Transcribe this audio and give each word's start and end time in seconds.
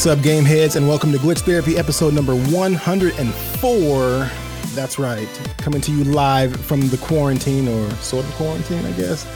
What's 0.00 0.18
up, 0.18 0.22
game 0.22 0.46
heads, 0.46 0.76
and 0.76 0.88
welcome 0.88 1.12
to 1.12 1.18
Glitch 1.18 1.40
Therapy 1.40 1.76
episode 1.76 2.14
number 2.14 2.34
104. 2.34 4.30
That's 4.74 4.98
right, 4.98 5.28
coming 5.58 5.82
to 5.82 5.92
you 5.92 6.04
live 6.04 6.56
from 6.56 6.88
the 6.88 6.96
quarantine 6.96 7.68
or 7.68 7.90
sort 7.96 8.24
of 8.24 8.32
quarantine, 8.32 8.82
I 8.86 8.92
guess. 8.92 9.26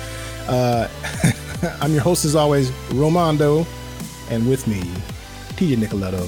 Uh, 0.49 0.89
I'm 1.83 1.93
your 1.93 2.01
host, 2.01 2.25
as 2.25 2.35
always, 2.35 2.71
Romando, 2.89 3.67
and 4.31 4.49
with 4.49 4.67
me, 4.67 4.81
TJ 5.59 5.77
Nicoletto 5.77 6.27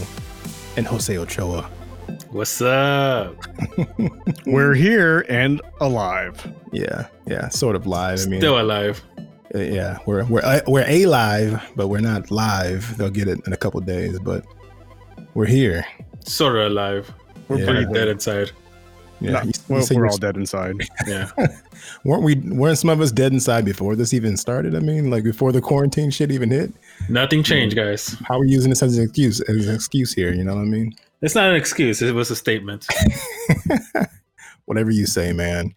and 0.76 0.86
Jose 0.86 1.16
Ochoa. 1.16 1.62
What's 2.28 2.60
up? 2.60 3.42
We're 4.46 4.74
here 4.74 5.24
and 5.30 5.62
alive. 5.80 6.46
Yeah, 6.72 7.06
yeah, 7.26 7.48
sort 7.48 7.74
of 7.74 7.86
live. 7.86 8.20
I 8.20 8.26
mean, 8.26 8.40
Still 8.40 8.60
alive. 8.60 9.02
Uh, 9.56 9.60
yeah, 9.60 9.98
we're 10.04 10.24
we're 10.26 10.44
uh, 10.44 10.60
we're 10.66 10.84
a 10.86 11.06
live, 11.06 11.62
but 11.76 11.88
we're 11.88 12.00
not 12.00 12.30
live. 12.30 12.96
They'll 12.98 13.08
get 13.10 13.26
it 13.28 13.40
in 13.46 13.52
a 13.54 13.56
couple 13.56 13.80
days, 13.80 14.18
but 14.18 14.44
we're 15.34 15.46
here. 15.46 15.84
Sort 16.26 16.56
of 16.56 16.66
alive. 16.72 17.10
We're 17.48 17.60
Yeah. 17.60 17.64
pretty 17.64 17.92
dead 17.92 18.08
inside. 18.08 18.50
Yeah, 19.20 19.30
No, 19.30 19.40
you- 19.40 19.46
you 19.46 19.52
well, 19.68 19.82
say 19.82 19.94
we're 19.94 20.02
you're- 20.02 20.10
all 20.10 20.18
dead 20.18 20.36
inside. 20.36 20.74
Yeah. 21.06 21.30
weren't 22.04 22.22
we? 22.22 22.34
Weren't 22.34 22.76
some 22.76 22.90
of 22.90 23.00
us 23.00 23.10
dead 23.12 23.32
inside 23.32 23.64
before 23.64 23.96
this 23.96 24.12
even 24.12 24.36
started? 24.36 24.74
I 24.74 24.80
mean, 24.80 25.10
like 25.10 25.24
before 25.24 25.52
the 25.52 25.60
quarantine 25.62 26.10
shit 26.10 26.30
even 26.30 26.50
hit. 26.50 26.70
Nothing 27.08 27.42
changed, 27.42 27.76
guys. 27.76 28.14
How 28.26 28.36
are 28.36 28.40
we 28.40 28.50
using 28.50 28.68
this 28.68 28.82
as 28.82 28.98
an 28.98 29.04
excuse? 29.04 29.40
As 29.42 29.66
an 29.68 29.74
excuse 29.74 30.12
here, 30.12 30.34
you 30.34 30.44
know 30.44 30.54
what 30.54 30.60
I 30.62 30.64
mean? 30.64 30.94
It's 31.22 31.34
not 31.34 31.48
an 31.48 31.56
excuse. 31.56 32.02
It 32.02 32.14
was 32.14 32.30
a 32.30 32.36
statement. 32.36 32.86
Whatever 34.66 34.90
you 34.90 35.06
say, 35.06 35.32
man. 35.32 35.74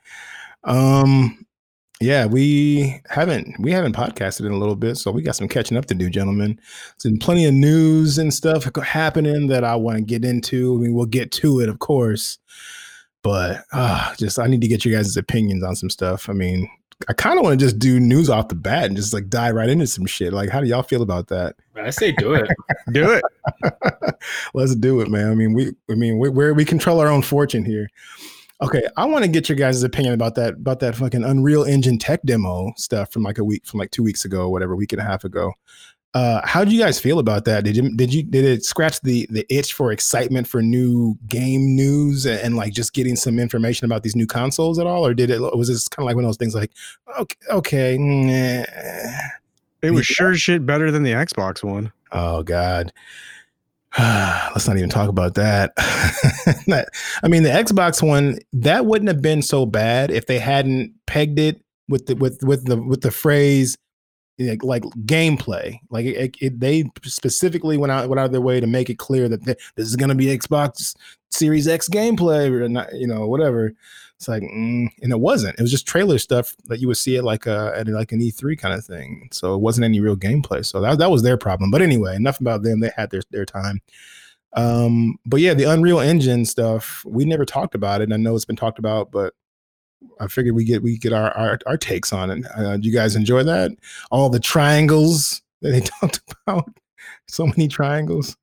Um, 0.66 1.39
yeah, 2.02 2.26
we 2.26 3.02
haven't 3.10 3.60
we 3.60 3.72
haven't 3.72 3.96
podcasted 3.96 4.46
in 4.46 4.54
a 4.54 4.58
little 4.58 4.76
bit, 4.76 4.96
so 4.96 5.12
we 5.12 5.22
got 5.22 5.36
some 5.36 5.50
catching 5.50 5.76
up 5.76 5.86
to 5.88 5.94
do, 5.94 6.10
gentlemen. 6.10 6.60
There's 6.92 7.12
been 7.12 7.20
plenty 7.20 7.46
of 7.46 7.54
news 7.54 8.18
and 8.18 8.34
stuff 8.34 8.68
happening 8.78 9.48
that 9.48 9.66
I 9.66 9.76
want 9.76 9.98
to 9.98 10.04
get 10.04 10.24
into. 10.24 10.76
I 10.76 10.78
mean, 10.78 10.94
we'll 10.94 11.06
get 11.06 11.32
to 11.34 11.60
it, 11.60 11.68
of 11.68 11.80
course, 11.80 12.38
but 13.22 13.66
uh, 13.74 14.16
just 14.16 14.40
I 14.40 14.48
need 14.48 14.62
to 14.62 14.68
get 14.68 14.86
you 14.86 14.96
guys' 14.96 15.18
opinions 15.18 15.64
on 15.64 15.76
some 15.76 15.90
stuff. 15.90 16.30
I 16.30 16.34
mean, 16.34 16.70
I 17.10 17.14
kind 17.14 17.38
of 17.38 17.44
want 17.44 17.60
to 17.60 17.66
just 17.66 17.80
do 17.80 18.00
news 18.00 18.30
off 18.30 18.48
the 18.48 18.56
bat 18.56 18.86
and 18.86 18.96
just 18.96 19.14
like 19.14 19.30
dive 19.30 19.56
right 19.56 19.70
into 19.70 19.88
some 19.88 20.06
shit. 20.06 20.32
Like, 20.32 20.50
how 20.50 20.62
do 20.62 20.68
y'all 20.68 20.84
feel 20.84 21.02
about 21.02 21.28
that? 21.28 21.56
I 21.76 21.90
say 21.92 22.14
do 22.14 22.34
it. 22.34 22.50
Do 22.92 23.12
it. 23.12 23.24
Let's 24.54 24.76
do 24.76 25.02
it, 25.02 25.10
man. 25.10 25.32
I 25.32 25.36
mean, 25.36 25.54
we, 25.54 25.74
I 25.90 25.96
mean, 25.96 26.18
we, 26.18 26.30
we're, 26.30 26.54
we 26.54 26.66
control 26.66 27.00
our 27.00 27.08
own 27.08 27.22
fortune 27.22 27.64
here. 27.64 27.90
Okay, 28.62 28.84
I 28.98 29.06
want 29.06 29.24
to 29.24 29.30
get 29.30 29.48
your 29.48 29.58
guys' 29.58 29.82
opinion 29.84 30.14
about 30.14 30.36
that, 30.36 30.56
about 30.56 30.82
that 30.82 30.96
fucking 30.96 31.24
Unreal 31.24 31.64
Engine 31.64 31.98
tech 31.98 32.22
demo 32.26 32.74
stuff 32.76 33.12
from 33.12 33.24
like 33.24 33.38
a 33.38 33.44
week, 33.44 33.66
from 33.66 33.80
like 33.80 33.92
two 33.92 34.04
weeks 34.04 34.26
ago, 34.26 34.50
whatever, 34.50 34.76
week 34.76 34.92
and 34.92 35.02
a 35.02 35.06
half 35.06 35.24
ago. 35.24 35.54
Uh, 36.14 36.42
how 36.44 36.66
do 36.66 36.72
you 36.72 36.82
guys 36.82 37.00
feel 37.00 37.20
about 37.20 37.46
that? 37.46 37.64
Did 37.64 37.78
you, 37.78 37.96
did 37.96 38.14
you, 38.14 38.24
did 38.24 38.44
it 38.44 38.66
scratch 38.66 39.00
the 39.02 39.28
the 39.30 39.46
itch 39.48 39.74
for 39.74 39.92
excitement 39.92 40.48
for 40.48 40.62
new 40.62 41.16
game 41.28 41.76
news 41.76 42.26
and, 42.26 42.40
and 42.40 42.56
like 42.58 42.74
just 42.74 42.94
getting 42.94 43.16
some 43.16 43.40
information 43.40 43.86
about 43.86 44.02
these 44.04 44.16
new 44.16 44.26
consoles 44.26 44.80
at 44.80 44.88
all, 44.88 45.06
or 45.06 45.14
did 45.14 45.30
it 45.30 45.40
was 45.40 45.68
this 45.68 45.88
kind 45.88 46.04
of 46.04 46.08
like 46.08 46.16
one 46.16 46.26
of 46.26 46.30
those 46.30 46.38
things 46.38 46.56
like, 46.56 46.72
okay, 47.20 47.38
okay, 47.52 47.98
nah. 47.98 48.64
It 49.82 49.92
was 49.92 50.06
sure 50.06 50.36
shit 50.36 50.66
better 50.66 50.92
than 50.92 51.04
the 51.04 51.12
Xbox 51.12 51.64
one. 51.64 51.94
Oh 52.12 52.44
God. 52.44 52.92
Let's 54.00 54.68
not 54.68 54.78
even 54.78 54.90
talk 54.90 55.10
about 55.10 55.34
that. 55.36 55.74
I 57.24 57.28
mean, 57.28 57.44
the 57.44 57.50
Xbox 57.50 58.06
one 58.06 58.40
that 58.54 58.86
wouldn't 58.86 59.08
have 59.10 59.22
been 59.22 59.42
so 59.42 59.66
bad 59.66 60.12
if 60.12 60.28
they 60.28 60.40
hadn't 60.40 60.94
pegged 61.08 61.40
it 61.40 61.62
with 61.88 62.06
the 62.06 62.16
with 62.16 62.44
with 62.44 62.66
the 62.66 62.78
with 62.82 63.02
the 63.02 63.12
phrase 63.12 63.78
like, 64.40 64.64
like 64.64 64.84
gameplay. 65.06 65.80
Like 65.90 66.06
it, 66.06 66.36
it, 66.40 66.60
they 66.60 66.86
specifically 67.04 67.78
went 67.78 67.92
out 67.92 68.08
went 68.10 68.20
out 68.20 68.28
of 68.28 68.32
their 68.32 68.42
way 68.42 68.60
to 68.60 68.68
make 68.68 68.90
it 68.90 68.98
clear 68.98 69.28
that 69.28 69.44
th- 69.44 69.58
this 69.76 69.88
is 69.88 69.96
going 69.96 70.10
to 70.10 70.16
be 70.16 70.28
Xbox 70.28 70.96
Series 71.32 71.68
X 71.68 71.90
gameplay 71.90 72.50
or 72.50 72.68
not, 72.70 72.94
you 72.94 73.08
know, 73.08 73.28
whatever. 73.28 73.74
It's 74.20 74.28
like, 74.28 74.44
mm, 74.44 74.90
and 75.02 75.14
it 75.14 75.20
wasn't. 75.22 75.58
It 75.58 75.62
was 75.62 75.72
just 75.72 75.88
trailer 75.88 76.18
stuff 76.18 76.54
that 76.66 76.82
you 76.82 76.90
would 76.90 76.98
see 76.98 77.16
it 77.16 77.24
like 77.24 77.46
a 77.46 77.72
at 77.74 77.88
like 77.88 78.12
an 78.12 78.20
E3 78.20 78.60
kind 78.60 78.74
of 78.74 78.84
thing. 78.84 79.30
So 79.32 79.56
it 79.56 79.60
wasn't 79.60 79.86
any 79.86 80.02
real 80.02 80.18
gameplay. 80.18 80.66
So 80.66 80.82
that 80.82 80.98
that 80.98 81.10
was 81.10 81.24
their 81.24 81.38
problem. 81.38 81.72
But 81.72 81.82
anyway, 81.82 82.18
enough 82.18 82.42
about 82.42 82.64
them. 82.64 82.82
They 82.82 82.92
had 82.98 83.12
their 83.12 83.22
their 83.32 83.46
time. 83.46 83.80
Um, 84.54 85.20
but 85.26 85.40
yeah, 85.40 85.54
the 85.54 85.64
Unreal 85.64 86.02
Engine 86.02 86.44
stuff 86.44 87.02
we 87.06 87.24
never 87.24 87.46
talked 87.46 87.76
about 87.76 88.02
it. 88.02 88.06
And 88.06 88.14
I 88.14 88.18
know 88.18 88.36
it's 88.36 88.44
been 88.44 88.58
talked 88.58 88.78
about, 88.78 89.10
but 89.10 89.34
I 90.20 90.28
figured 90.28 90.54
we 90.54 90.66
get 90.66 90.84
we 90.84 90.98
get 90.98 91.14
our 91.14 91.32
our, 91.38 91.60
our 91.66 91.78
takes 91.78 92.12
on 92.12 92.30
it. 92.30 92.46
Uh, 92.58 92.76
do 92.76 92.90
you 92.90 92.94
guys 92.94 93.16
enjoy 93.16 93.44
that? 93.44 93.72
All 94.12 94.30
the 94.30 94.42
triangles 94.42 95.42
that 95.62 95.70
they 95.70 95.80
talked 96.02 96.20
about. 96.46 96.70
So 97.30 97.48
many 97.48 97.70
triangles. 97.70 98.36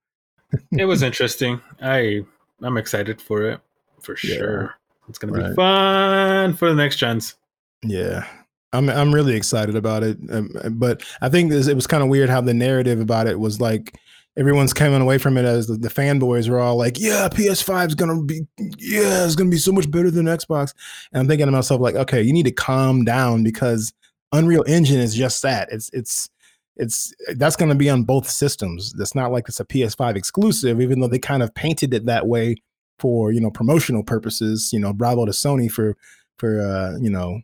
It 0.73 0.87
was 0.87 1.03
interesting. 1.11 1.61
I 1.83 2.25
I'm 2.63 2.79
excited 2.79 3.21
for 3.21 3.43
it 3.43 3.61
for 4.01 4.17
sure. 4.17 4.75
It's 5.09 5.19
gonna 5.19 5.33
be 5.33 5.55
fun 5.55 6.55
for 6.55 6.69
the 6.69 6.75
next 6.75 6.97
gens. 6.97 7.37
Yeah. 7.83 8.27
I'm 8.73 8.89
I'm 8.89 9.15
really 9.15 9.35
excited 9.35 9.77
about 9.77 10.03
it. 10.03 10.19
Um, 10.31 10.51
but 10.73 11.03
I 11.21 11.29
think 11.29 11.51
this, 11.51 11.67
it 11.69 11.75
was 11.75 11.87
kind 11.87 12.03
of 12.03 12.09
weird 12.09 12.29
how 12.29 12.41
the 12.41 12.55
narrative 12.55 13.01
about 13.01 13.27
it 13.27 13.39
was 13.39 13.61
like 13.61 13.99
everyone's 14.37 14.75
coming 14.75 15.01
away 15.01 15.19
from 15.19 15.39
it 15.39 15.45
as 15.45 15.67
the, 15.67 15.77
the 15.77 15.89
fanboys 15.89 16.49
were 16.49 16.61
all 16.61 16.77
like, 16.77 16.99
"Yeah, 16.99 17.29
PS5 17.29 17.89
is 17.89 17.95
gonna 17.95 18.23
be, 18.23 18.47
yeah, 18.59 19.25
it's 19.25 19.37
gonna 19.37 19.51
be 19.51 19.57
so 19.57 19.73
much 19.73 19.91
better 19.91 20.11
than 20.11 20.27
Xbox." 20.27 20.75
And 21.13 21.21
I'm 21.21 21.29
thinking 21.29 21.47
to 21.47 21.53
myself 21.53 21.81
like, 21.81 21.95
"Okay, 21.95 22.23
you 22.23 22.33
need 22.33 22.45
to 22.45 22.53
calm 22.53 23.05
down 23.05 23.43
because 23.45 23.93
Unreal 24.33 24.65
Engine 24.67 24.99
is 24.99 25.15
just 25.15 25.43
that. 25.43 25.69
It's 25.71 25.89
it's 25.93 26.29
it's 26.77 27.15
that's 27.37 27.57
going 27.57 27.71
to 27.71 27.75
be 27.75 27.89
on 27.89 28.05
both 28.05 28.29
systems. 28.29 28.95
It's 28.99 29.15
not 29.15 29.33
like 29.33 29.49
it's 29.49 29.61
a 29.61 29.65
PS5 29.65 30.15
exclusive, 30.17 30.81
even 30.81 31.01
though 31.01 31.09
they 31.09 31.19
kind 31.19 31.43
of 31.43 31.55
painted 31.55 31.95
it 31.95 32.05
that 32.07 32.27
way 32.27 32.57
for 32.99 33.33
you 33.33 33.41
know 33.41 33.51
promotional 33.51 34.03
purposes. 34.03 34.71
You 34.73 34.81
know, 34.81 34.93
bravo 34.93 35.27
to 35.27 35.33
Sony 35.33 35.71
for 35.71 35.97
for 36.39 36.61
uh, 36.61 36.99
you 37.01 37.11
know 37.11 37.41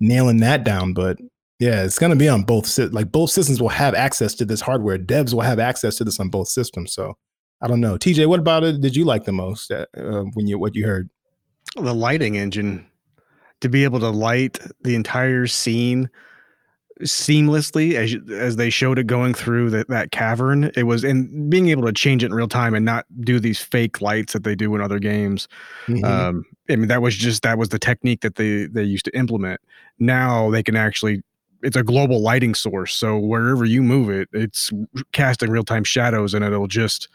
nailing 0.00 0.38
that 0.38 0.64
down. 0.64 0.94
But 0.94 1.18
yeah, 1.58 1.82
it's 1.84 1.98
to 1.98 2.16
be 2.16 2.28
on 2.28 2.42
both. 2.42 2.78
Like 2.78 3.12
both 3.12 3.30
systems 3.30 3.60
will 3.60 3.68
have 3.68 3.94
access 3.94 4.34
to 4.34 4.44
this 4.44 4.60
hardware. 4.60 4.98
Devs 4.98 5.32
will 5.32 5.42
have 5.42 5.58
access 5.58 5.96
to 5.96 6.04
this 6.04 6.20
on 6.20 6.28
both 6.28 6.48
systems. 6.48 6.92
So 6.92 7.16
I 7.60 7.68
don't 7.68 7.80
know. 7.80 7.96
TJ, 7.96 8.26
what 8.26 8.40
about 8.40 8.64
it? 8.64 8.80
Did 8.80 8.96
you 8.96 9.04
like 9.04 9.24
the 9.24 9.32
most 9.32 9.70
uh, 9.70 9.86
uh, 9.96 10.24
when 10.34 10.46
you 10.46 10.58
what 10.58 10.74
you 10.74 10.86
heard? 10.86 11.08
The 11.76 11.94
lighting 11.94 12.36
engine 12.36 12.86
to 13.60 13.68
be 13.68 13.84
able 13.84 14.00
to 14.00 14.10
light 14.10 14.58
the 14.82 14.94
entire 14.94 15.46
scene 15.46 16.10
seamlessly 17.02 17.94
as 17.94 18.16
as 18.30 18.56
they 18.56 18.70
showed 18.70 18.98
it 18.98 19.06
going 19.06 19.34
through 19.34 19.70
that 19.70 19.88
that 19.88 20.10
cavern. 20.12 20.70
It 20.76 20.84
was 20.84 21.04
and 21.04 21.50
being 21.50 21.68
able 21.68 21.84
to 21.84 21.92
change 21.92 22.22
it 22.22 22.26
in 22.26 22.34
real 22.34 22.48
time 22.48 22.74
and 22.74 22.84
not 22.84 23.04
do 23.20 23.40
these 23.40 23.58
fake 23.60 24.00
lights 24.00 24.32
that 24.32 24.44
they 24.44 24.54
do 24.54 24.74
in 24.74 24.80
other 24.80 24.98
games. 24.98 25.48
Mhm. 25.86 26.04
Um, 26.04 26.44
I 26.70 26.76
mean, 26.76 26.88
that 26.88 27.02
was 27.02 27.16
just 27.16 27.42
that 27.42 27.58
was 27.58 27.70
the 27.70 27.78
technique 27.78 28.20
that 28.20 28.36
they 28.36 28.66
they 28.66 28.84
used 28.84 29.04
to 29.06 29.16
implement. 29.16 29.60
Now 29.98 30.50
they 30.50 30.62
can 30.62 30.76
actually. 30.76 31.22
It's 31.62 31.76
a 31.78 31.82
global 31.82 32.20
lighting 32.20 32.54
source, 32.54 32.94
so 32.94 33.16
wherever 33.18 33.64
you 33.64 33.82
move 33.82 34.10
it, 34.10 34.28
it's 34.34 34.70
casting 35.12 35.48
real 35.50 35.64
time 35.64 35.82
shadows, 35.82 36.34
and 36.34 36.44
it'll 36.44 36.66
just, 36.66 37.08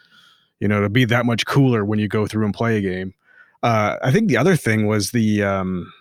you 0.60 0.68
know, 0.68 0.78
it'll 0.78 0.90
be 0.90 1.06
that 1.06 1.28
much 1.28 1.46
cooler 1.46 1.86
when 1.86 2.00
you 2.00 2.08
go 2.08 2.26
through 2.26 2.46
and 2.46 2.54
play 2.54 2.78
a 2.78 2.82
game. 2.82 3.14
Uh, 3.62 3.98
I 4.02 4.10
think 4.10 4.28
the 4.28 4.38
other 4.38 4.56
thing 4.56 4.88
was 4.88 5.12
the 5.12 5.44
um, 5.44 5.94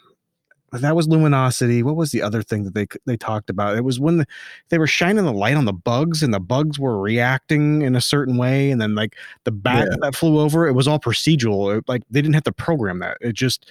that 0.73 0.95
was 0.97 1.09
luminosity. 1.09 1.83
What 1.83 1.97
was 1.97 2.11
the 2.11 2.23
other 2.23 2.43
thing 2.43 2.65
that 2.65 2.75
they 2.75 2.87
they 3.07 3.17
talked 3.17 3.49
about? 3.51 3.77
It 3.77 3.85
was 3.85 3.99
when 3.99 4.19
the, 4.19 4.27
they 4.69 4.79
were 4.79 4.87
shining 4.87 5.25
the 5.25 5.33
light 5.33 5.57
on 5.57 5.65
the 5.65 5.73
bugs, 5.73 6.23
and 6.23 6.33
the 6.35 6.41
bugs 6.41 6.79
were 6.79 6.99
reacting 7.01 7.83
in 7.83 7.97
a 7.97 8.01
certain 8.01 8.37
way, 8.37 8.71
and 8.71 8.81
then 8.81 8.95
like 8.95 9.17
the 9.45 9.51
bat 9.53 9.89
Yeah. 9.91 9.97
that 10.03 10.15
flew 10.15 10.39
over, 10.41 10.67
it 10.67 10.73
was 10.75 10.87
all 10.89 10.99
procedural. 11.01 11.77
It- 11.79 11.89
like 11.89 12.03
they 12.11 12.21
didn't 12.21 12.35
have 12.35 12.45
to 12.45 12.53
program 12.53 12.99
that. 13.01 13.17
It 13.21 13.33
just 13.35 13.71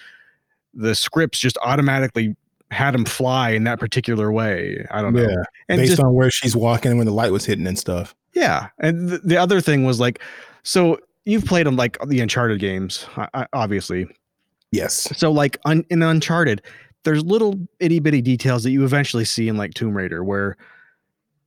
the 0.74 0.94
scripts 0.96 1.40
just 1.40 1.58
automatically 1.64 2.36
had 2.72 2.94
them 2.94 3.06
fly 3.06 3.52
in 3.52 3.64
that 3.64 3.80
particular 3.80 4.32
way. 4.32 4.86
I 4.92 5.02
don't 5.02 5.14
know. 5.14 5.22
Yeah, 5.22 5.44
And 5.70 5.80
based 5.80 5.92
just, 5.92 6.04
on 6.04 6.14
where 6.14 6.30
she's 6.30 6.56
walking 6.56 6.92
and 6.92 6.98
when 6.98 7.08
the 7.08 7.14
light 7.14 7.32
was 7.32 7.46
hitting 7.46 7.66
and 7.66 7.80
stuff. 7.80 8.14
yeah, 8.34 8.68
and 8.80 9.10
th- 9.10 9.22
the 9.24 9.38
other 9.38 9.62
thing 9.62 9.86
was 9.86 10.00
like, 10.02 10.20
so 10.64 11.00
you've 11.26 11.46
played 11.46 11.66
them 11.66 11.78
like 11.78 11.98
the 12.08 12.20
Uncharted 12.20 12.60
games, 12.60 13.06
obviously. 13.54 14.06
Yes. 14.72 15.08
So 15.18 15.32
like 15.32 15.58
un, 15.66 15.86
in 15.90 16.02
Uncharted, 16.04 16.62
there's 17.08 17.24
little 17.24 17.58
itty 17.80 18.00
bitty 18.02 18.22
details 18.22 18.64
that 18.64 18.72
you 18.72 18.84
eventually 18.84 19.24
see 19.24 19.48
in 19.48 19.56
like 19.56 19.74
Tomb 19.74 19.96
Raider, 19.96 20.26
where 20.26 20.58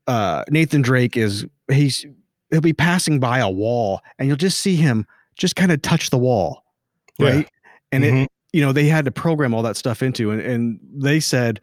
uh, 0.07 0.43
Nathan 0.49 0.81
Drake 0.81 1.19
is 1.19 1.45
he's 1.71 2.07
he'll 2.51 2.63
be 2.63 2.73
passing 2.73 3.21
by 3.21 3.41
a 3.41 3.51
wall, 3.51 4.01
and 4.19 4.27
you'll 4.27 4.39
just 4.39 4.61
see 4.61 4.75
him 4.75 5.07
just 5.37 5.57
kind 5.57 5.71
of 5.71 5.83
touch 5.83 6.09
the 6.09 6.17
wall, 6.17 6.65
Yeah. 7.19 7.29
right? 7.29 7.49
And 7.93 8.05
Mhm. 8.05 8.23
it 8.25 8.33
you 8.55 8.63
know 8.63 8.73
they 8.73 8.87
had 8.87 9.05
to 9.05 9.11
program 9.11 9.53
all 9.53 9.63
that 9.63 9.77
stuff 9.77 10.03
into, 10.03 10.31
and, 10.31 10.41
and 10.41 10.81
they 10.97 11.21
said 11.21 11.61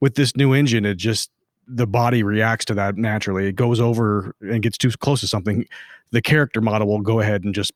with 0.00 0.16
this 0.16 0.34
new 0.36 0.52
engine, 0.52 0.84
it 0.84 0.96
just 0.96 1.30
the 1.68 1.86
body 1.86 2.24
reacts 2.24 2.64
to 2.64 2.74
that 2.74 2.96
naturally. 2.96 3.46
It 3.46 3.54
goes 3.54 3.78
over 3.80 4.34
and 4.40 4.60
gets 4.60 4.76
too 4.76 4.90
close 4.90 5.20
to 5.20 5.28
something. 5.28 5.66
The 6.10 6.20
character 6.20 6.60
model 6.60 6.88
will 6.88 7.00
go 7.00 7.20
ahead 7.20 7.44
and 7.44 7.54
just 7.54 7.70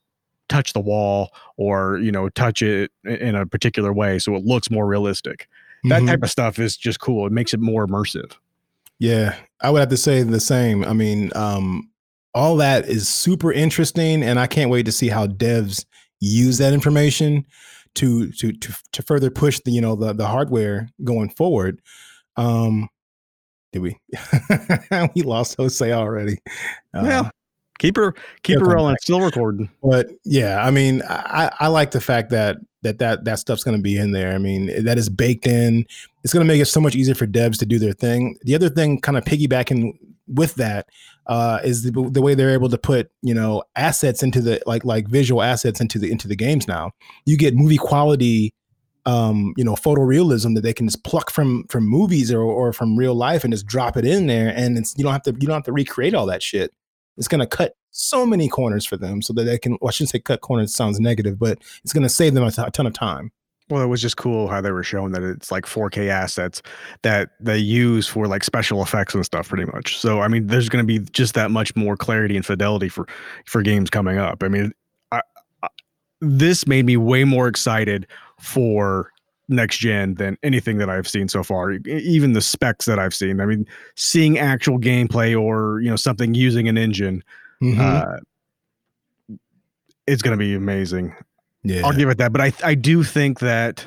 touch 0.49 0.73
the 0.73 0.81
wall 0.81 1.31
or 1.57 1.99
you 1.99 2.11
know 2.11 2.29
touch 2.29 2.61
it 2.61 2.91
in 3.05 3.37
a 3.37 3.47
particular 3.47 3.93
way 3.93 4.19
so 4.19 4.35
it 4.35 4.45
looks 4.45 4.69
more 4.69 4.85
realistic 4.85 5.47
that 5.85 6.03
Mhm. 6.03 6.07
type 6.09 6.23
of 6.23 6.31
stuff 6.31 6.59
is 6.59 6.77
just 6.77 7.01
cool 7.01 7.27
it 7.27 7.33
makes 7.33 7.55
it 7.55 7.61
more 7.61 7.87
immersive 7.87 8.33
Yeah, 8.99 9.35
I 9.63 9.71
would 9.71 9.81
have 9.81 9.89
to 9.89 9.97
say 9.97 10.23
the 10.23 10.41
same. 10.41 10.85
I 10.85 10.93
mean, 10.93 11.31
um, 11.35 11.89
all 12.35 12.57
that 12.59 12.87
is 12.87 13.09
super 13.09 13.51
interesting, 13.51 14.23
and 14.23 14.39
I 14.39 14.47
can't 14.47 14.71
wait 14.71 14.85
to 14.87 14.93
see 14.93 15.09
how 15.09 15.27
devs 15.27 15.87
use 16.21 16.59
that 16.59 16.75
information 16.75 17.47
to 17.95 18.31
to 18.33 18.53
to 18.53 18.73
to 18.93 19.03
further 19.03 19.31
push 19.31 19.59
the 19.65 19.71
you 19.73 19.81
know 19.81 19.97
the 19.97 20.13
the 20.13 20.27
hardware 20.27 20.89
going 21.03 21.31
forward. 21.31 21.81
Um, 22.37 22.89
did 23.73 23.81
we? 23.83 23.97
we 25.15 25.23
lost 25.23 25.57
Jose 25.57 25.91
already. 25.93 26.37
Uh, 26.93 27.03
well, 27.03 27.31
keep 27.79 27.97
her 27.97 28.15
keep 28.43 28.59
her 28.61 28.67
rolling, 28.67 28.97
still 29.01 29.23
recording. 29.23 29.71
But 29.83 30.09
yeah, 30.25 30.63
I 30.63 30.71
mean, 30.71 31.03
I 31.09 31.51
I 31.59 31.69
like 31.69 31.93
the 31.93 32.01
fact 32.03 32.31
that 32.31 32.59
that 32.83 32.99
that 32.99 33.25
that 33.25 33.39
stuff's 33.39 33.65
going 33.65 33.77
to 33.77 33.83
be 33.83 33.97
in 33.97 34.13
there. 34.13 34.33
I 34.33 34.39
mean, 34.39 34.85
that 34.85 34.99
is 34.99 35.09
baked 35.09 35.47
in. 35.47 35.87
It's 36.25 36.33
going 36.33 36.47
to 36.47 36.53
make 36.53 36.61
it 36.61 36.67
so 36.67 36.81
much 36.81 36.95
easier 36.95 37.15
for 37.15 37.27
devs 37.27 37.59
to 37.59 37.67
do 37.67 37.79
their 37.79 37.93
thing. 37.93 38.37
The 38.43 38.55
other 38.55 38.69
thing, 38.69 39.01
kind 39.01 39.19
of 39.19 39.25
piggybacking 39.25 39.99
with 40.29 40.55
that, 40.57 40.89
uh, 41.27 41.61
is 41.65 41.83
the, 41.83 41.91
the 42.11 42.23
way 42.23 42.35
they're 42.35 42.51
able 42.51 42.69
to 42.69 42.79
put 42.79 43.11
you 43.23 43.35
know 43.35 43.63
assets 43.77 44.23
into 44.23 44.41
the 44.41 44.63
like 44.67 44.85
like 44.85 45.09
visual 45.09 45.43
assets 45.43 45.81
into 45.81 45.99
the 45.99 46.11
into 46.11 46.29
the 46.29 46.37
games. 46.37 46.67
Now 46.67 46.93
you 47.27 47.37
get 47.37 47.55
movie 47.55 47.79
quality 47.79 48.55
um, 49.07 49.55
you 49.57 49.65
know, 49.65 49.75
photorealism 49.75 50.55
that 50.55 50.61
they 50.61 50.73
can 50.73 50.87
just 50.87 51.03
pluck 51.05 51.31
from 51.31 51.65
from 51.69 51.85
movies 51.85 52.33
or, 52.33 52.43
or 52.43 52.73
from 52.73 52.97
real 52.97 53.15
life 53.15 53.45
and 53.45 53.53
just 53.53 53.67
drop 53.67 53.97
it 53.97 54.05
in 54.05 54.27
there, 54.27 54.53
and 54.55 54.77
it's 54.77 54.95
you 54.97 55.05
don't 55.05 55.13
have 55.13 55.23
to 55.23 55.33
you 55.33 55.47
don't 55.47 55.55
have 55.55 55.65
to 55.65 55.73
recreate 55.73 56.15
all 56.15 56.27
that 56.27 56.43
shit. 56.43 56.73
It's 57.21 57.29
gonna 57.29 57.47
cut 57.47 57.77
so 57.93 58.27
many 58.27 58.49
corners 58.49 58.85
for 58.85 58.97
them 58.97 59.23
so 59.23 59.33
that 59.35 59.45
they 59.45 59.59
can. 59.59 59.79
Well, 59.81 59.91
I 59.91 59.93
shouldn't 59.93 60.11
say 60.11 60.19
cut 60.19 60.41
corners; 60.41 60.75
sounds 60.75 60.99
negative, 60.99 61.39
but 61.39 61.59
it's 61.85 61.93
gonna 61.93 62.09
save 62.09 62.35
them 62.35 62.43
a, 62.43 62.51
t- 62.51 62.63
a 62.67 62.71
ton 62.73 62.89
of 62.89 62.95
time. 62.95 63.31
Well, 63.71 63.83
it 63.83 63.87
was 63.87 64.03
just 64.03 64.17
cool 64.17 64.49
how 64.49 64.61
they 64.61 64.73
were 64.73 64.83
showing 64.83 65.13
that 65.13 65.23
it's 65.23 65.53
like 65.53 65.65
4K 65.65 66.09
assets 66.09 66.61
that 67.03 67.31
they 67.39 67.57
use 67.57 68.09
for 68.09 68.27
like 68.27 68.43
special 68.43 68.83
effects 68.83 69.15
and 69.15 69.25
stuff, 69.25 69.49
pretty 69.49 69.67
much. 69.67 69.97
So, 69.97 70.21
I 70.21 70.27
mean, 70.29 70.49
there's 70.49 70.69
going 70.69 70.85
to 70.85 70.87
be 70.87 70.99
just 71.13 71.35
that 71.35 71.53
much 71.53 71.77
more 71.77 71.97
clarity 71.97 72.37
and 72.37 72.45
fidelity 72.45 72.89
for 72.89 73.07
for 73.47 73.63
games 73.63 73.89
coming 73.89 74.19
up. 74.19 74.43
I 74.43 74.49
mean, 74.49 74.73
I, 75.13 75.23
I, 75.63 75.69
this 76.21 76.67
made 76.67 76.85
me 76.85 76.97
way 76.97 77.23
more 77.23 77.47
excited 77.47 78.09
for 78.41 79.13
next 79.51 79.79
gen 79.79 80.15
than 80.15 80.39
anything 80.43 80.79
that 80.79 80.89
I've 80.89 81.09
seen 81.09 81.29
so 81.29 81.43
far. 81.43 81.73
Even 81.73 82.33
the 82.33 82.41
specs 82.41 82.87
that 82.87 82.99
I've 82.99 83.15
seen. 83.15 83.41
I 83.41 83.47
mean, 83.47 83.67
seeing 83.97 84.39
actual 84.39 84.79
gameplay 84.79 85.39
or 85.39 85.81
you 85.81 85.91
know 85.91 85.97
something 85.97 86.35
using 86.35 86.69
an 86.69 86.79
engine, 86.79 87.23
mm-hmm. 87.63 87.81
uh, 87.81 89.37
it's 90.07 90.23
going 90.23 90.37
to 90.37 90.39
be 90.39 90.55
amazing. 90.55 91.15
Yeah, 91.63 91.83
I'll 91.85 91.93
give 91.93 92.09
it 92.09 92.19
that. 92.19 92.33
But 92.33 92.41
I 92.41 92.53
I 92.65 92.75
do 92.75 93.05
think 93.05 93.41
that 93.41 93.87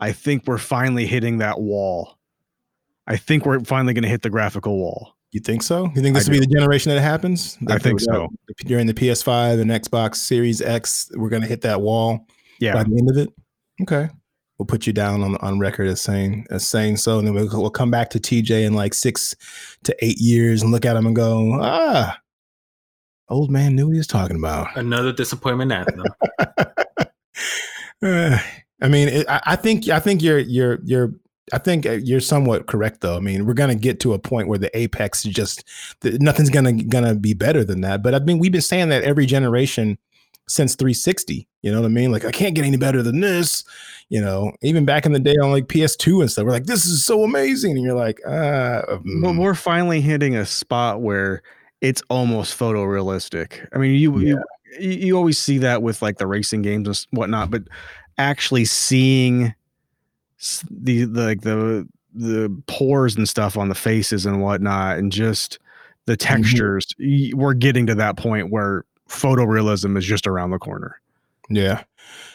I 0.00 0.12
think 0.12 0.46
we're 0.46 0.58
finally 0.58 1.06
hitting 1.06 1.38
that 1.38 1.60
wall. 1.60 2.18
I 3.06 3.16
think 3.16 3.46
we're 3.46 3.60
finally 3.60 3.94
going 3.94 4.02
to 4.02 4.08
hit 4.08 4.22
the 4.22 4.30
graphical 4.30 4.76
wall. 4.76 5.14
You 5.32 5.40
think 5.40 5.62
so? 5.62 5.90
You 5.94 6.02
think 6.02 6.14
this 6.14 6.28
will 6.28 6.34
be 6.34 6.40
the 6.40 6.46
generation 6.46 6.90
that 6.90 6.98
it 6.98 7.02
happens? 7.02 7.56
I 7.68 7.78
think 7.78 8.00
so. 8.00 8.28
During 8.66 8.86
the 8.86 8.92
PS5 8.92 9.60
and 9.62 9.70
Xbox 9.70 10.16
Series 10.16 10.60
X, 10.60 11.10
we're 11.14 11.30
going 11.30 11.40
to 11.40 11.48
hit 11.48 11.62
that 11.62 11.80
wall. 11.80 12.26
Yeah. 12.60 12.74
By 12.74 12.84
the 12.84 12.96
end 12.98 13.10
of 13.10 13.16
it. 13.16 13.30
Okay. 13.80 14.10
We'll 14.62 14.66
put 14.68 14.86
you 14.86 14.92
down 14.92 15.24
on 15.24 15.34
on 15.38 15.58
record 15.58 15.88
as 15.88 16.00
saying 16.00 16.46
as 16.48 16.64
saying 16.64 16.98
so, 16.98 17.18
and 17.18 17.26
then 17.26 17.34
we'll, 17.34 17.48
we'll 17.48 17.68
come 17.68 17.90
back 17.90 18.10
to 18.10 18.20
TJ 18.20 18.64
in 18.64 18.74
like 18.74 18.94
six 18.94 19.34
to 19.82 20.04
eight 20.04 20.20
years 20.20 20.62
and 20.62 20.70
look 20.70 20.84
at 20.84 20.94
him 20.94 21.04
and 21.04 21.16
go, 21.16 21.58
ah, 21.60 22.16
old 23.28 23.50
man 23.50 23.74
knew 23.74 23.88
what 23.88 23.94
he 23.94 23.98
was 23.98 24.06
talking 24.06 24.36
about. 24.36 24.68
Another 24.76 25.12
disappointment 25.12 25.72
anthem. 25.72 26.04
I 28.80 28.88
mean, 28.88 29.08
it, 29.08 29.28
I, 29.28 29.40
I 29.46 29.56
think 29.56 29.88
I 29.88 29.98
think 29.98 30.22
you're 30.22 30.38
you're 30.38 30.78
you're 30.84 31.12
I 31.52 31.58
think 31.58 31.84
uh, 31.84 31.94
you're 31.94 32.20
somewhat 32.20 32.68
correct, 32.68 33.00
though. 33.00 33.16
I 33.16 33.20
mean, 33.20 33.44
we're 33.46 33.54
gonna 33.54 33.74
get 33.74 33.98
to 34.00 34.12
a 34.12 34.18
point 34.20 34.46
where 34.46 34.60
the 34.60 34.70
apex 34.78 35.26
is 35.26 35.34
just 35.34 35.64
nothing's 36.04 36.50
gonna 36.50 36.72
gonna 36.84 37.16
be 37.16 37.34
better 37.34 37.64
than 37.64 37.80
that. 37.80 38.04
But 38.04 38.14
I 38.14 38.20
mean, 38.20 38.38
we've 38.38 38.52
been 38.52 38.60
saying 38.60 38.90
that 38.90 39.02
every 39.02 39.26
generation 39.26 39.98
since 40.48 40.74
360. 40.74 41.46
You 41.62 41.72
know 41.72 41.80
what 41.80 41.86
I 41.86 41.90
mean? 41.90 42.10
Like 42.10 42.24
I 42.24 42.30
can't 42.30 42.54
get 42.54 42.64
any 42.64 42.76
better 42.76 43.02
than 43.02 43.20
this. 43.20 43.64
You 44.08 44.20
know, 44.20 44.52
even 44.62 44.84
back 44.84 45.06
in 45.06 45.12
the 45.12 45.18
day 45.18 45.36
on 45.42 45.50
like 45.50 45.68
PS2 45.68 46.20
and 46.20 46.30
stuff, 46.30 46.44
we're 46.44 46.52
like, 46.52 46.66
this 46.66 46.84
is 46.84 47.04
so 47.04 47.22
amazing, 47.22 47.76
and 47.76 47.84
you're 47.84 47.96
like, 47.96 48.20
ah. 48.26 48.82
Mm. 48.88 49.22
But 49.22 49.36
we're 49.36 49.54
finally 49.54 50.00
hitting 50.00 50.36
a 50.36 50.44
spot 50.44 51.00
where 51.00 51.42
it's 51.80 52.02
almost 52.10 52.58
photorealistic. 52.58 53.66
I 53.74 53.78
mean, 53.78 53.94
you 53.94 54.18
yeah. 54.18 54.34
you 54.78 54.90
you 54.90 55.16
always 55.16 55.38
see 55.38 55.58
that 55.58 55.82
with 55.82 56.02
like 56.02 56.18
the 56.18 56.26
racing 56.26 56.62
games 56.62 56.88
and 56.88 57.06
whatnot, 57.18 57.50
but 57.50 57.62
actually 58.18 58.64
seeing 58.64 59.54
the, 60.70 61.04
the 61.04 61.22
like 61.22 61.40
the 61.42 61.88
the 62.14 62.62
pores 62.66 63.16
and 63.16 63.28
stuff 63.28 63.56
on 63.56 63.68
the 63.68 63.74
faces 63.74 64.26
and 64.26 64.42
whatnot, 64.42 64.98
and 64.98 65.12
just 65.12 65.58
the 66.06 66.16
mm-hmm. 66.16 66.34
textures, 66.34 66.86
mm-hmm. 67.00 67.38
we're 67.38 67.54
getting 67.54 67.86
to 67.86 67.94
that 67.94 68.16
point 68.16 68.50
where 68.50 68.84
photorealism 69.12 69.96
is 69.96 70.04
just 70.04 70.26
around 70.26 70.50
the 70.50 70.58
corner. 70.58 71.00
Yeah. 71.48 71.82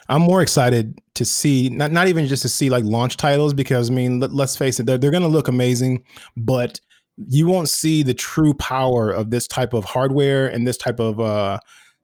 I'm 0.10 0.22
more 0.22 0.42
excited 0.42 1.00
to 1.16 1.26
see 1.26 1.70
not 1.70 1.92
not 1.92 2.08
even 2.08 2.28
just 2.28 2.44
to 2.44 2.50
see 2.50 2.70
like 2.70 2.84
launch 2.86 3.18
titles 3.18 3.54
because 3.54 3.90
I 3.90 3.94
mean 3.94 4.20
let, 4.20 4.32
us 4.32 4.56
face 4.56 4.80
it 4.80 4.86
they're 4.86 4.98
they're 4.98 5.12
going 5.12 5.24
to 5.24 5.30
look 5.30 5.48
amazing 5.48 6.04
but 6.38 6.80
you 7.18 7.48
won't 7.48 7.68
see 7.68 8.04
the 8.04 8.14
true 8.14 8.54
power 8.54 9.12
of 9.12 9.32
this 9.32 9.48
type 9.48 9.74
of 9.74 9.84
hardware 9.84 10.48
and 10.48 10.66
this 10.68 10.78
type 10.78 11.00
of 11.00 11.20
uh, 11.20 11.60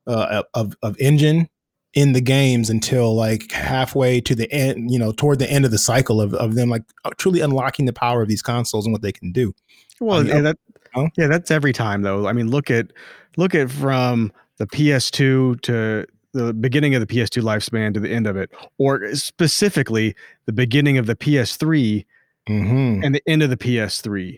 uh 0.07 0.43
of 0.53 0.75
of 0.81 0.97
engine 0.99 1.47
in 1.93 2.13
the 2.13 2.21
games 2.21 2.69
until 2.69 3.15
like 3.15 3.51
halfway 3.51 4.19
to 4.19 4.33
the 4.33 4.51
end, 4.51 4.89
you 4.89 4.97
know, 4.97 5.11
toward 5.11 5.39
the 5.39 5.49
end 5.49 5.63
of 5.63 5.71
the 5.71 5.77
cycle 5.77 6.19
of, 6.19 6.33
of 6.33 6.55
them 6.55 6.69
like 6.69 6.83
uh, 7.05 7.11
truly 7.17 7.39
unlocking 7.39 7.85
the 7.85 7.93
power 7.93 8.21
of 8.21 8.27
these 8.27 8.41
consoles 8.41 8.85
and 8.85 8.93
what 8.93 9.03
they 9.03 9.11
can 9.11 9.31
do. 9.31 9.53
Well, 9.99 10.19
I 10.19 10.23
mean, 10.23 10.35
yeah, 10.35 10.41
that, 10.41 10.57
oh. 10.95 11.09
yeah, 11.15 11.27
that's 11.27 11.51
every 11.51 11.71
time 11.71 12.01
though. 12.01 12.27
I 12.27 12.33
mean, 12.33 12.49
look 12.49 12.71
at 12.71 12.91
look 13.37 13.53
at 13.53 13.69
from 13.69 14.31
the 14.57 14.67
PS2 14.67 15.61
to 15.61 16.05
the 16.33 16.53
beginning 16.53 16.95
of 16.95 17.05
the 17.05 17.07
PS2 17.07 17.43
lifespan 17.43 17.93
to 17.93 17.99
the 17.99 18.09
end 18.09 18.27
of 18.27 18.35
it, 18.35 18.51
or 18.77 19.13
specifically 19.15 20.15
the 20.45 20.53
beginning 20.53 20.97
of 20.97 21.05
the 21.05 21.15
PS3 21.15 22.05
mm-hmm. 22.49 23.03
and 23.03 23.15
the 23.15 23.21
end 23.27 23.43
of 23.43 23.49
the 23.49 23.57
PS3. 23.57 24.31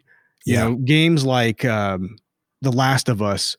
You 0.46 0.54
yeah. 0.54 0.64
know, 0.64 0.76
games 0.76 1.26
like 1.26 1.66
um, 1.66 2.18
The 2.62 2.72
Last 2.72 3.10
of 3.10 3.22
Us 3.22 3.58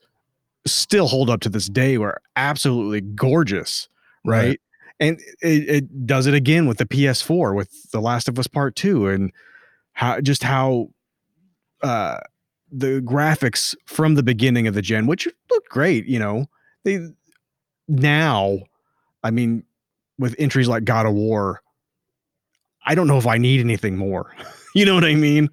still 0.65 1.07
hold 1.07 1.29
up 1.29 1.41
to 1.41 1.49
this 1.49 1.67
day. 1.67 1.97
Were 1.97 2.21
absolutely 2.35 3.01
gorgeous, 3.01 3.89
right? 4.23 4.47
right. 4.47 4.61
And 4.99 5.19
it, 5.41 5.69
it 5.69 6.07
does 6.07 6.27
it 6.27 6.33
again 6.33 6.65
with 6.65 6.77
the 6.77 6.85
PS4 6.85 7.55
with 7.55 7.91
The 7.91 7.99
Last 7.99 8.27
of 8.27 8.39
Us 8.39 8.47
Part 8.47 8.75
Two, 8.75 9.07
and 9.07 9.31
how 9.93 10.21
just 10.21 10.43
how 10.43 10.89
uh, 11.81 12.19
the 12.71 13.01
graphics 13.01 13.75
from 13.85 14.15
the 14.15 14.23
beginning 14.23 14.67
of 14.67 14.73
the 14.73 14.81
gen, 14.81 15.07
which 15.07 15.27
looked 15.49 15.69
great, 15.69 16.05
you 16.05 16.19
know, 16.19 16.45
they 16.83 17.09
now, 17.87 18.59
I 19.23 19.31
mean, 19.31 19.63
with 20.17 20.35
entries 20.39 20.67
like 20.67 20.83
God 20.83 21.05
of 21.05 21.13
War, 21.13 21.61
I 22.85 22.95
don't 22.95 23.07
know 23.07 23.17
if 23.17 23.27
I 23.27 23.37
need 23.37 23.59
anything 23.59 23.97
more. 23.97 24.33
you 24.75 24.85
know 24.85 24.95
what 24.95 25.05
I 25.05 25.15
mean? 25.15 25.49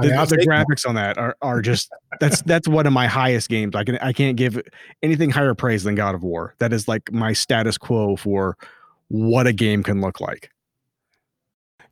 The, 0.00 0.14
I 0.14 0.16
mean, 0.16 0.26
the 0.26 0.46
graphics 0.46 0.88
on 0.88 0.94
that 0.94 1.18
are, 1.18 1.36
are 1.42 1.60
just 1.60 1.90
that's 2.18 2.40
that's 2.42 2.66
one 2.66 2.86
of 2.86 2.94
my 2.94 3.06
highest 3.06 3.50
games. 3.50 3.76
I 3.76 3.84
can 3.84 3.98
I 3.98 4.14
can't 4.14 4.38
give 4.38 4.58
anything 5.02 5.28
higher 5.28 5.54
praise 5.54 5.84
than 5.84 5.94
God 5.94 6.14
of 6.14 6.22
War. 6.22 6.54
That 6.60 6.72
is 6.72 6.88
like 6.88 7.12
my 7.12 7.34
status 7.34 7.76
quo 7.76 8.16
for 8.16 8.56
what 9.08 9.46
a 9.46 9.52
game 9.52 9.82
can 9.82 10.00
look 10.00 10.18
like. 10.18 10.50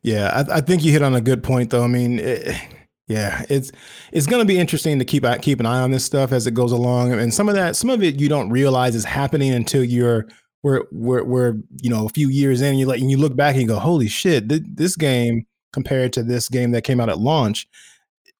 Yeah, 0.01 0.45
I, 0.49 0.57
I 0.57 0.61
think 0.61 0.83
you 0.83 0.91
hit 0.91 1.03
on 1.03 1.13
a 1.13 1.21
good 1.21 1.43
point, 1.43 1.69
though. 1.69 1.83
I 1.83 1.87
mean, 1.87 2.17
it, 2.17 2.59
yeah, 3.11 3.45
it's 3.49 3.71
it's 4.13 4.25
going 4.25 4.41
to 4.41 4.45
be 4.45 4.57
interesting 4.57 4.97
to 4.99 5.05
keep 5.05 5.25
keep 5.41 5.59
an 5.59 5.65
eye 5.65 5.81
on 5.81 5.91
this 5.91 6.05
stuff 6.05 6.31
as 6.31 6.47
it 6.47 6.53
goes 6.53 6.71
along, 6.71 7.11
and 7.11 7.33
some 7.33 7.49
of 7.49 7.55
that, 7.55 7.75
some 7.75 7.89
of 7.89 8.01
it 8.01 8.19
you 8.19 8.29
don't 8.29 8.49
realize 8.49 8.95
is 8.95 9.03
happening 9.03 9.53
until 9.53 9.83
you're 9.83 10.27
we're 10.63 10.85
we're, 10.91 11.23
we're 11.23 11.55
you 11.81 11.89
know 11.89 12.05
a 12.05 12.09
few 12.09 12.29
years 12.29 12.61
in. 12.61 12.77
You 12.77 12.85
like 12.85 13.01
and 13.01 13.11
you 13.11 13.17
look 13.17 13.35
back 13.35 13.53
and 13.53 13.63
you 13.63 13.67
go, 13.67 13.79
holy 13.79 14.07
shit, 14.07 14.47
th- 14.47 14.63
this 14.65 14.95
game 14.95 15.45
compared 15.73 16.13
to 16.13 16.23
this 16.23 16.47
game 16.47 16.71
that 16.71 16.83
came 16.83 17.01
out 17.01 17.09
at 17.09 17.19
launch, 17.19 17.67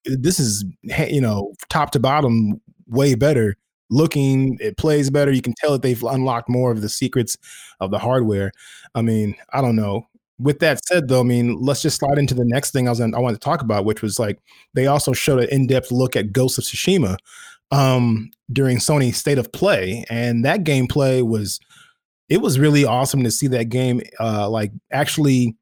this 0.06 0.40
is 0.40 0.64
you 0.84 1.22
know 1.22 1.54
top 1.70 1.92
to 1.92 2.00
bottom 2.00 2.62
way 2.88 3.16
better 3.16 3.58
looking. 3.90 4.58
It 4.62 4.78
plays 4.78 5.10
better. 5.10 5.32
You 5.34 5.42
can 5.42 5.54
tell 5.58 5.74
that 5.74 5.82
they've 5.82 6.04
unlocked 6.04 6.48
more 6.48 6.72
of 6.72 6.82
the 6.82 6.90
secrets 6.90 7.38
of 7.82 7.92
the 7.92 8.00
hardware. 8.00 8.54
I 8.96 9.02
mean, 9.02 9.36
I 9.52 9.62
don't 9.62 9.76
know 9.76 10.08
with 10.42 10.60
that 10.60 10.86
said, 10.86 11.08
though, 11.08 11.22
I 11.22 11.24
mean, 11.24 11.58
let's 11.60 11.82
just 11.82 12.00
slide 12.00 12.18
into 12.18 12.34
the 12.34 12.46
next 12.46 12.72
thing 12.72 12.88
I 12.88 12.92
was 12.92 13.00
in, 13.00 13.14
I 13.16 13.20
wanted 13.20 13.42
to 13.42 13.46
talk 13.46 13.62
about, 13.62 13.86
which 13.86 14.02
was 14.02 14.20
like 14.20 14.40
they 14.74 14.88
also 14.88 15.14
showed 15.14 15.40
an 15.40 15.50
in-depth 15.50 15.92
look 15.92 16.16
at 16.16 16.34
Ghost 16.34 16.58
of 16.58 16.64
Tsushima 16.64 17.18
um, 17.72 18.32
during 18.52 18.78
Sony 18.78 19.14
State 19.14 19.38
of 19.38 19.52
Play, 19.52 20.06
and 20.10 20.44
that 20.46 20.64
gameplay 20.64 21.26
was 21.26 21.60
it 22.30 22.42
was 22.42 22.60
really 22.60 22.86
awesome 22.86 23.24
to 23.24 23.32
see 23.32 23.48
that 23.48 23.66
game 23.70 24.02
uh, 24.20 24.50
like 24.50 24.72
actually 24.92 25.56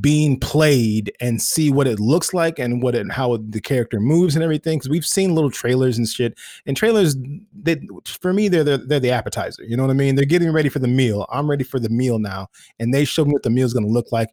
being 0.00 0.38
played 0.38 1.12
and 1.20 1.42
see 1.42 1.70
what 1.70 1.86
it 1.88 1.98
looks 1.98 2.32
like 2.32 2.58
and 2.60 2.80
what 2.82 2.94
it 2.94 3.10
how 3.10 3.36
the 3.48 3.60
character 3.60 3.98
moves 3.98 4.36
and 4.36 4.44
everything 4.44 4.78
because 4.78 4.88
we've 4.88 5.04
seen 5.04 5.34
little 5.34 5.50
trailers 5.50 5.98
and 5.98 6.06
shit 6.06 6.38
and 6.66 6.76
trailers 6.76 7.16
that 7.62 7.78
for 8.06 8.32
me 8.32 8.46
they're, 8.46 8.62
they're 8.62 8.78
they're 8.78 9.00
the 9.00 9.10
appetizer 9.10 9.64
you 9.64 9.76
know 9.76 9.82
what 9.82 9.90
i 9.90 9.94
mean 9.94 10.14
they're 10.14 10.24
getting 10.24 10.52
ready 10.52 10.68
for 10.68 10.78
the 10.78 10.86
meal 10.86 11.26
i'm 11.32 11.50
ready 11.50 11.64
for 11.64 11.80
the 11.80 11.88
meal 11.88 12.20
now 12.20 12.46
and 12.78 12.94
they 12.94 13.04
show 13.04 13.24
me 13.24 13.32
what 13.32 13.42
the 13.42 13.50
meal's 13.50 13.72
going 13.72 13.84
to 13.84 13.90
look 13.90 14.12
like 14.12 14.28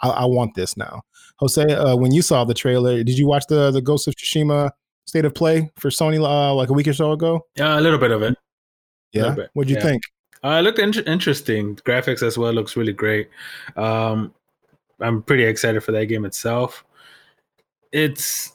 I, 0.00 0.10
I, 0.10 0.24
want 0.26 0.54
this 0.54 0.76
now 0.76 1.02
jose 1.38 1.60
uh, 1.60 1.96
when 1.96 2.12
you 2.12 2.22
saw 2.22 2.44
the 2.44 2.54
trailer 2.54 3.02
did 3.02 3.18
you 3.18 3.26
watch 3.26 3.46
the 3.48 3.72
the 3.72 3.82
ghost 3.82 4.06
of 4.06 4.14
tsushima 4.14 4.70
state 5.10 5.24
of 5.24 5.34
play 5.34 5.70
for 5.76 5.90
Sony 5.90 6.18
uh, 6.18 6.54
like 6.54 6.70
a 6.70 6.72
week 6.72 6.88
or 6.88 6.94
so 6.94 7.12
ago? 7.12 7.46
Uh, 7.58 7.78
a 7.78 7.80
little 7.80 7.98
bit 7.98 8.12
of 8.12 8.22
it. 8.22 8.36
Yeah. 9.12 9.34
What'd 9.52 9.68
you 9.68 9.76
yeah. 9.76 9.82
think? 9.82 10.02
Uh, 10.42 10.56
it 10.60 10.62
looked 10.62 10.78
in- 10.78 11.06
interesting. 11.06 11.76
Graphics 11.76 12.22
as 12.22 12.38
well 12.38 12.52
looks 12.52 12.76
really 12.76 12.94
great. 12.94 13.28
Um, 13.76 14.32
I'm 15.00 15.22
pretty 15.22 15.44
excited 15.44 15.82
for 15.82 15.92
that 15.92 16.06
game 16.06 16.24
itself. 16.24 16.84
It's 17.92 18.52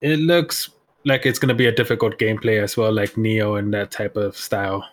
it 0.00 0.18
looks 0.18 0.70
like 1.04 1.26
it's 1.26 1.38
going 1.38 1.48
to 1.48 1.54
be 1.54 1.66
a 1.66 1.72
difficult 1.72 2.18
gameplay 2.18 2.62
as 2.62 2.76
well, 2.76 2.92
like 2.92 3.12
Nioh 3.12 3.58
and 3.58 3.72
that 3.74 3.90
type 3.90 4.16
of 4.16 4.36
style. 4.36 4.86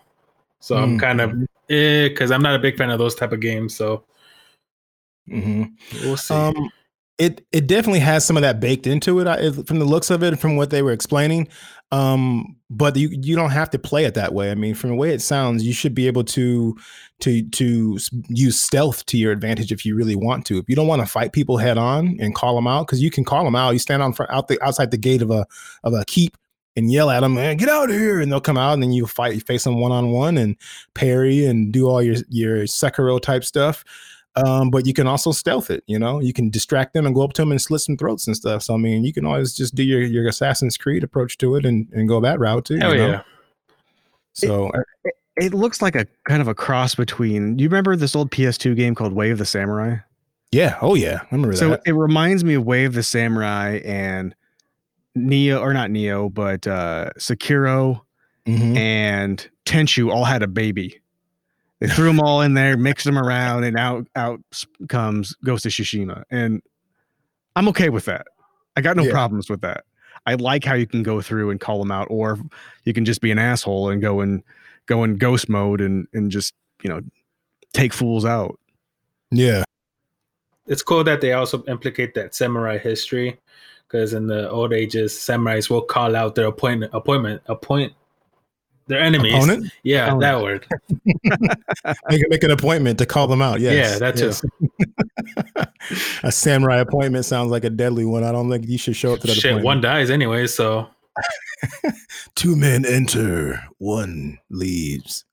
So 0.60 0.76
I'm 0.76 0.96
Mm. 0.96 1.00
kind 1.00 1.20
of 1.20 1.30
eh, 1.70 2.08
because 2.08 2.30
I'm 2.30 2.42
not 2.42 2.54
a 2.54 2.58
big 2.58 2.76
fan 2.76 2.90
of 2.90 2.98
those 2.98 3.14
type 3.14 3.32
of 3.32 3.40
games. 3.40 3.76
So 3.76 4.04
Mm-hmm. 5.28 6.06
we'll 6.06 6.16
see. 6.16 6.34
Um, 6.34 6.70
it 7.18 7.46
it 7.52 7.66
definitely 7.66 8.00
has 8.00 8.24
some 8.24 8.36
of 8.36 8.42
that 8.42 8.60
baked 8.60 8.86
into 8.86 9.20
it, 9.20 9.26
I, 9.26 9.50
from 9.50 9.78
the 9.78 9.84
looks 9.84 10.10
of 10.10 10.22
it, 10.22 10.38
from 10.38 10.56
what 10.56 10.70
they 10.70 10.82
were 10.82 10.92
explaining. 10.92 11.48
Um, 11.92 12.56
but 12.68 12.96
you 12.96 13.08
you 13.10 13.36
don't 13.36 13.50
have 13.50 13.70
to 13.70 13.78
play 13.78 14.04
it 14.04 14.14
that 14.14 14.34
way. 14.34 14.50
I 14.50 14.54
mean, 14.54 14.74
from 14.74 14.90
the 14.90 14.96
way 14.96 15.14
it 15.14 15.22
sounds, 15.22 15.64
you 15.64 15.72
should 15.72 15.94
be 15.94 16.06
able 16.08 16.24
to 16.24 16.76
to 17.20 17.48
to 17.50 17.98
use 18.28 18.60
stealth 18.60 19.06
to 19.06 19.16
your 19.16 19.32
advantage 19.32 19.72
if 19.72 19.84
you 19.86 19.94
really 19.94 20.16
want 20.16 20.44
to. 20.46 20.58
If 20.58 20.68
you 20.68 20.76
don't 20.76 20.88
want 20.88 21.00
to 21.00 21.06
fight 21.06 21.32
people 21.32 21.56
head 21.56 21.78
on 21.78 22.16
and 22.20 22.34
call 22.34 22.54
them 22.54 22.66
out, 22.66 22.86
because 22.86 23.02
you 23.02 23.10
can 23.10 23.24
call 23.24 23.44
them 23.44 23.56
out. 23.56 23.70
You 23.70 23.78
stand 23.78 24.02
on 24.02 24.12
front 24.12 24.30
out 24.32 24.48
the 24.48 24.62
outside 24.62 24.90
the 24.90 24.98
gate 24.98 25.22
of 25.22 25.30
a 25.30 25.46
of 25.84 25.94
a 25.94 26.04
keep 26.06 26.36
and 26.76 26.92
yell 26.92 27.08
at 27.08 27.20
them, 27.20 27.34
man, 27.34 27.56
get 27.56 27.70
out 27.70 27.88
of 27.88 27.96
here, 27.96 28.20
and 28.20 28.30
they'll 28.30 28.40
come 28.40 28.58
out, 28.58 28.74
and 28.74 28.82
then 28.82 28.92
you 28.92 29.06
fight, 29.06 29.34
you 29.34 29.40
face 29.40 29.64
them 29.64 29.80
one 29.80 29.92
on 29.92 30.10
one 30.10 30.36
and 30.36 30.56
parry 30.92 31.46
and 31.46 31.72
do 31.72 31.88
all 31.88 32.02
your 32.02 32.16
your 32.28 32.64
Sekiro 32.64 33.18
type 33.18 33.44
stuff 33.44 33.84
um, 34.36 34.70
but 34.70 34.86
you 34.86 34.92
can 34.92 35.06
also 35.06 35.32
stealth 35.32 35.70
it. 35.70 35.82
You 35.86 35.98
know, 35.98 36.20
you 36.20 36.32
can 36.32 36.50
distract 36.50 36.92
them 36.94 37.06
and 37.06 37.14
go 37.14 37.22
up 37.22 37.32
to 37.34 37.42
them 37.42 37.50
and 37.50 37.60
slit 37.60 37.80
some 37.80 37.96
throats 37.96 38.26
and 38.26 38.36
stuff. 38.36 38.62
So 38.62 38.74
I 38.74 38.76
mean, 38.76 39.04
you 39.04 39.12
can 39.12 39.24
always 39.24 39.54
just 39.54 39.74
do 39.74 39.82
your 39.82 40.02
your 40.02 40.28
Assassin's 40.28 40.76
Creed 40.76 41.02
approach 41.04 41.38
to 41.38 41.54
it 41.56 41.64
and 41.64 41.88
and 41.92 42.08
go 42.08 42.20
that 42.20 42.38
route 42.38 42.64
too. 42.66 42.76
Hell 42.76 42.92
you 42.94 42.98
know? 42.98 43.10
yeah. 43.10 43.22
So 44.34 44.68
uh, 44.70 44.82
It 45.36 45.54
looks 45.54 45.80
like 45.82 45.94
a 45.96 46.06
kind 46.28 46.40
of 46.42 46.48
a 46.48 46.54
cross 46.54 46.94
between. 46.94 47.56
Do 47.56 47.62
you 47.64 47.68
remember 47.70 47.96
this 47.96 48.14
old 48.16 48.30
PS2 48.30 48.76
game 48.76 48.94
called 48.94 49.12
Way 49.12 49.30
of 49.30 49.38
the 49.38 49.46
Samurai? 49.46 49.96
yeah, 50.52 50.78
oh 50.80 50.94
yeah, 50.94 51.20
I 51.22 51.34
remember 51.34 51.56
So 51.56 51.70
that. 51.70 51.82
it 51.86 51.92
reminds 51.92 52.44
me 52.44 52.54
of 52.54 52.64
Way 52.64 52.84
of 52.84 52.94
the 52.94 53.02
Samurai 53.02 53.80
and 53.84 54.34
Nioh, 55.16 55.60
or 55.60 55.72
not 55.74 55.90
Nioh, 55.90 56.32
but 56.32 56.66
uh, 56.66 57.10
Sekiro 57.18 58.00
Mhm. 58.46 58.76
and 58.76 59.48
Tenchu 59.64 60.10
all 60.12 60.24
had 60.24 60.42
a 60.42 60.46
baby. 60.46 61.00
They 61.80 61.88
threw 61.88 62.06
them 62.06 62.20
all 62.20 62.40
in 62.40 62.54
there, 62.54 62.76
mixed 62.76 63.04
them 63.04 63.18
around, 63.18 63.64
and 63.64 63.78
out 63.78 64.06
out 64.16 64.40
comes 64.88 65.34
Ghost 65.44 65.66
of 65.66 65.72
Tsushima. 65.72 66.22
And 66.30 66.62
I'm 67.54 67.68
okay 67.68 67.90
with 67.90 68.06
that. 68.06 68.26
I 68.76 68.80
got 68.80 68.96
no 68.96 69.04
Yeah. 69.04 69.12
problems 69.12 69.50
with 69.50 69.60
that. 69.60 69.84
I 70.26 70.34
like 70.34 70.64
how 70.64 70.74
you 70.74 70.86
can 70.86 71.02
go 71.02 71.20
through 71.20 71.50
and 71.50 71.60
call 71.60 71.78
them 71.78 71.90
out, 71.90 72.08
or 72.10 72.38
you 72.84 72.92
can 72.92 73.04
just 73.04 73.20
be 73.20 73.30
an 73.30 73.38
asshole 73.38 73.90
and 73.90 74.00
go 74.00 74.20
and 74.20 74.42
go 74.86 75.04
in 75.04 75.16
ghost 75.16 75.48
mode 75.48 75.80
and 75.80 76.06
and 76.12 76.30
just 76.30 76.54
you 76.82 76.88
know 76.88 77.00
take 77.72 77.92
fools 77.92 78.24
out. 78.24 78.58
Yeah, 79.30 79.64
it's 80.66 80.82
cool 80.82 81.04
that 81.04 81.20
they 81.20 81.32
also 81.32 81.62
implicate 81.64 82.14
that 82.14 82.34
samurai 82.34 82.78
history 82.78 83.38
because 83.86 84.14
in 84.14 84.26
the 84.26 84.48
old 84.50 84.72
ages 84.72 85.12
samurais 85.12 85.68
will 85.70 85.82
call 85.82 86.16
out 86.16 86.34
their 86.34 86.46
appointment 86.46 86.90
appointment 86.94 87.42
appoint 87.46 87.92
their 88.88 89.00
enemies 89.00 89.34
opponent. 89.34 89.70
yeah 89.82 90.06
Opponent. 90.06 90.20
that 90.22 90.42
word 90.42 90.66
Make, 92.08 92.30
make 92.30 92.42
an 92.44 92.50
appointment 92.52 92.98
to 92.98 93.06
call 93.06 93.26
them 93.26 93.42
out. 93.42 93.60
Yes. 93.60 93.92
yeah 93.92 93.98
that 93.98 94.16
too 94.16 94.26
yes. 94.26 94.44
a 96.22 96.30
samurai 96.32 96.78
appointment 96.78 97.24
sounds 97.24 97.50
like 97.50 97.64
a 97.64 97.70
deadly 97.70 98.04
one. 98.04 98.24
I 98.24 98.32
don't 98.32 98.50
think 98.50 98.66
you 98.68 98.78
should 98.78 98.96
show 98.96 99.12
up 99.14 99.20
to 99.20 99.26
that 99.28 99.34
shit 99.34 99.44
appointment. 99.52 99.64
one 99.64 99.80
dies 99.80 100.10
anyway 100.10 100.46
so 100.46 100.88
Two 102.34 102.54
men 102.56 102.84
enter, 102.84 103.62
one 103.78 104.38
leaves. 104.50 105.24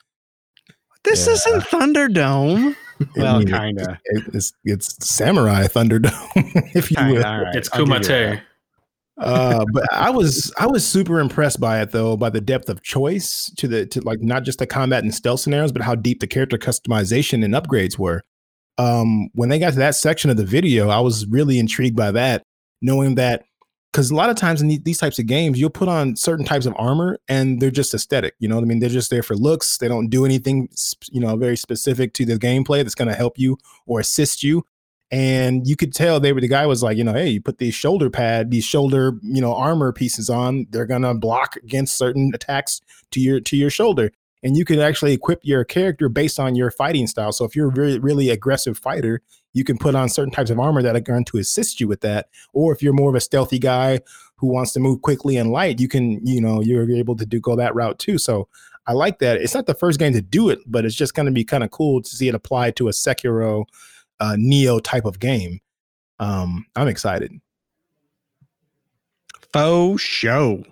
This 1.04 1.28
Yeah. 1.28 1.34
isn't 1.34 1.62
Thunderdome. 1.64 2.76
I 3.02 3.06
Well, 3.18 3.40
mean, 3.40 3.48
kinda. 3.50 4.00
it- 4.06 4.24
it's 4.34 4.54
it's 4.64 5.06
samurai 5.06 5.66
Thunderdome, 5.68 6.72
if 6.74 6.90
you 6.92 6.98
will. 7.00 7.06
Kinda, 7.14 7.28
all 7.30 7.42
right, 7.44 7.56
it's 7.56 7.70
I'll 7.74 7.80
give 7.86 7.90
you 7.90 8.00
kumite 8.00 8.08
that. 8.08 8.44
Uh 9.20 9.64
but 9.72 9.84
i 9.92 10.10
was 10.10 10.52
i 10.58 10.66
was 10.66 10.86
super 10.86 11.20
impressed 11.20 11.60
by 11.60 11.80
it 11.80 11.92
though 11.92 12.18
by 12.18 12.32
the 12.32 12.42
depth 12.42 12.68
of 12.68 12.82
choice 12.82 13.52
to 13.58 13.68
the 13.68 13.86
to 13.86 14.02
like 14.02 14.22
not 14.22 14.44
just 14.44 14.58
the 14.58 14.66
combat 14.66 15.04
and 15.04 15.14
stealth 15.14 15.40
scenarios 15.40 15.72
but 15.72 15.84
how 15.84 15.94
deep 15.94 16.20
the 16.20 16.26
character 16.26 16.58
customization 16.58 17.46
and 17.46 17.54
upgrades 17.54 17.98
were. 18.00 18.24
Um 18.80 19.30
when 19.34 19.50
they 19.50 19.60
got 19.60 19.74
to 19.74 19.80
that 19.80 19.94
section 19.94 20.32
of 20.32 20.38
the 20.38 20.46
video 20.46 20.90
i 20.90 21.00
was 21.00 21.28
really 21.28 21.60
intrigued 21.60 21.96
by 21.96 22.10
that 22.12 22.44
knowing 22.82 23.14
that 23.16 23.46
because 23.92 24.10
a 24.10 24.16
lot 24.16 24.32
of 24.32 24.36
times 24.36 24.64
in 24.64 24.68
these 24.68 24.98
types 24.98 25.20
of 25.20 25.28
games 25.28 25.60
you'll 25.60 25.70
put 25.70 25.88
on 25.88 26.16
certain 26.16 26.44
types 26.44 26.66
of 26.66 26.74
armor 26.80 27.20
and 27.28 27.62
they're 27.62 27.70
just 27.70 27.94
aesthetic 27.94 28.34
you 28.40 28.48
know 28.48 28.56
what 28.56 28.64
i 28.64 28.66
mean? 28.66 28.80
They're 28.80 28.90
just 28.90 29.12
there 29.12 29.22
for 29.22 29.36
looks. 29.36 29.78
They 29.78 29.88
don't 29.88 30.10
do 30.10 30.26
anything 30.26 30.70
you 31.12 31.22
know 31.22 31.36
very 31.36 31.56
specific 31.56 32.14
to 32.16 32.26
the 32.26 32.38
gameplay 32.38 32.82
that's 32.82 32.96
going 32.96 33.10
to 33.10 33.14
help 33.14 33.38
you 33.38 33.60
or 33.86 34.00
assist 34.00 34.42
you 34.42 34.66
and 35.14 35.68
you 35.68 35.76
could 35.76 35.94
tell 35.94 36.20
they 36.20 36.34
were 36.34 36.42
the 36.42 36.48
guy 36.48 36.66
was 36.66 36.82
like 36.82 36.98
you 36.98 37.04
know 37.04 37.14
hey 37.14 37.30
you 37.30 37.40
put 37.40 37.60
these 37.60 37.76
shoulder 37.76 38.10
pad 38.10 38.50
these 38.50 38.66
shoulder 38.66 39.14
you 39.22 39.40
know 39.40 39.54
armor 39.54 39.94
pieces 39.94 40.28
on 40.28 40.66
they're 40.72 40.88
gonna 40.88 41.14
block 41.14 41.56
against 41.58 41.96
certain 41.96 42.32
attacks 42.34 42.82
to 43.12 43.20
your 43.20 43.40
to 43.40 43.56
your 43.56 43.70
shoulder. 43.70 44.12
And 44.46 44.58
you 44.58 44.66
can 44.66 44.80
actually 44.80 45.14
equip 45.14 45.40
your 45.44 45.64
character 45.64 46.10
based 46.10 46.38
on 46.38 46.54
your 46.56 46.70
fighting 46.70 47.08
style. 47.08 47.32
So 47.32 47.46
if 47.46 47.56
you're 47.56 47.70
a 47.70 47.74
really 47.74 48.00
really 48.00 48.30
aggressive 48.30 48.78
fighter 48.78 49.22
you 49.54 49.64
can 49.64 49.78
put 49.78 49.94
on 49.94 50.10
certain 50.10 50.34
types 50.34 50.50
of 50.50 50.60
armor 50.60 50.82
that 50.82 50.96
are 50.96 51.00
going 51.00 51.24
to 51.24 51.38
assist 51.38 51.80
you 51.80 51.88
with 51.88 52.02
that. 52.02 52.28
Or 52.54 52.74
if 52.74 52.82
you're 52.82 52.92
more 52.92 53.10
of 53.10 53.16
a 53.16 53.22
stealthy 53.22 53.60
guy 53.60 54.00
who 54.38 54.48
wants 54.48 54.74
to 54.74 54.80
move 54.80 55.04
quickly 55.04 55.38
and 55.38 55.52
light 55.52 55.80
you 55.80 55.88
can 55.88 56.26
you 56.26 56.42
know 56.42 56.60
you're 56.62 56.90
able 56.90 57.16
to 57.18 57.26
do 57.26 57.40
go 57.40 57.56
that 57.56 57.76
route 57.76 58.00
too. 58.00 58.18
So 58.18 58.48
i 58.88 58.94
like 58.94 59.20
that. 59.20 59.38
It's 59.38 59.54
not 59.54 59.68
the 59.68 59.76
first 59.76 60.00
game 60.00 60.14
to 60.14 60.22
do 60.22 60.50
it 60.50 60.60
but 60.66 60.86
it's 60.86 60.96
just 60.96 61.14
going 61.14 61.28
to 61.28 61.32
be 61.32 61.46
kind 61.46 61.64
of 61.64 61.70
cool 61.70 62.02
to 62.02 62.10
see 62.10 62.28
it 62.28 62.36
applied 62.36 62.76
to 62.78 62.88
a 62.88 62.92
sekiro 62.92 63.66
uh, 64.20 64.36
Nioh 64.38 64.82
type 64.84 65.06
of 65.06 65.20
game. 65.20 65.60
Um, 66.20 66.66
I'm 66.76 66.88
excited. 66.88 67.32
Faux 69.52 70.02
show. 70.02 70.64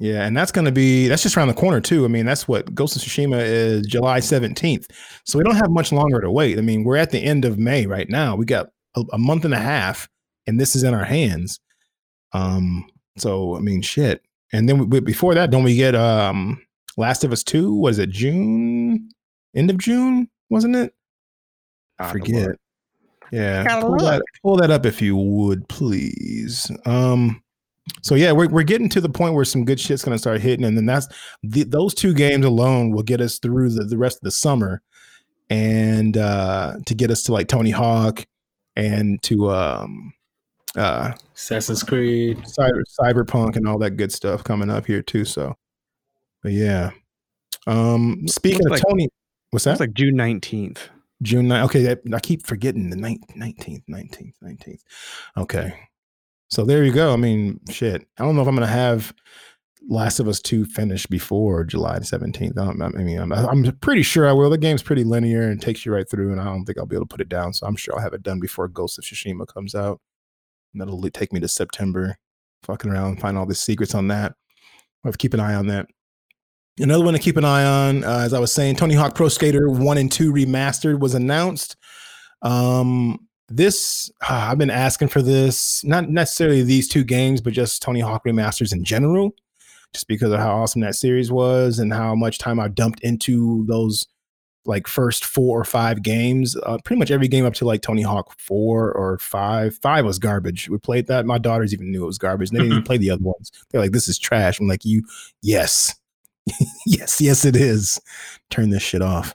Yeah, 0.00 0.26
and 0.26 0.34
that's 0.34 0.52
going 0.52 0.64
to 0.64 0.72
be 0.72 1.08
that's 1.08 1.22
just 1.22 1.36
around 1.36 1.48
the 1.48 1.54
corner 1.54 1.80
too. 1.80 2.06
I 2.06 2.08
mean, 2.08 2.24
that's 2.24 2.48
what 2.48 2.74
Ghost 2.74 2.96
of 2.96 3.02
Tsushima 3.02 3.38
is 3.42 3.86
July 3.86 4.20
17th. 4.20 4.86
So 5.24 5.38
we 5.38 5.44
don't 5.44 5.56
have 5.56 5.70
much 5.70 5.92
longer 5.92 6.20
to 6.22 6.30
wait. 6.30 6.56
I 6.56 6.62
mean, 6.62 6.84
we're 6.84 6.96
at 6.96 7.10
the 7.10 7.22
end 7.22 7.44
of 7.44 7.58
May 7.58 7.86
right 7.86 8.08
now. 8.08 8.34
We 8.34 8.46
got 8.46 8.68
a, 8.96 9.02
a 9.12 9.18
month 9.18 9.44
and 9.44 9.52
a 9.52 9.58
half 9.58 10.08
and 10.46 10.58
this 10.58 10.74
is 10.74 10.82
in 10.82 10.94
our 10.94 11.04
hands. 11.04 11.60
Um, 12.32 12.86
so 13.18 13.56
I 13.56 13.60
mean, 13.60 13.82
shit. 13.82 14.22
And 14.52 14.68
then 14.68 14.88
we, 14.88 15.00
before 15.00 15.34
that, 15.34 15.50
don't 15.50 15.64
we 15.64 15.76
get 15.76 15.94
um 15.94 16.60
Last 16.96 17.22
of 17.22 17.32
Us 17.32 17.44
2? 17.44 17.74
Was 17.74 17.98
it 17.98 18.10
June? 18.10 19.08
End 19.54 19.70
of 19.70 19.78
June, 19.78 20.28
wasn't 20.48 20.76
it? 20.76 20.94
I 22.00 22.12
forget. 22.12 22.50
Yeah, 23.32 23.80
pull 23.80 23.96
that, 23.98 24.22
pull 24.42 24.56
that 24.56 24.70
up 24.70 24.84
if 24.86 25.00
you 25.00 25.16
would, 25.16 25.68
please. 25.68 26.70
Um, 26.84 27.42
so 28.02 28.14
yeah, 28.14 28.32
we're 28.32 28.48
we're 28.48 28.64
getting 28.64 28.88
to 28.88 29.00
the 29.00 29.08
point 29.08 29.34
where 29.34 29.44
some 29.44 29.64
good 29.64 29.78
shit's 29.78 30.04
gonna 30.04 30.18
start 30.18 30.40
hitting, 30.40 30.64
and 30.64 30.76
then 30.76 30.86
that's 30.86 31.06
the, 31.42 31.62
those 31.64 31.94
two 31.94 32.12
games 32.12 32.44
alone 32.44 32.90
will 32.90 33.02
get 33.02 33.20
us 33.20 33.38
through 33.38 33.70
the, 33.70 33.84
the 33.84 33.98
rest 33.98 34.16
of 34.16 34.22
the 34.22 34.30
summer, 34.30 34.82
and 35.48 36.16
uh, 36.16 36.76
to 36.86 36.94
get 36.94 37.10
us 37.10 37.22
to 37.24 37.32
like 37.32 37.46
Tony 37.48 37.70
Hawk 37.70 38.26
and 38.74 39.22
to 39.22 39.50
um, 39.50 40.12
uh, 40.76 41.12
assassin's 41.34 41.82
creed 41.82 42.38
cyber 42.38 42.82
cyberpunk 43.00 43.56
and 43.56 43.66
all 43.68 43.78
that 43.78 43.92
good 43.92 44.12
stuff 44.12 44.42
coming 44.42 44.70
up 44.70 44.86
here 44.86 45.02
too. 45.02 45.24
So, 45.24 45.56
but 46.42 46.52
yeah. 46.52 46.90
Um, 47.66 48.26
speaking 48.26 48.66
of 48.66 48.72
like- 48.72 48.82
Tony, 48.88 49.08
what's 49.50 49.64
that? 49.64 49.72
That's 49.72 49.80
like 49.80 49.94
June 49.94 50.14
19th. 50.16 50.78
June 51.22 51.46
9th. 51.46 51.64
Okay, 51.66 51.82
that, 51.82 52.00
I 52.12 52.20
keep 52.20 52.46
forgetting 52.46 52.90
the 52.90 52.96
ninth- 52.96 53.26
19th, 53.36 53.84
19th, 53.88 54.34
19th. 54.42 54.80
Okay. 55.36 55.74
So 56.48 56.64
there 56.64 56.84
you 56.84 56.92
go. 56.92 57.12
I 57.12 57.16
mean, 57.16 57.60
shit. 57.70 58.06
I 58.18 58.24
don't 58.24 58.34
know 58.34 58.42
if 58.42 58.48
I'm 58.48 58.56
going 58.56 58.66
to 58.66 58.72
have 58.72 59.12
Last 59.88 60.18
of 60.18 60.28
Us 60.28 60.40
2 60.40 60.64
finished 60.64 61.08
before 61.08 61.64
July 61.64 61.98
17th. 61.98 62.58
I, 62.58 62.98
I 62.98 63.02
mean, 63.02 63.18
I'm, 63.18 63.32
I'm 63.32 63.76
pretty 63.78 64.02
sure 64.02 64.28
I 64.28 64.32
will. 64.32 64.50
The 64.50 64.58
game's 64.58 64.82
pretty 64.82 65.04
linear 65.04 65.48
and 65.50 65.60
takes 65.60 65.86
you 65.86 65.92
right 65.92 66.08
through, 66.08 66.32
and 66.32 66.40
I 66.40 66.44
don't 66.44 66.64
think 66.64 66.78
I'll 66.78 66.86
be 66.86 66.96
able 66.96 67.06
to 67.06 67.12
put 67.12 67.20
it 67.20 67.28
down. 67.28 67.52
So 67.52 67.66
I'm 67.66 67.76
sure 67.76 67.94
I'll 67.94 68.02
have 68.02 68.14
it 68.14 68.22
done 68.22 68.40
before 68.40 68.68
Ghost 68.68 68.98
of 68.98 69.04
Tsushima 69.04 69.46
comes 69.46 69.74
out. 69.74 70.00
And 70.72 70.80
that'll 70.80 71.00
take 71.10 71.32
me 71.32 71.40
to 71.40 71.48
September, 71.48 72.16
fucking 72.62 72.90
around 72.90 73.08
and 73.08 73.20
find 73.20 73.36
all 73.38 73.46
the 73.46 73.54
secrets 73.54 73.94
on 73.94 74.08
that. 74.08 74.32
I'll 75.04 75.10
have 75.10 75.14
to 75.14 75.18
keep 75.18 75.34
an 75.34 75.40
eye 75.40 75.54
on 75.54 75.66
that. 75.68 75.86
Another 76.82 77.04
one 77.04 77.14
to 77.14 77.20
keep 77.20 77.36
an 77.36 77.44
eye 77.44 77.64
on, 77.64 78.04
uh, 78.04 78.18
as 78.18 78.32
I 78.32 78.38
was 78.38 78.52
saying, 78.52 78.76
Tony 78.76 78.94
Hawk 78.94 79.14
Pro 79.14 79.28
Skater 79.28 79.68
1 79.68 79.98
and 79.98 80.10
2 80.10 80.32
Remastered 80.32 81.00
was 81.00 81.14
announced. 81.14 81.76
Um, 82.42 83.26
this, 83.48 84.10
uh, 84.22 84.48
I've 84.50 84.58
been 84.58 84.70
asking 84.70 85.08
for 85.08 85.20
this, 85.20 85.84
not 85.84 86.08
necessarily 86.08 86.62
these 86.62 86.88
two 86.88 87.04
games, 87.04 87.40
but 87.40 87.52
just 87.52 87.82
Tony 87.82 88.00
Hawk 88.00 88.24
Remasters 88.24 88.72
in 88.72 88.84
general, 88.84 89.34
just 89.92 90.08
because 90.08 90.32
of 90.32 90.38
how 90.38 90.56
awesome 90.56 90.80
that 90.80 90.94
series 90.94 91.30
was 91.30 91.78
and 91.78 91.92
how 91.92 92.14
much 92.14 92.38
time 92.38 92.58
I 92.58 92.68
dumped 92.68 93.00
into 93.00 93.66
those 93.66 94.06
like 94.64 94.86
first 94.86 95.24
four 95.24 95.60
or 95.60 95.64
five 95.64 96.02
games. 96.02 96.56
Uh, 96.64 96.78
pretty 96.84 96.98
much 96.98 97.10
every 97.10 97.28
game 97.28 97.44
up 97.44 97.54
to 97.54 97.64
like 97.64 97.82
Tony 97.82 98.02
Hawk 98.02 98.34
four 98.38 98.92
or 98.92 99.18
five. 99.18 99.76
Five 99.82 100.04
was 100.04 100.18
garbage. 100.18 100.68
We 100.68 100.78
played 100.78 101.08
that. 101.08 101.26
My 101.26 101.38
daughters 101.38 101.74
even 101.74 101.90
knew 101.90 102.04
it 102.04 102.06
was 102.06 102.18
garbage. 102.18 102.50
They 102.50 102.58
didn't 102.58 102.72
even 102.72 102.82
play 102.84 102.98
the 102.98 103.10
other 103.10 103.24
ones. 103.24 103.50
They're 103.70 103.80
like, 103.80 103.92
"This 103.92 104.08
is 104.08 104.18
trash." 104.18 104.60
I'm 104.60 104.68
like, 104.68 104.84
"You, 104.84 105.02
yes, 105.42 105.94
yes, 106.86 107.20
yes, 107.20 107.44
it 107.44 107.56
is. 107.56 108.00
Turn 108.50 108.70
this 108.70 108.82
shit 108.82 109.02
off." 109.02 109.34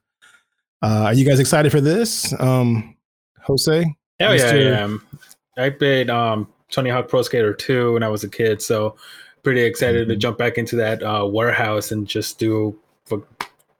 Uh, 0.82 1.04
are 1.06 1.14
you 1.14 1.26
guys 1.26 1.40
excited 1.40 1.72
for 1.72 1.82
this, 1.82 2.34
um, 2.40 2.96
Jose? 3.42 3.96
Hell 4.20 4.36
yeah, 4.36 4.46
I 4.46 4.56
am. 4.82 5.06
I 5.58 5.70
played 5.70 6.10
um, 6.10 6.48
Tony 6.70 6.90
Hawk 6.90 7.08
Pro 7.08 7.22
Skater 7.22 7.54
2 7.54 7.94
when 7.94 8.04
I 8.04 8.08
was 8.10 8.24
a 8.24 8.30
kid, 8.30 8.62
so 8.62 8.96
pretty 9.44 9.62
excited 9.62 10.08
to 10.10 10.16
Mhm. 10.16 10.20
jump 10.20 10.38
back 10.38 10.58
into 10.58 10.76
that 10.76 11.02
uh, 11.04 11.26
warehouse 11.26 11.92
and 11.92 12.08
just 12.08 12.40
do 12.40 12.78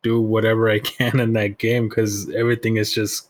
do 0.04 0.22
whatever 0.22 0.70
I 0.70 0.80
can 0.98 1.20
in 1.20 1.34
that 1.34 1.58
game 1.58 1.90
because 1.90 2.30
everything 2.30 2.78
is 2.78 2.94
just 2.94 3.30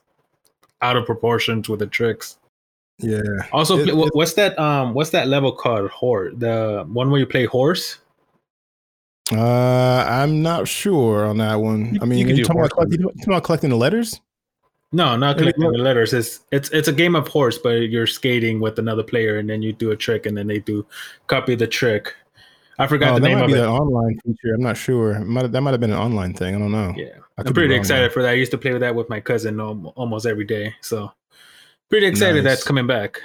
out 0.81 0.97
of 0.97 1.05
proportions 1.05 1.69
with 1.69 1.79
the 1.79 1.87
tricks. 1.87 2.37
Yeah. 2.99 3.21
Also, 3.51 3.77
It- 3.79 3.93
what's 4.13 4.33
that? 4.33 4.57
Um, 4.59 4.93
what's 4.93 5.09
that 5.11 5.27
level 5.27 5.51
called? 5.53 5.89
Horse, 5.89 6.33
the 6.37 6.85
one 6.87 7.09
where 7.11 7.19
you 7.19 7.25
play 7.25 7.45
horse. 7.45 7.97
Uh, 9.31 10.05
I'm 10.07 10.41
not 10.41 10.67
sure 10.67 11.25
on 11.25 11.37
that 11.37 11.55
one. 11.55 11.97
I 12.01 12.05
mean, 12.05 12.19
you 12.19 12.25
could 12.25 12.37
you 12.37 12.45
talking 12.45 12.61
about, 12.61 12.91
you 12.91 12.97
talking 12.97 13.23
about 13.25 13.43
collecting 13.43 13.69
the 13.71 13.75
letters? 13.75 14.21
No, 14.91 15.17
not 15.17 15.37
collecting 15.37 15.71
the 15.71 15.77
letters. 15.79 16.13
It's 16.13 16.41
it's 16.51 16.69
it's 16.69 16.87
a 16.87 16.93
game 16.93 17.15
of 17.15 17.27
horse, 17.27 17.57
but 17.57 17.89
you're 17.89 18.05
skating 18.07 18.59
with 18.59 18.77
another 18.77 19.03
player, 19.03 19.37
and 19.39 19.49
then 19.49 19.61
you 19.61 19.73
do 19.73 19.91
a 19.91 19.95
trick, 19.95 20.25
and 20.25 20.37
then 20.37 20.47
they 20.47 20.59
do 20.59 20.85
copy 21.27 21.55
the 21.55 21.67
trick. 21.67 22.13
I 22.77 22.87
forgot 22.87 23.11
Oh, 23.11 23.19
the 23.19 23.21
name 23.27 23.39
of 23.41 23.49
it. 23.49 23.57
an 23.57 23.65
online 23.65 24.19
feature. 24.25 24.53
I'm 24.53 24.61
not 24.61 24.77
sure. 24.77 25.19
Might, 25.21 25.51
that 25.51 25.61
might 25.61 25.71
have 25.71 25.79
been 25.79 25.91
an 25.93 25.97
online 25.97 26.33
thing. 26.33 26.55
I 26.55 26.59
don't 26.59 26.71
know. 26.73 26.93
Yeah, 26.95 27.15
I'm 27.37 27.53
pretty 27.53 27.73
excited 27.73 28.11
for 28.11 28.21
that. 28.21 28.29
I 28.29 28.33
used 28.33 28.51
to 28.51 28.57
play 28.57 28.73
with 28.73 28.81
that 28.81 28.93
with 28.93 29.09
my 29.09 29.21
cousin 29.21 29.59
almost 29.61 30.25
every 30.25 30.43
day. 30.45 30.75
So 30.81 31.11
pretty 31.89 32.05
excited 32.05 32.43
Nice. 32.43 32.51
that's 32.53 32.63
coming 32.63 32.85
back. 32.85 33.21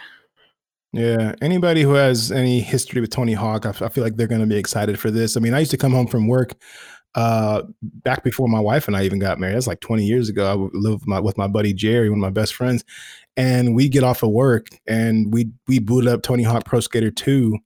Yeah, 0.92 1.34
anybody 1.40 1.82
who 1.82 1.94
has 1.94 2.32
any 2.32 2.60
history 2.60 3.00
with 3.00 3.10
Tony 3.10 3.32
Hawk, 3.32 3.64
I, 3.64 3.72
feel 3.72 4.02
like 4.02 4.16
they're 4.16 4.26
going 4.26 4.40
to 4.40 4.46
be 4.46 4.56
excited 4.56 4.98
for 4.98 5.10
this. 5.10 5.36
I 5.36 5.40
mean, 5.40 5.54
I 5.54 5.60
used 5.60 5.70
to 5.70 5.76
come 5.76 5.92
home 5.92 6.08
from 6.08 6.26
work 6.26 6.54
uh, 7.14 7.62
back 7.82 8.24
before 8.24 8.48
my 8.48 8.58
wife 8.58 8.88
and 8.88 8.96
I 8.96 9.04
even 9.04 9.20
got 9.20 9.38
married. 9.38 9.54
That's 9.54 9.68
like 9.68 9.80
20 9.80 10.04
years 10.04 10.28
ago. 10.28 10.50
I 10.50 10.54
would 10.54 10.74
live 10.74 10.94
with 10.94 11.06
my, 11.06 11.20
with 11.20 11.38
my 11.38 11.46
buddy 11.46 11.72
Jerry, 11.72 12.10
one 12.10 12.18
of 12.18 12.22
my 12.22 12.30
best 12.30 12.54
friends, 12.54 12.82
and 13.36 13.76
we 13.76 13.88
get 13.88 14.02
off 14.02 14.22
of 14.24 14.30
work 14.30 14.66
and 14.86 15.32
we 15.32 15.50
we 15.68 15.78
boot 15.78 16.06
up 16.06 16.22
Tony 16.22 16.42
Hawk 16.42 16.64
Pro 16.64 16.80
Skater 16.80 17.10
2 17.10 17.56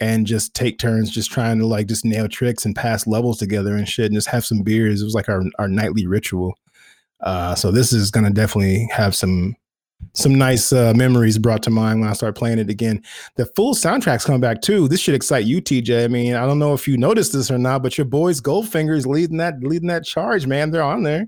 and 0.00 0.26
just 0.26 0.54
take 0.54 0.78
turns 0.78 1.10
just 1.10 1.30
trying 1.30 1.58
to 1.58 1.66
like 1.66 1.86
just 1.86 2.04
nail 2.04 2.28
tricks 2.28 2.64
and 2.64 2.74
pass 2.74 3.06
levels 3.06 3.38
together 3.38 3.76
and 3.76 3.88
shit 3.88 4.06
and 4.06 4.14
just 4.14 4.28
have 4.28 4.44
some 4.44 4.62
beers. 4.62 5.00
It 5.00 5.04
was 5.04 5.14
like 5.14 5.28
our 5.28 5.42
our 5.58 5.68
nightly 5.68 6.06
ritual. 6.06 6.54
Uh, 7.20 7.54
so 7.54 7.70
this 7.70 7.92
is 7.92 8.10
going 8.10 8.24
to 8.24 8.32
definitely 8.32 8.88
have 8.92 9.14
some 9.14 9.54
some 10.12 10.34
nice 10.34 10.72
uh, 10.72 10.92
memories 10.94 11.38
brought 11.38 11.62
to 11.64 11.70
mind 11.70 12.00
when 12.00 12.08
I 12.08 12.12
start 12.12 12.36
playing 12.36 12.58
it 12.58 12.68
again. 12.70 13.02
The 13.36 13.46
full 13.46 13.74
soundtrack's 13.74 14.24
come 14.24 14.40
back 14.40 14.60
too. 14.62 14.88
This 14.88 15.00
should 15.00 15.14
excite 15.14 15.44
you, 15.46 15.60
TJ. 15.62 16.04
I 16.04 16.08
mean, 16.08 16.34
I 16.34 16.46
don't 16.46 16.58
know 16.58 16.74
if 16.74 16.86
you 16.86 16.96
noticed 16.96 17.32
this 17.32 17.50
or 17.50 17.58
not, 17.58 17.82
but 17.82 17.96
your 17.98 18.04
boys 18.04 18.40
Goldfinger's 18.40 19.06
leading 19.06 19.38
that 19.38 19.54
leading 19.60 19.88
that 19.88 20.04
charge, 20.04 20.46
man. 20.46 20.70
They're 20.70 20.82
on 20.82 21.02
there. 21.02 21.26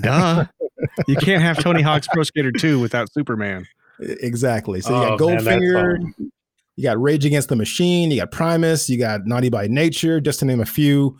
Duh. 0.00 0.46
you 1.08 1.16
can't 1.16 1.42
have 1.42 1.58
Tony 1.62 1.82
Hawk's 1.82 2.08
Pro 2.08 2.22
Skater 2.22 2.52
2 2.52 2.80
without 2.80 3.12
Superman. 3.12 3.66
Exactly. 4.00 4.80
So 4.80 4.90
you 4.94 5.08
got 5.08 5.20
Oh, 5.20 5.24
Goldfinger, 5.24 5.98
fun. 6.00 6.14
you 6.76 6.82
got 6.82 7.00
Rage 7.00 7.24
Against 7.24 7.48
the 7.48 7.56
Machine, 7.56 8.10
you 8.10 8.20
got 8.20 8.30
Primus, 8.30 8.88
you 8.90 8.98
got 8.98 9.26
Naughty 9.26 9.48
by 9.48 9.66
Nature, 9.68 10.20
just 10.20 10.40
to 10.40 10.44
name 10.44 10.60
a 10.60 10.66
few. 10.66 11.16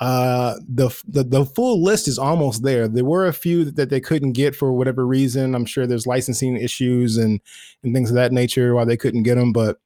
Uh, 0.00 0.54
the, 0.68 0.88
the 1.08 1.24
the 1.24 1.44
full 1.44 1.82
list 1.82 2.06
is 2.06 2.18
almost 2.18 2.62
there. 2.62 2.86
There 2.86 3.04
were 3.04 3.26
a 3.26 3.32
few 3.32 3.64
that 3.72 3.90
they 3.90 4.00
couldn't 4.00 4.32
get 4.32 4.54
for 4.54 4.72
whatever 4.72 5.06
reason. 5.06 5.54
I'm 5.54 5.66
sure 5.66 5.86
there's 5.86 6.06
licensing 6.06 6.56
issues 6.56 7.16
and 7.16 7.40
and 7.82 7.94
things 7.94 8.10
of 8.10 8.14
that 8.14 8.32
nature 8.32 8.74
why 8.74 8.84
they 8.84 8.96
couldn't 8.96 9.24
get 9.24 9.34
them. 9.34 9.52
But 9.52 9.80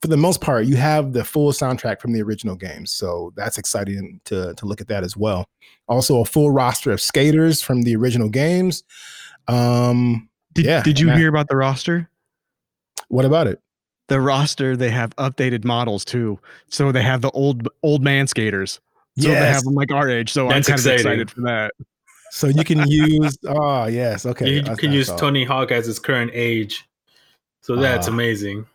for 0.00 0.08
the 0.08 0.16
most 0.16 0.40
part, 0.40 0.64
you 0.64 0.76
have 0.76 1.12
the 1.12 1.24
full 1.24 1.52
soundtrack 1.52 2.00
from 2.00 2.12
the 2.12 2.22
original 2.22 2.56
games, 2.56 2.90
so 2.90 3.34
that's 3.36 3.58
exciting 3.58 4.20
to 4.24 4.54
to 4.54 4.64
look 4.66 4.80
at 4.80 4.88
that 4.88 5.04
as 5.04 5.14
well. 5.14 5.46
Also, 5.88 6.20
a 6.20 6.24
full 6.24 6.50
roster 6.50 6.90
of 6.90 7.00
skaters 7.00 7.60
from 7.60 7.82
the 7.82 7.94
original 7.96 8.30
games. 8.30 8.82
Um, 9.46 10.28
Did, 10.54 10.64
Yeah, 10.64 10.82
did 10.82 10.98
you 10.98 11.10
hear 11.10 11.28
about 11.28 11.48
the 11.48 11.56
roster? 11.56 12.08
what 13.08 13.24
about 13.24 13.46
it? 13.46 13.60
The 14.08 14.20
roster, 14.20 14.76
they 14.76 14.90
have 14.90 15.14
updated 15.16 15.64
models 15.64 16.04
too. 16.04 16.38
So 16.68 16.92
they 16.92 17.02
have 17.02 17.20
the 17.20 17.30
old 17.30 17.68
old 17.82 18.02
man 18.02 18.26
skaters. 18.26 18.80
So 19.20 19.28
they 19.28 19.34
have 19.34 19.62
them 19.64 19.74
like 19.74 19.92
our 19.92 20.08
age. 20.08 20.32
So 20.32 20.48
That's 20.48 20.68
I'm 20.68 20.76
kind 20.76 20.80
exciting. 20.80 20.94
of 20.94 21.00
excited 21.12 21.30
for 21.30 21.40
that. 21.42 21.72
So 22.32 22.46
you 22.48 22.64
can 22.64 22.88
use. 22.88 23.36
oh 23.46 23.86
yes, 23.88 24.24
okay. 24.26 24.48
you 24.50 24.62
I- 24.66 24.74
can 24.76 24.92
use 24.92 25.08
saw. 25.08 25.16
Tony 25.16 25.44
Hawk 25.44 25.70
as 25.72 25.86
his 25.86 25.98
current 25.98 26.30
age. 26.34 26.84
So 27.62 27.76
that's 27.76 28.08
Ah. 28.08 28.12
amazing. 28.12 28.66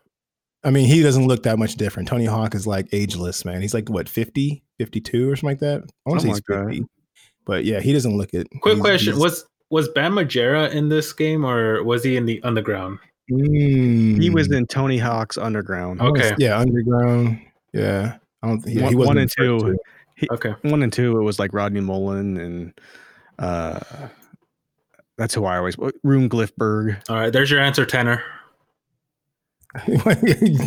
I 0.63 0.71
mean, 0.71 0.87
he 0.87 1.01
doesn't 1.03 1.27
look 1.27 1.43
that 1.43 1.59
much 1.59 1.75
different. 1.75 2.07
Tony 2.09 2.25
Hawk 2.25 2.55
is 2.55 2.65
like 2.65 2.87
ageless, 2.91 3.45
man. 3.45 3.61
He's 3.61 3.73
like 3.73 3.87
what 3.89 4.09
50, 4.09 4.63
52 4.79 5.29
or 5.31 5.35
something 5.35 5.49
like 5.49 5.59
that. 5.59 5.83
I 6.05 6.09
want 6.09 6.21
to 6.21 6.27
say 6.27 6.29
he's 6.29 6.41
Something 6.47 6.65
like 6.65 6.73
50. 6.77 6.87
But 7.45 7.65
yeah, 7.65 7.79
he 7.81 7.93
doesn't 7.93 8.17
look 8.17 8.33
it. 8.33 8.47
Quick 8.61 8.75
He's- 8.75 8.81
question: 8.81 9.13
he's- 9.13 9.21
Was 9.23 9.45
was 9.71 9.89
Bam 9.89 10.13
Margera 10.13 10.71
in 10.71 10.89
this 10.89 11.11
game, 11.13 11.43
or 11.45 11.83
was 11.83 12.03
he 12.03 12.17
in 12.17 12.25
the 12.25 12.41
underground? 12.43 12.99
He 13.27 14.29
was 14.31 14.47
Mm, 14.49 14.57
in 14.57 14.67
Tony 14.67 14.97
Hawk's 14.99 15.37
Underground. 15.37 15.99
Okay. 16.01 16.29
s- 16.29 16.35
Yeah, 16.37 16.59
underground. 16.59 17.39
Yeah. 17.73 18.17
I 18.43 18.47
don't 18.47 18.61
think 18.61 18.75
yeah, 18.77 18.83
One- 18.83 18.91
he 18.91 18.95
wasn't 18.95 19.07
one 19.07 19.17
and 19.17 19.29
the 19.29 19.35
two. 19.43 19.77
Two. 20.19 20.27
Okay, 20.31 20.53
One 20.63 20.83
and 20.83 20.91
two, 20.93 21.17
it 21.19 21.23
was 21.23 21.39
like 21.39 21.53
Rodney 21.53 21.81
Mullen 21.81 22.37
and 22.37 22.73
uh 23.39 23.79
that's 25.17 25.33
who 25.33 25.45
I 25.45 25.57
always 25.57 25.77
Rune 26.03 26.29
Glifberg. 26.29 27.01
all 27.09 27.15
right. 27.15 27.31
There's 27.33 27.49
your 27.51 27.59
answer, 27.61 27.85
Tanner. 27.85 28.21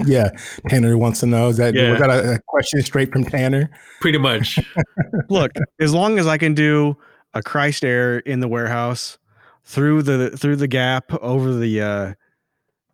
yeah. 0.06 0.30
Tanner 0.68 0.96
wants 0.98 1.20
to 1.20 1.26
know. 1.26 1.48
Is 1.48 1.56
that 1.56 1.74
Yeah. 1.74 1.92
was 1.92 2.00
that 2.00 2.10
a, 2.10 2.34
a 2.34 2.38
question 2.46 2.82
straight 2.82 3.10
from 3.12 3.24
Tanner? 3.24 3.70
Pretty 4.00 4.18
much. 4.18 4.58
Look, 5.30 5.52
as 5.80 5.94
long 5.94 6.18
as 6.18 6.26
I 6.26 6.36
can 6.38 6.54
do 6.54 6.96
a 7.34 7.42
Christ 7.42 7.84
air 7.84 8.18
in 8.20 8.40
the 8.40 8.48
warehouse 8.48 9.18
through 9.64 10.02
the 10.02 10.30
through 10.36 10.56
the 10.56 10.68
gap 10.68 11.12
over 11.22 11.54
the 11.54 11.80
uh 11.80 12.12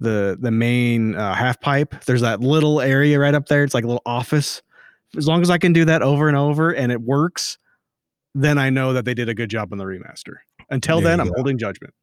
the 0.00 0.36
the 0.40 0.50
main 0.50 1.14
uh, 1.16 1.34
half 1.34 1.60
pipe, 1.60 2.04
there's 2.04 2.20
that 2.20 2.40
little 2.40 2.80
area 2.80 3.18
right 3.18 3.34
up 3.34 3.46
there. 3.46 3.64
It's 3.64 3.74
like 3.74 3.84
a 3.84 3.88
little 3.88 4.02
office. 4.06 4.60
As 5.16 5.26
long 5.26 5.42
as 5.42 5.50
I 5.50 5.58
can 5.58 5.72
do 5.72 5.84
that 5.84 6.02
over 6.02 6.28
and 6.28 6.36
over 6.36 6.70
and 6.70 6.90
it 6.90 7.00
works, 7.00 7.58
then 8.34 8.58
I 8.58 8.70
know 8.70 8.92
that 8.92 9.04
they 9.04 9.14
did 9.14 9.28
a 9.28 9.34
good 9.34 9.50
job 9.50 9.72
on 9.72 9.78
the 9.78 9.84
remaster. 9.84 10.36
Until 10.70 11.00
There 11.00 11.10
then, 11.10 11.20
I'm 11.20 11.32
holding 11.34 11.58
judgment. 11.58 11.94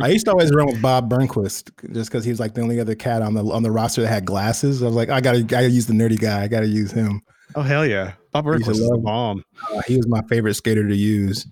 I 0.00 0.08
used 0.08 0.26
to 0.26 0.32
always 0.32 0.52
run 0.52 0.66
with 0.66 0.80
Bob 0.80 1.10
Burnquist 1.10 1.70
just 1.92 2.10
because 2.10 2.24
he 2.24 2.30
was 2.30 2.40
like 2.40 2.54
the 2.54 2.60
only 2.60 2.80
other 2.80 2.94
cat 2.94 3.22
on 3.22 3.34
the 3.34 3.44
on 3.44 3.62
the 3.62 3.70
roster 3.70 4.00
that 4.02 4.08
had 4.08 4.24
glasses. 4.24 4.82
I 4.82 4.86
was 4.86 4.94
like, 4.94 5.08
I 5.08 5.20
gotta, 5.20 5.42
gotta 5.42 5.68
use 5.68 5.86
the 5.86 5.92
nerdy 5.92 6.18
guy. 6.18 6.42
I 6.42 6.48
gotta 6.48 6.68
use 6.68 6.92
him. 6.92 7.22
Oh 7.54 7.62
hell 7.62 7.84
yeah, 7.84 8.14
Bob 8.32 8.46
I 8.46 8.50
Burnquist 8.50 8.70
is 8.70 8.78
the 8.78 8.98
bomb. 8.98 9.44
Uh, 9.72 9.82
he 9.86 9.96
was 9.96 10.08
my 10.08 10.22
favorite 10.22 10.54
skater 10.54 10.86
to 10.86 10.96
use. 10.96 11.46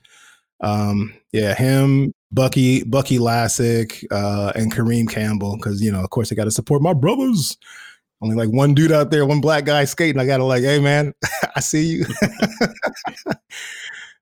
Um, 0.60 1.14
yeah, 1.32 1.54
him, 1.54 2.12
Bucky, 2.32 2.84
Bucky 2.84 3.18
Lasek, 3.18 4.04
uh, 4.10 4.52
and 4.54 4.72
Kareem 4.72 5.08
Campbell, 5.08 5.56
because 5.56 5.82
you 5.82 5.90
know, 5.90 6.02
of 6.02 6.10
course, 6.10 6.30
I 6.30 6.34
got 6.34 6.44
to 6.44 6.50
support 6.50 6.82
my 6.82 6.94
brothers. 6.94 7.56
Only 8.22 8.36
like 8.36 8.50
one 8.50 8.74
dude 8.74 8.92
out 8.92 9.10
there, 9.10 9.24
one 9.24 9.40
black 9.40 9.64
guy 9.64 9.84
skating. 9.84 10.20
I 10.20 10.26
gotta 10.26 10.44
like, 10.44 10.62
hey 10.62 10.78
man, 10.78 11.14
I 11.56 11.60
see 11.60 11.84
you. 11.84 12.04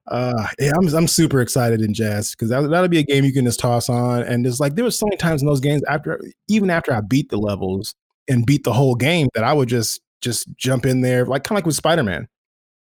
uh, 0.07 0.47
yeah, 0.59 0.73
I'm 0.81 0.89
I'm 0.95 1.07
super 1.09 1.41
excited 1.41 1.81
in 1.81 1.93
jazz 1.93 2.31
because 2.31 2.49
that, 2.49 2.63
that'll 2.71 2.89
be 2.89 2.99
a 3.01 3.03
game 3.03 3.25
you 3.25 3.33
can 3.33 3.45
just 3.45 3.61
toss 3.61 3.89
on. 3.89 4.23
And 4.23 4.45
there's 4.45 4.61
like 4.61 4.75
there 4.75 4.85
was 4.85 4.99
so 4.99 5.07
many 5.07 5.17
times 5.17 5.43
in 5.43 5.49
those 5.49 5.61
games 5.61 5.83
after 5.89 6.21
even 6.49 6.71
after 6.71 6.93
I 6.95 7.01
beat 7.01 7.29
the 7.29 7.37
levels 7.39 7.95
and 8.29 8.47
beat 8.47 8.65
the 8.65 8.73
whole 8.73 8.95
game 8.95 9.29
that 9.35 9.45
I 9.45 9.53
would 9.53 9.69
just 9.69 10.01
just 10.21 10.49
jump 10.57 10.87
in 10.87 11.01
there 11.03 11.25
like 11.27 11.45
kind 11.45 11.57
of 11.57 11.59
like 11.59 11.67
with 11.67 11.77
Spider 11.77 12.03
Man 12.03 12.29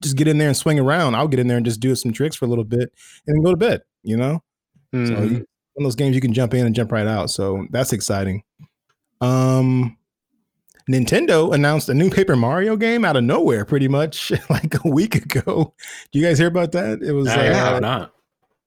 just 0.02 0.18
get 0.18 0.28
in 0.28 0.38
there 0.40 0.48
and 0.48 0.58
swing 0.58 0.80
around. 0.80 1.14
I'll 1.16 1.28
get 1.28 1.40
in 1.40 1.48
there 1.48 1.58
and 1.58 1.66
just 1.66 1.80
do 1.80 1.94
some 1.96 2.12
tricks 2.12 2.36
for 2.36 2.46
a 2.46 2.48
little 2.48 2.64
bit 2.64 2.92
and 3.28 3.36
then 3.36 3.44
go 3.44 3.52
to 3.52 3.58
bed, 3.58 3.82
you 4.02 4.18
know? 4.18 4.42
So 4.94 5.14
Mhm. 5.14 5.30
you, 5.30 5.36
one 5.36 5.46
of 5.78 5.84
those 5.84 5.96
games 5.96 6.16
you 6.16 6.22
can 6.22 6.34
jump 6.34 6.56
in 6.56 6.66
and 6.66 6.74
jump 6.74 6.92
right 6.92 7.06
out. 7.06 7.30
So 7.30 7.68
that's 7.70 7.94
exciting. 7.94 8.42
Um 9.22 9.98
Nintendo 10.90 11.54
announced 11.54 11.90
a 11.90 11.94
new 11.94 12.10
Paper 12.10 12.36
Mario 12.36 12.76
game 12.76 13.06
out 13.06 13.16
of 13.16 13.24
nowhere 13.24 13.66
pretty 13.66 13.88
much 13.88 14.32
like 14.50 14.84
a 14.84 14.88
week 14.90 15.16
ago. 15.16 15.74
Do 16.12 16.20
you 16.20 16.26
guys 16.26 16.38
hear 16.38 16.48
about 16.48 16.72
that? 16.74 17.02
It 17.02 17.12
was 17.14 17.28
I 17.28 17.48
uh, 17.48 17.54
have 17.54 17.82
not. 17.82 18.14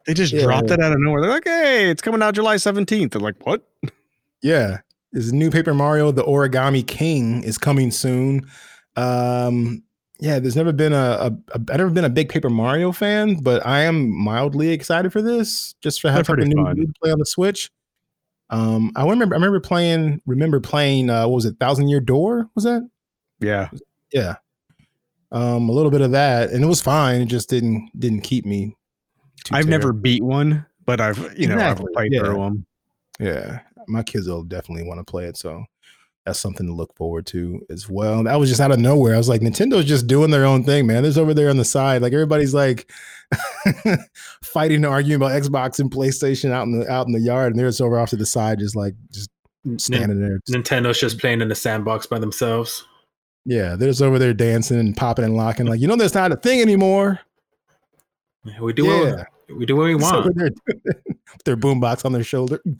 They 0.06 0.14
just 0.14 0.32
Yeah. 0.32 0.42
dropped 0.42 0.70
it 0.70 0.80
out 0.80 0.92
of 0.92 1.00
nowhere. 1.00 1.22
They're 1.22 1.30
like, 1.30 1.44
"Hey, 1.46 1.90
it's 1.90 2.02
coming 2.02 2.22
out 2.22 2.34
July 2.34 2.56
17th." 2.56 3.12
They're 3.12 3.20
like, 3.20 3.36
"What?" 3.46 3.66
Yeah. 4.42 4.78
This 5.12 5.32
new 5.32 5.50
Paper 5.50 5.72
Mario, 5.74 6.10
the 6.10 6.24
Origami 6.24 6.86
King, 6.86 7.42
is 7.44 7.56
coming 7.56 7.90
soon. 7.90 8.46
Um, 8.96 9.82
yeah, 10.20 10.38
there's 10.38 10.56
never 10.56 10.72
been 10.72 10.92
a, 10.92 10.96
a, 10.96 11.26
a 11.26 11.54
I've 11.54 11.68
never 11.78 11.90
been 11.90 12.04
a 12.04 12.10
big 12.10 12.28
Paper 12.28 12.50
Mario 12.50 12.92
fan, 12.92 13.36
but 13.36 13.64
I 13.66 13.80
am 13.82 14.10
mildly 14.10 14.70
excited 14.70 15.12
for 15.12 15.22
this 15.22 15.74
just 15.82 16.00
for 16.00 16.08
having 16.10 16.22
a 16.22 16.24
something 16.24 16.48
new 16.48 16.64
fun. 16.64 16.76
to 16.76 16.92
play 17.02 17.10
on 17.12 17.18
the 17.18 17.26
Switch. 17.26 17.70
Um, 18.50 18.92
I 18.94 19.08
remember 19.08 19.34
I 19.34 19.38
remember 19.38 19.60
playing 19.60 20.20
remember 20.26 20.60
playing 20.60 21.10
uh 21.10 21.26
what 21.26 21.36
was 21.36 21.44
it, 21.46 21.58
Thousand 21.58 21.88
Year 21.88 22.00
Door? 22.00 22.50
Was 22.54 22.64
that? 22.64 22.88
Yeah, 23.40 23.68
Yeah. 24.12 24.36
Um, 25.32 25.68
a 25.68 25.72
little 25.72 25.90
bit 25.90 26.00
of 26.00 26.12
that, 26.12 26.50
and 26.50 26.62
it 26.62 26.66
was 26.68 26.80
fine. 26.80 27.22
It 27.22 27.26
just 27.26 27.50
didn't 27.50 27.90
didn't 27.98 28.20
keep 28.20 28.46
me. 28.46 28.76
I've 29.50 29.66
never 29.66 29.92
beat 29.92 30.22
one, 30.22 30.64
but 30.86 31.00
I've 31.00 31.18
you 31.36 31.48
know 31.48 31.54
Exactly, 31.54 31.86
I've 31.88 31.92
played 31.92 32.12
yeah. 32.12 32.20
through 32.20 32.34
them. 32.36 32.66
Yeah, 33.18 33.60
my 33.88 34.02
kids 34.02 34.28
will 34.28 34.44
definitely 34.44 34.84
want 34.84 35.00
to 35.00 35.04
play 35.04 35.24
it. 35.24 35.36
So 35.36 35.64
that's 36.24 36.38
something 36.38 36.66
to 36.66 36.72
look 36.72 36.94
forward 36.96 37.26
to 37.26 37.60
as 37.70 37.88
well. 37.88 38.22
That 38.24 38.38
was 38.40 38.48
just 38.48 38.60
out 38.60 38.70
of 38.72 38.78
nowhere. 38.78 39.14
I 39.14 39.18
was 39.18 39.28
like, 39.28 39.42
Nintendo's 39.42 39.84
just 39.84 40.06
doing 40.06 40.30
their 40.30 40.44
own 40.46 40.64
thing, 40.64 40.86
man. 40.86 41.02
There's 41.02 41.18
over 41.18 41.34
there 41.34 41.50
on 41.50 41.56
the 41.58 41.64
side, 41.64 42.00
like 42.02 42.12
everybody's 42.14 42.54
like 42.54 42.90
fighting 44.42 44.76
and 44.76 44.86
arguing 44.86 45.16
about 45.16 45.32
Xbox 45.32 45.80
and 45.80 45.90
PlayStation 45.90 46.50
out 46.50 46.62
in 46.66 46.78
the 46.78 46.90
out 46.90 47.06
in 47.06 47.12
the 47.12 47.20
yard, 47.20 47.52
and 47.52 47.58
they're 47.58 47.68
just 47.68 47.80
over 47.80 47.98
off 47.98 48.10
to 48.10 48.16
the 48.16 48.26
side, 48.26 48.58
just 48.58 48.76
like 48.76 48.94
just 49.10 49.30
standing 49.76 50.20
there. 50.20 50.40
Nintendo's 50.50 50.98
just 50.98 51.18
playing 51.18 51.40
in 51.40 51.48
the 51.48 51.54
sandbox 51.54 52.06
by 52.06 52.18
themselves. 52.18 52.86
Yeah, 53.44 53.76
they're 53.76 53.90
just 53.90 54.00
over 54.02 54.18
there 54.18 54.32
dancing 54.32 54.80
and 54.80 54.96
popping 54.96 55.24
and 55.26 55.36
locking, 55.36 55.66
like 55.66 55.80
you 55.80 55.86
know, 55.88 55.96
that's 55.96 56.14
not 56.14 56.32
a 56.32 56.36
thing 56.36 56.60
anymore. 56.60 57.20
We 58.60 58.72
do 58.72 58.84
Yeah. 58.86 59.10
what 59.48 59.58
we 59.58 59.66
do 59.66 59.76
what 59.76 59.84
we 59.84 59.94
want. 59.94 60.34
with 60.34 60.54
their 61.44 61.56
boombox 61.56 62.04
on 62.04 62.12
their 62.12 62.24
shoulder. 62.24 62.60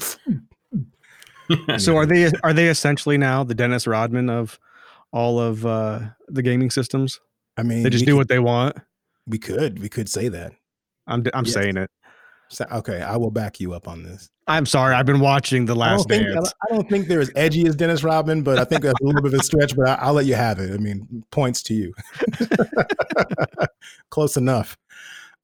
So 1.78 1.96
are 1.96 2.06
they 2.06 2.30
are 2.42 2.52
they 2.52 2.68
essentially 2.68 3.18
now 3.18 3.44
the 3.44 3.54
Dennis 3.54 3.86
Rodman 3.86 4.30
of 4.30 4.58
all 5.12 5.38
of 5.40 5.64
uh, 5.66 6.00
the 6.28 6.42
gaming 6.42 6.70
systems? 6.70 7.20
I 7.56 7.62
mean, 7.62 7.82
They 7.82 7.90
just 7.90 8.04
do 8.04 8.12
could- 8.12 8.16
what 8.18 8.28
they 8.28 8.38
want. 8.38 8.76
we 9.26 9.38
could 9.38 9.78
we 9.80 9.88
could 9.88 10.08
say 10.08 10.28
that. 10.28 10.52
I'm 11.06 11.24
I'm 11.34 11.44
Yes. 11.44 11.54
saying 11.54 11.76
it. 11.76 11.90
So, 12.50 12.66
okay, 12.70 13.00
I 13.00 13.16
will 13.16 13.30
back 13.30 13.58
you 13.58 13.72
up 13.72 13.88
on 13.88 14.02
this. 14.02 14.28
I'm 14.46 14.66
sorry. 14.66 14.94
I've 14.94 15.06
been 15.06 15.20
watching 15.20 15.64
The 15.64 15.74
I 15.74 15.78
Last 15.78 16.08
don't, 16.08 16.18
think, 16.18 16.22
I 16.30 16.34
Dance. 16.34 16.52
don't- 16.52 16.54
I 16.70 16.74
don't 16.76 16.90
think 16.90 17.08
they're 17.08 17.20
as 17.20 17.30
edgy 17.34 17.66
as 17.66 17.74
Dennis 17.74 18.04
Rodman, 18.04 18.42
but 18.42 18.58
I 18.58 18.64
think 18.64 18.82
that's 18.82 19.00
a 19.00 19.04
little 19.04 19.22
bit 19.22 19.32
of 19.34 19.40
a 19.40 19.42
stretch. 19.42 19.74
But 19.74 19.88
I, 19.88 19.94
I'll 19.94 20.12
let 20.12 20.26
you 20.26 20.34
have 20.34 20.58
it. 20.58 20.72
I 20.72 20.76
mean, 20.76 21.24
points 21.30 21.62
to 21.64 21.74
you. 21.74 21.94
Close 24.10 24.36
enough. 24.36 24.76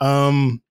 Um, 0.00 0.62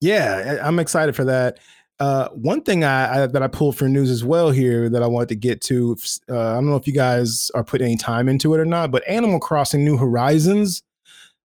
yeah, 0.00 0.58
I'm 0.62 0.78
excited 0.78 1.14
for 1.16 1.24
that. 1.24 1.58
Uh, 2.00 2.28
one 2.30 2.60
thing 2.62 2.82
I, 2.82 3.22
I 3.22 3.26
that 3.26 3.42
I 3.42 3.46
pulled 3.46 3.76
for 3.76 3.88
news 3.88 4.10
as 4.10 4.24
well 4.24 4.50
here 4.50 4.88
that 4.88 5.02
I 5.02 5.06
wanted 5.06 5.28
to 5.30 5.36
get 5.36 5.60
to. 5.62 5.96
Uh, 6.28 6.52
I 6.52 6.54
don't 6.54 6.66
know 6.66 6.76
if 6.76 6.86
you 6.86 6.92
guys 6.92 7.50
are 7.54 7.64
putting 7.64 7.86
any 7.86 7.96
time 7.96 8.28
into 8.28 8.52
it 8.54 8.60
or 8.60 8.64
not, 8.64 8.90
but 8.90 9.06
Animal 9.06 9.38
Crossing 9.38 9.84
New 9.84 9.96
Horizons, 9.96 10.82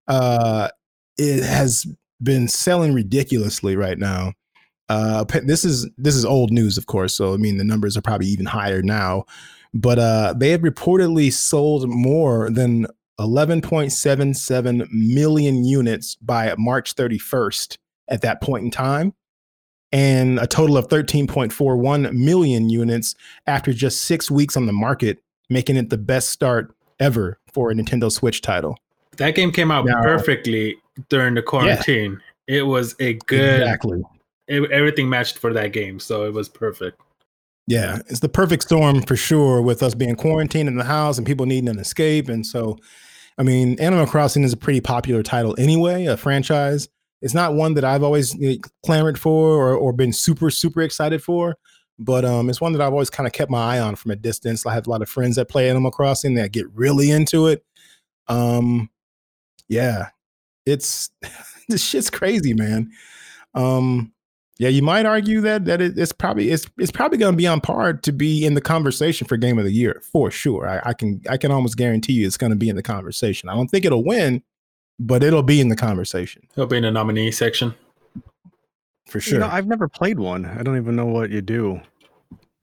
uh, 0.08 0.70
it 1.18 1.44
has 1.44 1.86
been 2.22 2.48
selling 2.48 2.94
ridiculously 2.94 3.76
right 3.76 3.98
now. 3.98 4.34
Uh, 4.90 5.24
this 5.44 5.64
is 5.64 5.88
this 5.98 6.16
is 6.16 6.26
old 6.26 6.52
news, 6.52 6.78
of 6.78 6.88
course. 6.88 7.14
So 7.14 7.34
I 7.34 7.38
mean, 7.38 7.58
the 7.58 7.64
numbers 7.64 7.96
are 7.96 8.02
probably 8.02 8.28
even 8.28 8.48
higher 8.48 8.82
now. 8.82 9.26
But 9.74 10.00
uh, 10.00 10.34
they 10.36 10.50
have 10.50 10.62
reportedly 10.62 11.32
sold 11.32 11.88
more 11.88 12.50
than 12.50 12.88
11.77 13.20 14.92
million 14.92 15.64
units 15.64 16.16
by 16.16 16.56
March 16.58 16.96
31st. 16.96 17.78
At 18.08 18.22
that 18.22 18.42
point 18.42 18.64
in 18.64 18.72
time, 18.72 19.14
and 19.92 20.40
a 20.40 20.48
total 20.48 20.78
of 20.78 20.88
13.41 20.88 22.14
million 22.14 22.70
units 22.70 23.16
after 23.48 23.74
just 23.74 24.02
six 24.04 24.30
weeks 24.30 24.56
on 24.58 24.66
the 24.66 24.74
market, 24.74 25.20
making 25.50 25.76
it 25.78 25.90
the 25.90 25.98
best 25.98 26.30
start 26.30 26.74
ever 27.00 27.40
for 27.54 27.72
a 27.72 27.74
Nintendo 27.74 28.12
Switch 28.12 28.42
title. 28.42 28.78
that 29.18 29.36
game 29.36 29.52
came 29.52 29.70
out 29.72 29.86
Now- 29.86 30.02
perfectly 30.02 30.78
during 31.10 31.34
the 31.34 31.42
quarantine. 31.42 32.22
It 32.48 32.64
was 32.64 32.96
a 33.00 33.14
good 33.28 33.62
Exactly. 33.62 34.02
it- 34.48 34.72
everything 34.72 35.10
matched 35.10 35.38
for 35.38 35.52
that 35.54 35.74
game, 35.74 36.00
so 36.00 36.24
it 36.26 36.34
was 36.34 36.48
perfect. 36.48 37.00
Yeah, 37.68 38.00
it's 38.08 38.22
the 38.22 38.30
perfect 38.30 38.64
storm 38.64 39.02
for 39.04 39.16
sure 39.16 39.62
with 39.62 39.84
us 39.84 39.94
being 39.94 40.16
quarantined 40.16 40.68
in 40.70 40.78
the 40.78 40.86
house 40.86 41.18
and 41.18 41.28
people 41.28 41.46
needing 41.46 41.70
an 41.70 41.80
escape. 41.80 42.28
And 42.30 42.46
so, 42.46 42.78
I 43.38 43.44
mean, 43.44 43.80
Animal 43.80 44.08
Crossing 44.08 44.44
is 44.44 44.54
a 44.54 44.58
pretty 44.58 44.82
popular 44.82 45.22
title 45.22 45.54
anyway, 45.60 46.06
a 46.06 46.16
franchise. 46.18 46.88
It's 47.22 47.34
not 47.34 47.54
one 47.54 47.74
that 47.74 47.84
I've 47.84 48.04
always 48.04 48.34
you 48.36 48.52
know, 48.52 48.58
clamored 48.86 49.20
for 49.20 49.56
or, 49.56 49.76
or 49.76 49.94
been 49.94 50.14
super, 50.14 50.50
super 50.50 50.82
excited 50.82 51.22
for, 51.22 51.58
but 51.98 52.24
um, 52.24 52.50
it's 52.50 52.62
one 52.62 52.72
that 52.72 52.82
I've 52.82 52.94
always 52.94 53.10
kind 53.10 53.28
of 53.28 53.34
kept 53.34 53.52
my 53.52 53.76
eye 53.76 53.80
on 53.80 53.96
from 53.96 54.12
a 54.12 54.16
distance. 54.16 54.66
I 54.66 54.74
have 54.74 54.88
a 54.88 54.90
lot 54.90 55.02
of 55.02 55.10
friends 55.10 55.36
that 55.36 55.50
play 55.50 55.70
Animal 55.70 55.92
Crossing 55.92 56.36
that 56.36 56.54
get 56.54 56.66
really 56.74 57.12
into 57.12 57.48
it. 57.48 57.64
Um, 58.28 58.90
yeah, 59.68 60.10
it's 60.66 61.10
this 61.68 61.84
shit's 61.84 62.10
crazy, 62.10 62.54
man. 62.54 62.92
Um, 63.54 64.14
yeah, 64.60 64.68
you 64.68 64.82
might 64.82 65.06
argue 65.06 65.40
that 65.42 65.66
that 65.66 65.82
it, 65.82 65.98
it's 65.98 66.12
probably 66.12 66.50
it's 66.52 66.68
it's 66.78 66.92
probably 66.92 67.18
going 67.18 67.34
to 67.34 67.38
be 67.38 67.48
on 67.48 67.62
par 67.62 67.94
to 67.94 68.12
be 68.12 68.46
in 68.46 68.56
the 68.56 68.62
conversation 68.62 69.26
for 69.26 69.38
game 69.38 69.58
of 69.58 69.64
the 69.64 69.72
year 69.72 70.02
for 70.12 70.30
sure. 70.30 70.68
I, 70.68 70.90
I 70.90 70.94
can 70.94 71.22
I 71.30 71.38
can 71.38 71.52
almost 71.52 71.78
guarantee 71.78 72.14
you 72.14 72.28
it's 72.28 72.38
going 72.38 72.52
to 72.52 72.58
be 72.58 72.68
in 72.68 72.76
the 72.76 72.84
conversation. 72.84 73.48
I 73.48 73.56
don't 73.56 73.70
think 73.70 73.86
it'll 73.86 74.04
win, 74.04 74.44
but 75.00 75.24
it'll 75.24 75.44
be 75.44 75.62
in 75.62 75.70
the 75.70 75.76
conversation 75.76 76.42
It'll 76.54 76.68
be 76.68 76.78
in 76.78 76.84
the 76.84 76.92
nominee 76.92 77.32
section. 77.32 77.74
for 79.08 79.18
You 79.18 79.22
sure. 79.22 79.40
know, 79.40 79.48
I've 79.48 79.68
never 79.68 79.88
played 79.88 80.20
one. 80.20 80.46
I 80.46 80.62
don't 80.64 80.78
even 80.78 80.96
know 80.96 81.06
what 81.06 81.30
you 81.30 81.42
do. 81.42 81.82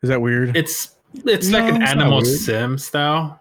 Is 0.02 0.08
that 0.10 0.20
weird? 0.20 0.56
It's 0.56 0.96
it's 1.24 1.50
like 1.50 1.72
an 1.72 1.82
it's 1.82 1.90
animal 1.90 2.22
sim 2.24 2.78
style. 2.78 3.40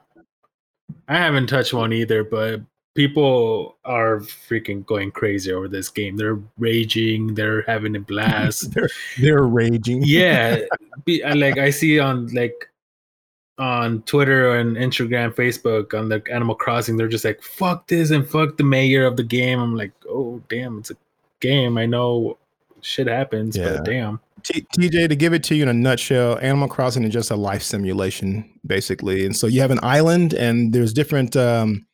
I 1.08 1.17
haven't 1.17 1.47
touched 1.47 1.73
one 1.73 1.91
either, 1.93 2.23
but 2.23 2.62
people 2.95 3.75
are 3.84 4.19
freaking 4.21 4.86
going 4.86 5.12
crazy 5.12 5.51
over 5.51 5.67
this 5.67 5.89
game. 5.89 6.15
They're 6.15 6.39
raging. 6.58 7.36
They're 7.36 7.62
having 7.63 7.95
a 7.95 7.99
blast. 8.12 8.73
they're 8.73 8.89
they're 9.19 9.43
raging. 9.43 10.01
yeah, 10.05 10.62
be, 11.05 11.21
like 11.36 11.58
I 11.58 11.69
see 11.69 11.99
on 11.99 12.27
like 12.27 12.69
on 13.58 14.02
Twitter 14.04 14.56
and 14.58 14.76
Instagram, 14.76 15.34
Facebook 15.34 15.98
on 15.98 16.10
the 16.10 16.22
Animal 16.32 16.56
Crossing, 16.56 16.98
they're 16.98 17.08
just 17.08 17.26
like 17.26 17.41
fuck 17.41 17.88
this 17.88 18.12
and 18.12 18.28
fuck 18.28 18.58
the 18.58 18.63
mayor 18.63 19.06
of 19.06 19.15
the 19.18 19.24
game. 19.24 19.60
I'm 19.60 19.76
like, 19.76 19.91
oh 20.10 20.41
damn, 20.50 20.80
it's 20.80 20.91
a 20.91 20.98
game. 21.39 21.78
I 21.78 21.86
know 21.86 22.38
shit 22.82 23.08
happens, 23.08 23.56
Yeah. 23.58 23.78
but 23.78 23.86
damn. 23.86 24.20
T- 24.44 24.68
TJ, 24.78 25.10
to 25.10 25.15
give 25.15 25.34
it 25.34 25.44
to 25.46 25.56
you 25.56 25.63
in 25.63 25.70
a 25.70 25.74
nutshell, 25.74 26.38
Animal 26.39 26.68
Crossing 26.68 27.04
is 27.04 27.12
just 27.12 27.32
a 27.32 27.36
life 27.36 27.63
simulation, 27.63 28.48
basically. 28.68 29.26
And 29.26 29.36
so 29.36 29.48
you 29.48 29.60
have 29.62 29.72
an 29.72 29.80
island, 29.82 30.34
and 30.36 30.72
there's 30.72 30.94
different 30.94 31.36
um, 31.36 31.86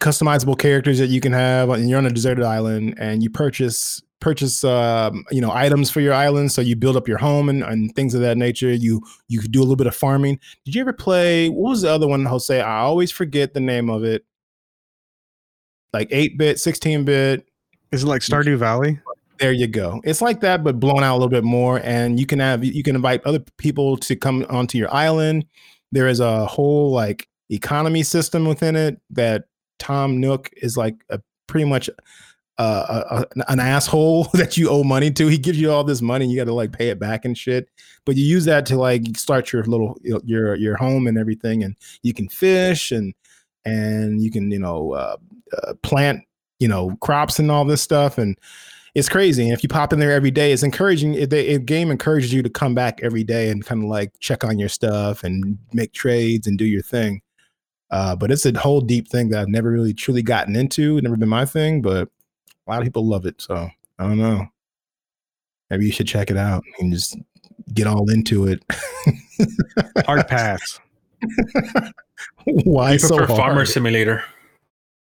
customizable 0.00 0.58
characters 0.58 0.98
that 0.98 1.08
you 1.10 1.20
can 1.20 1.32
have, 1.32 1.68
and 1.70 1.88
you're 1.88 1.98
on 1.98 2.06
a 2.06 2.10
deserted 2.10 2.44
island, 2.44 2.94
and 2.98 3.22
you 3.22 3.30
purchase 3.30 4.02
purchase 4.22 4.64
um, 4.64 5.24
you 5.30 5.40
know 5.40 5.50
items 5.52 5.90
for 5.90 6.00
your 6.00 6.14
island. 6.14 6.50
So 6.52 6.62
you 6.62 6.76
build 6.76 6.96
up 6.96 7.06
your 7.06 7.18
home 7.18 7.50
and, 7.50 7.62
and 7.62 7.94
things 7.94 8.14
of 8.14 8.22
that 8.22 8.38
nature. 8.38 8.72
You 8.72 9.02
you 9.28 9.40
could 9.40 9.52
do 9.52 9.58
a 9.58 9.64
little 9.64 9.76
bit 9.76 9.86
of 9.86 9.94
farming. 9.94 10.38
Did 10.64 10.74
you 10.74 10.80
ever 10.80 10.94
play? 10.94 11.50
What 11.50 11.70
was 11.70 11.82
the 11.82 11.90
other 11.90 12.08
one, 12.08 12.24
Jose? 12.24 12.58
I 12.58 12.78
always 12.78 13.10
forget 13.10 13.52
the 13.52 13.60
name 13.60 13.90
of 13.90 14.04
it. 14.04 14.24
Like 15.92 16.08
eight 16.10 16.38
bit, 16.38 16.58
sixteen 16.58 17.04
bit. 17.04 17.46
Is 17.90 18.04
it 18.04 18.06
like 18.06 18.22
Stardew 18.22 18.56
Valley? 18.56 18.98
There 19.38 19.52
you 19.52 19.66
go. 19.66 20.00
It's 20.04 20.22
like 20.22 20.40
that, 20.40 20.62
but 20.64 20.80
blown 20.80 21.02
out 21.02 21.14
a 21.14 21.18
little 21.18 21.28
bit 21.28 21.44
more. 21.44 21.80
And 21.82 22.18
you 22.18 22.24
can 22.24 22.38
have 22.38 22.64
you 22.64 22.82
can 22.82 22.96
invite 22.96 23.26
other 23.26 23.40
people 23.58 23.98
to 23.98 24.16
come 24.16 24.46
onto 24.48 24.78
your 24.78 24.94
island. 24.94 25.44
There 25.90 26.08
is 26.08 26.20
a 26.20 26.46
whole 26.46 26.90
like 26.92 27.28
economy 27.50 28.02
system 28.04 28.46
within 28.46 28.76
it 28.76 29.00
that 29.10 29.44
Tom 29.78 30.20
Nook 30.20 30.48
is 30.56 30.76
like 30.76 30.94
a 31.10 31.20
pretty 31.48 31.64
much 31.66 31.90
uh, 32.62 33.24
a, 33.36 33.52
an 33.52 33.60
asshole 33.60 34.24
that 34.34 34.56
you 34.56 34.68
owe 34.68 34.84
money 34.84 35.10
to. 35.12 35.26
He 35.28 35.38
gives 35.38 35.60
you 35.60 35.70
all 35.70 35.84
this 35.84 36.02
money, 36.02 36.24
and 36.24 36.32
you 36.32 36.38
got 36.38 36.44
to 36.44 36.54
like 36.54 36.72
pay 36.72 36.88
it 36.88 36.98
back 36.98 37.24
and 37.24 37.36
shit. 37.36 37.68
But 38.04 38.16
you 38.16 38.24
use 38.24 38.44
that 38.46 38.66
to 38.66 38.76
like 38.76 39.02
start 39.16 39.52
your 39.52 39.64
little 39.64 39.98
your 40.02 40.54
your 40.56 40.76
home 40.76 41.06
and 41.06 41.18
everything, 41.18 41.62
and 41.62 41.76
you 42.02 42.14
can 42.14 42.28
fish 42.28 42.92
and 42.92 43.14
and 43.64 44.22
you 44.22 44.30
can 44.30 44.50
you 44.50 44.58
know 44.58 44.92
uh, 44.92 45.16
uh, 45.62 45.74
plant 45.82 46.22
you 46.58 46.68
know 46.68 46.96
crops 47.00 47.38
and 47.38 47.50
all 47.50 47.64
this 47.64 47.82
stuff 47.82 48.18
and 48.18 48.36
it's 48.94 49.08
crazy. 49.08 49.44
And 49.44 49.52
if 49.52 49.62
you 49.62 49.68
pop 49.68 49.92
in 49.92 50.00
there 50.00 50.12
every 50.12 50.30
day, 50.30 50.52
it's 50.52 50.62
encouraging. 50.62 51.12
The 51.12 51.58
game 51.58 51.90
encourages 51.90 52.32
you 52.32 52.42
to 52.42 52.50
come 52.50 52.74
back 52.74 53.00
every 53.02 53.24
day 53.24 53.48
and 53.48 53.64
kind 53.64 53.82
of 53.82 53.88
like 53.88 54.12
check 54.20 54.44
on 54.44 54.58
your 54.58 54.68
stuff 54.68 55.24
and 55.24 55.58
make 55.72 55.92
trades 55.92 56.46
and 56.46 56.58
do 56.58 56.66
your 56.66 56.82
thing. 56.82 57.22
Uh, 57.90 58.16
but 58.16 58.30
it's 58.30 58.44
a 58.44 58.58
whole 58.58 58.80
deep 58.80 59.08
thing 59.08 59.30
that 59.30 59.40
I've 59.40 59.48
never 59.48 59.70
really 59.70 59.94
truly 59.94 60.22
gotten 60.22 60.56
into. 60.56 61.00
Never 61.00 61.16
been 61.16 61.28
my 61.28 61.46
thing, 61.46 61.80
but 61.80 62.08
a 62.66 62.70
lot 62.70 62.78
of 62.80 62.84
people 62.84 63.06
love 63.06 63.26
it. 63.26 63.40
So 63.40 63.68
I 63.98 64.02
don't 64.02 64.18
know. 64.18 64.46
Maybe 65.70 65.86
you 65.86 65.92
should 65.92 66.06
check 66.06 66.30
it 66.30 66.36
out 66.36 66.62
and 66.78 66.92
just 66.92 67.16
get 67.72 67.86
all 67.86 68.10
into 68.10 68.46
it. 68.46 68.62
Hard 70.04 70.28
pass. 70.28 70.78
Why 72.44 72.92
I 72.92 72.96
so 72.98 73.16
prefer 73.16 73.34
hard? 73.34 73.38
Farmer 73.38 73.64
Simulator. 73.64 74.22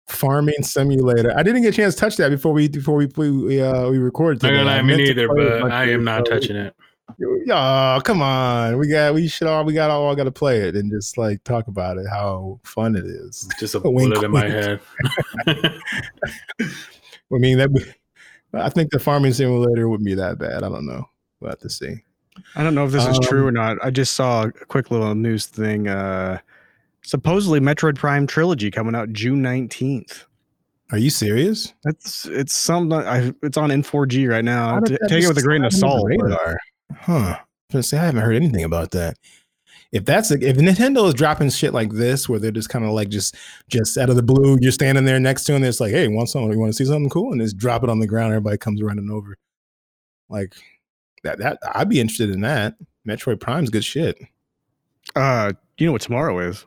farming 0.08 0.62
simulator. 0.62 1.34
I 1.38 1.44
didn't 1.44 1.62
get 1.62 1.74
a 1.74 1.78
chance 1.78 1.96
to 1.96 2.00
touch 2.02 2.18
that 2.18 2.30
before 2.30 2.54
we 2.54 2.68
before 2.68 2.96
we 2.96 3.08
we, 3.18 3.32
we 3.32 3.62
uh 3.62 3.90
we 3.90 3.98
recorded. 3.98 4.42
Not 4.44 4.50
today. 4.50 4.60
gonna 4.60 4.70
lie, 4.70 4.78
I 4.78 4.82
me 4.82 4.88
meant 4.90 5.00
to 5.00 5.06
neither, 5.14 5.28
but 5.28 5.72
I 5.72 5.86
am 5.90 6.04
not 6.04 6.26
touching 6.26 6.56
it. 6.56 6.76
Oh, 7.50 8.02
come 8.04 8.22
on. 8.22 8.78
We 8.78 8.88
got 8.88 9.14
we 9.14 9.28
should 9.28 9.48
all 9.48 9.64
we 9.66 9.74
got 9.74 9.90
all 9.90 10.16
got 10.16 10.24
to 10.26 10.32
play 10.32 10.62
it 10.62 10.76
and 10.76 10.92
just 10.92 11.18
like 11.18 11.44
talk 11.44 11.68
about 11.68 11.98
it, 11.98 12.08
how 12.10 12.60
fun 12.64 12.96
it 12.96 13.06
is. 13.06 13.50
Just 13.60 13.76
a 13.76 13.80
Wink, 13.84 14.14
bullet 14.14 14.26
in 14.26 14.32
my 14.32 14.48
head. 14.48 14.80
I 17.34 17.38
mean 17.38 17.58
that 17.58 17.72
would- 17.72 17.94
I 18.54 18.70
think 18.70 18.92
the 18.92 19.00
farming 19.00 19.32
simulator 19.34 19.88
wouldn't 19.88 20.06
be 20.06 20.16
that 20.16 20.38
bad. 20.38 20.64
I 20.64 20.70
don't 20.70 20.86
know. 20.86 21.06
We'll 21.40 21.52
have 21.52 21.60
to 21.60 21.70
see. 21.70 22.04
I 22.56 22.64
don't 22.64 22.76
know 22.76 22.86
if 22.86 22.92
this 22.92 23.08
is 23.08 23.18
true 23.20 23.42
Um, 23.44 23.48
or 23.48 23.52
not. 23.52 23.78
I 23.82 23.92
just 23.92 24.14
saw 24.14 24.44
a 24.44 24.52
quick 24.52 24.92
little 24.92 25.16
news 25.16 25.46
thing. 25.46 25.88
Uh, 25.88 26.40
supposedly, 27.02 27.60
Metroid 27.62 27.96
Prime 27.96 28.28
trilogy 28.28 28.70
coming 28.70 28.94
out 28.96 29.12
June 29.14 29.42
nineteenth. 29.42 30.26
Are 30.92 30.98
you 30.98 31.10
serious? 31.10 31.74
That's 31.86 32.26
it's 32.26 32.54
some. 32.54 32.92
I, 32.92 33.34
it's 33.42 33.56
on 33.58 33.70
N4G 33.70 34.30
right 34.30 34.44
now. 34.44 34.80
T- 34.82 34.98
Take 35.08 35.24
it 35.24 35.28
with 35.30 35.38
a 35.38 35.42
grain 35.42 35.64
of 35.64 35.72
slide 35.72 35.92
under 36.02 36.28
the 36.28 36.36
salt. 36.36 36.40
radar? 36.42 36.58
Huh. 36.98 37.38
I 37.74 37.80
say 37.82 37.98
I 37.98 38.04
haven't 38.06 38.22
heard 38.24 38.36
anything 38.36 38.66
about 38.66 38.92
that. 38.92 39.16
If 39.92 40.06
that's 40.06 40.32
if 40.32 40.58
Nintendo 40.58 41.08
is 41.08 41.14
dropping 41.14 41.50
shit 41.50 41.74
like 41.74 41.92
this, 41.92 42.30
where 42.30 42.40
they're 42.40 42.52
just 42.52 42.70
kind 42.70 42.86
of 42.86 42.92
like 42.92 43.10
just 43.10 43.36
just 43.68 43.98
out 43.98 44.10
of 44.10 44.16
the 44.16 44.24
blue, 44.24 44.58
you're 44.62 44.72
standing 44.72 45.06
there 45.06 45.20
next 45.20 45.44
to 45.46 45.54
them, 45.54 45.64
it's 45.64 45.80
like, 45.80 45.92
hey, 45.92 46.08
want 46.08 46.30
something? 46.30 46.52
You 46.52 46.60
want 46.60 46.72
to 46.72 46.78
see 46.78 46.86
something 46.86 47.10
cool? 47.10 47.32
And 47.32 47.42
just 47.42 47.58
drop 47.58 47.84
it 47.84 47.90
on 47.90 48.00
the 48.00 48.08
ground. 48.08 48.34
Everybody 48.34 48.58
comes 48.58 48.82
running 48.82 49.10
over. 49.10 49.38
Like 50.30 50.54
that. 51.24 51.40
That 51.40 51.60
I'd 51.76 51.90
be 51.90 52.00
interested 52.00 52.30
in 52.30 52.42
that. 52.42 52.76
Metroid 53.08 53.40
Prime's 53.40 53.70
good 53.70 53.84
shit. 53.84 54.18
Uh, 55.16 55.52
you 55.78 55.88
know 55.88 55.92
what 55.92 56.02
tomorrow 56.02 56.40
is? 56.40 56.66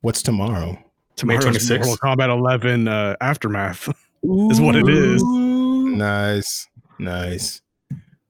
What's 0.00 0.22
tomorrow? 0.22 0.78
Tomorrow 1.16 1.40
26th? 1.40 1.84
Mortal 1.84 1.96
Kombat 1.96 2.30
11 2.30 2.88
uh, 2.88 3.16
aftermath. 3.20 3.88
Is 4.22 4.60
what 4.60 4.76
it 4.76 4.88
is. 4.88 5.22
Nice, 5.22 6.68
nice. 6.98 7.62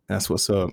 That's 0.08 0.30
what's 0.30 0.48
up. 0.48 0.70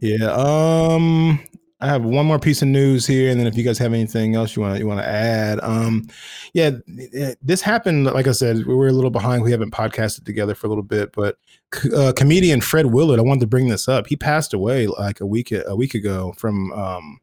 Yeah. 0.00 0.30
Um, 0.32 1.40
I 1.80 1.88
have 1.88 2.04
one 2.04 2.24
more 2.24 2.38
piece 2.38 2.62
of 2.62 2.68
news 2.68 3.06
here, 3.06 3.30
and 3.30 3.38
then 3.38 3.46
if 3.46 3.56
you 3.56 3.62
guys 3.62 3.78
have 3.78 3.92
anything 3.92 4.34
else 4.34 4.56
you 4.56 4.62
want 4.62 4.78
you 4.78 4.86
want 4.86 5.00
to 5.00 5.06
add, 5.06 5.60
um, 5.62 6.08
yeah, 6.54 6.70
this 7.42 7.60
happened. 7.60 8.06
Like 8.06 8.26
I 8.26 8.32
said, 8.32 8.66
we 8.66 8.74
were 8.74 8.88
a 8.88 8.92
little 8.92 9.10
behind. 9.10 9.42
We 9.42 9.50
haven't 9.50 9.72
podcasted 9.72 10.24
together 10.24 10.54
for 10.54 10.66
a 10.66 10.70
little 10.70 10.82
bit, 10.82 11.12
but 11.12 11.36
uh, 11.94 12.14
comedian 12.16 12.62
Fred 12.62 12.86
Willard, 12.86 13.18
I 13.18 13.22
wanted 13.22 13.40
to 13.40 13.46
bring 13.46 13.68
this 13.68 13.88
up. 13.88 14.06
He 14.06 14.16
passed 14.16 14.54
away 14.54 14.86
like 14.86 15.20
a 15.20 15.26
week 15.26 15.52
a 15.52 15.76
week 15.76 15.94
ago 15.94 16.32
from 16.38 16.72
um, 16.72 17.20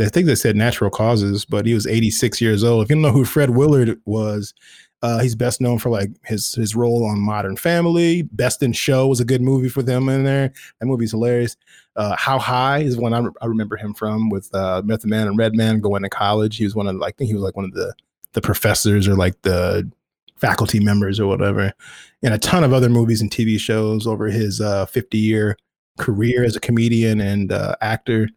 I 0.00 0.08
think 0.08 0.26
they 0.26 0.36
said 0.36 0.56
natural 0.56 0.90
causes, 0.90 1.44
but 1.44 1.66
he 1.66 1.74
was 1.74 1.86
86 1.86 2.40
years 2.40 2.64
old. 2.64 2.84
If 2.84 2.90
you 2.90 2.96
don't 2.96 3.02
know 3.02 3.10
who 3.10 3.24
Fred 3.24 3.50
Willard 3.50 4.00
was, 4.04 4.54
uh, 5.02 5.18
he's 5.18 5.34
best 5.34 5.60
known 5.60 5.78
for 5.78 5.90
like 5.90 6.10
his 6.24 6.54
his 6.54 6.76
role 6.76 7.04
on 7.04 7.18
Modern 7.18 7.56
Family. 7.56 8.22
Best 8.22 8.62
in 8.62 8.72
Show 8.72 9.08
was 9.08 9.20
a 9.20 9.24
good 9.24 9.42
movie 9.42 9.68
for 9.68 9.82
them 9.82 10.08
in 10.08 10.22
there. 10.22 10.52
That 10.78 10.86
movie's 10.86 11.10
hilarious. 11.10 11.56
Uh, 11.96 12.16
How 12.16 12.38
High 12.38 12.78
is 12.78 12.96
one 12.96 13.12
I, 13.12 13.18
re- 13.18 13.32
I 13.42 13.46
remember 13.46 13.76
him 13.76 13.94
from 13.94 14.30
with 14.30 14.54
uh, 14.54 14.80
Method 14.84 15.10
Man 15.10 15.26
and 15.26 15.36
Redman 15.36 15.80
going 15.80 16.02
to 16.02 16.08
college. 16.08 16.56
He 16.56 16.64
was 16.64 16.74
one 16.74 16.86
of 16.86 16.96
like 16.96 17.14
I 17.14 17.16
think 17.18 17.28
he 17.28 17.34
was 17.34 17.42
like 17.42 17.56
one 17.56 17.64
of 17.64 17.72
the 17.72 17.92
the 18.32 18.40
professors 18.40 19.08
or 19.08 19.16
like 19.16 19.40
the 19.42 19.90
faculty 20.36 20.80
members 20.80 21.18
or 21.18 21.26
whatever, 21.26 21.72
and 22.22 22.32
a 22.32 22.38
ton 22.38 22.62
of 22.62 22.72
other 22.72 22.88
movies 22.88 23.20
and 23.20 23.30
TV 23.30 23.58
shows 23.58 24.06
over 24.06 24.26
his 24.26 24.60
uh, 24.60 24.86
50 24.86 25.18
year 25.18 25.56
career 25.98 26.44
as 26.44 26.54
a 26.54 26.60
comedian 26.60 27.20
and 27.20 27.50
uh, 27.50 27.74
actor. 27.80 28.28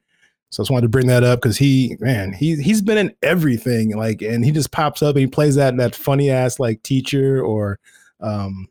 So 0.52 0.62
I 0.62 0.64
just 0.64 0.72
wanted 0.72 0.84
to 0.84 0.90
bring 0.90 1.08
that 1.08 1.24
up 1.24 1.42
because 1.42 1.58
he, 1.58 1.98
man, 2.00 2.32
he 2.32 2.56
he's 2.56 2.82
been 2.82 2.98
in 2.98 3.16
everything. 3.22 3.96
Like, 3.96 4.22
and 4.22 4.46
he 4.46 4.52
just 4.52 4.72
pops 4.72 5.02
up 5.02 5.16
and 5.16 5.22
he 5.22 5.28
plays 5.28 5.56
that 5.56 5.76
that 5.78 5.96
funny 5.96 6.30
ass 6.30 6.60
like 6.60 6.82
teacher 6.84 7.44
or, 7.44 7.80
um, 8.22 8.68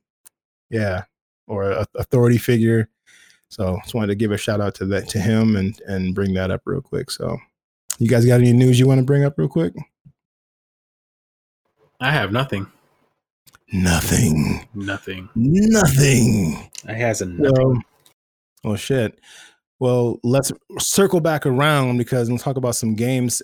yeah, 0.71 1.05
or 1.47 1.71
a, 1.71 1.87
authority 1.97 2.39
figure. 2.39 2.89
So 3.49 3.79
just 3.83 3.95
wanted 3.95 4.09
to 4.09 4.15
give 4.15 4.33
a 4.33 4.39
shout 4.39 4.61
out 4.61 4.75
to 4.77 4.87
that 4.87 5.09
to 5.11 5.21
him 5.21 5.57
and 5.57 5.79
and 5.87 6.15
bring 6.15 6.35
that 6.35 6.51
up 6.51 6.63
real 6.65 6.81
quick. 6.81 7.11
So, 7.11 7.39
you 7.99 8.09
guys 8.09 8.25
got 8.25 8.41
any 8.41 8.53
news 8.53 8.81
you 8.81 8.89
want 8.89 8.99
to 8.99 9.05
bring 9.05 9.25
up 9.25 9.39
real 9.39 9.49
quick? 9.49 9.75
I 12.01 12.11
have 12.11 12.33
nothing. 12.33 12.67
Nothing. 13.73 14.67
Nothing. 14.75 15.29
Nothing. 15.35 16.71
I 16.87 16.93
has 16.93 17.23
a 17.23 17.27
nothing. 17.27 17.85
Well, 18.63 18.77
shit. 18.77 19.19
Well, 19.81 20.19
let's 20.23 20.53
circle 20.79 21.21
back 21.21 21.47
around 21.47 21.99
because 21.99 22.29
we'll 22.29 22.39
talk 22.39 22.57
about 22.57 22.77
some 22.77 22.95
games. 22.95 23.43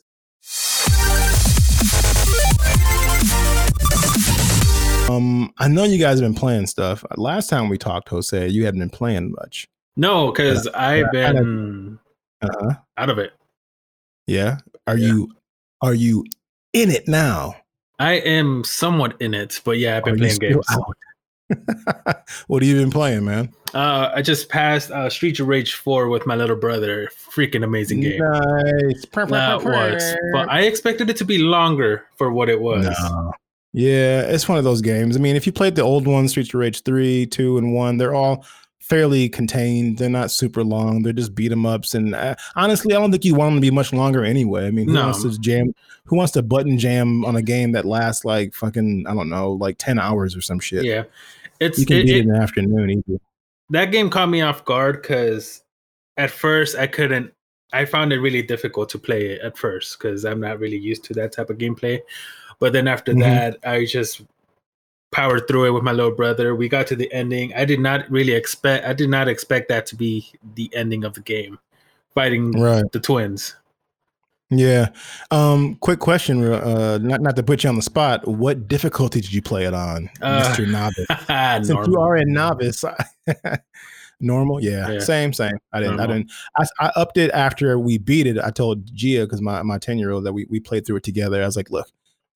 Um, 5.11 5.53
I 5.59 5.67
know 5.67 5.83
you 5.83 5.99
guys 5.99 6.21
have 6.21 6.25
been 6.29 6.39
playing 6.39 6.67
stuff. 6.69 7.05
Last 7.17 7.51
time 7.51 7.69
we 7.69 7.77
talked, 7.79 8.09
Jose, 8.11 8.47
you 8.49 8.65
hadn't 8.65 8.79
been 8.81 8.91
playing 8.91 9.33
much. 9.33 9.67
no, 9.97 10.31
because 10.31 10.69
I've 10.69 11.07
I- 11.07 11.09
I- 11.09 11.33
been 11.33 11.99
Uh-huh. 12.43 12.75
out 12.97 13.11
of 13.11 13.19
it. 13.19 13.33
Yeah. 14.29 14.59
Are 14.87 14.97
Yeah. 14.97 15.09
you 15.09 15.33
are 15.83 15.95
you 15.95 16.25
in 16.73 16.91
it 16.91 17.09
now? 17.09 17.57
I 17.99 18.13
am 18.15 18.63
somewhat 18.65 19.17
in 19.21 19.35
it, 19.35 19.61
but 19.65 19.79
yeah, 19.79 19.97
I've 19.97 20.05
been 20.05 20.15
Are 20.15 20.19
playing 20.19 20.39
games. 20.39 20.65
out? 20.71 20.97
what 22.47 22.63
have 22.63 22.69
you 22.69 22.77
been 22.77 22.91
playing, 22.91 23.25
man? 23.25 23.53
Uh, 23.75 24.11
I 24.15 24.23
just 24.23 24.49
passed 24.49 24.91
uh, 24.91 25.09
Street 25.11 25.39
of 25.41 25.49
Rage 25.49 25.75
4 25.75 26.09
with 26.09 26.27
my 26.27 26.35
little 26.37 26.57
brother. 26.57 27.09
Freaking 27.17 27.65
amazing 27.65 28.01
game. 28.01 28.19
Nice. 28.21 29.05
That 29.13 29.63
was, 29.63 30.17
but 30.33 30.49
I 30.51 30.63
expected 30.63 31.09
it 31.11 31.17
to 31.19 31.25
be 31.25 31.39
longer 31.39 32.05
for 32.17 32.33
what 32.33 32.49
it 32.49 32.61
was. 32.61 32.87
No. 32.87 33.33
Yeah, 33.73 34.23
it's 34.23 34.49
one 34.49 34.59
of 34.59 34.65
those 34.65 34.81
games. 34.81 35.17
I 35.17 35.21
mean, 35.21 35.37
if 35.37 35.47
you 35.47 35.53
played 35.53 35.77
the 35.77 35.83
old 35.83 36.07
ones, 36.07 36.33
Streets 36.33 36.49
of 36.49 36.55
Rage 36.57 36.83
3, 36.83 37.27
2, 37.27 37.59
and 37.59 37.73
1, 37.73 37.99
they're 37.99 38.15
all 38.15 38.45
fairly 38.81 39.29
contained. 39.29 39.99
They're 39.99 40.11
not 40.11 40.33
super 40.33 40.65
long. 40.65 41.03
They're 41.05 41.13
just 41.13 41.37
beat 41.37 41.53
'em 41.53 41.65
ups. 41.65 41.95
And 41.95 42.13
uh, 42.13 42.35
honestly, 42.57 42.93
I 42.93 42.99
don't 42.99 43.13
think 43.13 43.25
you 43.25 43.37
want 43.37 43.53
them 43.53 43.59
to 43.59 43.61
be 43.61 43.71
much 43.71 43.93
longer 43.93 44.25
anyway. 44.25 44.67
I 44.67 44.73
mean, 44.73 44.89
who 44.89 44.95
No. 44.95 45.05
wants 45.05 45.23
to 45.23 45.39
jam? 45.39 45.73
Who 46.07 46.17
wants 46.17 46.33
to 46.33 46.43
button 46.43 46.77
jam 46.77 47.25
on 47.25 47.37
a 47.37 47.43
game 47.43 47.71
that 47.73 47.85
lasts 47.85 48.25
like 48.25 48.53
fucking, 48.55 49.05
I 49.07 49.15
don't 49.15 49.29
know, 49.31 49.53
like 49.53 49.77
10 49.79 50.01
hours 50.01 50.35
or 50.35 50.41
some 50.41 50.59
shit? 50.59 50.83
Yeah, 50.85 51.05
it's 51.61 51.79
You 51.79 51.87
can 51.87 51.97
it- 51.99 52.09
it, 52.09 52.17
in 52.23 52.29
the 52.29 52.39
afternoon 52.39 52.91
easy. 52.91 53.21
that 53.71 53.87
game 53.87 54.11
caught 54.11 54.29
me 54.31 54.41
off 54.41 54.65
guard 54.65 55.01
because 55.03 55.63
at 56.17 56.31
first 56.31 56.77
I 56.77 56.87
couldn't. 56.87 57.33
I 57.73 57.85
found 57.85 58.13
it 58.13 58.19
really 58.19 58.43
difficult 58.43 58.89
to 58.91 58.99
play 58.99 59.27
it 59.27 59.43
at 59.43 59.57
first 59.57 59.99
because 59.99 60.25
I'm 60.25 60.41
not 60.41 60.59
really 60.59 60.77
used 60.79 61.05
to 61.05 61.15
that 61.15 61.33
type 61.33 61.51
of 61.51 61.59
gameplay. 61.59 62.01
But 62.59 62.73
then 62.73 62.89
after 62.89 63.13
Mhm. 63.15 63.21
that, 63.21 63.59
I 63.65 63.85
just 63.85 64.23
powered 65.13 65.47
through 65.49 65.67
it 65.67 65.71
with 65.71 65.83
my 65.85 65.93
little 65.93 66.11
brother. 66.11 66.55
We 66.57 66.69
got 66.69 66.87
to 66.89 66.97
the 66.97 67.13
ending. 67.13 67.55
I 67.55 67.65
did 67.65 67.79
not 67.81 68.11
really 68.11 68.33
expect. 68.33 68.87
I 68.87 68.93
did 68.93 69.09
not 69.09 69.29
expect 69.29 69.69
that 69.69 69.87
to 69.87 69.97
be 69.97 70.27
the 70.57 70.69
ending 70.75 71.05
of 71.05 71.15
the 71.15 71.21
game, 71.21 71.59
fighting 72.15 72.53
Right. 72.61 72.91
the 72.93 73.01
twins. 73.01 73.55
Yeah. 74.51 74.89
Um, 75.31 75.77
quick 75.77 76.01
question, 76.01 76.43
uh, 76.45 76.99
not, 76.99 77.21
not 77.21 77.37
to 77.37 77.43
put 77.43 77.63
you 77.63 77.71
on 77.71 77.77
the 77.77 77.83
spot. 77.83 78.27
What 78.27 78.67
difficulty 78.67 79.21
did 79.21 79.33
you 79.33 79.41
play 79.43 79.65
it 79.65 79.75
on, 79.75 80.11
Uh, 80.21 80.43
Mr. 80.53 80.69
Novice? 80.69 81.67
Since 81.69 81.87
you 81.87 81.99
are 82.01 82.17
a 82.17 82.25
novice, 82.25 82.85
normal, 84.21 84.63
yeah, 84.63 84.91
Yeah. 84.91 84.99
same, 85.01 85.33
same. 85.33 85.57
I 85.73 85.81
didn't, 85.81 86.01
I 86.01 86.07
didn't. 86.07 86.33
I, 86.59 86.65
I 86.81 86.93
upped 86.97 87.17
it 87.17 87.31
after 87.31 87.79
we 87.79 87.99
beat 87.99 88.27
it. 88.27 88.39
I 88.39 88.51
told 88.51 88.93
Gia 88.95 89.23
because 89.25 89.41
my 89.41 89.63
my 89.63 89.79
ten 89.79 89.99
year 89.99 90.11
old 90.11 90.25
that 90.25 90.33
we 90.33 90.47
we 90.51 90.61
played 90.61 90.87
through 90.87 90.97
it 90.97 91.05
together. 91.05 91.43
I 91.43 91.47
was 91.47 91.57
like, 91.57 91.71
look, 91.71 91.89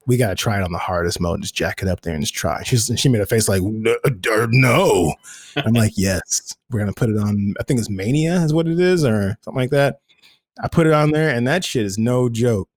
we 0.07 0.17
gotta 0.17 0.35
try 0.35 0.59
it 0.59 0.63
on 0.63 0.73
the 0.73 0.79
hardest 0.79 1.21
mode. 1.21 1.43
Just 1.43 1.55
jack 1.55 1.83
it 1.83 1.89
up 1.89 2.03
there 2.03 2.15
and 2.15 2.23
just 2.23 2.35
try. 2.35 2.63
She's 2.63 2.91
she 2.97 3.09
made 3.09 3.21
a 3.23 3.27
face 3.27 3.49
like 3.49 3.61
uh, 3.63 4.47
no. 4.51 5.15
I'm 5.57 5.73
like, 5.75 5.93
yes, 5.97 6.55
we're 6.71 6.79
gonna 6.81 6.93
put 6.93 7.11
it 7.11 7.19
on. 7.19 7.55
I 7.61 7.65
think 7.65 7.81
it's 7.81 7.91
Mania 7.91 8.37
is 8.37 8.55
what 8.55 8.69
it 8.69 8.79
is, 8.81 9.05
or 9.05 9.37
something 9.43 9.61
like 9.61 9.71
that. 9.71 10.01
I 10.63 10.69
put 10.69 10.87
it 10.87 10.93
on 10.93 11.11
there, 11.11 11.31
and 11.35 11.47
that 11.47 11.65
shit 11.65 11.85
is 11.85 11.99
no 11.99 12.29
joke. 12.29 12.69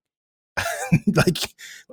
like 1.14 1.38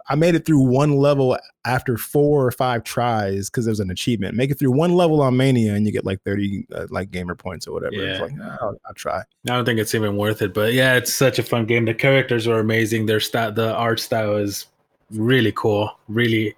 I 0.10 0.15
made 0.15 0.34
it 0.36 0.45
through 0.45 0.62
one 0.62 0.95
level 0.98 1.38
after 1.65 1.98
four 1.98 2.45
or 2.48 2.52
five 2.52 2.84
tries 2.84 3.50
because 3.50 3.65
there's 3.65 3.80
an 3.80 3.91
achievement. 3.91 4.36
Make 4.36 4.50
it 4.50 4.58
through 4.58 4.71
one 4.71 4.93
level 4.93 5.21
on 5.21 5.38
Mania 5.38 5.76
and 5.76 5.86
you 5.86 5.91
get 5.91 6.04
like 6.06 6.21
30 6.24 6.65
uh, 6.74 6.88
like 6.89 7.12
gamer 7.12 7.36
points 7.36 7.67
or 7.67 7.74
whatever. 7.74 7.93
It's 7.95 8.17
Yeah. 8.19 8.26
like, 8.26 8.34
"Ah, 8.41 8.58
I'll, 8.62 8.76
I'll 8.88 8.93
try. 8.95 9.19
I 9.19 9.24
don't 9.43 9.65
think 9.65 9.80
it's 9.80 9.93
even 9.93 10.17
worth 10.17 10.41
it, 10.41 10.54
but 10.54 10.74
yeah, 10.74 10.95
it's 10.95 11.13
such 11.13 11.38
a 11.38 11.43
fun 11.43 11.65
game. 11.65 11.86
The 11.86 11.93
characters 11.93 12.48
are 12.48 12.60
amazing. 12.60 13.06
Their 13.06 13.19
style, 13.19 13.52
the 13.52 13.76
art 13.76 14.00
style 14.00 14.36
is 14.38 14.65
really 15.12 15.52
cool. 15.52 15.91
Really 16.08 16.56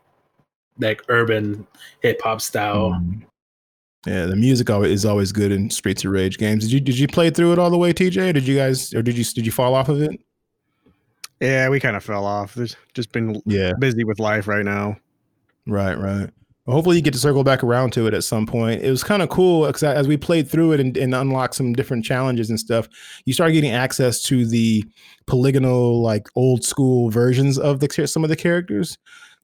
like 0.80 1.02
urban 1.10 1.68
hip 2.02 2.22
hop 2.22 2.40
style. 2.42 2.94
Um, 2.94 3.26
yeah, 4.06 4.26
the 4.26 4.36
music 4.36 4.70
always, 4.70 4.92
is 4.92 5.06
always 5.06 5.32
good 5.32 5.52
in 5.52 5.70
Streets 5.70 6.06
of 6.06 6.12
Rage 6.12 6.38
games. 6.38 6.64
Did 6.64 6.72
you 6.72 6.80
did 6.80 6.98
you 7.00 7.08
play 7.08 7.30
through 7.30 7.54
it 7.54 7.60
all 7.60 7.70
the 7.70 7.78
way, 7.78 7.94
TJ? 7.94 8.34
Did 8.34 8.48
you 8.48 8.56
guys 8.56 8.94
or 8.94 9.02
did 9.02 9.18
you 9.18 9.24
did 9.24 9.46
you 9.46 9.52
fall 9.52 9.74
off 9.76 9.90
of 9.90 10.02
it? 10.02 10.12
Yeah, 11.40 11.70
we 11.70 11.80
kind 11.80 11.96
of 11.96 12.04
fell 12.04 12.26
off. 12.26 12.56
There's 12.56 12.76
just 12.94 13.12
been 13.12 13.42
Yeah, 13.46 13.74
busy 13.80 14.04
with 14.04 14.20
life 14.20 14.48
right 14.48 14.66
now. 14.66 14.98
right, 15.68 15.98
right. 15.98 16.30
Well, 16.66 16.76
hopefully 16.76 16.98
you 16.98 17.02
get 17.02 17.14
to 17.14 17.20
circle 17.20 17.46
back 17.46 17.64
around 17.64 17.94
to 17.94 18.08
it 18.08 18.14
at 18.14 18.26
some 18.26 18.46
point. 18.46 18.82
It 18.82 18.90
was 18.92 19.02
kind 19.02 19.22
of 19.22 19.30
cool 19.30 19.66
because 19.68 19.84
as 19.84 20.06
we 20.06 20.18
played 20.18 20.50
through 20.50 20.74
it 20.74 20.82
and, 20.82 20.98
and 20.98 21.16
unlocked 21.16 21.56
some 21.56 21.72
different 21.72 22.04
challenges 22.04 22.50
and 22.50 22.60
stuff, 22.60 22.90
you 23.24 23.32
start 23.32 23.54
getting 23.54 23.72
access 23.72 24.22
to 24.24 24.46
the 24.46 24.84
polygonal, 25.28 26.02
like 26.02 26.28
old 26.36 26.66
school 26.66 27.10
versions 27.10 27.58
of 27.58 27.80
the 27.80 28.08
some 28.08 28.24
of 28.26 28.30
the 28.30 28.36
characters. 28.36 28.98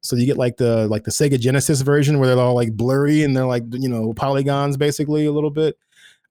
So 0.04 0.18
you 0.18 0.26
get 0.26 0.38
like 0.38 0.58
the 0.58 0.88
like 0.88 1.06
the 1.06 1.12
Sega 1.12 1.40
Genesis 1.40 1.82
version 1.82 2.20
where 2.20 2.28
they're 2.28 2.44
all 2.44 2.56
like 2.56 2.74
blurry 2.74 3.24
and 3.24 3.36
they're 3.36 3.46
like 3.46 3.64
you 3.72 3.88
know 3.90 4.14
polygons 4.14 4.78
basically 4.78 5.26
a 5.26 5.32
little 5.32 5.50
bit. 5.50 5.78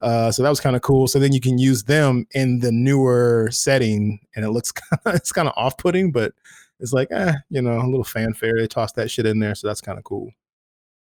Uh, 0.03 0.31
so 0.31 0.43
that 0.43 0.51
was 0.51 0.61
kind 0.61 0.77
of 0.77 0.83
cool. 0.83 1.07
So 1.07 1.19
then 1.19 1.33
you 1.33 1.41
can 1.41 1.59
use 1.59 1.85
them 1.85 2.27
in 2.33 2.59
the 2.59 2.73
newer 2.73 3.49
setting, 3.51 4.21
and 4.37 4.45
it 4.45 4.51
looks 4.51 4.73
kind 4.73 5.01
of, 5.07 5.15
it's 5.15 5.33
kind 5.33 5.49
of 5.49 5.55
off 5.57 5.79
putting, 5.79 6.13
but 6.13 6.33
it's 6.81 6.93
like 6.93 7.09
eh, 7.11 7.33
you 7.51 7.63
know 7.63 7.81
a 7.81 7.89
little 7.89 8.05
fanfare. 8.05 8.55
They 8.59 8.67
toss 8.67 8.93
that 8.93 9.11
shit 9.11 9.27
in 9.27 9.39
there, 9.39 9.55
so 9.55 9.69
that's 9.69 9.81
kind 9.81 9.99
of 9.99 10.05
cool. 10.05 10.31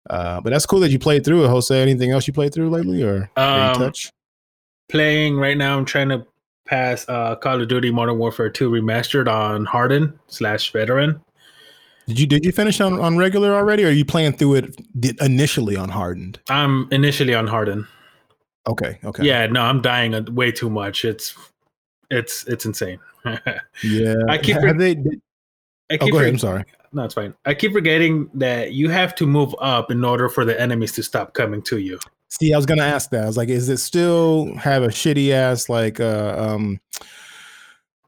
Uh, 0.09 0.41
but 0.41 0.51
that's 0.51 0.65
cool 0.65 0.81
that 0.81 0.91
you 0.91 0.99
played 0.99 1.25
through 1.25 1.45
it, 1.45 1.49
Jose. 1.49 1.81
Anything 1.81 2.11
else 2.11 2.27
you 2.27 2.33
played 2.33 2.53
through 2.53 2.69
lately, 2.69 3.01
or 3.03 3.29
or 3.35 3.43
Um, 3.43 3.75
touch? 3.75 4.11
Playing 4.89 5.37
right 5.37 5.57
now, 5.57 5.77
I'm 5.77 5.85
trying 5.85 6.09
to 6.09 6.27
pass 6.65 7.07
uh, 7.07 7.35
Call 7.35 7.61
of 7.61 7.67
Duty 7.67 7.89
Modern 7.89 8.17
Warfare 8.17 8.49
2 8.49 8.69
remastered 8.69 9.27
on 9.27 9.65
Hardened 9.65 10.13
slash 10.27 10.71
Veteran. 10.71 11.19
Did 12.07 12.19
you 12.19 12.27
did 12.27 12.45
you 12.45 12.51
finish 12.51 12.81
on, 12.81 12.99
on 12.99 13.17
regular 13.17 13.53
already, 13.53 13.83
or 13.85 13.87
are 13.87 13.91
you 13.91 14.05
playing 14.05 14.33
through 14.33 14.55
it 14.55 14.75
initially 15.21 15.75
on 15.75 15.89
hardened? 15.89 16.39
I'm 16.49 16.87
initially 16.91 17.33
on 17.33 17.47
Harden. 17.47 17.87
Okay, 18.67 18.99
okay, 19.03 19.23
Yeah, 19.25 19.45
no, 19.47 19.61
I'm 19.61 19.81
dying 19.81 20.13
a- 20.13 20.21
way 20.31 20.51
too 20.51 20.69
much. 20.69 21.05
It's 21.05 21.35
it's 22.09 22.45
it's 22.47 22.65
insane. 22.65 22.99
yeah. 23.83 24.15
I 24.29 24.37
keep 24.37 24.55
Have 24.55 24.63
re- 24.63 24.73
they? 24.73 24.95
did- 24.95 25.21
I 25.91 25.95
oh, 25.95 26.05
keep 26.05 26.11
go 26.13 26.19
ahead. 26.19 26.29
I'm 26.33 26.39
sorry. 26.39 26.63
No, 26.93 27.03
it's 27.05 27.13
fine. 27.13 27.33
I 27.45 27.53
keep 27.53 27.73
forgetting 27.73 28.29
that 28.35 28.73
you 28.73 28.89
have 28.89 29.15
to 29.15 29.25
move 29.25 29.55
up 29.59 29.89
in 29.91 30.03
order 30.03 30.29
for 30.29 30.45
the 30.45 30.59
enemies 30.59 30.91
to 30.93 31.03
stop 31.03 31.33
coming 31.33 31.61
to 31.63 31.77
you. 31.79 31.99
See, 32.29 32.53
I 32.53 32.57
was 32.57 32.65
gonna 32.65 32.83
ask 32.83 33.09
that. 33.11 33.23
I 33.23 33.27
was 33.27 33.37
like, 33.37 33.49
is 33.49 33.67
it 33.69 33.77
still 33.77 34.55
have 34.57 34.83
a 34.83 34.87
shitty 34.89 35.31
ass 35.31 35.69
like 35.69 35.99
uh 35.99 36.35
um 36.37 36.79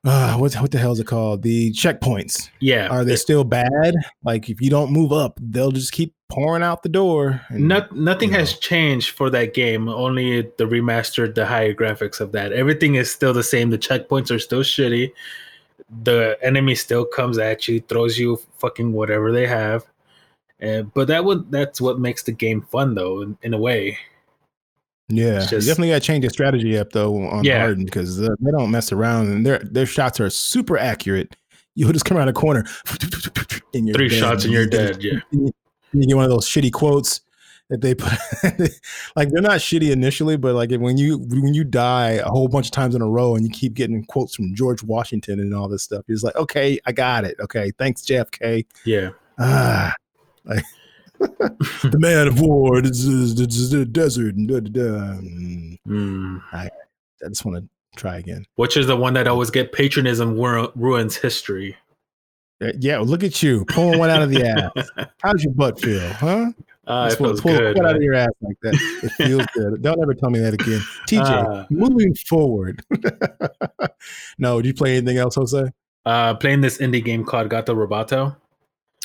uh 0.05 0.37
what 0.37 0.53
what 0.55 0.71
the 0.71 0.77
hell 0.77 0.91
is 0.91 0.99
it 0.99 1.07
called? 1.07 1.41
The 1.41 1.71
checkpoints. 1.73 2.49
Yeah. 2.59 2.87
Are 2.87 3.03
they 3.03 3.13
it- 3.13 3.17
still 3.17 3.43
bad? 3.43 3.95
Like 4.23 4.49
if 4.49 4.61
you 4.61 4.69
don't 4.69 4.91
move 4.91 5.11
up, 5.11 5.39
they'll 5.41 5.71
just 5.71 5.91
keep 5.91 6.13
pouring 6.29 6.63
out 6.63 6.83
the 6.83 6.89
door. 6.89 7.41
and- 7.49 7.67
not, 7.67 7.95
nothing 7.95 8.31
has 8.31 8.53
know. 8.53 8.59
changed 8.59 9.11
for 9.11 9.29
that 9.29 9.53
game. 9.53 9.87
Only 9.89 10.41
the 10.57 10.65
remastered, 10.65 11.35
the 11.35 11.45
higher 11.45 11.73
graphics 11.73 12.19
of 12.19 12.31
that. 12.31 12.51
Everything 12.51 12.95
is 12.95 13.11
still 13.11 13.33
the 13.33 13.43
same. 13.43 13.69
The 13.69 13.77
checkpoints 13.77 14.31
are 14.31 14.39
still 14.39 14.61
shitty. 14.61 15.11
The 16.03 16.37
enemy 16.41 16.73
still 16.75 17.05
comes 17.05 17.37
at 17.37 17.67
you, 17.67 17.79
throws 17.81 18.17
you 18.17 18.39
fucking 18.57 18.91
whatever 18.91 19.31
they 19.31 19.45
have. 19.45 19.85
And 20.59 20.91
but 20.93 21.07
that 21.09 21.25
would 21.25 21.51
that's 21.51 21.79
what 21.81 21.99
makes 21.99 22.23
the 22.23 22.31
game 22.31 22.61
fun 22.71 22.95
though, 22.95 23.21
in, 23.21 23.37
in 23.43 23.53
a 23.53 23.57
way. 23.57 23.97
Yeah, 25.07 25.43
It's 25.43 25.51
you 25.51 25.59
definitely 25.59 25.89
got 25.89 25.95
to 25.95 25.99
change 26.01 26.25
the 26.25 26.31
strategy 26.31 26.77
up 26.77 26.91
though 26.91 27.15
on 27.27 27.43
Yeah. 27.43 27.59
Harden 27.59 27.85
because 27.85 28.19
uh, 28.21 28.29
they 28.39 28.51
don't 28.51 28.71
mess 28.71 28.91
around 28.91 29.27
and 29.29 29.45
their 29.45 29.59
their 29.59 29.85
shots 29.85 30.19
are 30.19 30.29
super 30.29 30.77
accurate. 30.77 31.35
You'll 31.75 31.91
just 31.91 32.05
come 32.05 32.17
around 32.17 32.29
a 32.29 32.33
corner, 32.33 32.63
and 33.73 33.93
Three 33.93 34.07
dead. 34.09 34.17
shots 34.19 34.45
and 34.45 34.53
you're 34.53 34.65
dead. 34.67 35.03
Yeah. 35.03 35.19
You 35.93 36.05
get 36.07 36.15
one 36.15 36.25
of 36.25 36.29
those 36.31 36.45
shitty 36.45 36.73
quotes 36.73 37.21
that 37.69 37.79
they 37.79 37.95
put. 37.95 38.11
like 39.15 39.29
they're 39.29 39.41
not 39.41 39.59
shitty 39.59 39.91
initially, 39.91 40.35
but 40.35 40.53
like 40.55 40.71
when 40.71 40.97
you 40.97 41.19
when 41.29 41.53
you 41.53 41.63
die 41.63 42.11
a 42.13 42.25
whole 42.27 42.49
bunch 42.49 42.65
of 42.65 42.71
times 42.71 42.95
in 42.95 43.01
a 43.01 43.07
row 43.07 43.33
and 43.35 43.45
you 43.45 43.49
keep 43.49 43.75
getting 43.75 44.03
quotes 44.03 44.35
from 44.35 44.53
George 44.55 44.83
Washington 44.83 45.39
and 45.39 45.53
all 45.55 45.69
this 45.69 45.83
stuff, 45.83 46.03
you're 46.07 46.17
like, 46.21 46.35
okay, 46.35 46.77
I 46.85 46.91
got 46.91 47.23
it. 47.23 47.37
Okay, 47.39 47.71
thanks 47.79 48.01
JFK. 48.01 48.65
Yeah. 48.85 49.11
Ah, 49.39 49.93
like 50.43 50.63
the 51.19 51.97
man 51.99 52.28
of 52.28 52.39
war, 52.41 52.82
this 52.82 53.04
is 53.04 53.36
the, 53.36 53.45
the 53.78 53.86
desert. 53.86 54.36
da, 54.47 54.60
da, 54.60 54.69
da. 54.69 55.19
Mm. 55.21 55.78
Mm. 55.88 56.41
I 56.54 56.69
just 57.30 57.45
want 57.45 57.58
to 57.63 57.99
try 57.99 58.17
again. 58.17 58.45
Which 58.56 58.78
is 58.78 58.88
the 58.88 58.95
one 58.97 59.13
that 59.13 59.28
always 59.28 59.49
get 59.49 59.71
patronism 59.71 60.38
ru- 60.39 60.71
ruins 60.75 61.15
history. 61.15 61.75
Uh, 62.62 62.71
Yeah, 62.80 62.97
well, 62.97 63.06
look 63.08 63.23
at 63.23 63.41
you 63.43 63.65
pulling 63.65 63.99
one 63.99 64.10
out 64.10 64.21
of 64.21 64.30
the 64.30 64.45
ass. 64.97 65.08
How 65.21 65.32
does 65.34 65.43
your 65.43 65.54
butt 65.54 65.80
feel, 65.80 66.08
huh? 66.13 66.51
Uh, 66.88 67.10
it 67.12 67.15
feels 67.17 67.41
pull 67.41 67.58
good. 67.58 67.75
foot 67.78 67.86
out 67.86 67.95
of 67.95 68.01
your 68.04 68.13
ass 68.13 68.30
like 68.41 68.58
that. 68.62 68.73
It 69.04 69.10
feels 69.13 69.45
good. 69.56 69.82
Don't 69.82 69.99
ever 70.01 70.13
tell 70.13 70.30
me 70.30 70.39
that 70.39 70.54
again. 70.54 70.82
TJ, 71.08 71.23
Ah. 71.25 71.65
moving 71.71 72.13
forward. 72.13 72.84
no, 74.38 74.62
did 74.62 74.67
you 74.67 74.73
play 74.73 74.97
anything 74.97 75.17
else, 75.17 75.36
Jose? 75.36 75.71
Uh, 76.06 76.36
playing 76.36 76.62
this 76.62 76.78
indie 76.78 77.04
game 77.04 77.25
called 77.25 77.49
Gato 77.49 77.73
Roboto. 77.73 78.36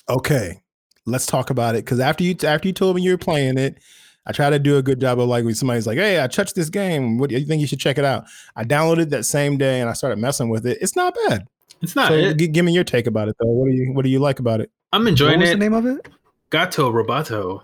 Okay, 0.09 0.61
let's 1.07 1.27
talk 1.27 1.51
about 1.51 1.75
it. 1.75 1.85
Because 1.85 2.01
after 2.01 2.25
you 2.25 2.35
after 2.45 2.69
you 2.69 2.73
told 2.75 2.97
me 2.97 3.03
you 3.03 3.13
were 3.13 3.19
playing 3.19 3.59
it, 3.59 3.79
I 4.27 4.33
try 4.33 4.51
to 4.51 4.59
do 4.59 4.77
a 4.77 4.83
good 4.83 5.01
job 5.01 5.19
of 5.21 5.29
like 5.29 5.45
when 5.45 5.55
somebody's 5.55 5.87
like, 5.87 5.99
"Hey, 5.99 6.23
I 6.23 6.27
touched 6.27 6.55
this 6.55 6.71
game. 6.71 7.19
What 7.19 7.31
do 7.31 7.37
you 7.39 7.45
think 7.47 7.61
you 7.61 7.67
should 7.67 7.81
check 7.81 7.99
it 7.99 8.05
out?" 8.05 8.25
I 8.57 8.65
downloaded 8.65 9.11
that 9.11 9.25
same 9.25 9.57
day 9.59 9.81
and 9.81 9.89
I 9.89 9.93
started 9.95 10.19
messing 10.19 10.49
with 10.51 10.67
it. 10.67 10.79
It's 10.81 10.97
not 10.97 11.15
bad. 11.29 11.47
It's 11.83 11.97
not. 11.97 12.09
so 12.09 12.15
it, 12.15 12.37
gi- 12.37 12.49
give 12.49 12.65
me 12.65 12.73
your 12.73 12.85
take 12.85 13.07
about 13.07 13.29
it 13.29 13.37
though. 13.41 13.47
What 13.47 13.69
do 13.71 13.75
you 13.75 13.93
what 13.93 14.03
do 14.03 14.11
you 14.11 14.19
like 14.19 14.39
about 14.39 14.61
it? 14.61 14.71
I'm 14.93 15.03
What 15.05 15.11
enjoying 15.11 15.41
was 15.41 15.51
it. 15.51 15.53
the 15.55 15.59
name 15.59 15.73
of 15.73 15.87
it? 15.87 16.09
Gato 16.51 16.93
Robato. 16.93 17.63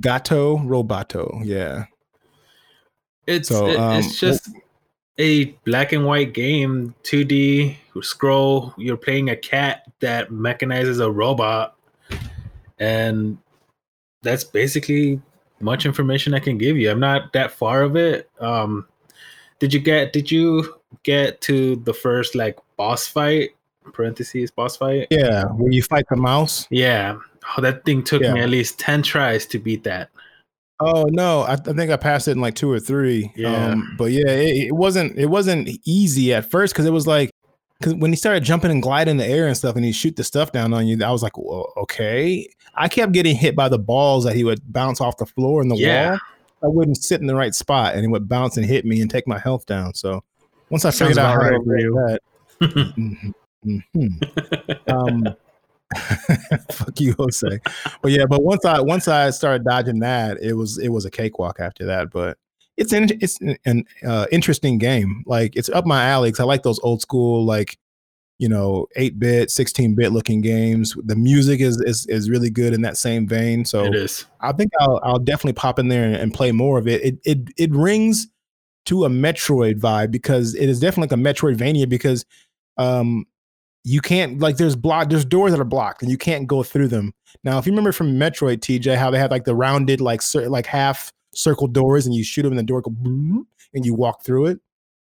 Gato 0.00 0.56
Robato. 0.58 1.40
Yeah. 1.44 1.84
It's 3.26 3.48
So, 3.48 3.66
it- 3.68 3.76
um, 3.76 3.96
it's 3.98 4.18
just 4.18 4.48
a 5.18 5.46
black 5.66 5.92
and 5.92 6.06
white 6.06 6.32
game, 6.32 6.94
2D 7.02 7.76
scroll. 8.02 8.72
You're 8.78 8.96
playing 8.96 9.28
a 9.28 9.36
cat 9.36 9.82
that 10.00 10.30
mechanizes 10.30 11.04
a 11.04 11.10
robot, 11.10 11.76
and 12.80 13.38
that's 14.22 14.42
basically 14.42 15.20
much 15.60 15.86
information 15.86 16.34
I 16.34 16.40
can 16.40 16.58
give 16.58 16.76
you. 16.76 16.90
I'm 16.90 17.00
not 17.00 17.32
that 17.34 17.52
far 17.52 17.82
of 17.82 17.94
it. 17.96 18.28
Um, 18.40 18.86
did 19.58 19.72
you 19.72 19.80
get? 19.80 20.12
Did 20.12 20.30
you 20.30 20.74
get 21.02 21.40
to 21.42 21.76
the 21.76 21.94
first 21.94 22.34
like 22.34 22.58
boss 22.76 23.06
fight? 23.06 23.50
Parentheses 23.92 24.50
boss 24.50 24.76
fight. 24.76 25.08
Yeah, 25.10 25.44
when 25.44 25.72
you 25.72 25.82
fight 25.82 26.04
the 26.10 26.16
mouse. 26.16 26.66
Yeah. 26.70 27.18
Oh, 27.56 27.62
that 27.62 27.84
thing 27.84 28.02
took 28.02 28.22
me 28.22 28.40
at 28.40 28.50
least 28.50 28.78
10 28.78 29.02
tries 29.02 29.46
to 29.46 29.58
beat 29.58 29.82
that. 29.84 30.10
Oh 30.78 31.04
no, 31.10 31.42
I, 31.42 31.54
I 31.54 31.56
think 31.56 31.90
I 31.90 31.96
passed 31.96 32.28
it 32.28 32.32
in 32.32 32.40
like 32.40 32.54
two 32.54 32.70
or 32.70 32.80
three. 32.80 33.32
Yeah. 33.36 33.70
Um, 33.70 33.94
but 33.98 34.12
yeah, 34.12 34.30
it, 34.30 34.68
it 34.68 34.74
wasn't 34.74 35.18
it 35.18 35.26
wasn't 35.26 35.68
easy 35.84 36.32
at 36.32 36.50
first 36.50 36.72
because 36.72 36.86
it 36.86 36.92
was 36.92 37.06
like 37.06 37.30
because 37.80 37.94
when 37.94 38.12
he 38.12 38.16
started 38.16 38.44
jumping 38.44 38.70
and 38.70 38.82
gliding 38.82 39.12
in 39.12 39.16
the 39.16 39.26
air 39.26 39.46
and 39.46 39.56
stuff, 39.56 39.74
and 39.74 39.84
he 39.84 39.90
shoot 39.92 40.14
the 40.16 40.22
stuff 40.24 40.52
down 40.52 40.74
on 40.74 40.86
you, 40.86 41.02
I 41.02 41.10
was 41.10 41.22
like, 41.22 41.38
well, 41.38 41.72
okay. 41.78 42.46
I 42.74 42.88
kept 42.88 43.12
getting 43.12 43.34
hit 43.34 43.56
by 43.56 43.68
the 43.70 43.78
balls 43.78 44.24
that 44.24 44.36
he 44.36 44.44
would 44.44 44.60
bounce 44.70 45.00
off 45.00 45.16
the 45.16 45.24
floor 45.26 45.62
and 45.62 45.70
the 45.70 45.76
Yeah. 45.76 46.10
wall. 46.10 46.18
I 46.62 46.66
wouldn't 46.66 46.98
sit 47.02 47.22
in 47.22 47.26
the 47.26 47.34
right 47.34 47.54
spot, 47.54 47.94
and 47.94 48.02
he 48.02 48.06
would 48.08 48.28
bounce 48.28 48.58
and 48.58 48.66
hit 48.66 48.84
me 48.84 49.00
and 49.00 49.10
take 49.10 49.26
my 49.26 49.38
health 49.38 49.64
down. 49.64 49.94
So 49.94 50.22
once 50.68 50.84
I 50.84 50.90
Sounds 50.90 51.16
figured 51.16 51.18
out 51.18 51.32
how 51.42 51.48
to 51.48 51.56
right 51.56 51.64
for 51.64 51.74
avoid 51.74 51.80
you. 51.80 51.94
that, 52.06 52.20
Mhm, 53.66 53.82
mhm. 53.96 54.92
um, 54.92 55.34
fuck 56.70 57.00
you, 57.00 57.14
Jose. 57.18 57.58
But 58.02 58.12
yeah, 58.12 58.26
but 58.26 58.42
once 58.42 58.64
I 58.66 58.80
once 58.80 59.08
I 59.08 59.30
started 59.30 59.64
dodging 59.64 60.00
that, 60.00 60.38
it 60.42 60.52
was 60.52 60.76
it 60.78 60.90
was 60.90 61.06
a 61.06 61.10
cakewalk 61.10 61.58
after 61.60 61.86
that. 61.86 62.10
But 62.10 62.36
it's 62.80 62.92
an 62.94 63.08
it's 63.20 63.38
an, 63.66 63.84
uh, 64.04 64.26
interesting 64.32 64.78
game. 64.78 65.22
Like 65.26 65.54
it's 65.54 65.68
up 65.68 65.84
my 65.86 66.04
alley 66.06 66.30
because 66.30 66.40
I 66.40 66.44
like 66.44 66.62
those 66.62 66.80
old 66.80 67.02
school 67.02 67.44
like 67.44 67.78
you 68.38 68.48
know 68.48 68.86
eight 68.96 69.18
bit, 69.18 69.50
sixteen 69.50 69.94
bit 69.94 70.12
looking 70.12 70.40
games. 70.40 70.96
The 71.04 71.14
music 71.14 71.60
is 71.60 71.78
is 71.82 72.06
is 72.06 72.30
really 72.30 72.48
good 72.48 72.72
in 72.72 72.80
that 72.80 72.96
same 72.96 73.28
vein. 73.28 73.66
So 73.66 73.84
it 73.84 73.94
is. 73.94 74.24
I 74.40 74.52
think 74.52 74.72
I'll 74.80 74.98
I'll 75.04 75.18
definitely 75.18 75.52
pop 75.52 75.78
in 75.78 75.88
there 75.88 76.04
and, 76.04 76.16
and 76.16 76.32
play 76.32 76.52
more 76.52 76.78
of 76.78 76.88
it. 76.88 77.04
It 77.04 77.18
it 77.24 77.38
it 77.58 77.70
rings 77.70 78.26
to 78.86 79.04
a 79.04 79.10
Metroid 79.10 79.78
vibe 79.78 80.10
because 80.10 80.54
it 80.54 80.70
is 80.70 80.80
definitely 80.80 81.14
like 81.14 81.20
a 81.20 81.34
Metroidvania 81.34 81.86
because 81.86 82.24
um 82.78 83.26
you 83.84 84.00
can't 84.00 84.38
like 84.38 84.56
there's 84.56 84.74
block 84.74 85.10
there's 85.10 85.26
doors 85.26 85.52
that 85.52 85.60
are 85.60 85.64
blocked 85.64 86.00
and 86.00 86.10
you 86.10 86.16
can't 86.16 86.46
go 86.46 86.62
through 86.62 86.88
them. 86.88 87.12
Now, 87.44 87.58
if 87.58 87.66
you 87.66 87.72
remember 87.72 87.92
from 87.92 88.14
Metroid 88.14 88.60
TJ 88.60 88.96
how 88.96 89.10
they 89.10 89.18
had 89.18 89.30
like 89.30 89.44
the 89.44 89.54
rounded 89.54 90.00
like 90.00 90.22
cir- 90.22 90.48
like 90.48 90.64
half 90.64 91.12
circle 91.34 91.66
doors 91.66 92.06
and 92.06 92.14
you 92.14 92.24
shoot 92.24 92.42
them 92.42 92.52
and 92.52 92.58
the 92.58 92.62
door 92.64 92.80
go 92.80 92.90
boom, 92.90 93.46
and 93.74 93.84
you 93.86 93.94
walk 93.94 94.24
through 94.24 94.46
it. 94.46 94.60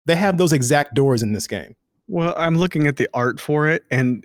They 0.07 0.17
have 0.17 0.39
those 0.39 0.53
exact 0.53 0.95
doors 0.95 1.23
in 1.23 1.33
this 1.33 1.47
game. 1.47 1.75
Well, 2.09 2.35
I'm 2.37 2.57
looking 2.57 2.87
at 2.87 2.97
the 2.97 3.09
art 3.15 3.41
for 3.41 3.69
it, 3.69 3.85
and 3.91 4.25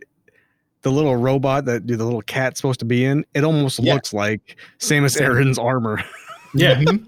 the 0.82 0.92
little 0.92 1.16
robot 1.16 1.66
that 1.66 1.88
the 1.88 1.98
little 1.98 2.22
cat's 2.22 2.60
supposed 2.60 2.80
to 2.80 2.86
be 2.86 3.04
in, 3.06 3.26
it 3.34 3.44
almost 3.44 3.80
Yeah. 3.80 3.94
looks 3.96 4.14
like 4.14 4.58
Samus 4.80 5.20
Aran's 5.22 5.58
armor. 5.60 6.04
Yeah. 6.56 6.76
Mm-hmm. 6.76 7.06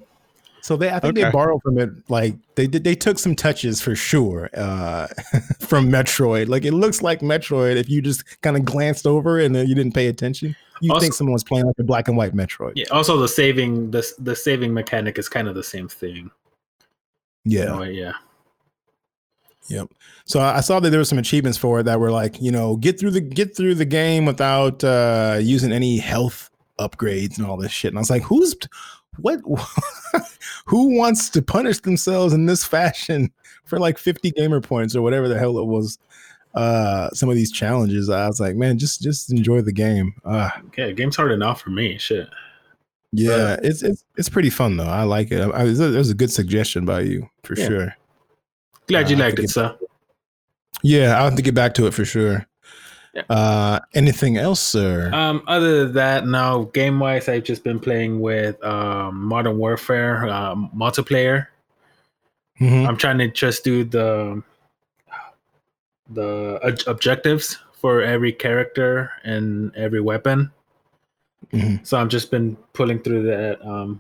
So 0.62 0.76
they, 0.76 0.89
I 0.89 1.00
think 1.00 1.15
they 1.15 1.30
borrowed 1.32 1.62
from 1.62 1.78
it. 1.80 1.89
Like 2.10 2.36
they 2.56 2.67
did, 2.67 2.84
they 2.84 2.95
took 2.95 3.17
some 3.17 3.36
touches 3.36 3.82
for 3.82 3.95
sure 3.95 4.50
uh, 4.54 5.07
from 5.60 5.89
Metroid. 5.89 6.47
Like 6.49 6.66
it 6.66 6.74
looks 6.74 7.01
like 7.01 7.22
Metroid 7.22 7.78
if 7.78 7.89
you 7.89 8.01
just 8.01 8.41
kind 8.41 8.57
of 8.57 8.66
glanced 8.66 9.07
over 9.07 9.39
and 9.39 9.55
then 9.55 9.68
you 9.68 9.76
didn't 9.76 9.93
pay 9.93 10.07
attention. 10.07 10.55
You 10.82 10.91
Also- 10.91 11.01
think 11.01 11.14
someone 11.14 11.34
was 11.34 11.43
playing 11.43 11.66
like 11.66 11.76
a 11.80 11.84
black 11.84 12.07
and 12.07 12.18
white 12.18 12.34
Metroid. 12.34 12.74
Yeah. 12.76 12.86
Also, 12.91 13.18
the 13.18 13.28
saving 13.28 13.91
the 13.91 14.05
the 14.20 14.36
saving 14.36 14.74
mechanic 14.74 15.18
is 15.18 15.30
kind 15.30 15.47
of 15.47 15.55
the 15.55 15.64
same 15.64 15.88
thing. 15.88 16.30
Yeah. 17.45 17.78
Way, 17.80 17.93
yeah. 17.93 18.14
Yep. 19.70 19.89
So 20.26 20.39
I 20.39 20.57
I 20.57 20.60
saw 20.62 20.80
that 20.80 20.89
there 20.89 20.99
were 20.99 21.05
some 21.05 21.20
achievements 21.20 21.57
for 21.57 21.80
it 21.80 21.84
that 21.84 21.99
were 21.99 22.12
like, 22.12 22.41
you 22.41 22.51
know, 22.51 22.76
get 22.78 22.99
through 22.99 23.12
the 23.12 23.22
get 23.22 23.55
through 23.55 23.76
the 23.76 23.86
game 23.86 24.26
without 24.26 24.84
uh 24.84 25.38
using 25.41 25.72
any 25.72 25.97
health 25.97 26.49
upgrades 26.80 27.38
and 27.38 27.45
all 27.45 27.57
this 27.57 27.72
shit. 27.72 27.91
And 27.91 27.97
I 27.97 28.01
was 28.01 28.10
like, 28.10 28.24
who's 28.24 28.55
what 29.18 29.39
who 30.66 30.97
wants 30.97 31.30
to 31.32 31.41
punish 31.41 31.80
themselves 31.80 32.34
in 32.34 32.45
this 32.45 32.64
fashion 32.64 33.32
for 33.66 33.80
like 33.80 33.97
50 33.97 34.32
gamer 34.32 34.62
points 34.62 34.95
or 34.95 35.01
whatever 35.01 35.28
the 35.28 35.38
hell 35.38 35.57
it 35.57 35.66
was? 35.66 35.97
Uh 36.55 37.10
some 37.12 37.30
of 37.30 37.36
these 37.36 37.51
challenges. 37.51 38.10
I 38.10 38.26
was 38.28 38.39
like, 38.39 38.55
man, 38.55 38.80
just 38.80 39.01
just 39.01 39.32
enjoy 39.32 39.62
the 39.62 39.72
game. 39.72 40.14
Uh 40.26 40.49
Okay, 40.68 40.93
game's 40.93 41.16
hard 41.16 41.32
enough 41.32 41.62
for 41.62 41.70
me. 41.70 41.97
Shit. 41.99 42.28
yeah, 43.12 43.55
it's 43.62 43.84
it's 43.84 44.03
it's 44.18 44.30
pretty 44.30 44.49
fun 44.49 44.78
though. 44.78 44.86
I 44.88 45.03
like 45.03 45.32
it. 45.32 45.41
I, 45.41 45.49
I, 45.49 45.64
it 45.66 45.78
was 45.78 46.10
a 46.10 46.16
good 46.16 46.32
suggestion 46.32 46.86
by 46.86 47.01
you 47.01 47.30
for 47.43 47.55
Yeah. 47.55 47.68
sure. 47.68 47.95
Glad 48.88 49.10
you 49.12 49.16
Uh, 49.16 49.20
liked 49.20 49.38
it, 49.39 49.49
sir. 49.51 49.78
Yeah, 50.82 51.18
I'll 51.18 51.26
have 51.26 51.36
to 51.36 51.41
get 51.43 51.53
back 51.53 51.74
to 51.76 51.86
it 51.86 51.93
for 51.93 52.03
sure. 52.05 52.47
Yeah. 53.14 53.24
Uh, 53.30 53.80
anything 53.93 54.38
else, 54.38 54.60
sir? 54.60 55.10
Um, 55.14 55.41
other 55.47 55.86
than 55.86 55.93
that, 55.93 56.28
now 56.28 56.64
game 56.74 56.99
wise, 56.99 57.28
I've 57.28 57.43
just 57.43 57.64
been 57.64 57.80
playing 57.80 58.20
with 58.20 58.64
um, 58.64 59.24
Modern 59.24 59.57
Warfare 59.57 60.28
um, 60.30 60.70
multiplayer. 60.76 61.47
Mhm. 62.60 62.88
I'm 62.88 62.97
trying 62.97 63.18
to 63.20 63.28
just 63.30 63.64
do 63.64 63.84
the 63.84 64.43
the 66.12 66.60
ob- 66.64 66.88
objectives 66.88 67.57
for 67.74 68.01
every 68.01 68.32
character 68.34 69.12
and 69.24 69.74
every 69.76 70.01
weapon. 70.01 70.51
Mhm. 71.53 71.86
So 71.86 71.99
I've 71.99 72.10
just 72.10 72.30
been 72.32 72.57
pulling 72.74 72.99
through 72.99 73.24
that, 73.24 73.62
um, 73.66 73.99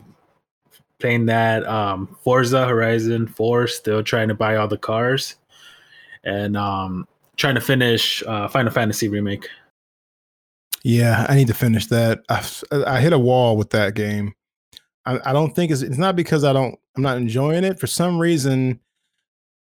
playing 0.99 1.25
that 1.27 1.65
um, 1.65 2.15
Forza 2.23 2.67
Horizon 2.67 3.27
4, 3.27 3.67
still 3.67 4.03
trying 4.03 4.27
to 4.27 4.33
buy 4.35 4.55
all 4.57 4.67
the 4.67 4.77
cars, 4.77 5.35
and 6.23 6.57
um, 6.57 7.07
trying 7.39 7.55
to 7.55 7.61
finish 7.61 8.21
uh, 8.27 8.47
Final 8.47 8.71
Fantasy 8.71 9.07
Remake. 9.07 9.47
Yeah, 10.83 11.25
I 11.27 11.35
need 11.35 11.47
to 11.47 11.53
finish 11.53 11.87
that. 11.87 12.19
I, 12.29 12.45
I 12.85 13.01
hit 13.01 13.13
a 13.13 13.19
wall 13.19 13.57
with 13.57 13.71
that 13.71 13.95
game. 13.95 14.33
I, 15.05 15.19
I 15.25 15.33
don't 15.33 15.55
think 15.55 15.71
it's 15.71 15.81
it's 15.81 15.97
not 15.97 16.15
because 16.15 16.43
I 16.43 16.53
don't 16.53 16.77
I'm 16.95 17.03
not 17.03 17.17
enjoying 17.17 17.63
it. 17.63 17.79
For 17.79 17.87
some 17.87 18.19
reason, 18.19 18.79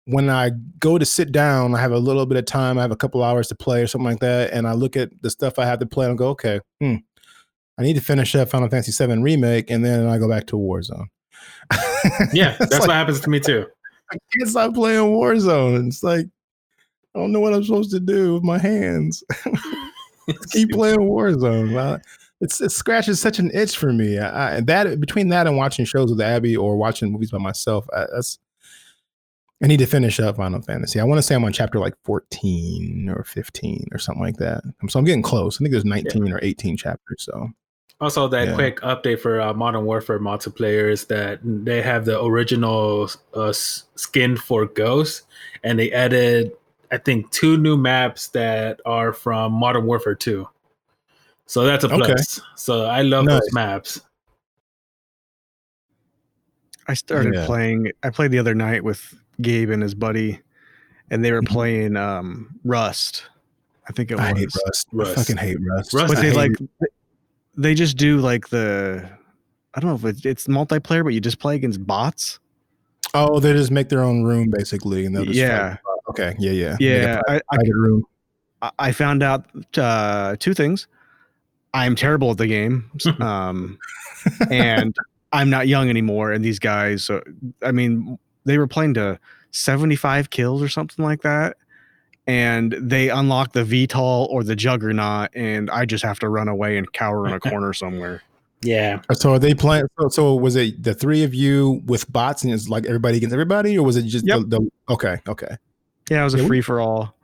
when 0.06 0.30
I 0.30 0.52
go 0.80 0.98
to 0.98 1.06
sit 1.06 1.32
down, 1.32 1.76
I 1.76 1.80
have 1.80 1.92
a 1.92 2.00
little 2.00 2.26
bit 2.26 2.38
of 2.38 2.46
time. 2.46 2.78
I 2.78 2.82
have 2.82 2.92
a 2.92 2.98
couple 2.98 3.24
hours 3.24 3.48
to 3.50 3.56
play 3.56 3.82
or 3.82 3.88
something 3.88 4.06
like 4.06 4.20
that, 4.20 4.52
and 4.52 4.68
I 4.68 4.74
look 4.74 4.98
at 4.98 5.10
the 5.22 5.30
stuff 5.30 5.60
I 5.60 5.66
have 5.66 5.80
to 5.80 5.86
play 5.86 6.08
and 6.08 6.18
go, 6.18 6.30
okay, 6.30 6.60
hmm, 6.82 6.96
I 7.78 7.84
need 7.84 7.96
to 7.96 8.02
finish 8.02 8.36
up 8.36 8.50
Final 8.50 8.70
Fantasy 8.70 9.06
VII 9.06 9.22
remake, 9.22 9.70
and 9.70 9.86
then 9.86 10.08
I 10.08 10.18
go 10.18 10.28
back 10.28 10.48
to 10.48 10.58
Warzone. 10.58 11.08
Yeah, 12.34 12.56
that's 12.60 12.74
like, 12.74 12.82
what 12.82 12.90
happens 12.92 13.20
to 13.22 13.30
me 13.30 13.40
too. 13.40 13.66
I 14.12 14.18
can't 14.34 14.50
stop 14.50 14.74
playing 14.74 15.12
Warzone. 15.12 15.88
It's 15.88 16.04
like 16.04 16.28
I 17.18 17.22
don't 17.22 17.32
know 17.32 17.40
what 17.40 17.54
I'm 17.54 17.64
supposed 17.64 17.92
to 17.92 18.00
do 18.00 18.36
with 18.36 18.44
my 18.44 18.60
hands. 18.60 19.24
keep 20.52 20.70
playing 20.72 21.00
Warzone. 21.00 22.02
It's 22.40 22.62
it 22.62 22.72
scratches 22.72 23.20
such 23.20 23.40
an 23.40 23.50
itch 23.54 23.76
for 23.76 23.92
me. 23.92 24.20
I, 24.20 24.58
I, 24.58 24.62
that 24.62 25.00
between 25.00 25.30
that 25.30 25.48
and 25.48 25.58
watching 25.58 25.86
shows 25.86 26.12
with 26.12 26.22
Abby 26.22 26.56
or 26.56 26.78
watching 26.78 27.12
movies 27.12 27.32
by 27.32 27.40
myself, 27.40 27.88
I, 27.92 28.06
that's 28.14 28.38
I 29.64 29.66
need 29.66 29.80
to 29.80 29.88
finish 29.88 30.20
up 30.20 30.38
Final 30.38 30.62
Fantasy. 30.62 31.00
I 31.00 31.04
want 31.04 31.18
to 31.18 31.24
say 31.24 31.34
I'm 31.34 31.44
on 31.44 31.52
chapter 31.52 31.80
like 31.80 31.96
14 32.04 33.10
or 33.10 33.24
15 33.24 33.88
or 33.92 33.98
something 33.98 34.22
like 34.22 34.38
that. 34.38 34.62
So 34.88 35.00
I'm 35.00 35.06
getting 35.06 35.24
close. 35.24 35.58
I 35.58 35.60
think 35.60 35.72
there's 35.72 35.84
19 35.86 36.32
or 36.32 36.40
18 36.44 36.78
chapters. 36.78 37.24
So 37.24 37.50
Also, 38.00 38.28
that 38.28 38.50
Yeah. 38.50 38.54
quick 38.54 38.80
update 38.82 39.20
for 39.20 39.42
uh, 39.42 39.54
Modern 39.56 39.86
Warfare 39.86 40.20
multiplayer 40.20 40.92
is 40.92 41.06
that 41.06 41.40
they 41.44 41.82
have 41.82 42.06
the 42.06 42.24
original 42.24 43.10
uh, 43.34 43.52
skin 43.52 44.38
for 44.38 44.68
Ghost, 44.68 45.24
and 45.64 45.80
they 45.80 45.92
added, 45.92 46.52
I 46.92 46.98
think, 46.98 47.32
two 47.32 47.58
new 47.58 47.78
maps 47.78 48.30
that 48.30 48.80
are 48.86 49.14
from 49.14 49.54
Modern 49.54 49.86
Warfare 49.86 50.16
2. 50.16 50.48
So 51.46 51.64
that's 51.64 51.84
a 51.84 51.88
Okay. 51.88 51.98
plus. 52.14 52.42
So 52.56 52.86
I 52.86 53.02
love 53.02 53.26
Nice. 53.26 53.42
those 53.42 53.54
maps. 53.54 54.02
I 56.88 56.94
started 56.94 57.34
Yeah. 57.36 57.46
playing. 57.46 57.92
I 58.04 58.10
played 58.10 58.32
the 58.32 58.40
other 58.40 58.56
night 58.56 58.84
with 58.84 59.14
Gabe 59.42 59.70
and 59.70 59.82
his 59.84 59.94
buddy, 59.94 60.40
and 61.12 61.24
they 61.24 61.32
were 61.32 61.42
Mhm. 61.42 61.48
playing 61.50 61.98
um, 61.98 62.60
Rust. 62.64 63.26
I 63.90 63.94
think 63.94 64.12
it 64.12 64.20
I 64.20 64.28
hate 64.34 64.46
was. 64.46 64.62
Rust. 64.66 64.88
Rust. 64.92 65.12
I 65.12 65.16
fucking 65.16 65.38
hate 65.38 65.58
Rust. 65.62 65.94
Rust 65.94 66.08
But 66.08 66.18
I 66.18 66.22
they 66.22 66.28
hate 66.30 66.36
like 66.36 66.90
they 67.56 67.74
just 67.74 67.98
do 67.98 68.20
like 68.20 68.50
the 68.50 69.10
I 69.74 69.80
don't 69.80 69.90
know 69.90 69.96
if 70.10 70.16
it's, 70.16 70.26
it's 70.26 70.48
multiplayer, 70.48 71.04
but 71.04 71.14
you 71.14 71.22
just 71.22 71.40
play 71.40 71.56
against 71.56 71.86
bots. 71.86 72.40
Oh, 73.14 73.40
they 73.40 73.54
just 73.54 73.70
make 73.72 73.90
their 73.90 74.02
own 74.04 74.24
room 74.24 74.50
basically, 74.50 75.06
and 75.06 75.16
they'll 75.16 75.26
just 75.26 75.38
Yeah. 75.38 75.78
Fight. 76.18 76.28
Okay, 76.30 76.36
yeah, 76.40 76.52
yeah, 76.52 76.76
Yeah, 76.80 77.22
I, 77.28 77.36
I, 77.36 77.56
private 77.56 77.76
room. 77.76 78.04
I- 78.62 78.72
I 78.80 78.92
found 78.92 79.22
out 79.24 79.46
uh, 79.78 80.36
two 80.40 80.54
things. 80.54 80.88
I'm 81.74 81.96
terrible 81.96 82.32
at 82.32 82.38
the 82.38 82.48
game, 82.48 82.90
um, 83.20 83.78
and 84.50 84.96
I'm 85.32 85.50
not 85.50 85.68
young 85.68 85.90
anymore. 85.90 86.32
And 86.32 86.44
these 86.44 86.60
guys, 86.60 87.10
uh, 87.10 87.22
I 87.62 87.72
mean, 87.72 88.18
they 88.46 88.58
were 88.58 88.68
playing 88.68 88.96
to 88.96 89.20
75 89.52 90.30
kills 90.32 90.62
or 90.64 90.70
something 90.70 91.04
like 91.06 91.22
that, 91.22 91.58
and 92.26 92.72
they 92.80 93.10
unlock 93.10 93.52
the 93.54 93.64
VTOL 93.64 94.28
or 94.30 94.44
the 94.44 94.56
Juggernaut, 94.56 95.30
and 95.36 95.70
I 95.70 95.86
just 95.86 96.04
have 96.04 96.18
to 96.20 96.30
run 96.30 96.48
away 96.48 96.78
and 96.78 96.92
cower 96.94 97.28
in 97.28 97.34
a 97.34 97.40
corner 97.52 97.74
somewhere. 97.74 98.24
Yeah. 98.64 99.02
So 99.14 99.34
are 99.34 99.40
they 99.40 99.54
playing? 99.54 99.86
So, 100.00 100.08
so 100.10 100.36
was 100.36 100.56
it 100.56 100.82
the 100.82 100.96
three 100.96 101.24
of 101.24 101.36
you 101.36 101.84
with 101.86 102.12
bots, 102.12 102.44
and 102.44 102.52
it's 102.52 102.68
like 102.70 102.86
everybody 102.88 103.18
against 103.18 103.34
everybody, 103.34 103.78
or 103.78 103.86
was 103.86 103.98
it 103.98 104.04
just 104.04 104.26
Yep. 104.26 104.40
the, 104.48 104.60
the? 104.60 104.70
Okay, 104.90 105.18
okay. 105.28 105.58
Yeah, 106.10 106.22
it 106.22 106.24
was 106.24 106.34
a 106.36 106.38
we- 106.38 106.48
free 106.48 106.62
for 106.62 106.80
all. 106.80 107.16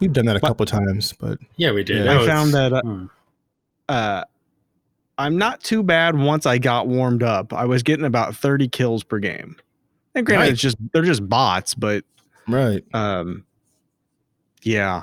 We've 0.00 0.12
done 0.12 0.26
that 0.26 0.36
a 0.36 0.40
But- 0.40 0.48
couple 0.48 0.66
times, 0.66 1.12
but 1.18 1.38
Yeah, 1.56 1.70
we 1.72 1.84
did. 1.84 2.04
Yeah. 2.04 2.20
I 2.20 2.26
found 2.26 2.52
that 2.52 2.72
uh, 2.72 2.82
Hmm. 2.82 3.04
uh, 3.88 4.24
I'm 5.16 5.38
not 5.38 5.62
too 5.62 5.82
bad 5.84 6.18
once 6.18 6.44
I 6.44 6.58
got 6.58 6.88
warmed 6.88 7.22
up. 7.22 7.52
I 7.52 7.64
was 7.64 7.82
getting 7.84 8.04
about 8.04 8.34
30 8.34 8.66
kills 8.68 9.04
per 9.04 9.20
game. 9.20 9.56
And 10.16 10.26
granted, 10.26 10.44
Nice. 10.46 10.52
it's 10.54 10.60
just 10.62 10.76
they're 10.92 11.02
just 11.02 11.26
bots, 11.28 11.74
but 11.74 12.04
right. 12.48 12.84
um, 12.94 13.44
yeah, 14.62 15.02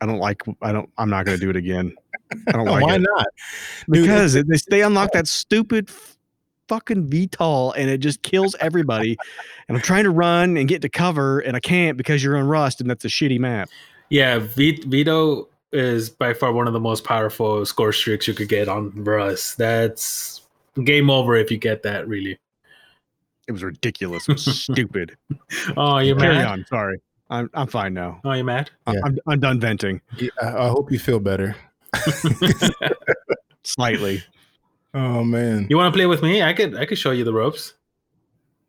I 0.00 0.06
don't 0.06 0.18
like. 0.18 0.42
I 0.62 0.72
don't. 0.72 0.88
I'm 0.98 1.10
not 1.10 1.24
gonna 1.26 1.38
do 1.38 1.50
it 1.50 1.56
again. 1.56 1.94
I 2.48 2.52
don't 2.52 2.64
like 2.66 2.84
Why 2.84 2.94
it 2.96 3.00
not? 3.02 3.26
Dude, 3.90 4.04
because 4.04 4.34
it, 4.34 4.46
they, 4.48 4.56
they 4.70 4.82
unlock 4.82 5.10
that 5.14 5.26
stupid 5.28 5.88
f- 5.88 6.16
fucking 6.70 7.08
VTOL 7.10 7.74
and 7.76 7.90
it 7.90 7.98
just 7.98 8.22
kills 8.22 8.54
everybody. 8.60 9.16
and 9.68 9.76
I'm 9.76 9.82
trying 9.82 10.04
to 10.04 10.10
run 10.10 10.56
and 10.56 10.68
get 10.68 10.82
to 10.82 10.88
cover 10.88 11.40
and 11.40 11.56
I 11.56 11.60
can't 11.60 11.96
because 11.96 12.22
you're 12.22 12.36
on 12.36 12.46
Rust 12.46 12.80
and 12.80 12.88
that's 12.88 13.04
a 13.04 13.08
shitty 13.08 13.40
map. 13.40 13.68
Yeah, 14.08 14.38
v- 14.38 14.80
VTOL 14.84 15.48
is 15.72 16.10
by 16.10 16.32
far 16.32 16.52
one 16.52 16.68
of 16.68 16.72
the 16.72 16.80
most 16.80 17.02
powerful 17.04 17.66
score 17.66 17.92
streaks 17.92 18.28
you 18.28 18.34
could 18.34 18.48
get 18.48 18.68
on 18.68 18.92
Rust. 19.02 19.58
That's 19.58 20.42
game 20.84 21.10
over 21.10 21.34
if 21.34 21.50
you 21.50 21.58
get 21.58 21.82
that, 21.82 22.06
really. 22.06 22.38
It 23.48 23.52
was 23.52 23.64
ridiculous. 23.64 24.28
It 24.28 24.34
was 24.34 24.62
stupid. 24.62 25.16
Oh, 25.76 25.98
you're 25.98 26.16
Carry 26.16 26.36
mad? 26.36 26.46
on. 26.46 26.64
Sorry. 26.68 27.00
I'm 27.30 27.50
I'm 27.54 27.66
fine 27.66 27.94
now. 27.94 28.20
Oh, 28.24 28.32
you're 28.32 28.44
mad? 28.44 28.70
I'm, 28.86 28.94
Yeah. 28.94 29.00
I'm, 29.04 29.18
I'm 29.26 29.40
done 29.40 29.58
venting 29.60 30.00
Yeah, 30.18 30.30
I, 30.40 30.66
I 30.66 30.68
hope 30.68 30.90
you 30.92 30.98
feel 31.00 31.18
better. 31.20 31.56
slightly. 33.64 34.22
Oh 34.94 35.22
man. 35.24 35.66
You 35.70 35.76
want 35.76 35.92
to 35.92 35.96
play 35.96 36.06
with 36.06 36.22
me? 36.22 36.42
I 36.42 36.52
could 36.52 36.76
I 36.76 36.84
could 36.86 36.98
show 36.98 37.10
you 37.12 37.24
the 37.24 37.32
ropes. 37.32 37.74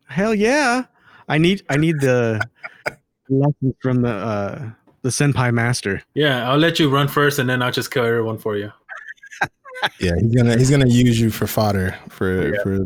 Hell 0.08 0.36
yeah. 0.36 0.86
I 1.28 1.38
need 1.38 1.64
I 1.70 1.78
need 1.78 2.00
the 2.02 2.42
lessons 3.30 3.76
from 3.82 4.02
the 4.02 4.12
uh 4.14 4.70
the 5.02 5.10
senpai 5.10 5.52
master. 5.54 6.04
Yeah, 6.14 6.48
I'll 6.52 6.58
let 6.60 6.78
you 6.80 6.90
run 6.90 7.08
first, 7.08 7.40
and 7.40 7.50
then 7.50 7.62
I'll 7.64 7.72
just 7.72 7.90
kill 7.92 8.06
everyone 8.06 8.38
for 8.38 8.56
you. 8.58 8.72
Yeah, 10.00 10.12
he's 10.22 10.36
gonna 10.36 10.58
he's 10.60 10.70
gonna 10.70 10.88
use 10.88 11.20
you 11.20 11.32
for 11.32 11.48
fodder 11.48 11.98
for 12.10 12.54
Yeah. 12.54 12.62
for. 12.62 12.86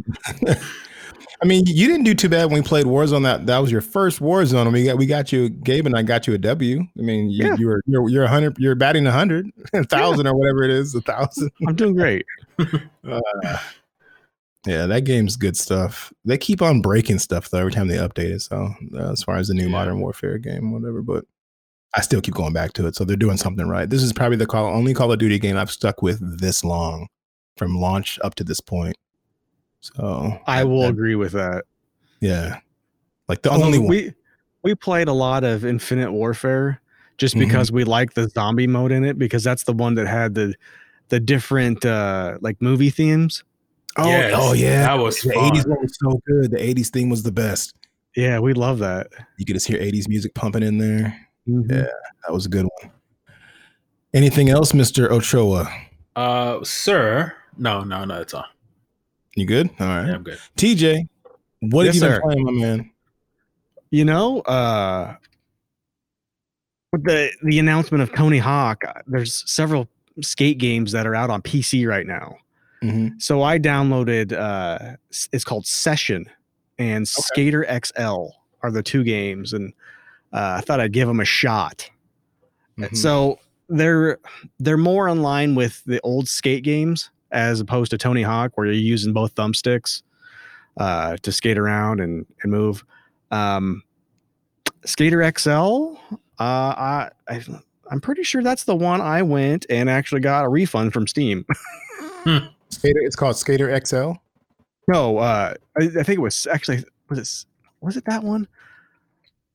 I 1.45 1.47
mean, 1.47 1.63
you 1.67 1.87
didn't 1.87 2.05
do 2.05 2.15
too 2.15 2.27
bad 2.27 2.45
when 2.45 2.55
we 2.55 2.61
played 2.67 2.87
Warzone. 2.87 3.21
That 3.21 3.45
that 3.45 3.59
was 3.59 3.71
your 3.71 3.81
first 3.81 4.19
Warzone. 4.19 4.73
we 4.73 4.85
got 4.85 4.97
we 4.97 5.05
got 5.05 5.31
you, 5.31 5.49
Gabe, 5.49 5.85
and 5.85 5.95
I 5.95 6.01
got 6.01 6.25
you 6.25 6.33
a 6.33 6.39
W. 6.39 6.79
I 6.81 7.01
mean, 7.01 7.29
you, 7.29 7.45
Yeah. 7.45 7.55
you 7.59 7.67
were 7.67 7.81
you're 7.85 8.09
you're 8.09 8.23
a 8.23 8.27
hundred. 8.27 8.57
You're 8.57 8.73
batting 8.73 9.05
a 9.05 9.11
hundred, 9.11 9.45
a 9.73 9.83
thousand 9.83 10.25
or 10.25 10.35
whatever 10.35 10.63
it 10.63 10.71
is, 10.71 10.95
a 10.95 11.01
thousand. 11.01 11.51
I'm 11.67 11.75
doing 11.75 11.95
great. 11.95 12.25
Uh, 13.07 13.21
yeah, 14.65 14.87
that 14.87 15.01
game's 15.01 15.35
good 15.37 15.55
stuff. 15.55 16.11
They 16.25 16.39
keep 16.39 16.63
on 16.63 16.81
breaking 16.81 17.19
stuff 17.19 17.49
though 17.51 17.59
every 17.59 17.71
time 17.71 17.87
they 17.87 17.97
update 17.97 18.31
it. 18.31 18.41
So 18.41 18.73
uh, 18.95 19.11
as 19.11 19.21
far 19.21 19.37
as 19.37 19.47
the 19.49 19.53
new 19.53 19.65
Yeah. 19.65 19.69
Modern 19.69 19.99
Warfare 19.99 20.39
game, 20.39 20.71
whatever, 20.71 21.03
but 21.03 21.25
I 21.95 22.01
still 22.01 22.19
keep 22.21 22.33
going 22.33 22.53
back 22.53 22.73
to 22.73 22.87
it. 22.87 22.95
So 22.95 23.03
they're 23.05 23.15
doing 23.15 23.37
something 23.37 23.67
right. 23.67 23.87
This 23.87 24.01
is 24.01 24.11
probably 24.11 24.37
the 24.37 24.47
call 24.47 24.65
only 24.65 24.95
Call 24.95 25.11
of 25.11 25.19
Duty 25.19 25.37
game 25.37 25.55
I've 25.55 25.69
stuck 25.69 26.01
with 26.01 26.39
this 26.39 26.63
long, 26.63 27.07
from 27.57 27.77
launch 27.77 28.17
up 28.23 28.33
to 28.35 28.43
this 28.43 28.59
point. 28.59 28.95
So 29.93 30.39
I 30.47 30.63
will 30.63 30.81
that- 30.81 30.89
agree 30.89 31.15
with 31.15 31.33
that. 31.33 31.65
yeah, 32.21 32.59
like 33.29 33.41
the 33.43 33.51
Although 33.51 33.65
only 33.65 33.79
one. 33.79 33.87
we 33.89 34.13
we 34.63 34.73
played 34.75 35.07
a 35.07 35.13
lot 35.13 35.43
of 35.43 35.63
Infinite 35.65 36.11
Warfare 36.11 36.81
just 37.17 37.35
Mhm. 37.35 37.39
because 37.41 37.71
we 37.71 37.83
like 37.83 38.13
the 38.15 38.27
zombie 38.29 38.67
mode 38.67 38.91
in 38.91 39.03
it 39.05 39.17
because 39.19 39.43
that's 39.43 39.63
the 39.63 39.73
one 39.73 39.95
that 39.95 40.07
had 40.07 40.33
the 40.35 40.55
the 41.09 41.19
different 41.19 41.85
uh 41.85 42.37
like 42.41 42.59
movie 42.61 42.89
themes. 42.89 43.43
Oh, 43.97 44.07
Yes, 44.07 44.33
oh 44.35 44.53
yeah, 44.53 44.81
that 44.87 44.95
was 44.99 45.21
the 45.21 45.31
fun. 45.33 45.45
'80s 45.55 45.65
one 45.67 45.77
was 45.81 45.97
so 46.01 46.19
good. 46.27 46.51
The 46.51 46.57
'80s 46.61 46.89
theme 46.89 47.09
was 47.09 47.23
the 47.23 47.31
best. 47.31 47.75
Yeah, 48.15 48.39
we 48.39 48.53
love 48.53 48.79
that. 48.79 49.07
You 49.37 49.45
could 49.45 49.53
just 49.55 49.67
hear 49.67 49.77
'80s 49.79 50.07
music 50.09 50.33
pumping 50.33 50.63
in 50.63 50.77
there. 50.79 51.15
Mhm. 51.47 51.69
Yeah. 51.71 51.85
That 52.25 52.33
was 52.33 52.45
a 52.45 52.49
good 52.49 52.65
one. 52.81 52.91
Anything 54.13 54.49
else, 54.49 54.73
Mister 54.73 55.11
Ochoa? 55.11 55.69
Uh, 56.15 56.63
sir. 56.63 57.33
No, 57.57 57.81
no, 57.83 58.03
no, 58.05 58.19
it's 58.21 58.33
all. 58.33 58.45
You 59.35 59.45
good? 59.45 59.69
All 59.79 59.87
right. 59.87 60.07
Yeah, 60.07 60.15
I'm 60.15 60.23
good. 60.23 60.39
TJ, 60.57 61.07
what 61.61 61.85
Yes, 61.85 61.95
have 61.95 61.95
you 61.95 61.99
sir. 62.15 62.21
been 62.21 62.21
playing, 62.21 62.45
my 62.45 62.51
man? 62.51 62.91
You 63.91 64.05
know, 64.05 64.39
uh 64.41 65.15
with 66.91 67.03
the 67.03 67.31
the 67.43 67.59
announcement 67.59 68.01
of 68.01 68.13
Tony 68.13 68.37
Hawk, 68.39 68.83
uh, 68.87 68.93
there's 69.07 69.43
several 69.51 69.87
skate 70.21 70.57
games 70.57 70.91
that 70.93 71.05
are 71.05 71.15
out 71.15 71.29
on 71.29 71.41
PC 71.41 71.85
right 71.87 72.07
now. 72.07 72.37
Mhm. 72.81 73.21
So 73.21 73.41
I 73.43 73.59
downloaded 73.59 74.31
uh 74.33 74.95
it's 75.33 75.43
called 75.43 75.65
Session 75.67 76.25
and 76.77 77.07
Skater 77.07 77.65
XL 77.69 78.27
are 78.63 78.71
the 78.71 78.83
two 78.83 79.03
games 79.03 79.53
and 79.53 79.73
uh, 80.33 80.55
I 80.57 80.61
thought 80.61 80.79
I'd 80.81 80.91
give 80.91 81.07
them 81.07 81.19
a 81.19 81.25
shot. 81.25 81.89
Mhm. 82.77 82.95
So 82.95 83.39
they're 83.69 84.17
they're 84.59 84.77
more 84.77 85.07
in 85.09 85.21
line 85.21 85.55
with 85.55 85.83
the 85.85 85.99
old 86.01 86.27
skate 86.29 86.63
games 86.63 87.09
as 87.35 87.59
opposed 87.59 87.91
to 87.91 87.97
Tony 87.97 88.23
Hawk 88.23 88.53
where 88.55 88.65
you're 88.65 88.73
using 88.75 89.13
both 89.13 89.35
thumbsticks 89.35 90.01
uh, 90.77 91.17
to 91.17 91.31
skate 91.31 91.57
around 91.57 91.99
and, 91.99 92.25
and 92.41 92.51
move. 92.51 92.83
Um, 93.29 93.83
Skater 94.85 95.29
XL, 95.37 95.95
uh, 96.39 96.39
I, 96.39 97.09
I 97.27 97.41
I'm 97.91 98.01
pretty 98.01 98.23
sure 98.23 98.41
that's 98.41 98.63
the 98.63 98.75
one 98.75 99.01
I 99.01 99.21
went 99.21 99.65
and 99.69 99.89
actually 99.89 100.21
got 100.21 100.45
a 100.45 100.49
refund 100.49 100.93
from 100.93 101.07
Steam. 101.07 101.45
Skater. 102.69 102.99
It's 103.01 103.15
called 103.15 103.37
Skater 103.37 103.77
XL. 103.85 104.13
no, 104.87 105.17
uh, 105.17 105.53
I, 105.79 105.83
I 105.83 106.03
think 106.03 106.17
it 106.17 106.21
was 106.21 106.47
actually 106.47 106.83
was 107.09 107.19
it 107.19 107.45
was 107.81 107.97
it 107.97 108.05
that 108.05 108.23
one? 108.23 108.47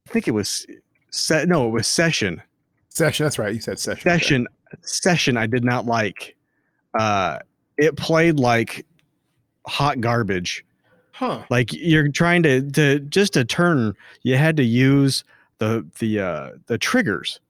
I 0.08 0.12
think 0.12 0.28
it 0.28 0.32
was 0.32 0.66
set. 1.10 1.48
No, 1.48 1.66
it 1.66 1.70
was 1.70 1.88
Session. 1.88 2.42
Session. 2.88 3.24
That's 3.24 3.38
right. 3.38 3.54
You 3.54 3.60
said 3.60 3.78
session. 3.78 4.02
Session. 4.02 4.46
Session. 4.82 5.36
I 5.36 5.46
did 5.46 5.64
not 5.64 5.86
like. 5.86 6.36
Uh, 6.98 7.38
it 7.80 7.96
played 7.96 8.38
like 8.38 8.86
hot 9.66 10.00
garbage. 10.00 10.64
Huh. 11.12 11.44
like 11.50 11.70
you're 11.74 12.08
trying 12.08 12.42
to 12.44 12.62
to 12.70 12.98
just 13.00 13.34
to 13.34 13.44
turn 13.44 13.94
you 14.22 14.36
had 14.38 14.56
to 14.56 14.62
use 14.64 15.22
the 15.58 15.86
the 15.98 16.18
uh 16.18 16.50
the 16.66 16.78
triggers 16.78 17.40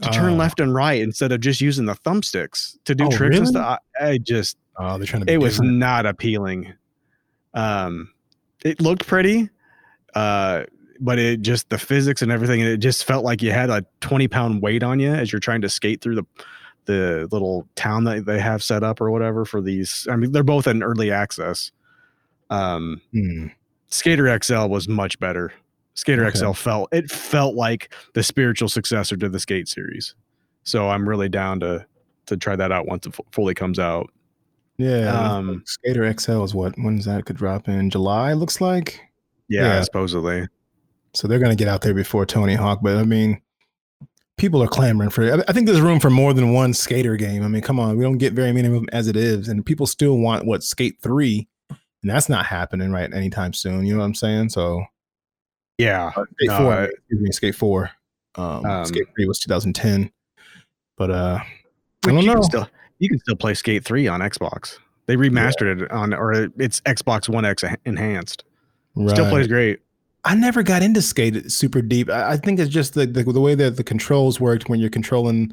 to 0.00 0.10
turn 0.10 0.34
Oh. 0.34 0.36
left 0.36 0.60
and 0.60 0.72
right 0.72 1.00
instead 1.02 1.32
of 1.32 1.40
just 1.40 1.60
using 1.60 1.86
the 1.86 1.94
thumbsticks 1.96 2.76
to 2.84 2.94
do 2.94 3.06
Oh, 3.06 3.10
tricks 3.10 3.36
and 3.38 3.46
really? 3.46 3.52
stuff 3.52 3.78
I, 4.00 4.10
I 4.10 4.18
just 4.18 4.56
Oh, 4.78 4.96
they're 4.96 5.06
trying 5.08 5.22
to. 5.22 5.26
Be 5.26 5.32
it 5.32 5.38
was 5.38 5.54
different. 5.54 5.72
not 5.78 6.06
appealing 6.06 6.72
um 7.54 8.12
it 8.64 8.80
looked 8.80 9.06
pretty 9.08 9.48
uh 10.14 10.62
but 11.00 11.18
it 11.18 11.42
just 11.42 11.68
the 11.70 11.78
physics 11.78 12.22
and 12.22 12.30
everything 12.30 12.60
it 12.60 12.76
just 12.76 13.04
felt 13.04 13.24
like 13.24 13.42
you 13.42 13.50
had 13.50 13.70
a 13.70 13.84
20 14.02 14.28
pound 14.28 14.62
weight 14.62 14.84
on 14.84 15.00
you 15.00 15.12
as 15.12 15.32
you're 15.32 15.40
trying 15.40 15.60
to 15.62 15.68
skate 15.68 16.00
through 16.00 16.14
the 16.14 16.24
the 16.86 17.28
little 17.32 17.66
town 17.76 18.04
that 18.04 18.26
they 18.26 18.38
have 18.38 18.62
set 18.62 18.82
up 18.82 19.00
or 19.00 19.10
whatever 19.10 19.44
for 19.44 19.60
these 19.62 20.06
i 20.10 20.16
mean 20.16 20.32
they're 20.32 20.42
both 20.42 20.66
in 20.66 20.82
early 20.82 21.10
access 21.10 21.72
um 22.50 23.00
Hmm. 23.12 23.46
Skater 23.88 24.38
XL 24.42 24.66
was 24.66 24.88
much 24.88 25.18
better. 25.20 25.52
Skater 25.94 26.26
Okay. 26.26 26.36
XL 26.38 26.50
felt 26.52 26.88
it 26.92 27.08
felt 27.10 27.54
like 27.54 27.94
the 28.14 28.22
spiritual 28.24 28.68
successor 28.68 29.16
to 29.16 29.28
the 29.28 29.38
Skate 29.38 29.68
series. 29.68 30.14
So 30.64 30.88
I'm 30.88 31.08
really 31.08 31.28
down 31.28 31.60
to 31.60 31.86
to 32.26 32.36
try 32.36 32.56
that 32.56 32.72
out 32.72 32.86
once 32.86 33.06
it 33.06 33.14
fully 33.30 33.54
comes 33.54 33.78
out. 33.78 34.10
Yeah. 34.78 35.12
Um, 35.12 35.62
Skater 35.64 36.12
XL 36.18 36.42
is 36.42 36.54
what? 36.56 36.74
When's 36.76 37.04
that 37.04 37.24
could 37.24 37.36
drop 37.36 37.68
in? 37.68 37.88
July 37.90 38.32
looks 38.32 38.60
like. 38.60 39.00
Yeah, 39.48 39.62
Yeah. 39.76 39.82
supposedly. 39.82 40.48
So 41.14 41.28
they're 41.28 41.38
going 41.38 41.56
to 41.56 41.62
get 41.64 41.68
out 41.68 41.82
there 41.82 41.94
before 41.94 42.26
Tony 42.26 42.54
Hawk. 42.56 42.80
But 42.82 42.96
I 42.96 43.04
mean, 43.04 43.40
people 44.36 44.62
are 44.62 44.68
clamoring 44.68 45.10
for 45.10 45.22
it. 45.22 45.44
I- 45.48 45.52
think 45.52 45.66
there's 45.66 45.80
room 45.80 46.00
for 46.00 46.10
more 46.10 46.32
than 46.32 46.52
one 46.52 46.74
skater 46.74 47.16
game. 47.16 47.42
I 47.42 47.48
mean, 47.48 47.62
come 47.62 47.78
on, 47.78 47.96
we 47.96 48.04
don't 48.04 48.18
get 48.18 48.32
very 48.32 48.52
many 48.52 48.68
of 48.68 48.74
them 48.74 48.86
as 48.92 49.06
it 49.08 49.16
is, 49.16 49.48
and 49.48 49.64
people 49.64 49.86
still 49.86 50.18
want 50.18 50.44
what 50.44 50.62
Skate 50.62 50.96
Three, 51.00 51.48
and 51.70 51.78
that's 52.10 52.28
not 52.28 52.46
happening 52.46 52.90
right 52.90 53.12
anytime 53.12 53.52
soon. 53.52 53.86
You 53.86 53.94
know 53.94 54.00
what 54.00 54.06
I'm 54.06 54.14
saying? 54.14 54.50
So 54.50 54.84
Yeah. 55.78 56.06
uh, 56.16 56.24
Skate 56.34 56.48
No, 56.48 56.56
Four, 56.58 56.82
excuse 56.84 57.20
me, 57.20 57.32
Skate 57.32 57.54
Four. 57.54 57.90
Um, 58.36 58.66
Um, 58.66 58.84
Skate 58.84 59.06
Three 59.14 59.26
was 59.26 59.38
2010, 59.38 60.10
but 60.96 61.10
uh, 61.10 61.38
I 61.40 62.08
don't 62.08 62.18
you 62.22 62.26
know. 62.26 62.34
Can 62.34 62.42
still, 62.42 62.68
you 62.98 63.08
can 63.08 63.18
still 63.20 63.36
play 63.36 63.54
Skate 63.54 63.84
3 63.84 64.08
on 64.08 64.20
Xbox. 64.20 64.78
They 65.06 65.16
remastered 65.16 65.82
it 65.82 65.90
on 65.90 66.12
or 66.14 66.48
it's 66.58 66.80
Xbox 66.82 67.28
One 67.28 67.44
X 67.44 67.62
enhanced. 67.84 68.44
Still 69.08 69.28
plays 69.28 69.46
great. 69.46 69.80
I 70.26 70.34
never 70.34 70.62
got 70.62 70.82
into 70.82 71.02
skate 71.02 71.50
super 71.52 71.82
deep. 71.82 72.08
I, 72.08 72.38
think 72.38 72.58
it's 72.58 72.70
just 72.70 72.94
the, 72.94 73.06
the 73.06 73.24
the 73.24 73.40
way 73.40 73.54
that 73.54 73.76
the 73.76 73.84
controls 73.84 74.40
worked 74.40 74.70
when 74.70 74.80
you're 74.80 74.88
controlling 74.90 75.52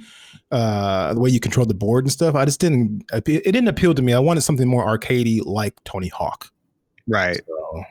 uh 0.52 1.14
the 1.14 1.20
way 1.20 1.30
you 1.30 1.42
control 1.42 1.66
the 1.66 1.74
board 1.74 2.06
and 2.06 2.12
stuff. 2.12 2.36
I 2.36 2.46
just 2.46 2.62
didn't 2.62 3.04
it 3.12 3.26
didn't 3.26 3.68
appeal 3.68 3.94
to 3.94 4.02
me. 4.02 4.14
I 4.14 4.20
wanted 4.20 4.42
something 4.42 4.68
more 4.68 4.86
arcadey 4.86 5.42
like 5.46 5.76
Tony 5.84 6.08
Hawk. 6.08 6.52
Right. 7.08 7.42
So, 7.46 7.84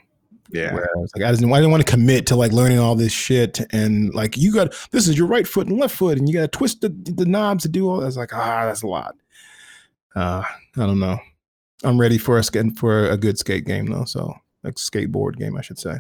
Yeah. 0.51 0.75
I 0.75 0.99
like 0.99 1.23
I 1.23 1.33
didn't 1.33 1.53
I 1.53 1.57
didn't 1.57 1.71
want 1.71 1.87
to 1.87 1.91
commit 1.91 2.27
to 2.29 2.37
like 2.37 2.53
learning 2.53 2.79
all 2.79 2.95
this 2.95 3.13
shit 3.13 3.61
and 3.73 4.15
like 4.15 4.39
you 4.39 4.53
got 4.55 4.75
this 4.91 5.07
is 5.07 5.19
your 5.19 5.27
right 5.27 5.47
foot 5.47 5.67
and 5.67 5.79
left 5.79 5.95
foot 5.95 6.17
and 6.17 6.29
you 6.29 6.35
got 6.35 6.51
to 6.51 6.59
twist 6.59 6.81
the, 6.81 6.89
the 6.89 7.27
knobs 7.27 7.63
to 7.65 7.69
do 7.69 7.91
all. 7.91 7.99
that. 7.99 8.05
I 8.05 8.07
was 8.07 8.17
like 8.17 8.33
ah 8.33 8.65
that's 8.65 8.83
a 8.83 8.87
lot. 8.87 9.17
Uh 10.17 10.43
I 10.77 10.87
don't 10.87 11.01
know. 11.01 11.19
I'm 11.85 12.01
ready 12.01 12.17
for 12.17 12.39
a 12.39 12.43
skate 12.43 12.79
for 12.79 13.07
a 13.11 13.19
good 13.19 13.39
skate 13.39 13.67
game 13.67 13.87
though. 13.87 14.05
So 14.05 14.35
like 14.65 14.77
skateboard 14.77 15.37
game 15.37 15.59
I 15.59 15.61
should 15.61 15.79
say. 15.79 15.99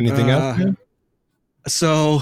Anything 0.00 0.30
else? 0.30 0.54
Uh, 0.54 0.58
man? 0.64 0.76
So 1.66 2.20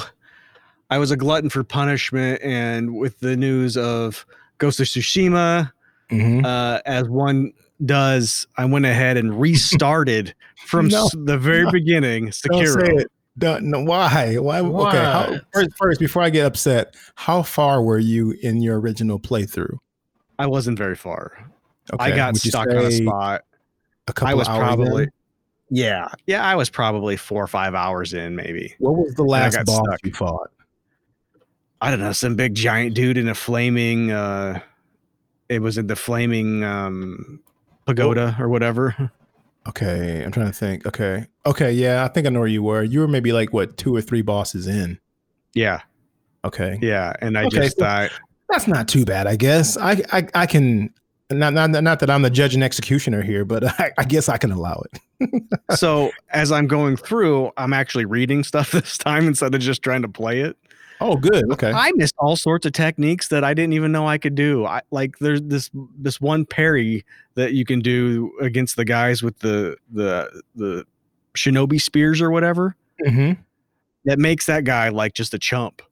I 0.90 0.98
was 0.98 1.10
a 1.10 1.16
glutton 1.16 1.50
for 1.50 1.62
punishment 1.64 2.40
and 2.42 2.96
with 2.96 3.20
the 3.20 3.36
news 3.36 3.76
of 3.76 4.24
Ghost 4.58 4.80
of 4.80 4.86
Tsushima 4.86 5.72
Mhm. 6.10 6.44
uh, 6.44 6.80
as 6.86 7.08
one 7.08 7.52
does, 7.84 8.46
I 8.56 8.64
went 8.64 8.86
ahead 8.86 9.16
and 9.16 9.38
restarted 9.40 10.34
from 10.66 10.88
No. 10.88 11.06
s- 11.06 11.14
the 11.24 11.36
very 11.36 11.64
No. 11.64 11.70
beginning. 11.72 12.24
Don't 12.26 12.32
say 12.32 12.48
Sekiro. 12.48 13.00
it. 13.00 13.12
Don't, 13.38 13.64
no, 13.64 13.82
why? 13.82 14.36
Why? 14.38 14.60
Okay. 14.60 14.96
How, 14.96 15.36
first, 15.52 15.70
first, 15.76 16.00
before 16.00 16.22
I 16.22 16.30
get 16.30 16.46
upset, 16.46 16.94
how 17.16 17.42
far 17.42 17.82
were 17.82 17.98
you 17.98 18.30
in 18.42 18.62
your 18.62 18.80
original 18.80 19.20
playthrough? 19.20 19.76
I 20.38 20.46
wasn't 20.46 20.78
very 20.78 20.96
far. 20.96 21.32
Okay. 21.92 22.02
I 22.12 22.16
got 22.16 22.32
would 22.32 22.40
stuck 22.40 22.66
on 22.68 22.76
a 22.78 22.90
spot. 22.90 23.42
A 24.08 24.12
couple 24.14 24.28
I 24.30 24.34
was 24.34 24.48
hours 24.48 24.58
probably, 24.60 25.02
in? 25.04 25.10
Yeah, 25.70 26.08
yeah, 26.26 26.44
I 26.44 26.54
was 26.54 26.70
probably 26.70 27.16
four 27.16 27.42
or 27.42 27.46
five 27.48 27.74
hours 27.74 28.14
in, 28.14 28.36
maybe. 28.36 28.74
What 28.78 28.92
was 28.96 29.14
the 29.14 29.24
last 29.24 29.56
boss 29.66 29.82
stuck. 29.86 30.00
you 30.04 30.12
fought? 30.12 30.50
I 31.80 31.90
don't 31.90 32.00
know, 32.00 32.12
some 32.12 32.36
big 32.36 32.54
giant 32.54 32.94
dude 32.94 33.18
in 33.18 33.28
a 33.28 33.34
flaming. 33.34 34.10
uh 34.10 34.60
It 35.48 35.60
was 35.60 35.76
in 35.78 35.86
the 35.86 35.96
flaming 35.96 36.64
um 36.64 37.40
pagoda 37.86 38.36
or 38.40 38.48
whatever. 38.48 39.10
Okay, 39.68 40.22
I'm 40.24 40.30
trying 40.32 40.46
to 40.46 40.52
think. 40.52 40.86
Okay, 40.86 41.26
okay, 41.44 41.72
yeah, 41.72 42.04
I 42.04 42.08
think 42.08 42.26
I 42.26 42.30
know 42.30 42.38
where 42.38 42.48
you 42.48 42.62
were. 42.62 42.82
You 42.84 43.00
were 43.00 43.08
maybe 43.08 43.32
like 43.32 43.52
what 43.52 43.76
two 43.76 43.94
or 43.94 44.00
three 44.00 44.22
bosses 44.22 44.66
in. 44.68 44.98
yeah, 45.54 45.80
Okay, 46.44 46.78
yeah, 46.80 47.12
and 47.20 47.36
I 47.36 47.44
Okay, 47.46 47.56
just 47.62 47.78
so- 47.78 47.84
uh, 47.84 48.08
that's 48.48 48.68
not 48.68 48.86
too 48.86 49.04
bad, 49.04 49.26
I 49.26 49.34
guess. 49.36 49.76
I 49.76 50.00
I, 50.12 50.28
I 50.34 50.46
can. 50.46 50.94
Not, 51.28 51.54
not 51.54 51.70
not 51.82 51.98
that 51.98 52.08
I'm 52.08 52.22
the 52.22 52.30
judge 52.30 52.54
and 52.54 52.62
executioner 52.62 53.20
here, 53.22 53.44
but 53.44 53.64
I, 53.80 53.90
I 53.98 54.04
guess 54.04 54.28
I 54.28 54.38
can 54.38 54.52
allow 54.52 54.80
it. 54.92 55.00
So 55.70 56.10
as 56.30 56.52
I'm 56.52 56.66
going 56.66 56.96
through, 56.96 57.50
I'm 57.56 57.72
actually 57.72 58.04
reading 58.04 58.44
stuff 58.44 58.70
this 58.72 58.98
time 58.98 59.26
instead 59.26 59.54
of 59.54 59.60
just 59.60 59.82
trying 59.82 60.02
to 60.02 60.08
play 60.08 60.40
it. 60.40 60.56
Oh, 61.00 61.16
good. 61.16 61.50
Okay. 61.52 61.72
I 61.72 61.92
missed 61.96 62.14
all 62.18 62.36
sorts 62.36 62.64
of 62.64 62.72
techniques 62.72 63.28
that 63.28 63.44
I 63.44 63.52
didn't 63.52 63.74
even 63.74 63.92
know 63.92 64.08
I 64.08 64.16
could 64.16 64.34
do. 64.34 64.64
I 64.64 64.80
like 64.90 65.18
there's 65.18 65.42
this 65.42 65.70
this 65.98 66.20
one 66.20 66.46
parry 66.46 67.04
that 67.34 67.52
you 67.52 67.66
can 67.66 67.80
do 67.80 68.32
against 68.40 68.76
the 68.76 68.84
guys 68.84 69.22
with 69.22 69.38
the 69.40 69.76
the 69.92 70.42
the 70.54 70.86
shinobi 71.34 71.78
spears 71.78 72.22
or 72.22 72.30
whatever 72.30 72.74
hmm 73.06 73.32
that 74.06 74.18
makes 74.18 74.46
that 74.46 74.64
guy 74.64 74.88
like 74.88 75.12
just 75.12 75.34
a 75.34 75.38
chump. 75.38 75.82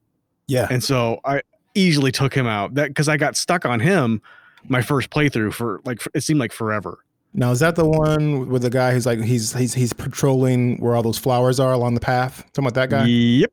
Yeah. 0.46 0.68
And 0.70 0.82
so 0.82 1.20
I 1.24 1.42
easily 1.74 2.12
took 2.12 2.32
him 2.32 2.46
out 2.46 2.74
that 2.74 2.88
because 2.88 3.08
I 3.08 3.16
got 3.16 3.36
stuck 3.36 3.66
on 3.66 3.80
him 3.80 4.22
my 4.68 4.80
first 4.80 5.10
playthrough 5.10 5.52
for 5.52 5.80
like 5.84 6.00
it 6.14 6.22
seemed 6.22 6.40
like 6.40 6.52
forever. 6.52 7.04
Now 7.34 7.50
is 7.50 7.58
that 7.60 7.74
the 7.76 7.84
one 7.84 8.48
with 8.48 8.62
the 8.62 8.70
guy 8.70 8.92
who's 8.92 9.06
like 9.06 9.20
he's 9.20 9.52
he's 9.52 9.74
he's 9.74 9.92
patrolling 9.92 10.78
where 10.78 10.94
all 10.94 11.02
those 11.02 11.18
flowers 11.18 11.58
are 11.60 11.72
along 11.72 11.94
the 11.94 12.00
path? 12.00 12.44
Talking 12.52 12.64
about 12.68 12.74
that 12.74 12.90
guy? 12.90 13.06
Yep, 13.06 13.52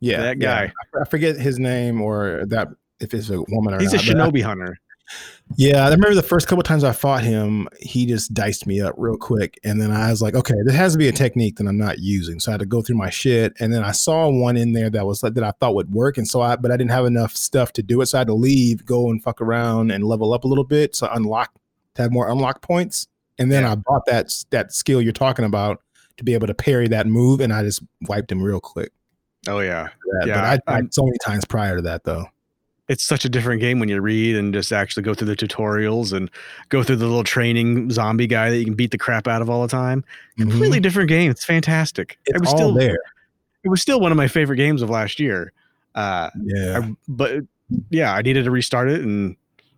Yeah, 0.00 0.20
that 0.20 0.38
yeah. 0.40 0.66
guy. 0.66 0.72
I 1.00 1.04
forget 1.06 1.36
his 1.36 1.58
name 1.58 2.02
or 2.02 2.44
that 2.46 2.68
if 3.00 3.14
it's 3.14 3.30
a 3.30 3.40
woman 3.48 3.74
or 3.74 3.80
He's 3.80 3.92
a 3.94 3.96
not. 3.96 4.04
I- 4.26 4.30
shinobi 4.30 4.42
hunter. 4.42 4.76
yeah, 5.56 5.84
I 5.84 5.90
remember 5.90 6.14
the 6.14 6.22
first 6.22 6.46
couple 6.46 6.62
times 6.62 6.84
I 6.84 6.92
fought 6.92 7.22
him, 7.24 7.68
he 7.80 8.06
just 8.06 8.32
diced 8.32 8.66
me 8.66 8.80
up 8.80 8.94
real 8.96 9.16
quick, 9.18 9.58
and 9.64 9.78
then 9.80 9.90
I 9.90 10.10
was 10.10 10.22
like, 10.22 10.34
okay, 10.34 10.54
there 10.64 10.74
has 10.74 10.92
to 10.92 10.98
be 10.98 11.08
a 11.08 11.12
technique 11.12 11.56
that 11.56 11.66
I'm 11.66 11.76
not 11.76 11.98
using, 11.98 12.38
so 12.40 12.50
I 12.50 12.54
had 12.54 12.60
to 12.60 12.66
go 12.66 12.80
through 12.80 12.96
my 12.96 13.10
shit, 13.10 13.52
and 13.60 13.72
then 13.74 13.82
I 13.82 13.90
saw 13.92 14.30
one 14.30 14.56
in 14.56 14.72
there 14.72 14.88
that 14.90 15.04
was 15.04 15.22
like 15.22 15.34
that 15.34 15.44
I 15.44 15.50
thought 15.60 15.74
would 15.74 15.92
work, 15.92 16.16
and 16.16 16.26
so 16.26 16.40
I 16.40 16.56
but 16.56 16.70
I 16.70 16.76
didn't 16.78 16.92
have 16.92 17.04
enough 17.04 17.36
stuff 17.36 17.72
to 17.74 17.82
do 17.82 18.00
it, 18.00 18.06
so 18.06 18.18
I 18.18 18.20
had 18.20 18.28
to 18.28 18.34
leave, 18.34 18.86
go 18.86 19.10
and 19.10 19.22
fuck 19.22 19.40
around 19.42 19.90
and 19.90 20.04
level 20.04 20.32
up 20.32 20.44
a 20.44 20.48
little 20.48 20.64
bit, 20.64 20.94
so 20.96 21.08
unlock 21.12 21.50
to 21.96 22.02
have 22.02 22.12
more 22.12 22.30
unlock 22.30 22.62
points, 22.62 23.06
and 23.38 23.50
then 23.50 23.62
Yeah. 23.62 23.72
I 23.72 23.74
bought 23.76 24.06
that 24.06 24.32
that 24.50 24.72
skill 24.72 25.00
you're 25.02 25.12
talking 25.12 25.44
about 25.44 25.80
to 26.18 26.24
be 26.24 26.34
able 26.34 26.46
to 26.46 26.54
parry 26.54 26.88
that 26.88 27.06
move, 27.06 27.40
and 27.40 27.52
I 27.52 27.62
just 27.62 27.82
wiped 28.08 28.30
him 28.32 28.42
real 28.42 28.60
quick. 28.60 28.92
Oh 29.48 29.58
yeah. 29.60 29.88
That- 30.20 30.26
Yeah, 30.28 30.56
but 30.56 30.70
I 30.70 30.74
I'm- 30.76 30.88
so 30.92 31.04
many 31.04 31.16
times 31.24 31.44
prior 31.44 31.76
to 31.76 31.82
that 31.82 32.04
though. 32.04 32.26
it's 32.88 33.04
such 33.04 33.24
a 33.24 33.28
different 33.28 33.60
game 33.60 33.78
when 33.78 33.88
you 33.88 33.98
read 34.00 34.36
and 34.36 34.52
just 34.52 34.70
actually 34.72 35.02
go 35.04 35.14
through 35.14 35.28
the 35.28 35.36
tutorials 35.36 36.12
and 36.12 36.28
go 36.68 36.82
through 36.82 36.96
the 36.96 37.06
little 37.06 37.24
training 37.24 37.88
zombie 37.90 38.26
guy 38.26 38.50
that 38.50 38.58
you 38.58 38.64
can 38.64 38.74
beat 38.74 38.90
the 38.90 38.98
crap 38.98 39.26
out 39.26 39.40
of 39.40 39.48
all 39.48 39.62
the 39.62 39.68
time. 39.68 40.04
Completely 40.36 40.78
different 40.80 41.08
game. 41.08 41.30
It's 41.30 41.44
fantastic. 41.44 42.08
Mm-hmm. 42.10 42.20
It's 42.26 42.36
it 42.36 42.40
was 42.40 42.50
all 42.50 42.56
still 42.58 42.74
there. 42.74 42.98
it 43.64 43.68
was 43.70 43.80
still 43.80 43.98
one 44.00 44.10
of 44.12 44.16
my 44.16 44.28
favorite 44.28 44.56
games 44.56 44.82
of 44.82 44.90
last 44.90 45.18
year. 45.20 45.52
Uh, 45.94 46.28
Yeah. 46.44 46.80
I, 46.82 46.94
but 47.08 47.36
yeah, 47.88 48.12
I 48.12 48.20
needed 48.20 48.44
to 48.44 48.50
restart 48.50 48.90
it, 48.90 49.00
and 49.00 49.36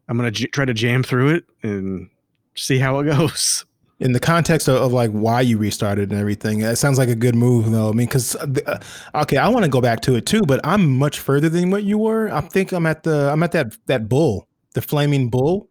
I'm 0.09 0.17
gonna 0.17 0.31
j- 0.33 0.47
try 0.47 0.65
to 0.65 0.75
jam 0.75 1.03
through 1.05 1.35
it 1.37 1.45
and 1.63 2.09
see 2.57 2.79
how 2.79 2.99
it 3.01 3.05
goes. 3.05 3.65
in 4.01 4.13
the 4.13 4.21
context 4.21 4.67
of, 4.69 4.77
of 4.77 4.93
like 4.93 5.11
why 5.13 5.41
you 5.41 5.57
restarted 5.57 6.11
and 6.11 6.21
everything 6.21 6.61
it 6.63 6.77
sounds 6.77 6.99
like 6.99 7.09
a 7.09 7.15
good 7.15 7.35
move 7.37 7.71
though 7.71 7.89
i 7.89 7.93
mean 7.93 8.07
because 8.09 8.35
uh, 8.37 8.79
okay 9.15 9.37
i 9.37 9.47
want 9.49 9.65
to 9.65 9.71
go 9.71 9.81
back 9.81 10.01
to 10.01 10.17
it 10.17 10.27
too 10.27 10.43
but 10.43 10.61
i'm 10.65 10.97
much 10.99 11.21
further 11.21 11.49
than 11.49 11.71
what 11.71 11.85
you 11.85 11.97
were 11.97 12.29
i 12.33 12.41
think 12.41 12.73
i'm 12.73 12.87
at 12.87 13.05
the 13.05 13.31
i'm 13.31 13.43
at 13.45 13.53
that 13.53 13.77
that 13.87 14.09
bull 14.09 14.49
the 14.75 14.83
flaming 14.83 15.29
bull 15.31 15.69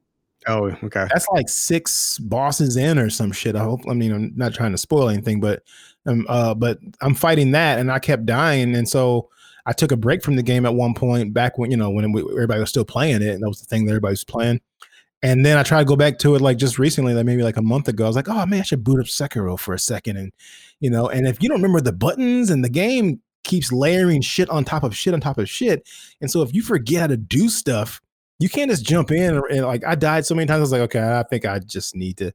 Oh, 0.48 0.66
okay. 0.84 1.08
that's 1.10 1.28
like 1.34 1.48
six 1.48 2.18
bosses 2.20 2.76
in 2.78 2.98
or 2.98 3.10
some 3.10 3.32
shit 3.32 3.56
i 3.58 3.64
hope 3.64 3.82
i 3.90 3.94
mean 3.94 4.12
i'm 4.14 4.34
not 4.36 4.54
trying 4.54 4.72
to 4.72 4.78
spoil 4.78 5.10
anything 5.10 5.40
but 5.42 5.62
um 6.06 6.26
uh 6.30 6.54
but 6.54 6.80
i'm 7.02 7.16
fighting 7.16 7.52
that 7.52 7.80
and 7.80 7.92
i 7.92 8.00
kept 8.00 8.26
dying 8.26 8.76
and 8.76 8.88
so 8.88 9.30
I 9.66 9.72
took 9.72 9.94
a 9.94 9.96
break 9.98 10.22
from 10.24 10.36
the 10.36 10.44
game 10.44 10.66
at 10.66 10.74
one 10.76 10.94
point 10.94 11.34
back 11.34 11.58
when 11.58 11.72
you 11.72 11.78
know 11.78 11.90
when 11.90 12.12
we, 12.12 12.22
everybody 12.22 12.60
was 12.60 12.68
still 12.70 12.84
playing 12.84 13.22
it, 13.22 13.30
and 13.30 13.42
that 13.42 13.48
was 13.48 13.62
the 13.62 13.66
thing 13.66 13.86
that 13.86 13.92
everybody 13.92 14.12
was 14.12 14.26
playing. 14.26 14.60
And 15.24 15.46
then 15.46 15.58
I 15.58 15.64
tried 15.64 15.80
to 15.80 15.86
go 15.86 15.96
back 15.96 16.20
to 16.20 16.36
it 16.36 16.42
like 16.42 16.58
just 16.58 16.78
recently, 16.78 17.14
like 17.14 17.26
maybe 17.26 17.44
like 17.44 17.58
a 17.58 17.62
month 17.62 17.88
ago. 17.88 18.04
I 18.04 18.08
was 18.08 18.16
like, 18.16 18.30
oh 18.30 18.46
man, 18.46 18.60
I 18.60 18.64
should 18.64 18.84
boot 18.84 19.00
up 19.00 19.06
Sekiro 19.06 19.58
for 19.58 19.74
a 19.74 19.80
second, 19.80 20.18
and 20.18 20.34
you 20.82 20.90
know, 20.90 21.08
and 21.08 21.26
if 21.26 21.42
you 21.42 21.50
don't 21.50 21.58
remember 21.58 21.82
the 21.82 21.94
buttons 21.94 22.50
and 22.50 22.64
the 22.64 22.70
game 22.70 23.22
keeps 23.44 23.72
layering 23.72 24.22
shit 24.22 24.50
on 24.50 24.64
top 24.66 24.84
of 24.84 24.96
shit 24.96 25.14
on 25.14 25.22
top 25.22 25.38
of 25.38 25.50
shit, 25.50 25.88
and 26.22 26.30
so 26.30 26.42
if 26.42 26.54
you 26.54 26.62
forget 26.62 27.02
how 27.02 27.08
to 27.08 27.18
do 27.18 27.48
stuff, 27.48 28.02
you 28.40 28.50
can't 28.50 28.70
just 28.70 28.86
jump 28.86 29.12
in 29.12 29.36
and, 29.36 29.44
and 29.50 29.66
like 29.66 29.86
I 29.86 29.96
died 29.96 30.26
so 30.26 30.36
many 30.36 30.46
times. 30.46 30.58
I 30.58 30.62
was 30.62 30.72
like, 30.74 30.82
okay, 30.82 31.02
I 31.02 31.24
think 31.24 31.46
I 31.46 31.60
just 31.60 31.96
need 31.96 32.18
to 32.18 32.34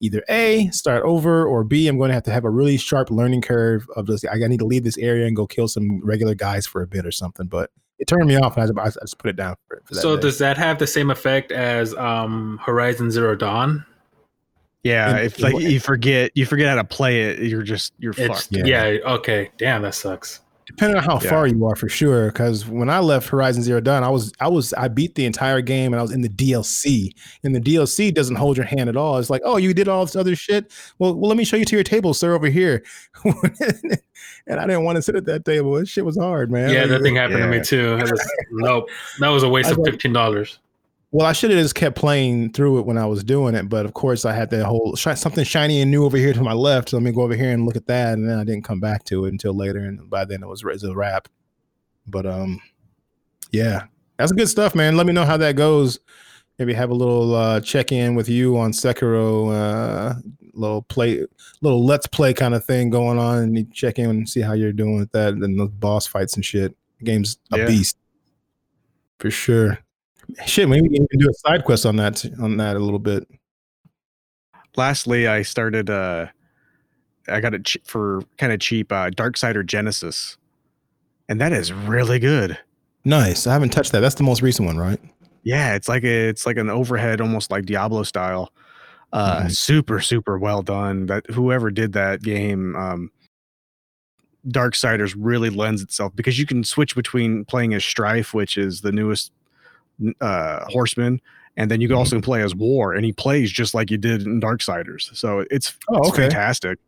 either 0.00 0.22
A, 0.28 0.68
start 0.70 1.02
over, 1.02 1.44
or 1.44 1.64
B, 1.64 1.88
I'm 1.88 1.98
going 1.98 2.08
to 2.08 2.14
have 2.14 2.22
to 2.24 2.32
have 2.32 2.44
a 2.44 2.50
really 2.50 2.76
sharp 2.76 3.10
learning 3.10 3.42
curve 3.42 3.88
of 3.96 4.06
this. 4.06 4.24
I 4.24 4.36
need 4.36 4.60
to 4.60 4.66
leave 4.66 4.84
this 4.84 4.98
area 4.98 5.26
and 5.26 5.34
go 5.34 5.46
kill 5.46 5.66
some 5.66 6.00
regular 6.04 6.36
guys 6.36 6.66
for 6.66 6.82
a 6.82 6.86
bit 6.86 7.04
or 7.04 7.10
something. 7.10 7.48
But 7.48 7.70
it 7.98 8.06
turned 8.06 8.26
me 8.28 8.36
off, 8.36 8.56
and 8.56 8.78
I, 8.78 8.84
I 8.84 8.90
just 8.90 9.18
put 9.18 9.30
it 9.30 9.36
down 9.36 9.56
for, 9.66 9.82
for 9.84 9.94
that. 9.94 10.00
So 10.00 10.16
day. 10.16 10.22
does 10.22 10.38
that 10.38 10.56
have 10.56 10.78
the 10.78 10.86
same 10.86 11.10
effect 11.10 11.52
as 11.52 11.94
um, 11.94 12.60
Horizon 12.62 13.10
Zero 13.10 13.34
Dawn? 13.34 13.84
Yeah, 14.84 15.16
And- 15.16 15.26
if 15.26 15.40
like 15.40 15.58
you 15.58 15.80
forget 15.80 16.30
you 16.34 16.46
forget 16.46 16.68
how 16.68 16.76
to 16.76 16.84
play 16.84 17.22
it, 17.22 17.40
you're 17.40 17.62
just 17.62 17.92
you're 17.98 18.12
fucked. 18.12 18.48
Yeah. 18.50 18.64
yeah. 18.64 18.98
Okay. 19.12 19.50
Damn, 19.58 19.82
that 19.82 19.94
sucks. 19.94 20.40
Depending 20.78 20.96
on 20.96 21.02
how 21.04 21.20
Yeah. 21.20 21.30
far 21.30 21.46
you 21.46 21.64
are 21.66 21.74
for 21.76 21.88
sure 21.88 22.26
because 22.26 22.66
when 22.66 22.88
i 22.88 23.00
left 23.00 23.28
horizon 23.28 23.62
zero 23.62 23.80
dawn 23.80 24.04
i 24.04 24.08
was 24.08 24.32
i 24.40 24.46
was 24.48 24.72
i 24.74 24.86
beat 24.88 25.14
the 25.16 25.26
entire 25.26 25.60
game 25.60 25.92
and 25.92 25.98
i 25.98 26.02
was 26.02 26.12
in 26.12 26.20
the 26.20 26.28
dlc 26.28 27.10
and 27.42 27.54
the 27.54 27.60
dlc 27.60 28.14
doesn't 28.14 28.36
hold 28.36 28.56
your 28.56 28.66
hand 28.66 28.88
at 28.88 28.96
all 28.96 29.18
it's 29.18 29.30
like 29.30 29.42
oh 29.44 29.56
you 29.56 29.74
did 29.74 29.88
all 29.88 30.04
this 30.04 30.14
other 30.16 30.36
shit 30.36 30.72
well, 30.98 31.14
well 31.14 31.28
let 31.28 31.36
me 31.36 31.44
show 31.44 31.56
you 31.56 31.64
to 31.64 31.74
your 31.74 31.84
table 31.84 32.14
sir 32.14 32.32
over 32.34 32.46
here 32.48 32.84
and 33.24 34.60
i 34.60 34.66
didn't 34.66 34.84
want 34.84 34.96
to 34.96 35.02
sit 35.02 35.16
at 35.16 35.24
that 35.24 35.44
table 35.44 35.72
that 35.74 35.86
shit 35.88 36.04
was 36.04 36.16
hard 36.16 36.50
man 36.50 36.70
Yeah, 36.70 36.82
Like, 36.82 36.90
that 36.90 37.02
thing 37.02 37.16
happened 37.22 37.38
to 37.38 37.48
me 37.48 37.60
too. 37.62 37.96
Was 37.96 38.30
nope. 38.52 38.88
That 39.20 39.28
was 39.28 39.42
a 39.42 39.48
waste 39.48 39.68
I 39.68 39.72
of 39.72 39.78
fifteen 39.84 40.12
dollars. 40.12 40.58
Well 41.10 41.26
i 41.26 41.32
should 41.32 41.50
have 41.50 41.58
just 41.60 41.74
kept 41.74 41.96
playing 41.96 42.52
through 42.52 42.78
it 42.78 42.86
when 42.86 42.98
i 42.98 43.06
was 43.06 43.24
doing 43.24 43.54
it 43.54 43.68
but 43.68 43.84
of 43.86 43.94
course 43.94 44.24
i 44.24 44.32
had 44.32 44.50
that 44.50 44.64
whole 44.66 44.94
shi- 44.96 45.14
something 45.14 45.44
shiny 45.44 45.80
and 45.80 45.90
new 45.90 46.04
over 46.04 46.16
here 46.18 46.32
to 46.34 46.42
my 46.42 46.52
left 46.52 46.90
so 46.90 46.96
let 46.96 47.02
me 47.02 47.10
go 47.12 47.22
over 47.22 47.34
here 47.34 47.50
and 47.52 47.64
look 47.64 47.76
at 47.76 47.86
that 47.86 48.14
and 48.18 48.28
then 48.28 48.38
i 48.38 48.44
didn't 48.44 48.64
come 48.64 48.80
back 48.80 49.04
to 49.04 49.24
it 49.24 49.30
until 49.32 49.54
later 49.54 49.78
and 49.78 50.10
by 50.10 50.24
then 50.24 50.42
it 50.42 50.46
was, 50.46 50.62
it 50.62 50.66
was 50.66 50.82
a 50.84 50.94
wrap. 50.94 51.28
But 52.06 52.26
um 52.26 52.60
yeah 53.52 53.84
that's 54.18 54.32
good 54.32 54.48
stuff 54.48 54.74
man. 54.74 54.96
Let 54.96 55.06
me 55.06 55.12
know 55.12 55.24
how 55.24 55.36
that 55.38 55.54
goes. 55.56 55.98
Maybe 56.58 56.74
have 56.74 56.90
a 56.90 56.94
little 56.94 57.34
uh 57.34 57.60
check 57.60 57.92
in 57.92 58.14
with 58.14 58.28
you 58.28 58.58
on 58.58 58.72
sekiro 58.72 59.52
uh 59.54 60.14
little 60.54 60.82
play 60.82 61.24
little 61.62 61.84
let's 61.86 62.06
play 62.08 62.34
kind 62.34 62.52
of 62.54 62.64
thing 62.64 62.90
going 62.90 63.16
on 63.18 63.38
and 63.38 63.56
you 63.56 63.64
check 63.72 63.98
in 63.98 64.10
and 64.10 64.28
see 64.28 64.40
how 64.40 64.54
you're 64.54 64.72
doing 64.72 64.98
with 64.98 65.12
that 65.12 65.34
and 65.34 65.42
then 65.42 65.56
the 65.56 65.66
boss 65.66 66.06
fights 66.06 66.34
and 66.34 66.44
shit. 66.44 66.74
The 66.98 67.04
game's 67.04 67.38
a 67.52 67.58
Yeah. 67.58 67.66
beast. 67.66 67.96
For 69.20 69.30
sure 69.30 69.78
shit 70.46 70.68
maybe 70.68 70.88
we 70.88 70.98
can 70.98 71.18
do 71.18 71.28
a 71.28 71.34
side 71.34 71.64
quest 71.64 71.86
on 71.86 71.96
that 71.96 72.24
on 72.40 72.56
that 72.58 72.76
a 72.76 72.78
little 72.78 72.98
bit 72.98 73.26
Lastly, 74.76 75.26
I 75.26 75.42
started 75.42 75.90
uh 75.90 76.26
I 77.28 77.40
got 77.40 77.52
it 77.54 77.64
ch- 77.64 77.78
for 77.84 78.22
kind 78.36 78.52
of 78.52 78.60
cheap 78.60 78.92
uh 78.92 79.10
Darksider 79.10 79.64
Genesis. 79.66 80.36
And 81.28 81.40
that 81.40 81.52
is 81.52 81.72
really 81.72 82.18
good. 82.18 82.58
nice 83.04 83.46
i 83.46 83.52
haven't 83.52 83.70
touched 83.70 83.92
that 83.92 84.00
that's 84.00 84.14
the 84.16 84.22
most 84.22 84.40
recent 84.42 84.66
one 84.66 84.76
right 84.78 85.00
Yeah, 85.42 85.74
it's 85.74 85.88
like 85.88 86.04
a, 86.04 86.28
it's 86.28 86.46
like 86.46 86.56
an 86.58 86.68
overhead 86.70 87.20
almost 87.20 87.50
like 87.50 87.64
Diablo 87.66 88.02
style. 88.02 88.52
Uh 89.12 89.42
Mhm. 89.44 89.52
super 89.56 90.00
super 90.00 90.38
well 90.38 90.62
done. 90.62 91.06
That 91.06 91.24
whoever 91.30 91.70
did 91.70 91.92
that 91.94 92.22
game 92.22 92.76
um 92.76 93.10
Darksiders 94.46 95.14
really 95.18 95.50
lends 95.50 95.82
itself 95.82 96.14
because 96.14 96.38
you 96.38 96.46
can 96.46 96.62
switch 96.64 96.94
between 96.94 97.44
playing 97.44 97.74
as 97.74 97.84
Strife, 97.84 98.32
which 98.32 98.56
is 98.56 98.80
the 98.82 98.92
newest 98.92 99.32
uh 100.20 100.64
horseman, 100.68 101.20
and 101.56 101.70
then 101.70 101.80
you 101.80 101.88
can 101.88 101.96
Mhm. 101.96 102.00
also 102.00 102.20
play 102.20 102.42
as 102.42 102.54
War, 102.54 102.92
and 102.94 103.04
he 103.04 103.12
plays 103.12 103.50
just 103.50 103.74
like 103.74 103.90
you 103.90 103.98
did 103.98 104.22
in 104.22 104.40
Darksiders. 104.40 105.14
So 105.16 105.44
it's, 105.50 105.76
Oh, 105.88 105.98
it's 105.98 106.08
okay. 106.10 106.22
fantastic. 106.22 106.78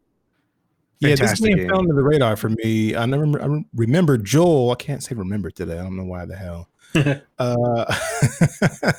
yeah 1.01 1.11
this 1.11 1.19
Fantastic 1.21 1.49
game, 1.49 1.57
game. 1.59 1.69
fell 1.71 1.79
under 1.79 1.95
the 1.95 2.03
radar 2.03 2.37
for 2.37 2.51
me 2.51 2.95
i 2.95 3.07
never 3.07 3.25
i 3.43 3.65
remember 3.75 4.19
joel 4.19 4.71
i 4.71 4.75
can't 4.75 5.03
say 5.03 5.15
remember 5.15 5.51
today 5.51 5.79
i 5.79 5.83
don't 5.83 5.97
know 5.97 6.05
why 6.05 6.27
the 6.27 6.37
hell 6.37 6.69
uh 7.39 7.85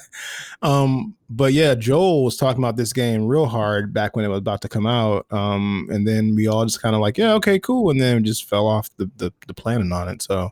um 0.64 1.16
but 1.30 1.53
yeah 1.53 1.76
joel 1.76 2.24
was 2.26 2.38
talking 2.38 2.62
about 2.64 2.76
this 2.76 2.91
game 2.93 3.26
real 3.28 3.45
hard 3.45 3.93
back 3.93 4.16
when 4.16 4.26
it 4.26 4.30
was 4.30 4.39
about 4.39 4.62
to 4.62 4.70
come 4.70 4.88
out 4.88 5.26
um 5.32 5.88
and 5.91 6.07
then 6.07 6.34
we 6.36 6.47
all 6.47 6.66
just 6.66 6.82
kind 6.82 6.95
of 6.95 7.01
like 7.01 7.18
yeah 7.20 7.34
okay 7.34 7.59
cool 7.59 7.91
and 7.91 8.01
then 8.01 8.24
just 8.24 8.49
fell 8.49 8.66
off 8.68 8.89
the 8.97 9.09
the, 9.18 9.32
the 9.47 9.53
planning 9.53 9.91
on 9.91 10.07
it 10.07 10.22
so 10.24 10.51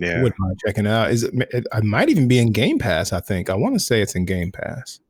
I 0.00 0.04
Yeah. 0.04 0.22
wouldn't 0.22 0.38
mind 0.38 0.58
checking 0.64 0.86
it 0.86 0.90
out. 0.90 1.10
Is 1.10 1.22
it, 1.24 1.34
it 1.52 1.66
i 1.72 1.80
might 1.80 2.08
even 2.08 2.28
be 2.28 2.38
in 2.38 2.52
game 2.52 2.78
pass 2.78 3.12
i 3.12 3.20
think. 3.20 3.48
I 3.50 3.54
want 3.54 3.74
to 3.74 3.80
say 3.80 4.02
it's 4.02 4.14
in 4.14 4.24
game 4.24 4.52
pass. 4.52 5.00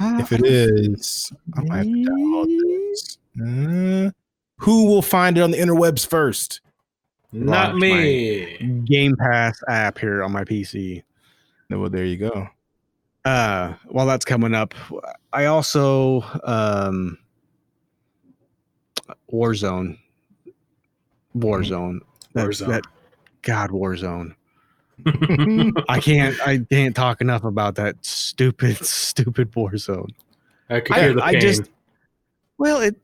If 0.00 0.32
it 0.32 0.44
is 0.44 1.32
i 1.56 1.62
might 1.62 1.76
have 1.78 1.86
to 1.86 1.92
download 1.92 2.58
this. 2.58 3.18
Uh, 3.40 4.10
who 4.58 4.86
will 4.86 5.02
find 5.02 5.36
it 5.38 5.40
on 5.42 5.50
the 5.50 5.58
interwebs 5.58 6.06
first? 6.06 6.60
Not 7.32 7.70
Launch 7.70 7.80
me. 7.82 8.82
Game 8.86 9.16
Pass 9.16 9.60
app 9.68 9.98
here 9.98 10.22
on 10.22 10.30
my 10.30 10.44
PC. 10.44 11.02
well 11.70 11.90
there 11.90 12.04
you 12.04 12.16
go. 12.16 12.48
Uh 13.24 13.74
while 13.86 14.06
that's 14.06 14.24
coming 14.24 14.54
up 14.54 14.74
i 15.32 15.46
also 15.46 16.22
um 16.44 17.18
warzone. 19.32 19.98
Warzone. 21.36 21.98
That, 22.34 22.46
Warzone. 22.48 22.66
that 22.68 22.84
god 23.44 23.70
warzone 23.70 24.34
i 25.88 25.98
can't 26.00 26.36
i 26.46 26.58
can't 26.70 26.94
talk 26.94 27.20
enough 27.20 27.44
about 27.44 27.74
that 27.74 27.96
stupid 28.04 28.76
stupid 28.84 29.50
warzone 29.52 30.10
I 30.70 30.80
could 30.80 30.96
I- 30.96 31.00
hear 31.00 31.14
the 31.14 31.24
I 31.24 31.32
pain. 31.32 31.40
just- 31.40 31.70
well 32.58 32.80
it 32.80 32.96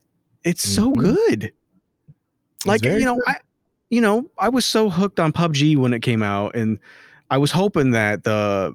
it's 0.44 0.66
so 0.68 0.92
Mhm. 0.92 1.00
good 1.00 1.52
like 2.66 2.84
you 2.84 3.00
know 3.04 3.20
i 3.26 3.36
you 3.90 4.00
know 4.00 4.30
i 4.38 4.48
was 4.48 4.64
so 4.64 4.88
hooked 4.88 5.18
on 5.20 5.32
pubg 5.32 5.76
when 5.76 5.92
it 5.92 6.00
came 6.00 6.22
out 6.22 6.54
and 6.54 6.78
i 7.30 7.36
was 7.38 7.50
hoping 7.50 7.90
that 7.92 8.24
the 8.24 8.74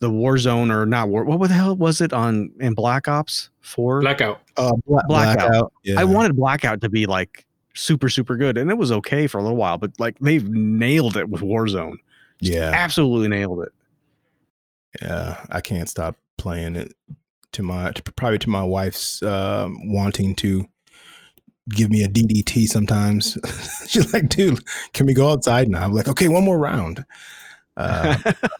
the 0.00 0.10
warzone 0.10 0.70
or 0.72 0.84
not 0.86 1.08
war 1.08 1.24
what 1.24 1.48
the 1.48 1.54
hell 1.54 1.74
was 1.76 2.00
it 2.00 2.12
on 2.12 2.50
in 2.60 2.74
black 2.74 3.06
ops 3.08 3.50
4 3.60 4.00
blackout. 4.00 4.40
uh, 4.56 4.72
Bla- 4.86 5.02
Blackout. 5.08 5.72
yeah 5.84 6.00
i 6.00 6.04
wanted 6.04 6.34
blackout 6.36 6.80
to 6.82 6.88
be 6.88 7.06
like 7.06 7.44
super 7.78 8.08
super 8.08 8.36
good 8.36 8.58
and 8.58 8.70
it 8.70 8.76
was 8.76 8.90
okay 8.90 9.26
for 9.28 9.38
a 9.38 9.42
little 9.42 9.56
while 9.56 9.78
but 9.78 9.92
like 10.00 10.18
they've 10.18 10.48
nailed 10.48 11.16
it 11.16 11.28
with 11.28 11.42
warzone 11.42 11.94
yeah 12.40 12.72
absolutely 12.74 13.28
nailed 13.28 13.62
it 13.62 13.72
Yeah, 15.02 15.44
I 15.50 15.60
can't 15.60 15.88
stop 15.88 16.16
playing 16.38 16.74
it 16.76 16.92
to 17.52 17.62
my 17.62 17.92
to, 17.92 18.02
probably 18.14 18.38
to 18.40 18.50
my 18.50 18.64
wife's 18.64 19.22
um, 19.22 19.92
wanting 19.92 20.34
to 20.36 20.66
give 21.68 21.90
me 21.90 22.02
a 22.02 22.08
DDT 22.08 22.66
sometimes. 22.66 23.36
She's 23.88 24.12
like, 24.14 24.28
dude, 24.28 24.64
can 24.94 25.06
we 25.06 25.12
go 25.14 25.30
outside 25.30 25.68
now? 25.68 25.84
I'm 25.84 25.92
like, 25.92 26.08
okay, 26.08 26.28
one 26.28 26.44
more 26.44 26.58
round. 26.58 27.04
Uh, 27.76 28.16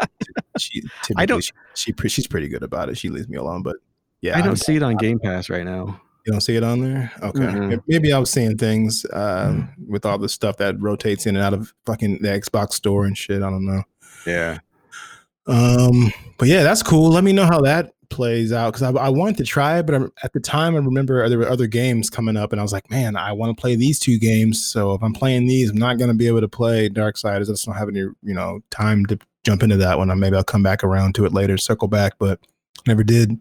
she, 0.59 0.83
I 1.17 1.25
don't- 1.27 1.43
she, 1.43 1.53
she 1.75 2.09
she's 2.09 2.27
pretty 2.27 2.49
good 2.49 2.63
about 2.63 2.89
it. 2.91 2.99
She 2.99 3.09
leaves 3.09 3.29
me 3.29 3.37
alone, 3.39 3.63
but 3.63 3.77
yeah, 4.21 4.37
i 4.39 4.43
don't 4.43 4.57
see 4.57 4.77
it 4.77 4.83
on 4.83 4.97
game 4.97 5.19
pass 5.19 5.49
right 5.49 5.65
now 5.65 6.01
You 6.29 6.33
don't 6.33 6.43
see 6.43 6.57
it 6.57 6.63
on 6.63 6.81
there? 6.81 7.11
Okay. 7.23 7.39
Mm-mm. 7.39 7.69
May- 7.71 7.79
Maybe 7.87 8.13
I 8.13 8.19
was 8.19 8.29
seeing 8.29 8.59
things 8.59 9.07
um, 9.15 9.71
with 9.89 10.05
all 10.05 10.19
the 10.19 10.29
stuff 10.29 10.59
that 10.59 10.79
rotates 10.79 11.25
in 11.25 11.37
and 11.37 11.43
out 11.43 11.55
of 11.55 11.73
fucking 11.87 12.21
the 12.21 12.29
Xbox 12.29 12.75
store 12.75 13.07
and 13.07 13.17
shit. 13.17 13.43
I 13.43 13.49
don't 13.49 13.65
know. 13.65 13.83
yeah 14.27 14.59
Um, 15.47 16.13
but 16.37 16.49
yeah, 16.49 16.63
that's 16.63 16.83
cool. 16.83 17.09
Let 17.09 17.25
me 17.25 17.33
know 17.33 17.47
how 17.47 17.63
that 17.63 17.93
plays 18.11 18.53
out 18.53 18.75
because 18.75 18.83
I, 18.83 18.91
I 19.01 19.09
wanted 19.09 19.39
to 19.39 19.45
try 19.45 19.79
it, 19.79 19.87
but 19.87 19.95
I, 19.95 20.05
at 20.23 20.35
the 20.35 20.41
time 20.41 20.75
I 20.75 20.81
remember 20.81 21.27
there 21.31 21.39
were 21.39 21.49
other 21.49 21.67
games 21.67 22.11
coming 22.11 22.37
up, 22.37 22.53
and 22.53 22.61
I 22.61 22.63
was 22.63 22.75
like, 22.75 22.91
man, 22.91 23.17
I 23.17 23.33
want 23.33 23.57
to 23.57 23.59
play 23.59 23.75
these 23.75 23.99
two 23.99 24.19
games. 24.19 24.63
So 24.67 24.93
if 24.93 25.03
I'm 25.03 25.15
playing 25.15 25.47
these, 25.47 25.71
I'm 25.71 25.79
not 25.79 25.97
going 25.97 26.09
to 26.11 26.15
be 26.17 26.27
able 26.27 26.43
to 26.43 26.49
play 26.49 26.91
Darksiders. 26.91 27.25
I 27.49 27.53
just 27.53 27.65
don't 27.65 27.75
have 27.75 27.89
any, 27.89 28.01
you 28.01 28.35
know, 28.35 28.61
time 28.71 29.07
to 29.07 29.19
jump 29.45 29.63
into 29.63 29.79
that 29.79 29.97
one. 29.97 30.19
Maybe 30.21 30.37
I'll 30.37 30.45
come 30.45 30.63
back 30.63 30.85
around 30.85 31.15
to 31.15 31.25
it 31.25 31.33
later, 31.33 31.57
circle 31.57 31.89
back, 31.89 32.15
but 32.19 32.39
never 32.87 33.03
did. 33.03 33.39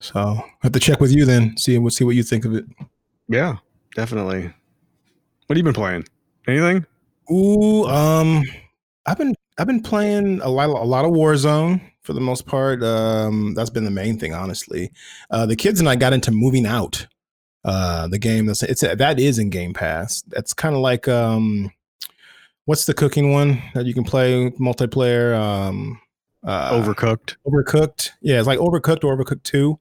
So 0.00 0.18
I 0.18 0.44
have 0.62 0.72
to 0.72 0.80
check 0.80 1.00
with 1.00 1.12
you 1.12 1.24
then, 1.24 1.56
see 1.56 1.78
what 1.78 1.92
see 1.92 2.04
what 2.04 2.16
you 2.16 2.22
think 2.22 2.44
of 2.44 2.54
it. 2.54 2.64
yeah 3.28 3.56
definitely 3.94 4.42
what 5.46 5.56
have 5.56 5.58
you 5.58 5.64
been 5.64 5.74
playing 5.74 6.04
anything 6.46 6.86
Ooh, 7.30 7.84
um, 7.86 8.42
I've 9.06 9.18
been 9.18 9.34
I've 9.58 9.66
been 9.66 9.82
playing 9.82 10.40
a 10.40 10.48
lot 10.48 10.68
a 10.68 10.84
lot 10.84 11.04
of 11.04 11.12
Warzone 11.12 11.80
for 12.02 12.12
the 12.12 12.20
most 12.20 12.46
part. 12.46 12.82
Um, 12.82 13.54
that's 13.54 13.70
been 13.70 13.84
the 13.84 13.90
main 13.90 14.18
thing, 14.18 14.34
honestly. 14.34 14.90
Uh, 15.30 15.46
the 15.46 15.56
kids 15.56 15.80
and 15.80 15.88
I 15.88 15.96
got 15.96 16.12
into 16.12 16.32
moving 16.32 16.66
out. 16.66 17.06
Uh, 17.64 18.08
the 18.08 18.18
game 18.18 18.46
that's 18.46 18.62
it's 18.62 18.80
that 18.80 19.20
is 19.20 19.38
in 19.38 19.50
Game 19.50 19.72
Pass. 19.72 20.22
That's 20.22 20.52
kind 20.52 20.74
of 20.74 20.80
like 20.80 21.06
um, 21.06 21.70
what's 22.64 22.86
the 22.86 22.94
cooking 22.94 23.32
one 23.32 23.62
that 23.74 23.86
you 23.86 23.94
can 23.94 24.04
play 24.04 24.50
multiplayer? 24.58 25.38
Um, 25.38 26.00
uh, 26.42 26.72
overcooked 26.72 27.36
overcooked 27.46 28.12
yeah 28.22 28.38
it's 28.38 28.46
like 28.46 28.58
overcooked 28.58 29.04
or 29.04 29.14
overcooked 29.14 29.42
2 29.42 29.78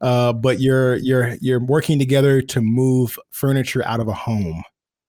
uh 0.00 0.32
but 0.32 0.60
you're 0.60 0.96
you're 0.96 1.36
you're 1.40 1.64
working 1.64 1.98
together 1.98 2.42
to 2.42 2.60
move 2.60 3.18
furniture 3.30 3.84
out 3.86 4.00
of 4.00 4.08
a 4.08 4.12
home 4.12 4.62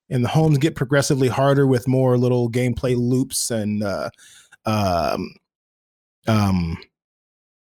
and 0.10 0.24
the 0.24 0.30
homes 0.30 0.58
get 0.58 0.76
progressively 0.76 1.28
harder 1.28 1.66
with 1.66 1.88
more 1.88 2.18
little 2.18 2.50
gameplay 2.50 2.96
loops 2.96 3.50
and 3.50 3.84
uh, 3.84 4.10
um, 4.66 5.34
um, 6.28 6.78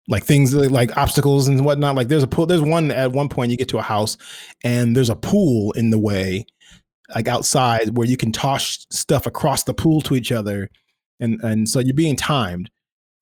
like 0.07 0.23
things 0.23 0.53
like 0.53 0.95
obstacles 0.97 1.47
and 1.47 1.63
whatnot. 1.63 1.95
Like 1.95 2.09
there's 2.09 2.23
a 2.23 2.27
pool. 2.27 2.45
There's 2.45 2.61
one 2.61 2.91
at 2.91 3.13
one 3.13 3.29
point 3.29 3.51
you 3.51 3.57
get 3.57 3.69
to 3.69 3.77
a 3.77 3.83
house 3.83 4.17
and 4.63 4.95
there's 4.95 5.09
a 5.09 5.15
pool 5.15 5.71
in 5.73 5.89
the 5.89 5.99
way, 5.99 6.45
like 7.15 7.27
outside 7.27 7.95
where 7.97 8.07
you 8.07 8.17
can 8.17 8.31
toss 8.31 8.85
stuff 8.89 9.25
across 9.25 9.63
the 9.63 9.73
pool 9.73 10.01
to 10.01 10.15
each 10.15 10.31
other, 10.31 10.69
and 11.19 11.41
and 11.43 11.69
so 11.69 11.79
you're 11.79 11.93
being 11.93 12.17
timed. 12.17 12.69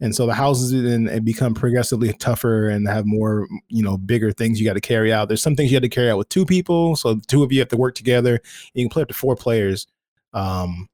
And 0.02 0.16
so 0.16 0.26
the 0.26 0.34
houses 0.34 0.72
and 0.72 1.24
become 1.24 1.54
progressively 1.54 2.12
tougher 2.14 2.68
and 2.68 2.88
have 2.88 3.06
more, 3.06 3.48
you 3.70 3.84
know, 3.84 3.98
bigger 3.98 4.32
things 4.32 4.60
you 4.60 4.66
got 4.66 4.74
to 4.74 4.82
carry 4.82 5.14
out. 5.14 5.28
There's 5.28 5.44
some 5.44 5.56
things 5.56 5.72
you 5.72 5.76
have 5.76 5.84
to 5.84 5.90
carry 5.90 6.10
out 6.10 6.18
with 6.18 6.30
two 6.30 6.46
people, 6.46 6.96
so 6.96 7.20
two 7.28 7.44
of 7.44 7.52
you 7.52 7.60
have 7.60 7.70
to 7.70 7.78
work 7.78 7.94
together. 7.94 8.42
You 8.74 8.84
can 8.84 8.90
play 8.90 9.04
up 9.04 9.10
to 9.10 9.14
four 9.14 9.36
players. 9.36 9.86
Um, 10.34 10.90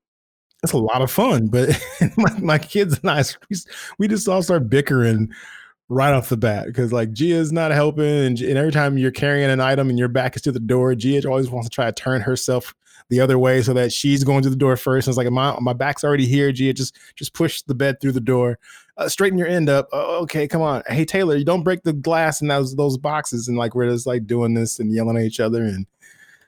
it's 0.62 0.74
a 0.74 0.78
lot 0.78 1.02
of 1.02 1.10
fun, 1.10 1.48
but 1.48 1.70
my, 2.18 2.40
my 2.40 2.58
kids 2.58 3.00
and 3.00 3.10
I, 3.10 3.24
we 3.98 4.08
just 4.10 4.28
all 4.28 4.44
start 4.44 4.70
bickering 4.70 5.32
right 5.90 6.14
off 6.14 6.28
the 6.28 6.38
bat 6.38 6.66
because 6.68 6.92
like 6.92 7.14
Gia's 7.14 7.54
not 7.54 7.72
helping, 7.72 8.06
and, 8.06 8.42
and, 8.42 8.58
every 8.58 8.72
time 8.72 8.98
you're 8.98 9.12
carrying 9.12 9.50
an 9.50 9.62
item 9.62 9.90
and 9.90 9.98
your 9.98 10.10
back 10.10 10.36
is 10.36 10.42
to 10.44 10.52
the 10.52 10.60
door, 10.60 10.96
Gia 10.96 11.28
always 11.30 11.50
wants 11.50 11.70
to 11.70 11.74
try 11.74 11.86
to 11.86 11.94
turn 11.94 12.22
herself 12.22 12.74
the 13.10 13.22
other 13.22 13.40
way 13.40 13.62
so 13.62 13.74
that 13.74 13.94
she's 13.94 14.24
going 14.24 14.44
to 14.44 14.50
the 14.50 14.56
door 14.56 14.76
first. 14.76 15.08
And 15.08 15.12
it's 15.12 15.18
like 15.18 15.32
my 15.32 15.58
my 15.62 15.74
back's 15.74 16.04
already 16.04 16.26
here, 16.26 16.52
Gia. 16.52 16.74
Just 16.74 16.98
just 17.16 17.34
push 17.34 17.62
the 17.62 17.76
bed 17.76 18.02
through 18.02 18.12
the 18.14 18.20
door, 18.20 18.60
uh, 18.98 19.08
straighten 19.10 19.38
your 19.38 19.48
end 19.48 19.70
up. 19.70 19.88
Oh, 19.92 20.22
okay, 20.24 20.48
come 20.48 20.62
on. 20.62 20.84
Hey 20.88 21.06
Taylor, 21.06 21.36
you 21.36 21.46
don't 21.46 21.64
break 21.64 21.84
the 21.84 21.94
glass 21.94 22.42
in 22.42 22.48
those 22.48 22.76
those 22.76 22.98
boxes. 22.98 23.48
And 23.48 23.58
like 23.58 23.76
we're 23.76 23.90
just 23.90 24.08
like 24.08 24.28
doing 24.28 24.54
this 24.54 24.80
and 24.80 24.92
yelling 24.92 25.18
at 25.18 25.24
each 25.24 25.40
other 25.40 25.64
and. 25.64 25.86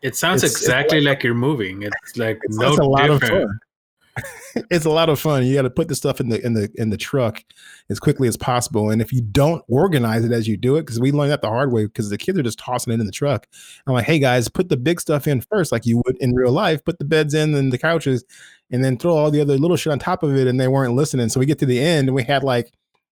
It 0.02 0.16
sounds 0.16 0.46
exactly 0.46 1.00
it's 1.00 1.06
like, 1.06 1.18
like, 1.18 1.24
you're 1.26 1.34
moving. 1.34 1.82
It's 1.82 2.16
like 2.16 2.40
no 2.48 2.70
it's 2.70 2.80
a 2.80 2.84
lot 2.86 3.08
different. 3.08 3.24
of 3.24 3.50
fun. 3.50 3.60
it's 4.70 4.86
a 4.86 4.90
lot 4.90 5.10
of 5.10 5.20
fun. 5.20 5.46
You 5.46 5.56
got 5.56 5.64
to 5.64 5.70
put 5.70 5.88
the 5.88 5.96
stuff 5.96 6.20
in 6.20 6.30
the 6.30 6.44
in 6.46 6.54
the 6.54 6.70
in 6.76 6.90
the 6.90 6.98
truck 6.98 7.44
as 7.90 8.00
quickly 8.00 8.28
as 8.28 8.38
possible. 8.38 8.90
And 8.90 9.02
if 9.02 9.12
you 9.12 9.22
don't 9.22 9.64
organize 9.68 10.26
it 10.26 10.32
as 10.32 10.48
you 10.48 10.58
do 10.58 10.76
it, 10.76 10.82
because 10.82 11.00
we 11.00 11.12
learned 11.12 11.32
that 11.32 11.42
the 11.42 11.50
hard 11.50 11.72
way, 11.72 11.86
because 11.86 12.10
the 12.10 12.18
kids 12.18 12.38
are 12.38 12.44
just 12.44 12.60
tossing 12.60 12.94
it 12.94 13.00
in 13.00 13.06
the 13.06 13.12
truck. 13.12 13.48
I'm 13.88 13.94
like, 13.94 14.06
hey 14.06 14.20
guys, 14.20 14.50
put 14.50 14.70
the 14.70 14.78
big 14.78 15.00
stuff 15.00 15.28
in 15.28 15.42
first, 15.42 15.72
like 15.72 15.86
you 15.86 16.02
would 16.06 16.18
in 16.18 16.34
real 16.34 16.52
life. 16.52 16.84
Put 16.84 17.00
the 17.00 17.06
beds 17.06 17.34
in 17.34 17.54
and 17.56 17.72
the 17.72 17.78
couches, 17.78 18.24
and 18.72 18.84
then 18.84 18.98
throw 18.98 19.16
all 19.16 19.32
the 19.32 19.42
other 19.42 19.58
little 19.58 19.78
shit 19.78 19.92
on 19.92 20.00
top 20.00 20.24
of 20.24 20.36
it. 20.36 20.48
And 20.48 20.60
they 20.60 20.68
weren't 20.68 20.96
listening. 20.96 21.30
So 21.30 21.40
we 21.40 21.46
get 21.46 21.60
to 21.60 21.66
the 21.66 21.80
end, 21.80 22.08
and 22.08 22.16
we 22.16 22.24
had 22.24 22.44
like 22.44 22.72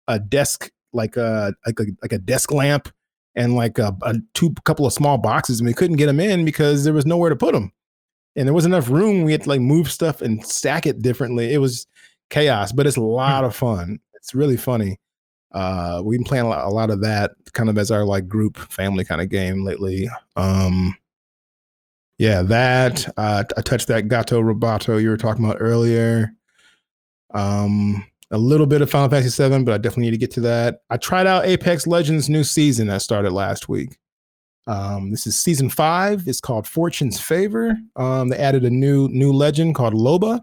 a 0.07 0.19
desk, 0.19 0.71
like 0.93 1.17
a 1.17 1.53
like 1.65 1.79
a 1.79 1.85
like 2.01 2.13
a 2.13 2.19
desk 2.19 2.51
lamp, 2.51 2.89
and 3.35 3.55
like 3.55 3.77
a, 3.79 3.95
a 4.01 4.15
two 4.33 4.53
couple 4.65 4.85
of 4.85 4.93
small 4.93 5.17
boxes, 5.17 5.59
and 5.59 5.67
we 5.67 5.73
couldn't 5.73 5.97
get 5.97 6.07
them 6.07 6.19
in 6.19 6.45
because 6.45 6.83
there 6.83 6.93
was 6.93 7.05
nowhere 7.05 7.29
to 7.29 7.35
put 7.35 7.53
them 7.53 7.71
and 8.35 8.47
there 8.47 8.53
was 8.53 8.65
enough 8.65 8.89
room. 8.89 9.23
We 9.23 9.31
had 9.31 9.43
to 9.43 9.49
like 9.49 9.61
move 9.61 9.91
stuff 9.91 10.21
and 10.21 10.45
stack 10.45 10.85
it 10.85 11.01
differently. 11.01 11.53
It 11.53 11.59
was 11.59 11.87
chaos, 12.29 12.71
but 12.71 12.87
it's 12.87 12.97
a 12.97 13.01
hmm. 13.01 13.07
lot 13.07 13.43
of 13.43 13.55
fun. 13.55 13.99
It's 14.13 14.33
really 14.33 14.57
funny. 14.57 14.99
Uh, 15.51 16.01
we've 16.03 16.19
been 16.19 16.25
playing 16.25 16.45
a 16.45 16.49
lot, 16.49 16.65
a 16.65 16.69
lot 16.69 16.89
of 16.89 17.01
that 17.01 17.31
kind 17.53 17.69
of 17.69 17.77
as 17.77 17.91
our 17.91 18.05
like 18.05 18.27
group 18.27 18.57
family 18.57 19.03
kind 19.03 19.21
of 19.21 19.29
game 19.29 19.65
lately. 19.65 20.09
Um, 20.37 20.95
yeah, 22.17 22.41
that 22.43 23.11
uh, 23.17 23.43
I 23.57 23.61
touched 23.61 23.87
that 23.87 24.07
Gato 24.07 24.41
Roboto 24.41 25.01
you 25.01 25.09
were 25.09 25.17
talking 25.17 25.43
about 25.43 25.57
earlier. 25.59 26.31
Um, 27.33 28.05
a 28.29 28.37
little 28.37 28.67
bit 28.67 28.81
of 28.81 28.89
Final 28.89 29.09
Fantasy 29.09 29.49
VII, 29.49 29.63
but 29.63 29.73
I 29.73 29.77
definitely 29.77 30.05
need 30.05 30.11
to 30.11 30.17
get 30.17 30.31
to 30.31 30.41
that. 30.41 30.81
I 30.89 30.97
tried 30.97 31.27
out 31.27 31.45
Apex 31.45 31.85
Legends 31.85 32.29
new 32.29 32.43
season 32.43 32.87
that 32.87 33.01
started 33.01 33.31
last 33.31 33.67
week. 33.67 33.97
Um, 34.71 35.11
this 35.11 35.27
is 35.27 35.37
season 35.37 35.69
five. 35.69 36.25
It's 36.27 36.39
called 36.39 36.65
Fortune's 36.65 37.19
Favor. 37.19 37.75
Um, 37.97 38.29
they 38.29 38.37
added 38.37 38.63
a 38.63 38.69
new 38.69 39.09
new 39.09 39.33
legend 39.33 39.75
called 39.75 39.93
Loba. 39.93 40.39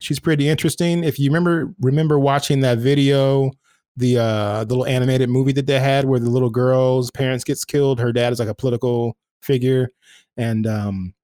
She's 0.00 0.18
pretty 0.18 0.48
interesting. 0.48 1.04
If 1.04 1.18
you 1.18 1.30
remember 1.30 1.72
remember 1.80 2.18
watching 2.18 2.60
that 2.60 2.78
video, 2.78 3.52
the 3.96 4.18
uh, 4.18 4.64
little 4.64 4.84
animated 4.84 5.28
movie 5.28 5.52
that 5.52 5.66
they 5.66 5.78
had 5.78 6.06
where 6.06 6.18
the 6.18 6.28
little 6.28 6.50
girl's 6.50 7.12
parents 7.12 7.44
gets 7.44 7.64
killed. 7.64 8.00
Her 8.00 8.12
dad 8.12 8.32
is 8.32 8.40
like 8.40 8.48
a 8.48 8.54
political 8.54 9.16
figure, 9.42 9.90
and 10.36 10.66
um, 10.66 11.14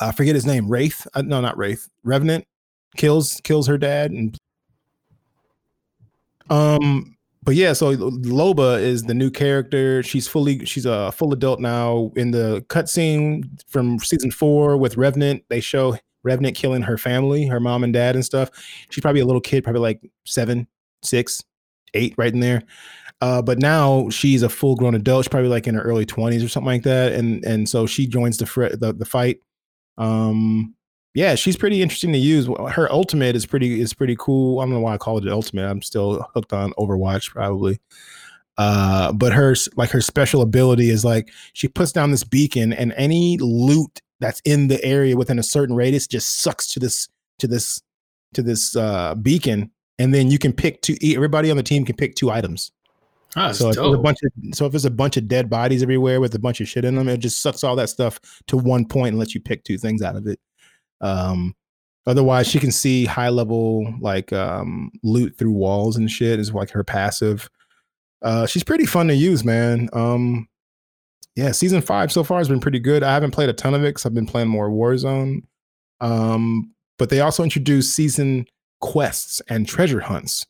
I 0.00 0.12
forget 0.12 0.34
his 0.34 0.44
name. 0.44 0.68
Wraith? 0.68 1.06
Uh, 1.14 1.22
no, 1.22 1.40
not 1.40 1.56
Wraith. 1.56 1.88
Revenant 2.04 2.44
kills 2.96 3.40
kills 3.42 3.66
her 3.68 3.78
dad 3.78 4.10
and 4.10 4.36
um 6.50 7.16
but 7.42 7.54
yeah, 7.54 7.72
so 7.72 7.96
Loba 7.96 8.80
is 8.80 9.04
the 9.04 9.14
new 9.14 9.30
character. 9.30 10.02
She's 10.02 10.28
fully 10.28 10.64
she's 10.66 10.84
a 10.84 11.10
full 11.12 11.32
adult 11.32 11.60
now. 11.60 12.12
In 12.16 12.32
the 12.32 12.64
cutscene 12.68 13.44
from 13.66 13.98
season 13.98 14.30
four 14.30 14.76
with 14.76 14.96
Revenant, 14.96 15.44
they 15.48 15.60
show 15.60 15.96
Revenant 16.22 16.54
killing 16.54 16.82
her 16.82 16.98
family, 16.98 17.46
her 17.46 17.58
mom 17.58 17.82
and 17.82 17.94
dad 17.94 18.14
and 18.14 18.24
stuff. 18.24 18.50
She's 18.90 19.00
probably 19.00 19.22
a 19.22 19.26
little 19.26 19.40
kid, 19.40 19.64
probably 19.64 19.80
like 19.80 20.00
seven, 20.26 20.66
six, 21.02 21.42
eight, 21.94 22.14
right 22.18 22.32
in 22.32 22.40
there. 22.40 22.62
Uh, 23.22 23.40
but 23.40 23.58
now 23.58 24.10
she's 24.10 24.42
a 24.42 24.48
full 24.48 24.76
grown 24.76 24.94
adult. 24.94 25.24
She's 25.24 25.30
probably 25.30 25.48
like 25.48 25.66
in 25.66 25.74
her 25.74 25.82
early 25.82 26.04
twenties 26.04 26.44
or 26.44 26.48
something 26.48 26.66
like 26.66 26.82
that. 26.82 27.12
And 27.12 27.42
and 27.44 27.68
so 27.68 27.86
she 27.86 28.06
joins 28.06 28.36
the 28.36 28.46
fr- 28.46 28.66
the, 28.66 28.92
the 28.92 29.06
fight. 29.06 29.38
Um, 29.96 30.74
yeah, 31.14 31.34
she's 31.34 31.56
pretty 31.56 31.82
interesting 31.82 32.12
to 32.12 32.18
use. 32.18 32.48
Her 32.72 32.90
ultimate 32.92 33.34
is 33.34 33.46
pretty 33.46 33.80
is 33.80 33.92
pretty 33.92 34.16
cool. 34.18 34.60
I 34.60 34.64
don't 34.64 34.74
know 34.74 34.80
why 34.80 34.94
I 34.94 34.98
call 34.98 35.18
it 35.18 35.28
ultimate. 35.28 35.68
I'm 35.68 35.82
still 35.82 36.26
hooked 36.34 36.52
on 36.52 36.72
Overwatch 36.78 37.30
probably. 37.30 37.80
Uh, 38.58 39.12
but 39.12 39.32
her 39.32 39.54
like 39.76 39.90
her 39.90 40.00
special 40.00 40.42
ability 40.42 40.90
is 40.90 41.04
like 41.04 41.30
she 41.52 41.66
puts 41.66 41.92
down 41.92 42.10
this 42.10 42.24
beacon 42.24 42.72
and 42.72 42.92
any 42.96 43.38
loot 43.38 44.00
that's 44.20 44.40
in 44.44 44.68
the 44.68 44.82
area 44.84 45.16
within 45.16 45.38
a 45.38 45.42
certain 45.42 45.74
radius 45.74 46.06
just 46.06 46.40
sucks 46.40 46.68
to 46.68 46.78
this 46.78 47.08
to 47.38 47.46
this 47.46 47.82
to 48.34 48.42
this 48.42 48.76
uh, 48.76 49.14
beacon, 49.16 49.70
and 49.98 50.14
then 50.14 50.30
you 50.30 50.38
can 50.38 50.52
pick 50.52 50.82
two. 50.82 50.96
Everybody 51.02 51.50
on 51.50 51.56
the 51.56 51.62
team 51.62 51.84
can 51.84 51.96
pick 51.96 52.14
two 52.14 52.30
items. 52.30 52.70
Oh, 53.36 53.52
so 53.52 53.70
if 53.70 53.76
there's 53.76 53.94
a 53.94 53.98
bunch 53.98 54.18
of 54.22 54.54
so 54.54 54.66
if 54.66 54.72
there's 54.72 54.84
a 54.84 54.90
bunch 54.90 55.16
of 55.16 55.26
dead 55.26 55.48
bodies 55.48 55.82
everywhere 55.82 56.20
with 56.20 56.34
a 56.34 56.38
bunch 56.38 56.60
of 56.60 56.68
shit 56.68 56.84
in 56.84 56.96
them, 56.96 57.08
it 57.08 57.18
just 57.18 57.40
sucks 57.40 57.64
all 57.64 57.76
that 57.76 57.88
stuff 57.88 58.20
to 58.48 58.56
one 58.56 58.84
point 58.84 59.10
and 59.10 59.18
lets 59.18 59.34
you 59.34 59.40
pick 59.40 59.64
two 59.64 59.78
things 59.78 60.02
out 60.02 60.16
of 60.16 60.26
it. 60.26 60.38
Um, 61.00 61.54
otherwise, 62.06 62.46
she 62.46 62.58
can 62.58 62.72
see 62.72 63.04
high 63.04 63.28
level 63.28 63.92
like 64.00 64.32
um, 64.32 64.90
loot 65.02 65.36
through 65.38 65.52
walls 65.52 65.96
and 65.96 66.10
shit. 66.10 66.40
Is 66.40 66.52
like 66.52 66.70
her 66.70 66.84
passive. 66.84 67.48
Uh, 68.22 68.46
she's 68.46 68.64
pretty 68.64 68.86
fun 68.86 69.08
to 69.08 69.14
use, 69.14 69.44
man. 69.44 69.88
Um, 69.92 70.48
yeah, 71.36 71.52
season 71.52 71.80
five 71.80 72.12
so 72.12 72.22
far 72.22 72.38
has 72.38 72.48
been 72.48 72.60
pretty 72.60 72.80
good. 72.80 73.02
I 73.02 73.14
haven't 73.14 73.30
played 73.30 73.48
a 73.48 73.54
ton 73.54 73.74
of 73.74 73.82
it 73.82 73.90
because 73.90 74.04
I've 74.04 74.14
been 74.14 74.26
playing 74.26 74.48
more 74.48 74.68
Warzone. 74.68 75.42
Um, 76.00 76.74
but 76.98 77.08
they 77.08 77.20
also 77.20 77.42
introduced 77.42 77.94
season 77.94 78.46
quests 78.80 79.40
and 79.48 79.66
treasure 79.66 80.00
hunts 80.00 80.44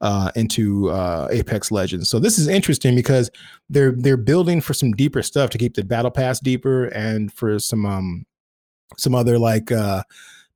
uh, 0.00 0.32
into 0.34 0.90
uh, 0.90 1.28
Apex 1.30 1.70
Legends. 1.70 2.10
So 2.10 2.18
this 2.18 2.38
is 2.38 2.48
interesting 2.48 2.94
because 2.94 3.30
they're 3.70 3.92
they're 3.92 4.16
building 4.16 4.60
for 4.60 4.74
some 4.74 4.92
deeper 4.92 5.22
stuff 5.22 5.50
to 5.50 5.58
keep 5.58 5.74
the 5.74 5.84
battle 5.84 6.10
pass 6.10 6.40
deeper 6.40 6.86
and 6.86 7.32
for 7.32 7.58
some 7.58 7.86
um, 7.86 8.26
some 8.96 9.14
other 9.14 9.38
like 9.38 9.72
uh 9.72 10.02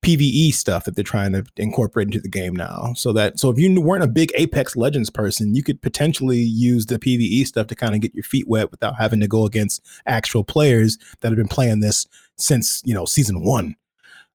PVE 0.02 0.52
stuff 0.52 0.84
that 0.84 0.94
they're 0.94 1.02
trying 1.02 1.32
to 1.32 1.44
incorporate 1.56 2.06
into 2.06 2.20
the 2.20 2.28
game 2.28 2.54
now. 2.54 2.92
So 2.94 3.12
that 3.14 3.40
so 3.40 3.50
if 3.50 3.58
you 3.58 3.80
weren't 3.80 4.04
a 4.04 4.08
big 4.08 4.30
Apex 4.36 4.76
Legends 4.76 5.10
person, 5.10 5.54
you 5.54 5.64
could 5.64 5.82
potentially 5.82 6.38
use 6.38 6.86
the 6.86 6.98
PVE 6.98 7.44
stuff 7.46 7.66
to 7.68 7.74
kind 7.74 7.94
of 7.94 8.00
get 8.00 8.14
your 8.14 8.22
feet 8.22 8.46
wet 8.46 8.70
without 8.70 8.96
having 8.96 9.18
to 9.20 9.26
go 9.26 9.46
against 9.46 9.84
actual 10.06 10.44
players 10.44 10.96
that 11.20 11.28
have 11.28 11.36
been 11.36 11.48
playing 11.48 11.80
this 11.80 12.06
since, 12.36 12.82
you 12.84 12.94
know, 12.94 13.04
season 13.04 13.42
1. 13.42 13.74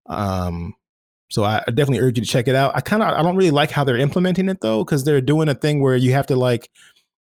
Um 0.08 0.76
so 1.30 1.45
I, 1.45 1.64
definitely 1.68 1.99
urge 1.99 2.18
you 2.18 2.26
to 2.26 2.30
check 2.30 2.49
it 2.49 2.56
out. 2.56 2.76
I 2.76 2.82
kind 2.82 3.02
of 3.02 3.08
I 3.08 3.24
don't 3.24 3.38
really 3.38 3.52
like 3.52 3.72
how 3.72 3.86
they're 3.86 3.95
implementing 3.97 4.49
it 4.49 4.60
though 4.60 4.84
cuz 4.84 5.06
they're 5.06 5.22
doing 5.22 5.47
a 5.47 5.56
thing 5.56 5.82
where 5.82 5.95
you 5.95 6.12
have 6.12 6.28
to 6.28 6.36
like 6.36 6.70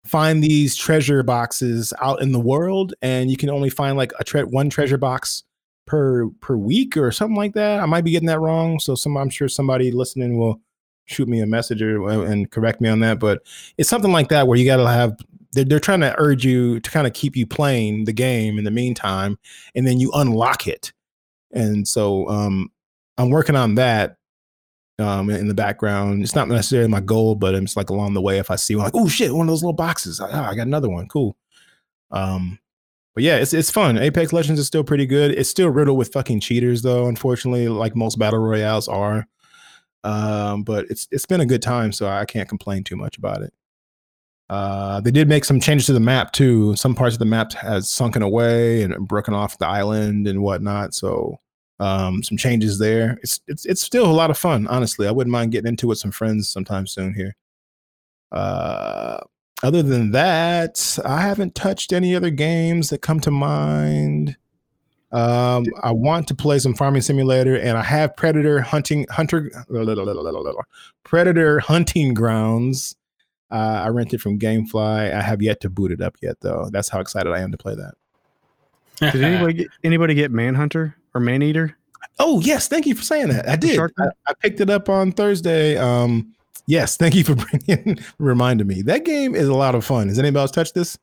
find 0.04 0.40
these 0.40 0.76
treasure 0.76 1.24
boxes 1.24 1.92
out 2.00 2.22
in 2.22 2.30
the 2.30 2.38
world 2.38 2.94
and 3.02 3.28
you 3.28 3.36
can 3.36 3.50
only 3.50 3.70
find 3.70 3.96
like 3.96 4.12
a 4.20 4.24
tre- 4.24 4.44
one 4.44 4.70
treasure 4.70 4.98
box 4.98 5.42
per 5.86 6.28
per 6.40 6.56
week 6.56 6.96
or 6.96 7.10
something 7.12 7.36
like 7.36 7.54
that. 7.54 7.80
I 7.80 7.86
might 7.86 8.04
be 8.04 8.10
getting 8.10 8.28
that 8.28 8.40
wrong. 8.40 8.78
So 8.78 8.94
some 8.94 9.16
I'm 9.16 9.30
sure 9.30 9.48
somebody 9.48 9.90
listening 9.90 10.38
will 10.38 10.60
shoot 11.06 11.28
me 11.28 11.40
a 11.40 11.46
message 11.46 11.80
or, 11.82 12.08
and 12.08 12.50
correct 12.50 12.80
me 12.80 12.88
on 12.88 13.00
that. 13.00 13.18
But 13.20 13.42
it's 13.78 13.88
something 13.88 14.12
like 14.12 14.28
that 14.28 14.46
where 14.46 14.58
you 14.58 14.66
got 14.66 14.76
to 14.76 14.88
have 14.88 15.16
they're, 15.52 15.64
they're 15.64 15.80
trying 15.80 16.00
to 16.00 16.14
urge 16.18 16.44
you 16.44 16.80
to 16.80 16.90
kind 16.90 17.06
of 17.06 17.12
keep 17.12 17.36
you 17.36 17.46
playing 17.46 18.04
the 18.04 18.12
game 18.12 18.58
in 18.58 18.64
the 18.64 18.70
meantime, 18.70 19.38
and 19.74 19.86
then 19.86 19.98
you 19.98 20.10
unlock 20.12 20.66
it. 20.66 20.92
And 21.52 21.86
so 21.88 22.28
um, 22.28 22.70
I'm 23.16 23.30
working 23.30 23.56
on 23.56 23.76
that 23.76 24.16
um, 24.98 25.30
in 25.30 25.48
the 25.48 25.54
background. 25.54 26.22
It's 26.22 26.34
not 26.34 26.48
necessarily 26.48 26.88
my 26.88 27.00
goal, 27.00 27.34
but 27.34 27.54
it's 27.54 27.76
like 27.76 27.90
along 27.90 28.14
the 28.14 28.20
way. 28.20 28.38
If 28.38 28.50
I 28.50 28.56
see 28.56 28.76
one, 28.76 28.84
like, 28.84 28.94
oh 28.94 29.08
shit, 29.08 29.32
one 29.32 29.48
of 29.48 29.52
those 29.52 29.62
little 29.62 29.72
boxes, 29.72 30.20
oh, 30.20 30.26
I 30.26 30.54
got 30.54 30.66
another 30.66 30.88
one, 30.88 31.08
cool. 31.08 31.36
Um, 32.10 32.58
but 33.16 33.24
yeah, 33.24 33.38
it's 33.38 33.52
it's 33.52 33.70
fun. 33.72 33.98
Apex 33.98 34.32
Legends 34.32 34.60
is 34.60 34.68
still 34.68 34.84
pretty 34.84 35.06
good. 35.06 35.32
It's 35.32 35.50
still 35.50 35.70
riddled 35.70 35.98
with 35.98 36.12
fucking 36.12 36.38
cheaters 36.40 36.82
though, 36.82 37.08
unfortunately, 37.08 37.66
like 37.68 37.96
most 37.96 38.18
battle 38.20 38.38
royales 38.38 38.86
are. 38.88 39.26
Um, 40.04 40.62
but 40.62 40.86
it's 40.90 41.08
it's 41.10 41.26
been 41.26 41.40
a 41.40 41.46
good 41.46 41.62
time, 41.62 41.92
so 41.92 42.06
I 42.08 42.24
can't 42.26 42.48
complain 42.48 42.84
too 42.84 42.96
much 42.96 43.18
about 43.18 43.42
it. 43.42 43.52
Uh, 44.48 45.00
they 45.00 45.10
did 45.10 45.28
make 45.28 45.44
some 45.44 45.58
changes 45.58 45.86
to 45.86 45.92
the 45.92 45.98
map 46.00 46.32
too. 46.32 46.76
Some 46.76 46.94
parts 46.94 47.16
of 47.16 47.18
the 47.18 47.24
map 47.24 47.52
has 47.54 47.90
sunken 47.90 48.22
away 48.22 48.82
and 48.82 49.08
broken 49.08 49.34
off 49.34 49.58
the 49.58 49.66
island 49.66 50.28
and 50.28 50.42
whatnot. 50.42 50.94
So 50.94 51.40
Um, 51.80 52.22
some 52.22 52.38
changes 52.38 52.78
there. 52.78 53.18
It's 53.22 53.40
it's 53.48 53.66
it's 53.66 53.82
still 53.82 54.06
a 54.10 54.12
lot 54.12 54.30
of 54.30 54.38
fun. 54.38 54.66
Honestly, 54.68 55.06
I 55.08 55.10
wouldn't 55.10 55.32
mind 55.32 55.52
getting 55.52 55.68
into 55.70 55.86
it 55.86 55.90
with 55.90 55.98
some 55.98 56.12
friends 56.12 56.48
sometime 56.48 56.86
soon 56.86 57.12
here. 57.14 57.34
Uh, 58.32 59.18
other 59.62 59.82
than 59.82 60.12
that, 60.12 60.98
I 61.04 61.20
haven't 61.20 61.54
touched 61.54 61.92
any 61.92 62.14
other 62.14 62.30
games 62.30 62.90
that 62.90 63.02
come 63.02 63.20
to 63.20 63.30
mind. 63.30 64.36
Um, 65.12 65.64
I 65.82 65.92
want 65.92 66.28
to 66.28 66.34
play 66.34 66.58
some 66.58 66.74
farming 66.74 67.02
simulator, 67.02 67.56
and 67.56 67.78
I 67.78 67.82
have 67.82 68.16
Predator 68.16 68.60
hunting 68.60 69.06
hunter 69.10 69.50
Predator 71.04 71.60
hunting 71.60 72.14
grounds. 72.14 72.96
Uh, 73.50 73.82
I 73.84 73.88
rented 73.88 74.20
from 74.20 74.38
GameFly. 74.38 75.14
I 75.14 75.22
have 75.22 75.40
yet 75.40 75.60
to 75.60 75.70
boot 75.70 75.92
it 75.92 76.00
up 76.00 76.16
yet, 76.20 76.36
though. 76.40 76.68
That's 76.72 76.88
how 76.88 77.00
excited 77.00 77.32
I 77.32 77.38
am 77.38 77.52
to 77.52 77.58
play 77.58 77.76
that. 77.76 77.94
Did 79.12 79.22
anybody 79.22 79.52
get, 79.52 79.68
anybody 79.84 80.14
get 80.14 80.32
Manhunter 80.32 80.96
or 81.14 81.20
Maneater? 81.20 81.76
Oh 82.18 82.40
yes, 82.40 82.66
thank 82.68 82.86
you 82.86 82.94
for 82.94 83.02
saying 83.02 83.28
that. 83.28 83.48
I 83.48 83.56
did. 83.56 83.78
I, 83.78 84.08
I 84.26 84.34
picked 84.40 84.60
it 84.60 84.70
up 84.70 84.88
on 84.88 85.12
Thursday. 85.12 85.76
Um, 85.76 86.34
yes, 86.66 86.96
thank 86.96 87.14
you 87.14 87.24
for 87.24 87.34
bringing 87.66 87.98
reminding 88.18 88.66
me. 88.66 88.82
That 88.82 89.04
game 89.04 89.34
is 89.34 89.48
a 89.48 89.54
lot 89.54 89.74
of 89.74 89.84
fun. 89.84 90.08
Has 90.08 90.18
anybody 90.18 90.40
else 90.40 90.50
touched 90.50 90.74
this? 90.74 90.98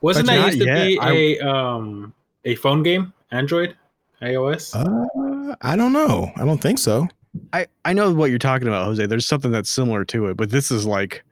Wasn't 0.00 0.26
But 0.26 0.32
that 0.34 0.38
not 0.40 0.46
used 0.54 0.58
to 0.60 0.66
yet. 0.66 0.86
be 0.86 0.98
I- 0.98 1.12
a 1.12 1.40
um 1.48 2.14
a 2.44 2.54
phone 2.56 2.82
game? 2.82 3.12
Android, 3.30 3.76
iOS. 4.22 4.74
Uh, 4.74 5.54
I 5.62 5.76
don't 5.76 5.92
know. 5.92 6.30
I 6.36 6.44
don't 6.44 6.60
think 6.60 6.78
so. 6.78 7.06
I 7.52 7.66
I 7.84 7.92
know 7.92 8.12
what 8.12 8.30
you're 8.30 8.38
talking 8.38 8.66
about, 8.68 8.84
Jose. 8.86 9.06
There's 9.06 9.26
something 9.26 9.50
that's 9.52 9.70
similar 9.70 10.04
to 10.06 10.26
it, 10.26 10.36
but 10.36 10.50
this 10.50 10.70
is 10.70 10.84
like 10.86 11.24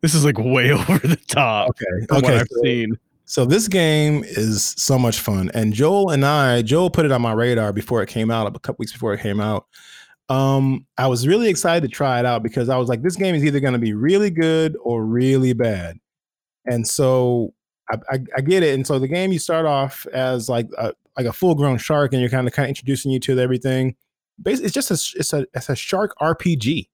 this 0.00 0.14
is 0.14 0.24
like 0.24 0.38
way 0.38 0.72
over 0.72 0.98
the 0.98 1.16
top 1.28 1.70
Okay. 1.70 2.06
from 2.08 2.16
what 2.22 2.24
Okay. 2.24 2.38
I've 2.40 2.48
seen. 2.62 2.98
So 3.24 3.44
this 3.46 3.66
game 3.68 4.24
is 4.24 4.74
so 4.76 4.98
much 4.98 5.18
fun, 5.20 5.50
and 5.54 5.72
Joel 5.72 6.10
and 6.10 6.24
I, 6.24 6.60
Joel 6.62 6.90
put 6.90 7.06
it 7.06 7.12
on 7.12 7.22
my 7.22 7.32
radar 7.32 7.72
before 7.72 8.02
it 8.02 8.08
came 8.08 8.30
out, 8.30 8.46
a 8.46 8.58
couple 8.58 8.76
weeks 8.80 8.92
before 8.92 9.14
it 9.14 9.20
came 9.20 9.40
out. 9.40 9.66
Um, 10.28 10.86
I 10.96 11.08
was 11.08 11.26
really 11.26 11.48
excited 11.48 11.86
to 11.88 11.94
try 11.94 12.18
it 12.18 12.26
out 12.26 12.42
because 12.42 12.68
I 12.68 12.76
was 12.76 12.88
like, 12.88 13.02
this 13.02 13.16
game 13.16 13.34
is 13.34 13.44
either 13.44 13.60
going 13.60 13.74
to 13.74 13.78
be 13.78 13.92
really 13.92 14.30
good 14.30 14.76
or 14.82 15.04
really 15.04 15.52
bad, 15.52 15.98
and 16.66 16.86
so 16.86 17.52
I, 17.90 17.96
I, 18.10 18.18
I 18.36 18.40
get 18.40 18.62
it. 18.62 18.74
And 18.74 18.86
so 18.86 18.98
the 18.98 19.08
game, 19.08 19.32
you 19.32 19.38
start 19.38 19.66
off 19.66 20.06
as 20.12 20.48
like 20.48 20.68
a, 20.78 20.92
like 21.16 21.26
a 21.26 21.32
full 21.32 21.54
grown 21.54 21.78
shark, 21.78 22.12
and 22.12 22.20
you're 22.20 22.30
kind 22.30 22.46
of 22.46 22.54
kind 22.54 22.66
of 22.66 22.70
introducing 22.70 23.10
you 23.10 23.20
to 23.20 23.38
everything. 23.38 23.96
Basically, 24.42 24.66
it's 24.66 24.74
just 24.74 24.90
a 24.90 25.18
it's 25.18 25.32
a 25.32 25.46
it's 25.54 25.68
a 25.68 25.76
shark 25.76 26.14
RPG. 26.20 26.88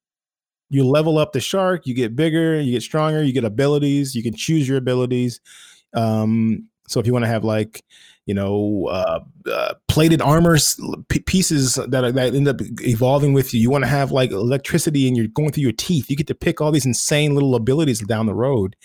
You 0.70 0.86
level 0.86 1.18
up 1.18 1.32
the 1.32 1.40
shark, 1.40 1.86
you 1.86 1.94
get 1.94 2.14
bigger, 2.14 2.60
you 2.60 2.72
get 2.72 2.82
stronger, 2.82 3.22
you 3.22 3.32
get 3.32 3.44
abilities, 3.44 4.14
you 4.14 4.22
can 4.22 4.34
choose 4.34 4.68
your 4.68 4.76
abilities. 4.76 5.40
Um, 5.94 6.68
so 6.88 7.00
if 7.00 7.06
you 7.06 7.12
want 7.12 7.24
to 7.24 7.28
have 7.30 7.44
like, 7.44 7.82
you 8.28 8.34
know, 8.34 8.86
uh, 8.90 9.20
uh, 9.50 9.72
plated 9.88 10.20
armor 10.20 10.58
p- 11.08 11.20
pieces 11.20 11.76
that 11.76 11.90
that 11.90 12.34
end 12.34 12.46
up 12.46 12.60
evolving 12.82 13.32
with 13.32 13.54
you, 13.54 13.60
you 13.60 13.70
want 13.70 13.84
to 13.84 13.88
have 13.88 14.12
like 14.12 14.30
electricity 14.30 15.08
and 15.08 15.16
you're 15.16 15.28
going 15.28 15.50
through 15.50 15.62
your 15.62 15.72
teeth. 15.72 16.10
You 16.10 16.16
get 16.16 16.26
to 16.26 16.34
pick 16.34 16.60
all 16.60 16.70
these 16.70 16.84
insane 16.84 17.32
little 17.32 17.54
abilities 17.54 18.00
down 18.00 18.26
the 18.26 18.34
road. 18.34 18.76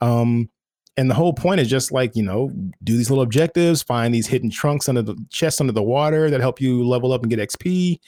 Um, 0.00 0.48
and 0.96 1.10
the 1.10 1.14
whole 1.14 1.32
point 1.32 1.60
is 1.60 1.68
just 1.68 1.90
like 1.90 2.14
you 2.14 2.22
know, 2.22 2.52
do 2.84 2.96
these 2.96 3.10
little 3.10 3.24
objectives, 3.24 3.82
find 3.82 4.14
these 4.14 4.28
hidden 4.28 4.48
trunks 4.48 4.88
under 4.88 5.02
the 5.02 5.16
chests 5.28 5.60
under 5.60 5.72
the 5.72 5.82
water 5.82 6.30
that 6.30 6.40
help 6.40 6.60
you 6.60 6.86
level 6.86 7.12
up 7.12 7.22
and 7.22 7.30
get 7.30 7.40
XP. 7.40 7.98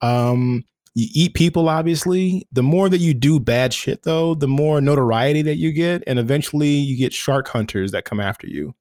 Um, 0.00 0.64
you 0.96 1.06
eat 1.14 1.34
people, 1.34 1.68
obviously. 1.68 2.44
The 2.50 2.64
more 2.64 2.88
that 2.88 2.98
you 2.98 3.14
do 3.14 3.38
bad 3.38 3.72
shit, 3.72 4.02
though, 4.02 4.34
the 4.34 4.48
more 4.48 4.80
notoriety 4.80 5.42
that 5.42 5.58
you 5.58 5.72
get, 5.72 6.02
and 6.08 6.18
eventually 6.18 6.70
you 6.70 6.96
get 6.96 7.12
shark 7.12 7.46
hunters 7.46 7.92
that 7.92 8.04
come 8.04 8.18
after 8.18 8.48
you. 8.48 8.74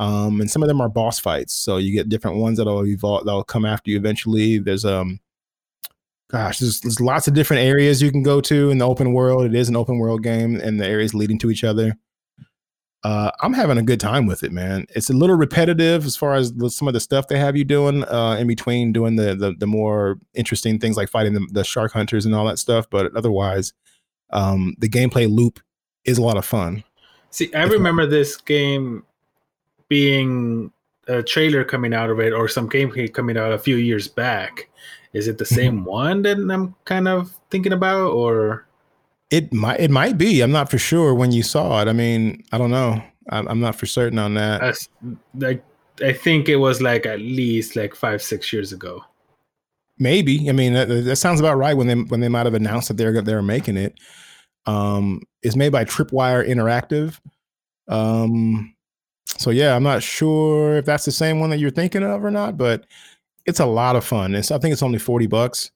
Um, 0.00 0.40
and 0.40 0.50
some 0.50 0.62
of 0.62 0.68
them 0.68 0.80
are 0.80 0.88
boss 0.88 1.18
fights, 1.18 1.52
so 1.52 1.76
you 1.76 1.92
get 1.92 2.08
different 2.08 2.38
ones 2.38 2.56
that'll 2.56 2.86
evolve, 2.86 3.26
that'll 3.26 3.44
come 3.44 3.66
after 3.66 3.90
you 3.90 3.98
eventually. 3.98 4.58
There's 4.58 4.86
um, 4.86 5.20
gosh, 6.30 6.58
there's, 6.58 6.80
there's 6.80 7.02
lots 7.02 7.28
of 7.28 7.34
different 7.34 7.64
areas 7.64 8.00
you 8.00 8.10
can 8.10 8.22
go 8.22 8.40
to 8.40 8.70
in 8.70 8.78
the 8.78 8.88
open 8.88 9.12
world. 9.12 9.44
It 9.44 9.54
is 9.54 9.68
an 9.68 9.76
open 9.76 9.98
world 9.98 10.22
game, 10.22 10.56
and 10.56 10.80
the 10.80 10.86
areas 10.86 11.12
leading 11.12 11.38
to 11.40 11.50
each 11.50 11.64
other. 11.64 11.98
Uh, 13.04 13.30
I'm 13.42 13.52
having 13.52 13.76
a 13.76 13.82
good 13.82 14.00
time 14.00 14.24
with 14.26 14.42
it, 14.42 14.52
man. 14.52 14.86
It's 14.94 15.10
a 15.10 15.14
little 15.14 15.36
repetitive 15.36 16.06
as 16.06 16.16
far 16.16 16.34
as 16.34 16.54
the, 16.54 16.70
some 16.70 16.88
of 16.88 16.94
the 16.94 17.00
stuff 17.00 17.28
they 17.28 17.38
have 17.38 17.54
you 17.54 17.64
doing 17.64 18.04
uh, 18.04 18.36
in 18.40 18.46
between 18.46 18.94
doing 18.94 19.16
the, 19.16 19.34
the 19.34 19.54
the 19.58 19.66
more 19.66 20.18
interesting 20.32 20.78
things 20.78 20.96
like 20.96 21.10
fighting 21.10 21.34
the, 21.34 21.46
the 21.52 21.64
shark 21.64 21.92
hunters 21.92 22.24
and 22.24 22.34
all 22.34 22.46
that 22.46 22.58
stuff. 22.58 22.88
But 22.88 23.14
otherwise, 23.14 23.74
um, 24.30 24.76
the 24.78 24.88
gameplay 24.88 25.30
loop 25.30 25.60
is 26.06 26.16
a 26.16 26.22
lot 26.22 26.38
of 26.38 26.46
fun. 26.46 26.84
See, 27.30 27.52
I 27.54 27.64
remember 27.64 28.06
this 28.06 28.36
game 28.36 29.04
being 29.90 30.72
a 31.08 31.22
trailer 31.22 31.64
coming 31.64 31.92
out 31.92 32.08
of 32.08 32.20
it 32.20 32.32
or 32.32 32.48
some 32.48 32.70
gameplay 32.70 33.12
coming 33.12 33.36
out 33.36 33.52
a 33.52 33.58
few 33.58 33.76
years 33.76 34.08
back. 34.08 34.70
Is 35.12 35.28
it 35.28 35.36
the 35.36 35.44
same 35.44 35.84
one 35.84 36.22
that 36.22 36.38
I'm 36.38 36.74
kind 36.84 37.08
of 37.08 37.36
thinking 37.50 37.72
about, 37.72 38.12
or 38.12 38.66
It 39.30 39.52
might 39.52 39.80
it 39.80 39.90
might 39.90 40.16
be. 40.16 40.40
I'm 40.40 40.52
not 40.52 40.70
for 40.70 40.78
sure 40.78 41.14
when 41.14 41.32
you 41.32 41.42
saw 41.42 41.82
it. 41.82 41.88
I 41.88 41.92
mean, 41.92 42.44
I 42.52 42.58
don't 42.58 42.70
know. 42.70 43.02
I'm, 43.28 43.60
not 43.60 43.76
for 43.76 43.86
certain 43.86 44.18
on 44.18 44.34
that. 44.34 44.62
as 44.62 44.88
like 45.34 45.64
I 46.02 46.12
think 46.12 46.48
it 46.48 46.56
was 46.56 46.80
like 46.80 47.06
at 47.06 47.20
least 47.20 47.76
like 47.76 47.94
five 47.94 48.22
six 48.22 48.52
years 48.52 48.72
ago. 48.72 49.04
Maybe. 49.98 50.48
I 50.48 50.52
mean, 50.52 50.72
that, 50.72 50.88
that 50.88 51.16
sounds 51.16 51.40
about 51.40 51.58
right 51.58 51.76
when 51.76 51.86
they 51.86 51.94
when 51.94 52.20
they 52.20 52.28
might 52.28 52.46
have 52.46 52.54
announced 52.54 52.88
that 52.88 52.96
they're 52.96 53.20
they're 53.20 53.42
making 53.42 53.76
it. 53.76 53.98
Um, 54.66 55.22
it's 55.42 55.56
made 55.56 55.72
by 55.72 55.84
Tripwire 55.84 56.48
Interactive. 56.48 57.18
Um, 57.88 58.74
so 59.38 59.50
yeah, 59.50 59.74
I'm 59.74 59.82
not 59.82 60.02
sure 60.02 60.76
if 60.76 60.84
that's 60.84 61.04
the 61.04 61.12
same 61.12 61.40
one 61.40 61.50
that 61.50 61.58
you're 61.58 61.70
thinking 61.70 62.02
of 62.02 62.24
or 62.24 62.30
not, 62.30 62.56
but 62.56 62.86
it's 63.46 63.60
a 63.60 63.66
lot 63.66 63.96
of 63.96 64.04
fun. 64.04 64.34
It's 64.34 64.50
I 64.50 64.58
think 64.58 64.72
it's 64.72 64.82
only 64.82 64.98
forty 64.98 65.26
bucks. 65.26 65.70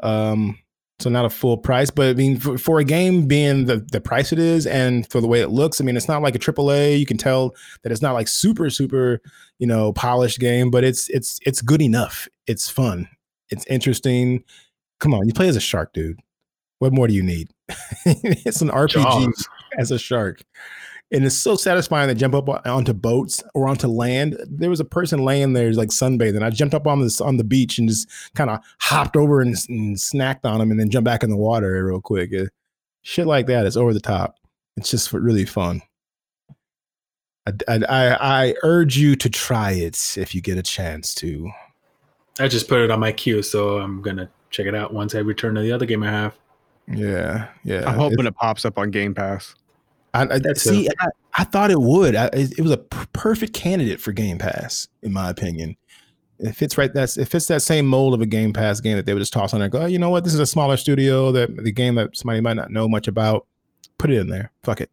Um, 0.00 0.58
so 1.00 1.10
not 1.10 1.24
a 1.24 1.30
full 1.30 1.58
price, 1.58 1.90
but 1.90 2.08
I 2.08 2.14
mean, 2.14 2.38
for, 2.38 2.56
for 2.56 2.78
a 2.78 2.84
game 2.84 3.26
being 3.26 3.64
the 3.66 3.78
the 3.90 4.00
price 4.00 4.32
it 4.32 4.38
is, 4.38 4.66
and 4.66 5.10
for 5.10 5.20
the 5.20 5.26
way 5.26 5.40
it 5.40 5.48
looks, 5.48 5.80
I 5.80 5.84
mean, 5.84 5.96
it's 5.96 6.08
not 6.08 6.22
like 6.22 6.36
a 6.36 6.38
AAA. 6.38 6.98
You 6.98 7.06
can 7.06 7.16
tell 7.16 7.54
that 7.82 7.90
it's 7.90 8.02
not 8.02 8.14
like 8.14 8.28
super 8.28 8.70
super, 8.70 9.20
you 9.58 9.66
know, 9.66 9.92
polished 9.92 10.38
game, 10.38 10.70
but 10.70 10.84
it's 10.84 11.08
it's 11.10 11.40
it's 11.44 11.60
good 11.60 11.82
enough. 11.82 12.28
It's 12.46 12.70
fun. 12.70 13.08
It's 13.50 13.66
interesting. 13.66 14.44
Come 15.00 15.14
on, 15.14 15.26
you 15.26 15.34
play 15.34 15.48
as 15.48 15.56
a 15.56 15.60
shark, 15.60 15.92
dude. 15.92 16.20
What 16.78 16.92
more 16.92 17.08
do 17.08 17.14
you 17.14 17.22
need? 17.22 17.50
it's 18.06 18.60
an 18.60 18.68
RPG 18.68 19.02
Jaws. 19.02 19.48
as 19.78 19.90
a 19.90 19.98
shark. 19.98 20.42
And 21.12 21.24
it's 21.24 21.36
so 21.36 21.54
satisfying 21.54 22.08
to 22.08 22.14
jump 22.14 22.34
up 22.34 22.48
onto 22.66 22.92
boats 22.92 23.42
or 23.54 23.68
onto 23.68 23.86
land. 23.86 24.36
There 24.48 24.70
was 24.70 24.80
a 24.80 24.84
person 24.84 25.24
laying 25.24 25.52
there 25.52 25.72
like 25.72 25.90
sunbathing. 25.90 26.42
I 26.42 26.50
jumped 26.50 26.74
up 26.74 26.86
on 26.86 27.00
this 27.00 27.20
on 27.20 27.36
the 27.36 27.44
beach 27.44 27.78
and 27.78 27.88
just 27.88 28.08
kind 28.34 28.50
of 28.50 28.58
hopped 28.80 29.16
over 29.16 29.40
and, 29.40 29.54
and 29.68 29.96
snacked 29.96 30.44
on 30.44 30.60
him 30.60 30.70
and 30.70 30.80
then 30.80 30.90
jumped 30.90 31.04
back 31.04 31.22
in 31.22 31.30
the 31.30 31.36
water 31.36 31.84
real 31.84 32.00
quick. 32.00 32.32
Uh, 32.34 32.46
shit 33.02 33.26
like 33.26 33.46
that 33.46 33.66
is 33.66 33.76
over 33.76 33.92
the 33.92 34.00
top. 34.00 34.36
It's 34.76 34.90
just 34.90 35.12
really 35.12 35.44
fun. 35.44 35.82
I, 37.46 37.52
I, 37.68 37.78
I, 37.88 38.44
I 38.46 38.54
urge 38.62 38.96
you 38.96 39.14
to 39.16 39.28
try 39.28 39.72
it 39.72 40.16
if 40.16 40.34
you 40.34 40.40
get 40.40 40.58
a 40.58 40.62
chance 40.62 41.14
to. 41.16 41.50
I 42.40 42.48
just 42.48 42.66
put 42.66 42.80
it 42.80 42.90
on 42.90 42.98
my 42.98 43.12
queue, 43.12 43.42
so 43.42 43.78
I'm 43.78 44.02
gonna 44.02 44.28
check 44.50 44.66
it 44.66 44.74
out 44.74 44.92
once 44.92 45.14
I 45.14 45.18
return 45.18 45.54
to 45.54 45.60
the 45.60 45.70
other 45.70 45.86
game 45.86 46.02
I 46.02 46.10
have. 46.10 46.34
Yeah, 46.88 47.48
yeah. 47.62 47.88
I'm 47.88 47.94
hoping 47.94 48.20
It's- 48.20 48.32
it 48.32 48.36
pops 48.36 48.64
up 48.64 48.78
on 48.78 48.90
Game 48.90 49.14
Pass. 49.14 49.54
I, 50.14 50.34
I 50.34 50.52
see. 50.54 50.88
I, 51.00 51.08
I 51.34 51.44
thought 51.44 51.70
it 51.70 51.80
would. 51.80 52.14
I, 52.14 52.26
it 52.26 52.58
it 52.58 52.62
was 52.62 52.70
a 52.70 52.78
p- 52.78 53.06
perfect 53.12 53.52
candidate 53.52 54.00
for 54.00 54.12
Game 54.12 54.38
Pass, 54.38 54.88
in 55.02 55.12
my 55.12 55.28
opinion. 55.28 55.76
It 56.38 56.54
fits 56.54 56.78
right. 56.78 56.92
That's 56.92 57.16
it 57.16 57.26
fits 57.26 57.46
that 57.46 57.62
same 57.62 57.86
mold 57.86 58.14
of 58.14 58.20
a 58.20 58.26
Game 58.26 58.52
Pass 58.52 58.80
game 58.80 58.96
that 58.96 59.06
they 59.06 59.12
would 59.12 59.20
just 59.20 59.32
toss 59.32 59.52
on 59.52 59.60
there. 59.60 59.66
and 59.66 59.72
Go, 59.72 59.82
oh, 59.82 59.86
you 59.86 59.98
know 59.98 60.10
what? 60.10 60.24
This 60.24 60.34
is 60.34 60.40
a 60.40 60.46
smaller 60.46 60.76
studio 60.76 61.32
that 61.32 61.56
the 61.56 61.72
game 61.72 61.96
that 61.96 62.16
somebody 62.16 62.40
might 62.40 62.54
not 62.54 62.70
know 62.70 62.88
much 62.88 63.08
about. 63.08 63.46
Put 63.98 64.10
it 64.10 64.18
in 64.18 64.28
there. 64.28 64.50
Fuck 64.62 64.80
it. 64.80 64.90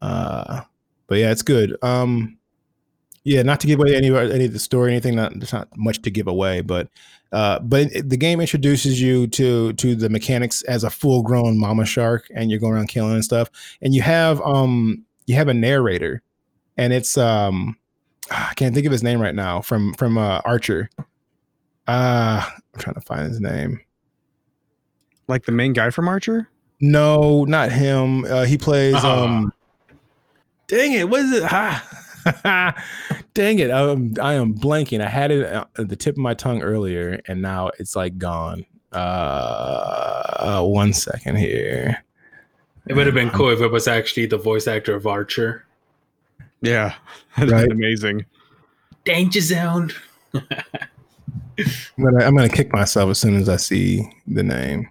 Uh, 0.00 0.62
but 1.06 1.18
yeah, 1.18 1.30
it's 1.30 1.42
good. 1.42 1.76
Um, 1.82 2.38
yeah, 3.24 3.42
not 3.42 3.60
to 3.60 3.66
give 3.66 3.78
away 3.78 3.94
any 3.94 4.08
any 4.14 4.46
of 4.46 4.52
the 4.52 4.58
story, 4.58 4.90
anything. 4.90 5.14
Not 5.14 5.32
there's 5.34 5.52
not 5.52 5.68
much 5.76 6.02
to 6.02 6.10
give 6.10 6.26
away, 6.26 6.60
but 6.60 6.88
uh, 7.32 7.58
but 7.60 7.92
it- 7.92 8.08
the 8.10 8.16
game 8.16 8.40
introduces 8.40 9.00
you 9.00 9.26
to 9.28 9.72
to 9.74 9.94
the 9.94 10.08
mechanics 10.08 10.62
as 10.62 10.84
a 10.84 10.90
full 10.90 11.22
grown 11.22 11.58
mama 11.58 11.84
shark, 11.84 12.28
and 12.34 12.50
you're 12.50 12.60
going 12.60 12.74
around 12.74 12.88
killing 12.88 13.14
and 13.14 13.24
stuff. 13.24 13.48
And 13.80 13.94
you 13.94 14.02
have 14.02 14.40
um 14.42 15.04
you 15.26 15.34
have 15.36 15.48
a 15.48 15.54
narrator, 15.54 16.22
and 16.76 16.92
it's 16.92 17.16
um 17.18 17.76
I 18.30 18.52
can't 18.54 18.74
think 18.74 18.86
of 18.86 18.92
his 18.92 19.02
name 19.02 19.20
right 19.20 19.34
now 19.34 19.60
from 19.60 19.94
from 19.94 20.16
uh, 20.18 20.40
Archer. 20.44 20.88
Uh 21.88 22.44
I'm 22.74 22.80
trying 22.80 22.94
to 22.94 23.00
find 23.00 23.28
his 23.28 23.40
name. 23.40 23.80
Like 25.28 25.44
the 25.44 25.52
main 25.52 25.72
guy 25.72 25.90
from 25.90 26.08
Archer? 26.08 26.48
No, 26.80 27.44
not 27.44 27.70
him. 27.70 28.24
Uh, 28.24 28.44
he 28.44 28.58
plays. 28.58 28.94
Ah. 28.96 29.24
um 29.24 29.52
Dang 30.68 30.92
it! 30.94 31.08
What 31.08 31.20
is 31.20 31.32
it? 31.32 31.44
Ha! 31.44 31.84
Dang 33.34 33.58
it! 33.58 33.70
I'm, 33.70 34.14
I 34.20 34.34
am 34.34 34.54
blanking. 34.54 35.00
I 35.00 35.08
had 35.08 35.30
it 35.30 35.44
at 35.44 35.88
the 35.88 35.96
tip 35.96 36.14
of 36.14 36.18
my 36.18 36.34
tongue 36.34 36.62
earlier, 36.62 37.20
and 37.26 37.42
now 37.42 37.70
it's 37.78 37.96
like 37.96 38.18
gone. 38.18 38.64
Uh, 38.92 38.96
uh 38.96 40.62
one 40.62 40.92
second 40.92 41.36
here. 41.36 42.04
It 42.86 42.94
would 42.94 43.06
have 43.06 43.14
been 43.14 43.30
cool 43.30 43.50
if 43.50 43.60
it 43.60 43.70
was 43.70 43.88
actually 43.88 44.26
the 44.26 44.36
voice 44.38 44.66
actor 44.66 44.94
of 44.94 45.06
Archer. 45.06 45.64
Yeah. 46.60 46.94
That's 47.38 47.50
Right. 47.52 47.70
amazing. 47.70 48.24
Danger 49.04 49.40
zone. 49.40 49.90
I'm 50.34 50.44
gonna 52.02 52.24
I'm 52.24 52.34
gonna 52.34 52.48
kick 52.48 52.72
myself 52.72 53.10
as 53.10 53.18
soon 53.18 53.36
as 53.36 53.48
I 53.48 53.56
see 53.56 54.02
the 54.26 54.42
name. 54.42 54.88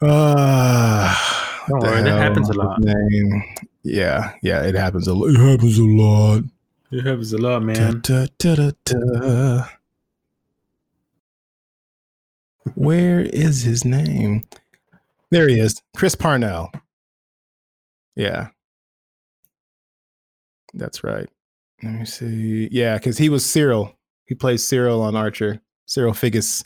Uh, 0.00 1.14
Don't 1.68 1.80
the 1.80 1.86
worry, 1.86 2.02
that 2.02 2.18
happens 2.20 2.50
a 2.50 2.54
lot. 2.54 2.80
Name? 2.80 3.42
Yeah, 3.82 4.34
yeah, 4.42 4.62
it 4.62 4.74
happens 4.74 5.08
a 5.08 5.14
lot. 5.14 5.30
It 5.30 5.38
happens 5.38 5.78
a 5.78 5.84
lot. 5.84 6.44
It 6.90 7.04
happens 7.04 7.32
a 7.32 7.38
lot, 7.38 7.62
man. 7.62 8.00
da, 8.00 8.26
da, 8.38 8.70
da. 8.84 9.64
Where 12.74 13.20
is 13.20 13.62
his 13.62 13.84
name? 13.84 14.44
There 15.30 15.48
he 15.48 15.58
is, 15.58 15.82
Chris 15.96 16.14
Parnell. 16.14 16.70
Yeah, 18.14 18.48
that's 20.74 21.02
right. 21.02 21.28
Let 21.82 21.94
me 21.94 22.04
see. 22.04 22.68
Yeah, 22.70 22.98
because 22.98 23.18
he 23.18 23.28
was 23.28 23.44
Cyril. 23.44 23.98
He 24.26 24.34
plays 24.34 24.66
Cyril 24.66 25.02
on 25.02 25.16
Archer. 25.16 25.60
Cyril 25.86 26.12
Figgis. 26.12 26.64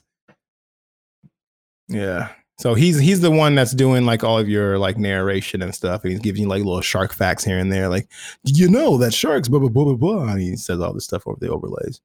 Yeah. 1.89 2.29
So 2.59 2.75
he's 2.75 2.99
he's 2.99 3.21
the 3.21 3.31
one 3.31 3.55
that's 3.55 3.73
doing 3.73 4.07
like 4.07 4.25
all 4.25 4.39
of 4.39 4.49
your 4.49 4.79
like 4.79 4.97
narration 4.97 5.61
and 5.61 5.75
stuff, 5.75 6.05
and 6.05 6.13
he's 6.13 6.21
giving 6.21 6.43
you 6.43 6.49
like 6.49 6.65
little 6.65 6.81
shark 6.81 7.13
facts 7.13 7.45
here 7.45 7.59
and 7.59 7.71
there, 7.71 7.89
like 7.89 8.09
you 8.45 8.69
know 8.69 8.97
that 8.97 9.13
sharks 9.13 9.49
blah 9.49 9.59
blah 9.59 9.69
blah 9.69 9.85
blah 9.85 9.95
blah, 9.95 10.33
and 10.33 10.41
he 10.41 10.57
says 10.57 10.81
all 10.81 10.95
this 10.95 11.05
stuff 11.05 11.27
over 11.27 11.39
the 11.39 11.51
overlays. 11.51 12.01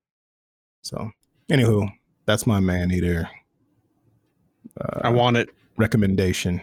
So, 0.82 1.10
anywho, 1.50 1.90
that's 2.26 2.46
my 2.46 2.60
Maneater 2.60 3.30
uh, 4.80 5.00
I 5.04 5.10
want 5.10 5.38
it. 5.38 5.50
recommendation. 5.78 6.62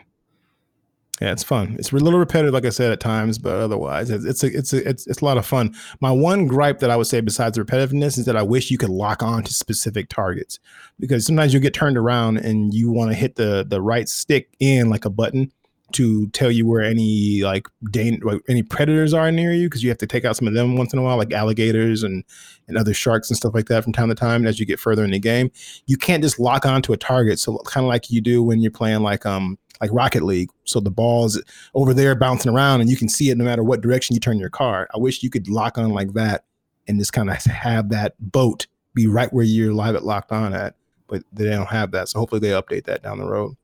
Yeah, 1.20 1.32
it's 1.32 1.42
fun. 1.42 1.74
It's 1.78 1.90
a 1.90 1.96
little 1.96 2.20
repetitive, 2.20 2.54
like 2.54 2.64
I 2.64 2.70
said 2.70 2.92
at 2.92 3.00
times, 3.00 3.38
but 3.38 3.56
otherwise, 3.56 4.08
it's 4.08 4.24
it's 4.24 4.44
a, 4.44 4.56
it's 4.56 4.72
a, 4.72 4.88
it's 4.88 5.06
it's 5.08 5.20
a 5.20 5.24
lot 5.24 5.36
of 5.36 5.44
fun. 5.44 5.74
My 6.00 6.12
one 6.12 6.46
gripe 6.46 6.78
that 6.78 6.90
I 6.90 6.96
would 6.96 7.08
say, 7.08 7.20
besides 7.20 7.56
the 7.56 7.64
repetitiveness, 7.64 8.18
is 8.18 8.24
that 8.26 8.36
I 8.36 8.42
wish 8.42 8.70
you 8.70 8.78
could 8.78 8.88
lock 8.88 9.22
on 9.22 9.42
to 9.42 9.52
specific 9.52 10.08
targets 10.08 10.60
because 11.00 11.26
sometimes 11.26 11.52
you 11.52 11.58
get 11.58 11.74
turned 11.74 11.96
around 11.96 12.38
and 12.38 12.72
you 12.72 12.92
want 12.92 13.10
to 13.10 13.16
hit 13.16 13.34
the 13.34 13.66
the 13.68 13.82
right 13.82 14.08
stick 14.08 14.50
in 14.60 14.90
like 14.90 15.04
a 15.04 15.10
button 15.10 15.50
to 15.90 16.28
tell 16.28 16.50
you 16.50 16.66
where 16.66 16.82
any 16.82 17.42
like 17.42 17.66
dan- 17.90 18.20
like 18.22 18.40
any 18.48 18.62
predators 18.62 19.14
are 19.14 19.32
near 19.32 19.52
you 19.52 19.68
because 19.68 19.82
you 19.82 19.88
have 19.88 19.98
to 19.98 20.06
take 20.06 20.24
out 20.24 20.36
some 20.36 20.46
of 20.46 20.54
them 20.54 20.76
once 20.76 20.92
in 20.92 21.00
a 21.00 21.02
while, 21.02 21.16
like 21.16 21.32
alligators 21.32 22.04
and 22.04 22.22
and 22.68 22.76
other 22.76 22.94
sharks 22.94 23.28
and 23.28 23.36
stuff 23.36 23.54
like 23.54 23.66
that 23.66 23.82
from 23.82 23.92
time 23.92 24.08
to 24.08 24.14
time. 24.14 24.46
As 24.46 24.60
you 24.60 24.66
get 24.66 24.78
further 24.78 25.02
in 25.02 25.10
the 25.10 25.18
game, 25.18 25.50
you 25.86 25.96
can't 25.96 26.22
just 26.22 26.38
lock 26.38 26.64
on 26.64 26.80
to 26.82 26.92
a 26.92 26.96
target. 26.96 27.40
So 27.40 27.58
kind 27.66 27.84
of 27.84 27.88
like 27.88 28.10
you 28.10 28.20
do 28.20 28.40
when 28.42 28.60
you're 28.60 28.70
playing 28.70 29.00
like 29.00 29.26
um 29.26 29.58
like 29.80 29.90
Rocket 29.92 30.22
League. 30.22 30.50
So 30.64 30.80
the 30.80 30.90
ball's 30.90 31.40
over 31.74 31.94
there 31.94 32.14
bouncing 32.14 32.52
around 32.52 32.80
and 32.80 32.90
you 32.90 32.96
can 32.96 33.08
see 33.08 33.30
it 33.30 33.38
no 33.38 33.44
matter 33.44 33.62
what 33.62 33.80
direction 33.80 34.14
you 34.14 34.20
turn 34.20 34.38
your 34.38 34.50
car. 34.50 34.88
I 34.94 34.98
wish 34.98 35.22
you 35.22 35.30
could 35.30 35.48
lock 35.48 35.78
on 35.78 35.90
like 35.90 36.12
that 36.14 36.44
and 36.86 36.98
just 36.98 37.12
kind 37.12 37.30
of 37.30 37.36
have 37.44 37.90
that 37.90 38.14
boat 38.18 38.66
be 38.94 39.06
right 39.06 39.32
where 39.32 39.44
you're 39.44 39.72
live 39.72 39.94
at 39.94 40.04
locked 40.04 40.32
on 40.32 40.54
at. 40.54 40.74
But 41.06 41.22
they 41.32 41.44
don't 41.44 41.66
have 41.66 41.92
that. 41.92 42.08
So 42.08 42.18
hopefully 42.18 42.40
they 42.40 42.50
update 42.50 42.84
that 42.84 43.02
down 43.02 43.18
the 43.18 43.26
road. 43.26 43.56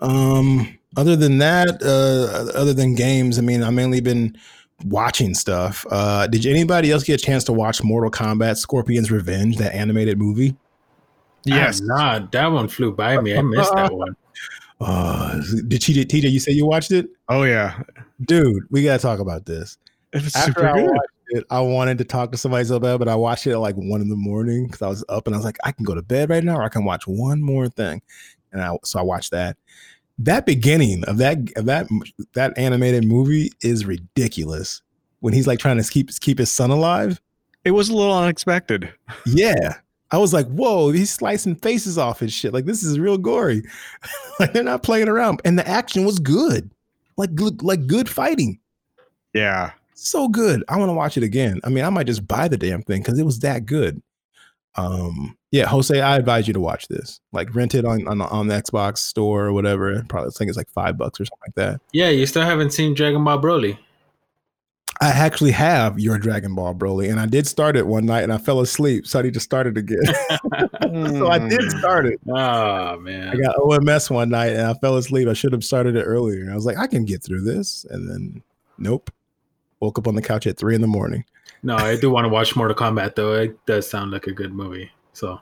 Um 0.00 0.78
other 0.96 1.16
than 1.16 1.38
that, 1.38 1.82
uh 1.82 2.58
other 2.58 2.74
than 2.74 2.94
games, 2.94 3.38
I 3.38 3.42
mean, 3.42 3.62
I've 3.62 3.74
mainly 3.74 4.00
been 4.00 4.36
watching 4.84 5.34
stuff. 5.34 5.86
Uh 5.90 6.26
did 6.26 6.46
anybody 6.46 6.90
else 6.90 7.04
get 7.04 7.20
a 7.20 7.24
chance 7.24 7.44
to 7.44 7.52
watch 7.52 7.84
Mortal 7.84 8.10
Kombat 8.10 8.56
Scorpion's 8.56 9.12
Revenge, 9.12 9.58
that 9.58 9.74
animated 9.74 10.18
movie? 10.18 10.56
Yes. 11.46 11.80
Nah, 11.80 12.20
that 12.32 12.46
one 12.46 12.68
flew 12.68 12.92
by 12.92 13.20
me. 13.20 13.36
I 13.36 13.42
missed 13.42 13.74
that 13.74 13.92
one. 13.94 14.16
Uh 14.80 15.40
did 15.68 15.80
TJ, 15.80 16.06
TJ 16.06 16.30
you 16.30 16.40
say 16.40 16.52
you 16.52 16.66
watched 16.66 16.90
it? 16.90 17.08
Oh 17.28 17.44
yeah. 17.44 17.80
Dude, 18.22 18.64
we 18.70 18.82
gotta 18.82 19.00
talk 19.00 19.20
about 19.20 19.46
this. 19.46 19.78
It 20.12 20.22
was 20.24 20.34
After 20.34 20.52
super 20.52 20.66
I 20.66 20.72
good. 20.74 20.90
watched 20.90 21.08
it, 21.28 21.44
I 21.50 21.60
wanted 21.60 21.98
to 21.98 22.04
talk 22.04 22.32
to 22.32 22.38
somebody 22.38 22.64
so 22.64 22.78
bad, 22.78 22.98
but 22.98 23.08
I 23.08 23.14
watched 23.14 23.46
it 23.46 23.52
at 23.52 23.60
like 23.60 23.76
one 23.76 24.00
in 24.00 24.08
the 24.08 24.16
morning 24.16 24.66
because 24.66 24.82
I 24.82 24.88
was 24.88 25.04
up 25.08 25.26
and 25.26 25.34
I 25.34 25.38
was 25.38 25.44
like, 25.44 25.58
I 25.64 25.72
can 25.72 25.84
go 25.84 25.94
to 25.94 26.02
bed 26.02 26.28
right 26.30 26.42
now, 26.44 26.56
or 26.56 26.62
I 26.62 26.68
can 26.68 26.84
watch 26.84 27.06
one 27.06 27.40
more 27.40 27.68
thing. 27.68 28.02
And 28.52 28.62
I 28.62 28.76
so 28.84 28.98
I 28.98 29.02
watched 29.02 29.30
that. 29.30 29.56
That 30.18 30.46
beginning 30.46 31.04
of 31.04 31.18
that 31.18 31.38
of 31.56 31.66
that 31.66 31.86
that 32.34 32.56
animated 32.58 33.04
movie 33.04 33.52
is 33.62 33.84
ridiculous. 33.86 34.82
When 35.20 35.32
he's 35.32 35.46
like 35.46 35.58
trying 35.58 35.80
to 35.82 35.88
keep 35.88 36.10
keep 36.20 36.38
his 36.38 36.50
son 36.50 36.70
alive. 36.70 37.20
It 37.64 37.70
was 37.70 37.88
a 37.88 37.94
little 37.96 38.14
unexpected. 38.14 38.92
Yeah. 39.24 39.76
I 40.10 40.18
was 40.18 40.32
like, 40.32 40.46
whoa, 40.46 40.90
he's 40.90 41.10
slicing 41.10 41.56
faces 41.56 41.98
off 41.98 42.20
and 42.22 42.32
shit. 42.32 42.52
Like 42.52 42.66
this 42.66 42.82
is 42.82 42.98
real 42.98 43.18
gory. 43.18 43.62
like 44.40 44.52
they're 44.52 44.62
not 44.62 44.82
playing 44.82 45.08
around. 45.08 45.40
And 45.44 45.58
the 45.58 45.66
action 45.66 46.04
was 46.04 46.18
good. 46.18 46.70
Like 47.16 47.34
good, 47.34 47.62
like 47.62 47.86
good 47.86 48.08
fighting. 48.08 48.58
Yeah. 49.32 49.72
so 49.94 50.28
good. 50.28 50.62
I 50.68 50.76
want 50.76 50.88
to 50.90 50.94
watch 50.94 51.16
it 51.16 51.22
again. 51.24 51.60
I 51.64 51.68
mean, 51.68 51.84
I 51.84 51.90
might 51.90 52.06
just 52.06 52.26
buy 52.28 52.46
the 52.48 52.56
damn 52.56 52.82
thing 52.82 53.02
because 53.02 53.18
it 53.18 53.24
was 53.24 53.40
that 53.40 53.66
good. 53.66 54.00
Um, 54.76 55.36
yeah, 55.52 55.66
Jose, 55.66 56.00
I 56.00 56.16
advise 56.16 56.48
you 56.48 56.54
to 56.54 56.60
watch 56.60 56.88
this. 56.88 57.20
Like, 57.32 57.54
rent 57.54 57.74
it 57.76 57.84
on 57.84 58.06
on, 58.08 58.18
the- 58.18 58.26
on 58.28 58.48
the 58.48 58.54
Xbox 58.60 58.98
store 58.98 59.46
or 59.46 59.52
whatever. 59.52 60.04
Probably, 60.08 60.28
I 60.28 60.30
think 60.36 60.48
it's 60.48 60.56
like 60.58 60.68
five 60.70 60.98
bucks 60.98 61.20
or 61.20 61.24
something 61.24 61.38
like 61.46 61.54
that. 61.54 61.80
Yeah, 61.92 62.08
you 62.10 62.26
still 62.26 62.42
haven't 62.42 62.72
seen 62.72 62.94
Dragon 62.94 63.22
Ball 63.22 63.40
Broly. 63.40 63.78
I 65.00 65.08
actually 65.08 65.50
have 65.50 65.98
your 65.98 66.18
Dragon 66.18 66.54
Ball 66.54 66.74
Broly, 66.74 67.10
and 67.10 67.18
I 67.18 67.26
did 67.26 67.46
start 67.46 67.76
it 67.76 67.86
one 67.86 68.06
night, 68.06 68.22
and 68.22 68.32
I 68.32 68.38
fell 68.38 68.60
asleep, 68.60 69.06
so 69.06 69.18
I 69.18 69.22
need 69.22 69.34
to 69.34 69.40
start 69.40 69.66
it 69.66 69.76
again. 69.76 70.04
so 70.82 71.28
I 71.30 71.38
did 71.38 71.62
hmm. 71.62 71.78
start 71.78 72.06
it. 72.06 72.20
Oh 72.28 72.98
man! 73.00 73.28
I 73.28 73.36
got 73.36 73.56
OMS 73.56 74.10
one 74.10 74.30
night, 74.30 74.52
and 74.52 74.62
I 74.62 74.74
fell 74.74 74.96
asleep. 74.96 75.28
I 75.28 75.32
should 75.32 75.52
have 75.52 75.64
started 75.64 75.96
it 75.96 76.02
earlier. 76.02 76.50
I 76.50 76.54
was 76.54 76.64
like, 76.64 76.78
I 76.78 76.86
can 76.86 77.04
get 77.04 77.22
through 77.22 77.42
this, 77.42 77.84
and 77.90 78.08
then 78.08 78.42
nope. 78.78 79.10
Woke 79.80 79.98
up 79.98 80.06
on 80.06 80.14
the 80.14 80.22
couch 80.22 80.46
at 80.46 80.56
three 80.56 80.74
in 80.74 80.80
the 80.80 80.86
morning. 80.86 81.24
No, 81.62 81.76
I 81.76 81.96
do 81.96 82.10
want 82.10 82.24
to 82.24 82.28
watch 82.28 82.54
Mortal 82.54 82.76
Kombat 82.76 83.16
though. 83.16 83.34
It 83.34 83.66
does 83.66 83.88
sound 83.88 84.12
like 84.12 84.26
a 84.26 84.32
good 84.32 84.54
movie. 84.54 84.90
So 85.12 85.40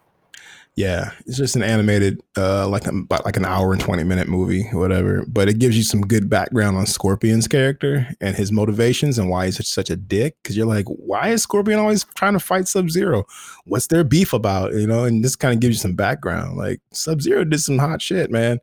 Yeah, 0.75 1.11
it's 1.27 1.37
just 1.37 1.55
an 1.55 1.63
animated, 1.63 2.23
uh, 2.35 2.67
like 2.67 2.87
about 2.87 3.27
like 3.27 3.37
an 3.37 3.45
hour 3.45 3.73
and 3.73 3.81
twenty 3.81 4.05
minute 4.05 4.27
movie, 4.27 4.63
whatever. 4.73 5.23
But 5.29 5.51
it 5.51 5.59
gives 5.59 5.77
you 5.77 5.83
some 5.83 6.01
good 6.01 6.31
background 6.31 6.79
on 6.79 6.87
Scorpion's 6.87 7.47
character 7.47 8.09
and 8.23 8.35
his 8.35 8.51
motivations 8.51 9.19
and 9.19 9.29
why 9.29 9.45
he's 9.47 9.59
such, 9.59 9.67
such 9.67 9.91
a 9.91 9.97
dick. 9.97 10.37
Because 10.43 10.57
you're 10.57 10.65
like, 10.65 10.87
why 10.87 11.29
is 11.29 11.43
Scorpion 11.43 11.79
always 11.79 12.05
trying 12.15 12.33
to 12.33 12.41
fight 12.41 12.69
Sub 12.69 12.89
Zero? 12.89 13.25
What's 13.67 13.89
their 13.89 14.03
beef 14.03 14.33
about? 14.33 14.73
You 14.73 14.87
know, 14.87 15.05
and 15.05 15.23
this 15.23 15.37
kind 15.37 15.53
of 15.53 15.61
gives 15.61 15.77
you 15.77 15.81
some 15.81 15.95
background. 15.95 16.57
Like 16.57 16.81
Sub 16.91 17.21
Zero 17.21 17.45
did 17.45 17.61
some 17.61 17.79
hot 17.79 18.01
shit, 18.01 18.31
man. 18.31 18.59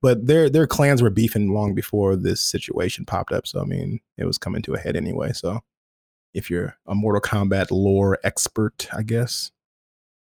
But 0.00 0.26
their 0.26 0.48
their 0.48 0.66
clans 0.66 1.02
were 1.02 1.10
beefing 1.10 1.52
long 1.52 1.74
before 1.74 2.16
this 2.16 2.40
situation 2.40 3.04
popped 3.04 3.32
up. 3.32 3.46
So 3.46 3.60
I 3.60 3.64
mean, 3.64 4.00
it 4.16 4.24
was 4.24 4.38
coming 4.38 4.62
to 4.62 4.74
a 4.74 4.78
head 4.78 4.96
anyway. 4.96 5.34
So 5.34 5.60
if 6.32 6.48
you're 6.48 6.78
a 6.86 6.94
Mortal 6.94 7.20
Kombat 7.20 7.66
lore 7.70 8.18
expert, 8.24 8.88
I 8.96 9.02
guess. 9.02 9.50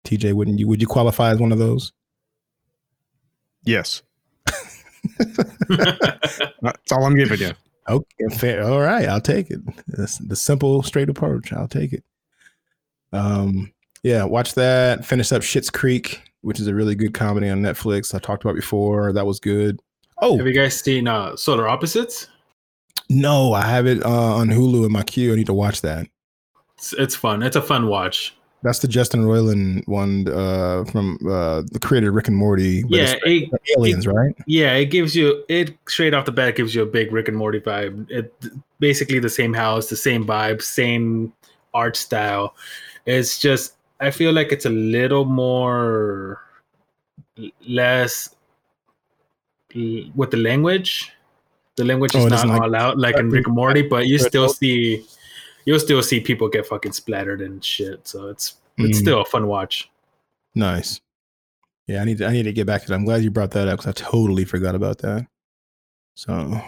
TJ, 0.05 0.33
wouldn't 0.35 0.59
you? 0.59 0.69
Would 0.69 0.81
you 0.81 0.87
qualify 0.87 1.31
as 1.31 1.39
one 1.39 1.53
of 1.53 1.59
those? 1.59 1.93
Yes. 3.65 4.03
That's 5.69 6.93
all 6.93 7.05
I'm 7.05 7.17
giving 7.17 7.41
you. 7.41 7.53
Okay, 7.89 8.37
fair. 8.37 8.65
All 8.65 8.81
right, 8.81 9.09
I'll 9.09 9.21
take 9.21 9.51
it. 9.51 9.61
That's 9.89 10.19
the 10.19 10.37
simple, 10.37 10.83
straight 10.83 11.09
approach. 11.09 11.53
I'll 11.53 11.69
take 11.69 11.93
it. 11.93 12.05
Um, 13.13 13.73
yeah, 14.03 14.25
watch 14.25 14.55
that. 14.55 15.05
Finish 15.05 15.33
up 15.33 15.43
Schitt's 15.43 15.71
Creek, 15.71 16.23
which 16.43 16.61
is 16.61 16.67
a 16.67 16.75
really 16.75 16.95
good 16.95 17.15
comedy 17.15 17.49
on 17.49 17.61
Netflix. 17.63 18.15
I 18.15 18.19
talked 18.19 18.45
about 18.45 18.57
before. 18.57 19.13
That 19.13 19.27
was 19.27 19.41
good. 19.41 19.81
Oh 20.23 20.37
have 20.37 20.47
you 20.47 20.53
guys 20.53 20.79
seen 20.79 21.09
uh, 21.09 21.35
Solar 21.37 21.69
Opposites? 21.69 22.29
no, 23.11 23.53
I 23.53 23.63
have 23.63 23.87
it 23.87 24.05
uh, 24.05 24.35
on 24.37 24.49
Hulu 24.49 24.87
in 24.87 24.93
my 24.93 25.03
queue. 25.03 25.33
I 25.33 25.37
need 25.37 25.47
to 25.47 25.53
watch 25.53 25.83
that. 25.83 26.07
It's, 26.79 26.93
it's 26.93 27.15
fun. 27.15 27.43
It's 27.43 27.57
a 27.57 27.63
fun 27.63 27.89
watch. 27.89 28.37
That's 28.63 28.81
the 28.81 28.89
Justin 28.89 29.25
Roiland 29.25 29.89
one 29.89 30.29
uh, 30.29 30.85
from 30.85 31.19
uh, 31.27 31.63
the 31.73 31.79
creator 31.81 32.13
Rick 32.13 32.29
and 32.29 32.37
Morty. 32.37 32.85
Yeah, 32.89 33.15
it, 33.25 33.51
aliens, 33.77 34.07
right? 34.07 34.35
yeah. 34.47 34.75
It 34.75 34.87
gives 34.87 35.17
you 35.17 35.45
it 35.49 35.77
straight 35.89 36.13
off 36.13 36.27
the 36.27 36.33
bat 36.33 36.57
gives 36.57 36.75
you 36.75 36.83
a 36.83 36.87
big 36.87 37.11
Rick 37.11 37.29
and 37.29 37.37
Morty 37.39 37.59
vibe. 37.61 38.11
It 38.11 38.35
basically 38.79 39.19
the 39.19 39.31
same 39.31 39.55
house, 39.55 39.89
the 39.89 39.97
same 39.97 40.27
vibe, 40.27 40.61
same 40.61 41.33
art 41.73 41.97
style. 41.97 42.55
It's 43.07 43.39
just 43.39 43.77
I 43.99 44.11
feel 44.11 44.33
like 44.33 44.53
it's 44.53 44.67
a 44.67 44.71
little 44.71 45.25
more 45.25 46.43
less 47.67 48.35
with 50.15 50.31
the 50.31 50.37
language. 50.37 51.13
The 51.77 51.85
language 51.85 52.13
Oh, 52.15 52.19
is 52.19 52.27
it 52.27 52.31
not 52.31 52.47
like- 52.47 52.61
all 52.63 52.75
out 52.77 52.99
like 52.99 53.17
in 53.17 53.31
Rick 53.31 53.47
and 53.47 53.57
Morty, 53.57 53.83
but 53.83 54.07
you 54.07 54.19
still 54.19 54.51
see 54.51 55.07
you'll 55.65 55.79
still 55.81 56.03
see 56.03 56.21
people 56.21 56.49
get 56.49 56.67
fucking 56.67 56.93
splattered 56.93 57.41
and 57.41 57.65
shit. 57.65 58.07
So 58.07 58.29
it's 58.29 58.57
it's 58.79 58.99
Mm. 58.99 59.03
still 59.03 59.21
a 59.21 59.25
fun 59.25 59.47
watch. 59.47 59.91
Nice. 60.55 61.01
Yeah, 61.87 62.01
I 62.03 62.05
need 62.05 62.19
to, 62.19 62.27
I 62.27 62.33
need 62.33 62.45
to 62.45 62.53
get 62.53 62.67
back 62.67 62.83
to 62.83 62.89
that. 62.89 62.95
I'm 62.95 63.05
glad 63.05 63.23
you 63.23 63.31
brought 63.31 63.51
that 63.53 63.69
up 63.69 63.79
because 63.81 63.89
I 63.89 63.93
totally 63.93 64.45
forgot 64.45 64.75
about 64.75 64.99
that. 64.99 65.27
So 66.15 66.61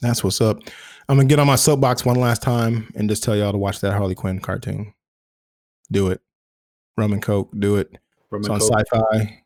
that's 0.00 0.22
what's 0.22 0.40
up. 0.40 0.58
I'm 1.08 1.16
gonna 1.16 1.28
get 1.28 1.38
on 1.38 1.46
my 1.46 1.56
soapbox 1.56 2.04
one 2.04 2.16
last 2.16 2.42
time 2.42 2.92
and 2.94 3.08
just 3.08 3.22
tell 3.22 3.36
y'all 3.36 3.52
to 3.52 3.58
watch 3.58 3.80
that 3.80 3.92
Harley 3.92 4.14
Quinn 4.14 4.40
cartoon. 4.40 4.94
Do 5.90 6.08
it. 6.10 6.20
Rum 6.96 7.12
and 7.12 7.22
Coke. 7.22 7.50
Do 7.58 7.76
it. 7.76 7.96
From 8.30 8.40
It's 8.40 8.48
on 8.48 8.60
Syfy. 8.60 9.38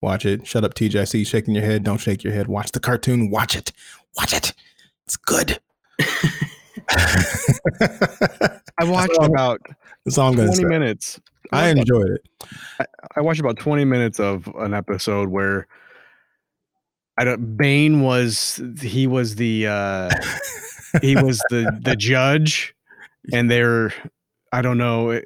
Watch 0.00 0.26
it. 0.26 0.46
Shut 0.46 0.64
up, 0.64 0.74
TJ. 0.74 1.00
I 1.00 1.04
see 1.04 1.20
you 1.20 1.24
shaking 1.24 1.54
your 1.54 1.64
head. 1.64 1.82
Don't 1.82 1.98
shake 1.98 2.22
your 2.24 2.32
head. 2.32 2.46
Watch 2.46 2.72
the 2.72 2.80
cartoon. 2.80 3.30
Watch 3.30 3.56
it. 3.56 3.72
Watch 4.16 4.32
it. 4.34 4.52
It's 5.06 5.16
good. 5.16 5.58
I 6.90 8.58
I 8.78 8.84
watched 8.84 9.16
about 9.20 9.60
That's 10.04 10.18
all 10.18 10.28
I'm 10.30 10.36
gonna 10.36 10.48
20 10.48 10.62
say. 10.62 10.64
minutes. 10.68 11.20
I 11.52 11.68
enjoyed 11.68 12.10
it. 12.10 12.88
I 13.16 13.20
watched 13.20 13.40
about 13.40 13.58
20 13.58 13.84
minutes 13.84 14.18
of 14.18 14.48
an 14.58 14.74
episode 14.74 15.28
where 15.28 15.66
I 17.16 17.24
don't 17.24 17.56
Bane 17.56 18.00
was 18.02 18.60
he 18.80 19.06
was 19.06 19.36
the 19.36 19.66
uh 19.68 20.10
he 21.02 21.14
was 21.16 21.38
the 21.50 21.78
the 21.82 21.94
judge 21.98 22.74
and 23.32 23.50
they're 23.50 23.92
I 24.52 24.62
don't 24.62 24.78
know 24.78 25.20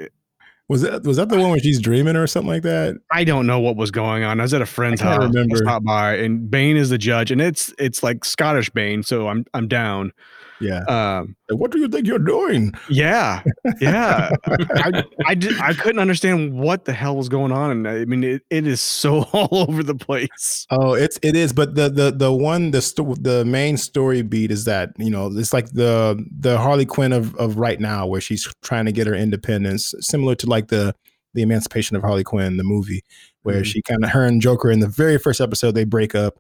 Was 0.69 0.83
that 0.83 1.05
was 1.05 1.17
that 1.17 1.31
the 1.31 1.39
one 1.39 1.51
where 1.51 1.59
she's 1.61 1.81
dreaming 1.81 2.15
or 2.17 2.27
something 2.27 2.51
like 2.51 2.63
that? 2.65 2.97
I 3.11 3.25
don't 3.25 3.47
know 3.47 3.61
what 3.61 3.77
was 3.77 3.91
going 3.91 4.23
on. 4.23 4.39
I 4.39 4.43
was 4.43 4.53
at 4.53 4.61
a 4.61 4.67
friend's 4.67 5.01
I 5.01 5.05
house. 5.07 5.23
I 5.23 5.25
remember. 5.27 5.57
stopped 5.57 5.87
by 5.87 6.17
and 6.17 6.51
Bane 6.51 6.77
is 6.77 6.91
the 6.91 6.99
judge 6.99 7.31
and 7.31 7.41
it's 7.41 7.73
it's 7.79 8.03
like 8.03 8.25
Scottish 8.27 8.69
Bane, 8.71 9.03
so 9.03 9.29
I'm 9.29 9.47
I'm 9.55 9.67
down. 9.69 10.13
Yeah. 10.61 10.81
Um 10.89 11.37
what 11.51 11.71
do 11.71 11.79
you 11.79 11.89
think 11.89 12.07
you're 12.07 12.19
doing? 12.19 12.73
yeah. 12.89 13.43
Yeah. 13.81 14.31
I 14.47 15.05
I, 15.27 15.37
I 15.63 15.73
couldn't 15.75 15.99
understand 16.01 16.53
what 16.59 16.85
the 16.85 16.93
hell 16.93 17.17
was 17.17 17.29
going 17.29 17.53
on 17.53 17.71
and 17.71 17.89
I 17.89 18.05
mean 18.05 18.25
it, 18.25 18.43
it 18.51 18.67
is 18.67 18.81
so 18.81 19.23
all 19.33 19.49
over 19.69 19.83
the 19.83 19.95
place. 19.95 20.67
Oh, 20.71 20.95
it's 20.95 21.19
it 21.23 21.37
is, 21.37 21.53
but 21.53 21.75
the 21.75 21.89
the 21.89 22.11
the 22.11 22.33
one 22.33 22.71
the 22.73 22.83
sto- 22.83 23.15
the 23.21 23.45
main 23.45 23.77
story 23.77 24.23
beat 24.23 24.51
is 24.51 24.65
that 24.65 24.91
you 24.99 25.11
know 25.11 25.31
it's 25.33 25.53
like 25.53 25.71
the 25.71 26.25
the 26.41 26.59
Harley 26.59 26.87
Quinn 26.87 27.13
of 27.13 27.35
of 27.37 27.57
right 27.57 27.81
now, 27.81 28.07
where 28.07 28.21
she's 28.21 28.47
trying 28.63 28.87
to 28.87 28.93
get 28.93 29.07
her 29.07 29.15
independence, 29.15 29.95
similar 30.01 30.35
to 30.37 30.47
like 30.47 30.69
the 30.69 30.95
the 31.35 31.43
Emancipation 31.43 31.97
of 31.97 32.03
Harley 32.03 32.25
Quinn, 32.25 32.57
the 32.57 32.65
movie, 32.65 33.03
where 33.43 33.61
Mhm. 33.63 33.65
she 33.67 33.83
kind 33.83 34.03
of 34.03 34.11
her 34.11 34.25
and 34.25 34.41
Joker 34.43 34.71
in 34.71 34.81
the 34.81 34.89
very 34.89 35.19
first 35.19 35.41
episode 35.41 35.73
they 35.77 35.85
break 35.85 36.15
up. 36.15 36.39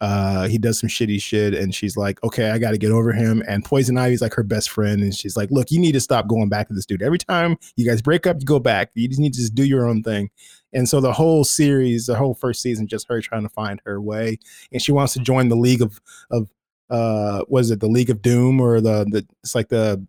Uh, 0.00 0.46
he 0.46 0.58
does 0.58 0.78
some 0.78 0.88
shitty 0.88 1.20
shit, 1.20 1.54
and 1.54 1.74
she's 1.74 1.96
like, 1.96 2.22
"Okay, 2.22 2.50
I 2.50 2.58
got 2.58 2.70
to 2.70 2.78
get 2.78 2.92
over 2.92 3.12
him." 3.12 3.42
And 3.48 3.64
Poison 3.64 3.98
Ivy's 3.98 4.22
like 4.22 4.34
her 4.34 4.44
best 4.44 4.70
friend, 4.70 5.02
and 5.02 5.14
she's 5.14 5.36
like, 5.36 5.50
"Look, 5.50 5.70
you 5.70 5.80
need 5.80 5.92
to 5.92 6.00
stop 6.00 6.28
going 6.28 6.48
back 6.48 6.68
to 6.68 6.74
this 6.74 6.86
dude. 6.86 7.02
Every 7.02 7.18
time 7.18 7.56
you 7.76 7.88
guys 7.88 8.00
break 8.00 8.26
up, 8.26 8.36
you 8.38 8.46
go 8.46 8.60
back. 8.60 8.90
You 8.94 9.08
just 9.08 9.20
need 9.20 9.34
to 9.34 9.40
just 9.40 9.54
do 9.54 9.64
your 9.64 9.88
own 9.88 10.02
thing." 10.02 10.30
And 10.72 10.88
so 10.88 11.00
the 11.00 11.12
whole 11.12 11.44
series, 11.44 12.06
the 12.06 12.14
whole 12.14 12.34
first 12.34 12.62
season, 12.62 12.86
just 12.86 13.08
her 13.08 13.20
trying 13.20 13.42
to 13.42 13.48
find 13.48 13.80
her 13.84 14.00
way, 14.00 14.38
and 14.72 14.80
she 14.80 14.92
wants 14.92 15.14
to 15.14 15.20
join 15.20 15.48
the 15.48 15.56
League 15.56 15.82
of 15.82 16.00
of 16.30 16.48
uh, 16.90 17.44
was 17.48 17.70
it 17.70 17.80
the 17.80 17.88
League 17.88 18.10
of 18.10 18.22
Doom 18.22 18.60
or 18.60 18.80
the 18.80 19.04
the 19.10 19.26
it's 19.42 19.54
like 19.54 19.68
the 19.68 20.04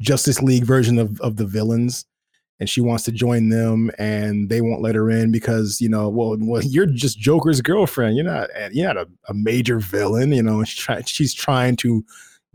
Justice 0.00 0.42
League 0.42 0.64
version 0.64 0.98
of 0.98 1.20
of 1.20 1.36
the 1.36 1.46
villains, 1.46 2.04
and 2.60 2.68
she 2.68 2.82
wants 2.82 3.04
to 3.04 3.12
join 3.12 3.48
them, 3.48 3.90
and 3.98 4.50
they 4.50 4.60
won't 4.60 4.82
let 4.82 4.94
her 4.94 5.10
in 5.10 5.32
because 5.32 5.80
you 5.80 5.88
know, 5.88 6.08
well, 6.08 6.36
well, 6.40 6.62
you're 6.62 6.86
just 6.86 7.18
Joker's 7.18 7.60
girlfriend. 7.60 8.16
You're 8.16 8.26
not 8.26 8.48
you're 8.72 8.86
not 8.86 8.98
a, 8.98 9.08
a 9.28 9.34
major 9.34 9.80
villain, 9.80 10.32
you 10.32 10.42
know. 10.42 10.62
She's 10.64 10.78
trying 10.78 11.04
she's 11.04 11.34
trying 11.34 11.76
to 11.76 12.04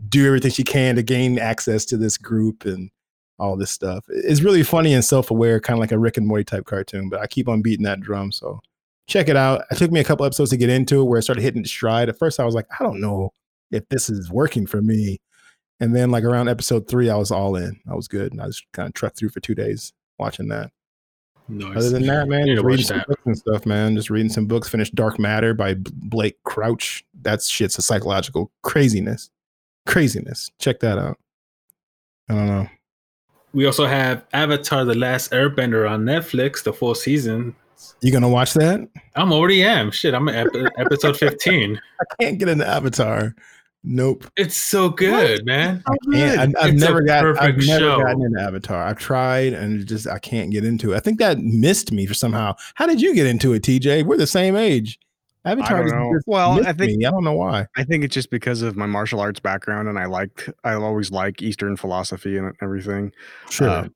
do 0.08 0.26
everything 0.26 0.50
she 0.50 0.64
can 0.64 0.96
to 0.96 1.02
gain 1.02 1.38
access 1.38 1.84
to 1.86 1.96
this 1.96 2.16
group 2.16 2.64
and 2.64 2.90
all 3.38 3.56
this 3.56 3.70
stuff. 3.70 4.04
It's 4.08 4.42
really 4.42 4.62
funny 4.62 4.94
and 4.94 5.04
self-aware, 5.04 5.60
kind 5.60 5.76
of 5.76 5.80
like 5.80 5.92
a 5.92 5.98
Rick 5.98 6.16
and 6.16 6.26
Morty 6.26 6.44
type 6.44 6.64
cartoon. 6.64 7.08
But 7.08 7.20
I 7.20 7.26
keep 7.26 7.48
on 7.48 7.62
beating 7.62 7.84
that 7.84 8.00
drum, 8.00 8.32
so 8.32 8.60
check 9.06 9.28
it 9.28 9.36
out. 9.36 9.64
It 9.70 9.76
took 9.76 9.90
me 9.90 10.00
a 10.00 10.04
couple 10.04 10.24
episodes 10.24 10.50
to 10.50 10.56
get 10.56 10.70
into 10.70 11.00
it, 11.00 11.04
where 11.04 11.18
I 11.18 11.20
started 11.20 11.42
hitting 11.42 11.64
stride. 11.64 12.08
At 12.08 12.18
first, 12.18 12.40
I 12.40 12.44
was 12.44 12.54
like, 12.54 12.66
I 12.78 12.82
don't 12.82 13.00
know 13.00 13.32
if 13.70 13.88
this 13.88 14.08
is 14.08 14.30
working 14.30 14.66
for 14.66 14.80
me. 14.80 15.18
And 15.80 15.94
then, 15.94 16.10
like 16.10 16.24
around 16.24 16.48
episode 16.48 16.88
three, 16.88 17.10
I 17.10 17.16
was 17.16 17.30
all 17.30 17.56
in. 17.56 17.78
I 17.90 17.94
was 17.94 18.08
good, 18.08 18.32
and 18.32 18.40
I 18.40 18.46
just 18.46 18.64
kind 18.72 18.88
of 18.88 18.94
trucked 18.94 19.18
through 19.18 19.28
for 19.28 19.40
two 19.40 19.54
days 19.54 19.92
watching 20.18 20.48
that. 20.48 20.70
Nice. 21.48 21.76
Other 21.76 21.90
than 21.90 22.06
that, 22.06 22.28
man, 22.28 22.46
just 22.46 22.64
reading 22.64 22.84
some 22.84 22.98
that. 22.98 23.08
books 23.08 23.22
and 23.24 23.38
stuff, 23.38 23.66
man. 23.66 23.94
Just 23.94 24.10
reading 24.10 24.30
some 24.30 24.46
books. 24.46 24.68
Finished 24.68 24.94
Dark 24.94 25.18
Matter 25.18 25.54
by 25.54 25.76
Blake 25.78 26.42
Crouch. 26.44 27.04
That 27.22 27.42
shit's 27.42 27.78
a 27.78 27.82
psychological 27.82 28.50
craziness. 28.62 29.30
Craziness. 29.86 30.50
Check 30.58 30.80
that 30.80 30.98
out. 30.98 31.18
I 32.28 32.34
don't 32.34 32.46
know. 32.46 32.68
we 33.52 33.66
also 33.66 33.86
have 33.86 34.24
Avatar: 34.32 34.84
The 34.84 34.96
Last 34.96 35.30
Airbender 35.30 35.88
on 35.88 36.04
Netflix, 36.04 36.64
the 36.64 36.72
full 36.72 36.94
season. 36.94 37.54
You 38.00 38.10
gonna 38.10 38.28
watch 38.28 38.54
that? 38.54 38.88
I'm 39.14 39.32
already 39.32 39.62
am. 39.62 39.90
Shit, 39.90 40.14
I'm 40.14 40.28
at 40.28 40.48
episode 40.78 41.16
15. 41.16 41.80
I 42.00 42.04
can't 42.20 42.38
get 42.38 42.48
into 42.48 42.66
Avatar. 42.66 43.34
Nope. 43.88 44.24
It's 44.36 44.56
so 44.56 44.88
good, 44.88 45.46
man. 45.46 45.80
And 46.12 46.56
I, 46.56 46.62
I've 46.64 46.74
It's 46.74 46.80
never 46.82 47.02
got. 47.02 47.24
I've 47.24 47.36
perfect 47.36 47.66
never 47.68 47.78
show. 47.78 48.02
gotten 48.02 48.22
into 48.24 48.40
Avatar. 48.40 48.82
I've 48.82 48.98
tried, 48.98 49.52
and 49.52 49.86
just 49.86 50.08
I 50.08 50.18
can't 50.18 50.50
get 50.50 50.64
into 50.64 50.92
it. 50.92 50.96
I 50.96 51.00
think 51.00 51.20
that 51.20 51.38
missed 51.38 51.92
me 51.92 52.04
for 52.04 52.12
somehow. 52.14 52.56
How 52.74 52.86
did 52.86 53.00
you 53.00 53.14
get 53.14 53.26
into 53.28 53.52
it, 53.52 53.62
TJ? 53.62 54.04
We're 54.04 54.16
the 54.16 54.26
same 54.26 54.56
age. 54.56 54.98
Avatar. 55.44 55.84
don't 55.84 55.88
just- 55.88 56.14
just 56.16 56.26
Well, 56.26 56.66
I 56.66 56.72
think- 56.72 56.98
me. 56.98 57.06
I 57.06 57.10
don't 57.12 57.22
know 57.22 57.34
why. 57.34 57.68
I 57.76 57.84
think 57.84 58.02
it's 58.02 58.12
just 58.14 58.30
because 58.30 58.60
of 58.62 58.76
my 58.76 58.86
martial 58.86 59.20
arts 59.20 59.38
background, 59.38 59.86
and 59.88 60.00
I 60.00 60.06
like 60.06 60.48
I 60.64 60.74
always 60.74 61.12
like 61.12 61.40
Eastern 61.40 61.76
philosophy 61.76 62.36
and 62.36 62.52
everything. 62.60 63.12
Sure. 63.50 63.70
Um, 63.70 63.94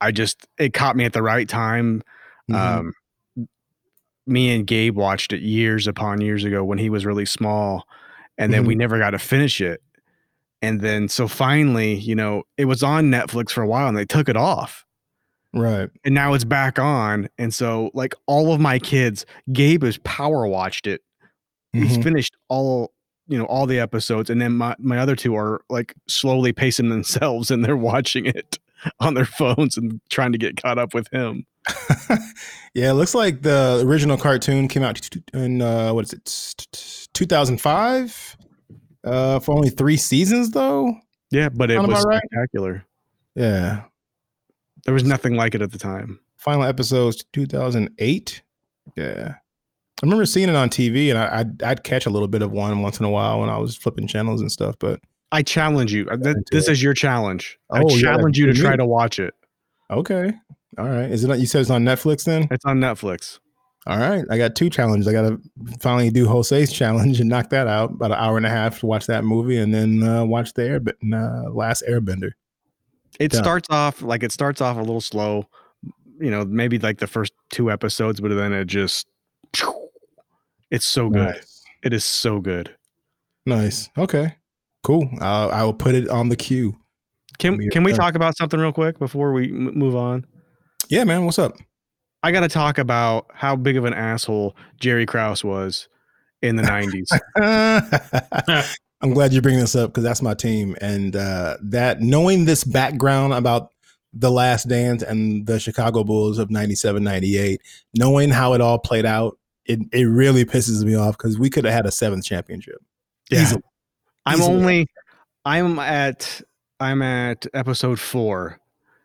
I 0.00 0.10
just 0.10 0.48
it 0.58 0.74
caught 0.74 0.96
me 0.96 1.04
at 1.04 1.12
the 1.12 1.22
right 1.22 1.48
time. 1.48 2.02
Mhm. 2.50 2.54
Um, 2.56 2.92
me 4.26 4.54
and 4.54 4.66
Gabe 4.66 4.96
watched 4.96 5.32
it 5.32 5.42
years 5.42 5.86
upon 5.86 6.20
years 6.20 6.42
ago 6.44 6.64
when 6.64 6.78
he 6.78 6.90
was 6.90 7.06
really 7.06 7.24
small, 7.24 7.86
and 8.38 8.52
then 8.52 8.64
we 8.64 8.74
Mm-hmm. 8.74 8.78
never 8.80 8.98
got 8.98 9.10
to 9.10 9.18
finish 9.18 9.60
it. 9.60 9.82
And 10.62 10.80
then 10.80 11.08
so 11.08 11.28
finally, 11.28 11.94
you 11.94 12.14
know, 12.14 12.44
it 12.56 12.64
was 12.64 12.82
on 12.82 13.10
Netflix 13.10 13.50
for 13.50 13.62
a 13.62 13.66
while, 13.68 13.86
and 13.88 13.96
they 13.96 14.04
took 14.06 14.28
it 14.28 14.36
off, 14.36 14.84
right. 15.54 15.88
and 16.04 16.14
now 16.14 16.34
it's 16.34 16.44
back 16.44 16.78
on. 16.78 17.28
And 17.38 17.52
so, 17.54 17.90
like 17.94 18.14
all 18.26 18.52
of 18.52 18.60
my 18.60 18.78
kids, 18.78 19.24
Gabe 19.52 19.82
has 19.84 19.98
power 19.98 20.46
watched 20.46 20.86
it 20.86 21.02
he's 21.74 21.98
Mhm. 21.98 22.02
finished 22.02 22.34
all 22.48 22.92
you 23.26 23.36
know 23.36 23.44
all 23.44 23.66
the 23.66 23.78
episodes 23.78 24.30
and 24.30 24.40
then 24.40 24.52
my, 24.56 24.74
my 24.78 24.96
other 24.98 25.14
two 25.14 25.36
are 25.36 25.60
like 25.68 25.92
slowly 26.08 26.50
pacing 26.50 26.88
themselves 26.88 27.50
and 27.50 27.62
they're 27.62 27.76
watching 27.76 28.24
it 28.24 28.58
on 29.00 29.12
their 29.12 29.26
phones 29.26 29.76
and 29.76 30.00
trying 30.08 30.32
to 30.32 30.38
get 30.38 30.60
caught 30.60 30.78
up 30.78 30.94
with 30.94 31.06
him 31.12 31.44
yeah, 32.74 32.90
it 32.90 32.94
looks 32.94 33.14
like 33.14 33.42
the 33.42 33.82
original 33.84 34.16
cartoon 34.16 34.68
came 34.68 34.82
out 34.82 35.08
in 35.32 35.62
uh, 35.62 35.92
what 35.92 36.04
is 36.04 36.12
it, 36.12 37.08
2005? 37.14 38.36
Uh, 39.04 39.38
for 39.38 39.52
only 39.52 39.70
three 39.70 39.96
seasons, 39.96 40.50
though. 40.50 40.92
yeah 41.30 41.48
but 41.48 41.70
it 41.70 41.78
was 41.80 42.04
right? 42.04 42.20
spectacular 42.26 42.84
Yeah, 43.34 43.84
there 44.84 44.94
was 44.94 45.04
nothing 45.04 45.34
like 45.34 45.54
it 45.54 45.62
at 45.62 45.72
the 45.72 45.78
time 45.78 46.20
final 46.36 46.64
episodes 46.64 47.24
2008. 47.32 48.42
Yeah, 48.96 49.34
I 49.34 49.36
remember 50.02 50.24
seeing 50.26 50.48
it 50.48 50.56
on 50.56 50.70
TV, 50.70 51.10
and 51.10 51.18
I, 51.18 51.40
I'd, 51.40 51.62
I'd 51.62 51.84
catch 51.84 52.06
a 52.06 52.10
little 52.10 52.28
bit 52.28 52.42
of 52.42 52.52
one 52.52 52.80
once 52.82 52.98
in 52.98 53.04
a 53.04 53.10
while 53.10 53.40
when 53.40 53.50
I 53.50 53.58
was 53.58 53.76
flipping 53.76 54.06
channels 54.06 54.40
and 54.40 54.50
stuff. 54.50 54.76
But 54.78 55.00
i 55.30 55.42
challenge 55.42 55.92
you 55.92 56.08
Uh, 56.08 56.16
th- 56.16 56.36
this 56.50 56.68
is 56.68 56.82
your 56.82 56.94
challenge 56.94 57.58
i 57.70 57.82
Oh, 57.82 57.90
yeah, 57.90 58.00
challenge 58.00 58.38
you 58.38 58.46
to 58.46 58.54
try 58.54 58.76
to 58.76 58.86
watch 58.86 59.18
it 59.18 59.34
okay, 59.90 60.32
all 60.76 60.86
right. 60.88 61.10
Is 61.10 61.24
it? 61.24 61.30
on- 61.30 61.40
You 61.40 61.46
said 61.46 61.62
it's 61.62 61.70
on 61.70 61.84
Netflix 61.84 62.24
then? 62.24 62.46
it's 62.50 62.64
on 62.64 62.78
netflix 62.78 63.38
All 63.86 63.96
right, 63.98 64.24
I 64.30 64.36
got 64.36 64.54
two 64.54 64.68
challenges. 64.68 65.08
I 65.08 65.12
got 65.12 65.22
to 65.28 65.40
finally 65.80 66.10
do 66.10 66.26
Jose's 66.26 66.70
challenge 66.72 67.20
and 67.20 67.28
knock 67.30 67.48
that 67.50 67.66
out. 67.66 67.92
About 67.92 68.10
an 68.12 68.18
hour 68.18 68.36
and 68.36 68.44
a 68.44 68.50
half 68.50 68.80
to 68.80 68.86
watch 68.86 69.06
that 69.06 69.24
movie, 69.24 69.56
and 69.56 69.72
then 69.74 70.02
uh, 70.02 70.24
watch 70.24 70.52
the 70.52 70.64
Air, 70.64 70.80
uh, 71.14 71.50
Last 71.50 71.84
Airbender. 71.88 72.32
it 73.18 73.32
Yeah. 73.32 73.38
starts 73.40 73.68
off 73.70 74.02
like 74.02 74.22
it 74.22 74.32
starts 74.32 74.60
off 74.60 74.76
a 74.76 74.80
little 74.80 75.00
slow 75.00 75.46
you 76.20 76.30
know 76.32 76.44
maybe 76.44 76.78
like 76.80 76.98
the 76.98 77.06
first 77.06 77.32
two 77.50 77.70
episodes 77.70 78.20
but 78.20 78.34
then 78.34 78.52
it 78.52 78.64
just 78.66 79.06
it's 80.70 80.84
so 80.84 81.08
good 81.08 81.26
Nice. 81.36 81.64
it 81.82 81.92
is 81.92 82.04
so 82.04 82.40
good 82.40 82.74
Nice. 83.46 83.88
Okay. 83.96 84.34
Cool. 84.82 85.08
Uh, 85.22 85.48
I 85.48 85.62
will 85.64 85.72
put 85.72 85.94
it 85.94 86.06
on 86.10 86.28
the 86.28 86.36
queue. 86.36 86.76
Can 87.38 87.58
can 87.70 87.82
we 87.82 87.94
talk 87.94 88.14
about 88.14 88.36
something 88.36 88.60
real 88.60 88.72
quick 88.72 88.98
before 88.98 89.32
we 89.32 89.48
m- 89.48 89.72
move 89.74 89.96
on? 89.96 90.26
Yeah, 90.88 91.04
man. 91.04 91.24
What's 91.24 91.38
up? 91.38 91.56
I 92.22 92.32
got 92.32 92.40
to 92.40 92.48
talk 92.48 92.78
about 92.78 93.26
how 93.32 93.56
big 93.56 93.76
of 93.76 93.84
an 93.84 93.94
asshole 93.94 94.56
Jerry 94.80 95.06
Krause 95.06 95.44
was 95.44 95.88
in 96.42 96.56
the 96.56 96.62
90s. 96.62 97.06
I'm 99.00 99.12
glad 99.12 99.32
you 99.32 99.40
bring 99.40 99.58
this 99.58 99.76
up 99.76 99.90
because 99.90 100.02
that's 100.02 100.22
my 100.22 100.34
team, 100.34 100.76
and 100.80 101.14
uh, 101.14 101.56
that 101.62 102.00
knowing 102.00 102.46
this 102.46 102.64
background 102.64 103.32
about 103.32 103.70
the 104.12 104.30
Last 104.30 104.68
Dance 104.68 105.04
and 105.04 105.46
the 105.46 105.60
Chicago 105.60 106.02
Bulls 106.02 106.38
of 106.38 106.50
'97, 106.50 107.04
'98, 107.04 107.60
knowing 107.94 108.30
how 108.30 108.54
it 108.54 108.60
all 108.60 108.80
played 108.80 109.06
out, 109.06 109.38
it 109.66 109.78
it 109.92 110.04
really 110.04 110.44
pisses 110.44 110.84
me 110.84 110.96
off 110.96 111.16
because 111.16 111.38
we 111.38 111.48
could 111.48 111.64
have 111.64 111.74
had 111.74 111.86
a 111.86 111.92
seventh 111.92 112.24
championship. 112.24 112.82
Yeah. 113.30 113.42
Easily. 113.42 113.62
I'm 114.26 114.38
Easily. 114.40 114.54
only 114.56 114.86
I'm 115.44 115.78
at 115.78 116.42
I'm 116.80 117.02
at 117.02 117.46
episode 117.54 118.00
4 118.00 118.58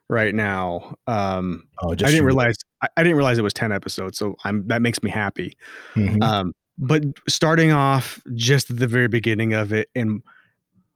right 0.09 0.33
now. 0.35 0.95
Um 1.07 1.67
Oh, 1.81 1.91
I 1.91 1.95
didn't 1.95 2.25
realize 2.25 2.55
I, 2.81 2.87
I 2.97 3.03
didn't 3.03 3.17
realize 3.17 3.37
it 3.37 3.43
was 3.43 3.53
10 3.53 3.71
episodes, 3.71 4.17
so 4.17 4.35
I'm 4.43 4.67
that 4.67 4.81
makes 4.81 5.01
me 5.03 5.09
happy. 5.09 5.57
Mhm. 5.95 6.21
Um 6.23 6.53
but 6.77 7.03
starting 7.29 7.71
off 7.71 8.19
just 8.33 8.71
at 8.71 8.77
the 8.77 8.87
very 8.87 9.07
beginning 9.07 9.53
of 9.53 9.71
it 9.71 9.89
and 9.95 10.21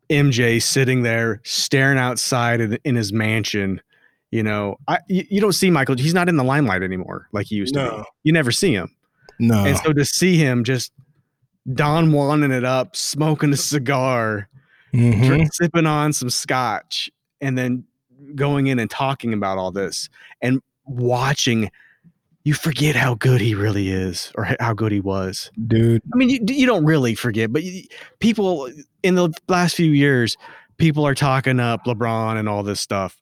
MJ 0.09 0.61
sitting 0.61 1.03
there 1.03 1.41
staring 1.43 1.97
outside 1.99 2.61
in, 2.61 2.77
in 2.85 2.95
his 2.95 3.11
mansion, 3.13 3.81
you 4.31 4.41
know, 4.43 4.77
I 4.87 4.99
you, 5.07 5.25
you 5.29 5.41
don't 5.41 5.53
see 5.53 5.69
Michael, 5.69 5.95
he's 5.95 6.13
not 6.13 6.29
in 6.29 6.37
the 6.37 6.43
limelight 6.43 6.81
anymore 6.83 7.27
like 7.33 7.47
he 7.47 7.55
used 7.55 7.73
to 7.75 7.89
be. 7.97 8.03
You 8.23 8.33
never 8.33 8.51
see 8.51 8.73
him. 8.73 8.89
no, 9.39 9.65
And 9.65 9.77
so 9.77 9.93
to 9.93 10.03
see 10.05 10.37
him 10.37 10.63
just 10.63 10.91
Don 11.73 12.11
Juaning 12.11 12.51
it 12.55 12.63
up, 12.63 12.95
smoking 12.95 13.51
a 13.53 13.57
cigar, 13.57 14.47
Mhm. 14.93 15.27
dr- 15.27 15.49
sipping 15.53 15.85
on 15.85 16.13
some 16.13 16.29
scotch, 16.29 17.09
and 17.41 17.57
then 17.57 17.83
going 18.35 18.67
in 18.67 18.79
and 18.79 18.89
talking 18.89 19.33
about 19.33 19.57
all 19.57 19.71
this 19.71 20.09
and 20.41 20.61
watching 20.85 21.69
you 22.43 22.53
forget 22.53 22.95
how 22.95 23.13
good 23.15 23.41
he 23.41 23.53
really 23.53 23.89
is 23.89 24.31
or 24.35 24.47
how 24.59 24.73
good 24.73 24.91
he 24.91 24.99
was 25.01 25.51
dude. 25.67 26.01
i 26.13 26.17
mean 26.17 26.29
you, 26.29 26.39
you 26.47 26.65
don't 26.65 26.85
really 26.85 27.13
forget 27.15 27.51
but 27.51 27.63
you, 27.63 27.83
people 28.19 28.69
in 29.03 29.15
the 29.15 29.29
last 29.49 29.75
few 29.75 29.91
years 29.91 30.37
people 30.77 31.05
are 31.05 31.15
talking 31.15 31.59
up 31.59 31.83
lebron 31.85 32.37
and 32.37 32.47
all 32.47 32.63
this 32.63 32.79
stuff 32.81 33.17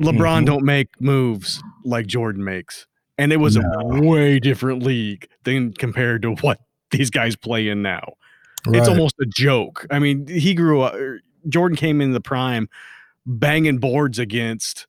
lebron 0.00 0.42
Mhm. 0.42 0.46
don't 0.46 0.64
make 0.64 0.88
moves 1.00 1.62
like 1.84 2.06
jordan 2.06 2.42
makes 2.44 2.86
and 3.18 3.32
it 3.32 3.38
was 3.38 3.56
No. 3.56 3.62
a 3.80 4.00
way 4.00 4.38
different 4.40 4.82
league 4.82 5.28
than 5.44 5.72
compared 5.72 6.22
to 6.22 6.32
what 6.36 6.60
these 6.90 7.10
guys 7.10 7.36
play 7.36 7.68
in 7.68 7.82
now 7.82 8.14
it's 8.70 8.88
almost 8.88 9.14
a 9.20 9.24
joke. 9.24 9.86
I 9.90 9.98
mean, 9.98 10.26
he 10.26 10.52
grew 10.52 10.82
up. 10.82 10.92
er, 10.94 11.20
Jordan 11.48 11.74
came 11.76 12.02
in 12.02 12.12
the 12.12 12.20
prime, 12.20 12.68
banging 13.28 13.78
boards 13.78 14.18
against 14.18 14.86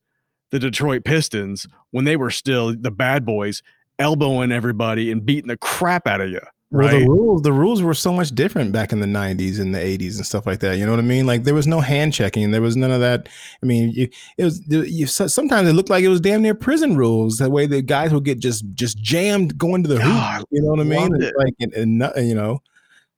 the 0.52 0.60
Detroit 0.60 1.03
Pistons 1.03 1.68
when 1.91 2.06
they 2.06 2.16
were 2.16 2.32
still 2.32 2.76
the 2.76 2.90
bad 2.90 3.26
boys, 3.26 3.61
elbowing 3.99 4.52
everybody 4.52 5.11
and 5.11 5.24
beating 5.26 5.49
the 5.49 5.57
crap 5.57 6.07
out 6.07 6.22
of 6.22 6.30
you. 6.30 6.40
Well, 6.72 6.88
Right? 6.88 6.99
the 6.99 7.10
rules 7.10 7.41
the 7.41 7.52
rules 7.52 7.82
were 7.82 7.95
so 7.95 8.14
much 8.14 8.30
different 8.30 8.72
back 8.72 8.91
in 8.91 8.99
the 8.99 9.07
'90s 9.07 9.60
and 9.60 9.74
the 9.74 9.80
'80s 9.80 10.18
and 10.18 10.26
stuff 10.26 10.45
like 10.45 10.60
that. 10.60 10.78
You 10.78 10.86
know 10.86 10.91
what 10.91 10.99
I 10.99 11.03
mean? 11.03 11.26
Like 11.26 11.44
there 11.44 11.56
was 11.56 11.66
no 11.66 11.80
hand 11.80 12.14
checking. 12.14 12.52
There 12.52 12.61
was 12.61 12.76
none 12.76 12.91
of 12.91 12.99
that. 12.99 13.28
I 13.64 13.66
mean, 13.66 13.90
you, 13.90 14.07
it 14.38 14.44
was 14.44 14.61
you, 14.68 15.07
sometimes 15.07 15.68
it 15.68 15.74
looked 15.74 15.90
like 15.90 16.03
it 16.03 16.10
was 16.10 16.22
damn 16.22 16.44
near 16.44 16.53
prison 16.53 16.95
rules. 16.95 17.38
The 17.38 17.49
way, 17.49 17.66
the 17.66 17.82
guys 17.82 18.14
would 18.14 18.24
get 18.24 18.38
just 18.38 18.66
just 18.76 18.99
jammed 18.99 19.57
going 19.57 19.82
to 19.82 19.90
the 19.90 19.99
hoop. 19.99 20.48
You 20.52 20.61
know 20.61 20.70
what 20.70 20.80
I 20.80 20.84
mean? 20.84 21.20
it. 21.20 21.34
Like 21.38 21.56
and, 21.60 21.74
and 21.74 22.28
you 22.28 22.36
know, 22.36 22.61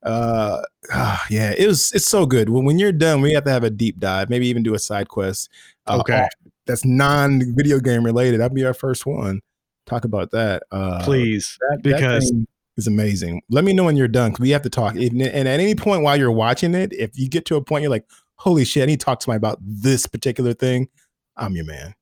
uh, 0.03 0.61
ah, 0.93 1.25
yeah, 1.29 1.53
it 1.57 1.67
was. 1.67 1.91
It's 1.93 2.07
so 2.07 2.25
good. 2.25 2.49
When 2.49 2.65
when 2.65 2.79
you're 2.79 2.91
done, 2.91 3.21
we 3.21 3.33
have 3.33 3.43
to 3.45 3.51
have 3.51 3.63
a 3.63 3.69
deep 3.69 3.99
dive. 3.99 4.29
Maybe 4.29 4.47
even 4.47 4.63
do 4.63 4.73
a 4.73 4.79
side 4.79 5.07
quest. 5.09 5.49
uh, 5.87 5.97
Okay. 5.99 6.27
that's 6.65 6.85
non 6.85 7.55
video 7.55 7.79
game 7.79 8.03
related. 8.03 8.39
That'd 8.39 8.55
be 8.55 8.65
our 8.65 8.73
first 8.73 9.05
one. 9.05 9.41
Talk 9.85 10.05
about 10.05 10.31
that. 10.31 10.63
Uh, 10.71 11.01
Please, 11.03 11.57
that, 11.69 11.81
because 11.83 12.31
is 12.77 12.87
amazing. 12.87 13.41
Let 13.49 13.63
me 13.63 13.73
know 13.73 13.83
when 13.83 13.97
you're 13.97 14.07
done 14.07 14.31
because 14.31 14.41
we 14.41 14.51
have 14.51 14.61
to 14.61 14.69
talk. 14.69 14.95
And, 14.95 15.21
and 15.21 15.47
at 15.47 15.59
any 15.59 15.75
point 15.75 16.03
while 16.03 16.15
you're 16.17 16.31
watching 16.31 16.73
it, 16.73 16.93
if 16.93 17.17
you 17.19 17.27
get 17.27 17.45
to 17.45 17.55
a 17.55 17.61
point 17.63 17.81
you're 17.81 17.91
like, 17.91 18.05
"Holy 18.35 18.63
shit, 18.63 18.83
I 18.83 18.85
need 18.85 18.99
to 18.99 19.05
talk 19.05 19.19
to 19.21 19.29
me 19.29 19.35
about 19.35 19.57
this 19.61 20.05
particular 20.07 20.53
thing," 20.53 20.87
I'm 21.35 21.55
your 21.55 21.65
man. 21.65 21.93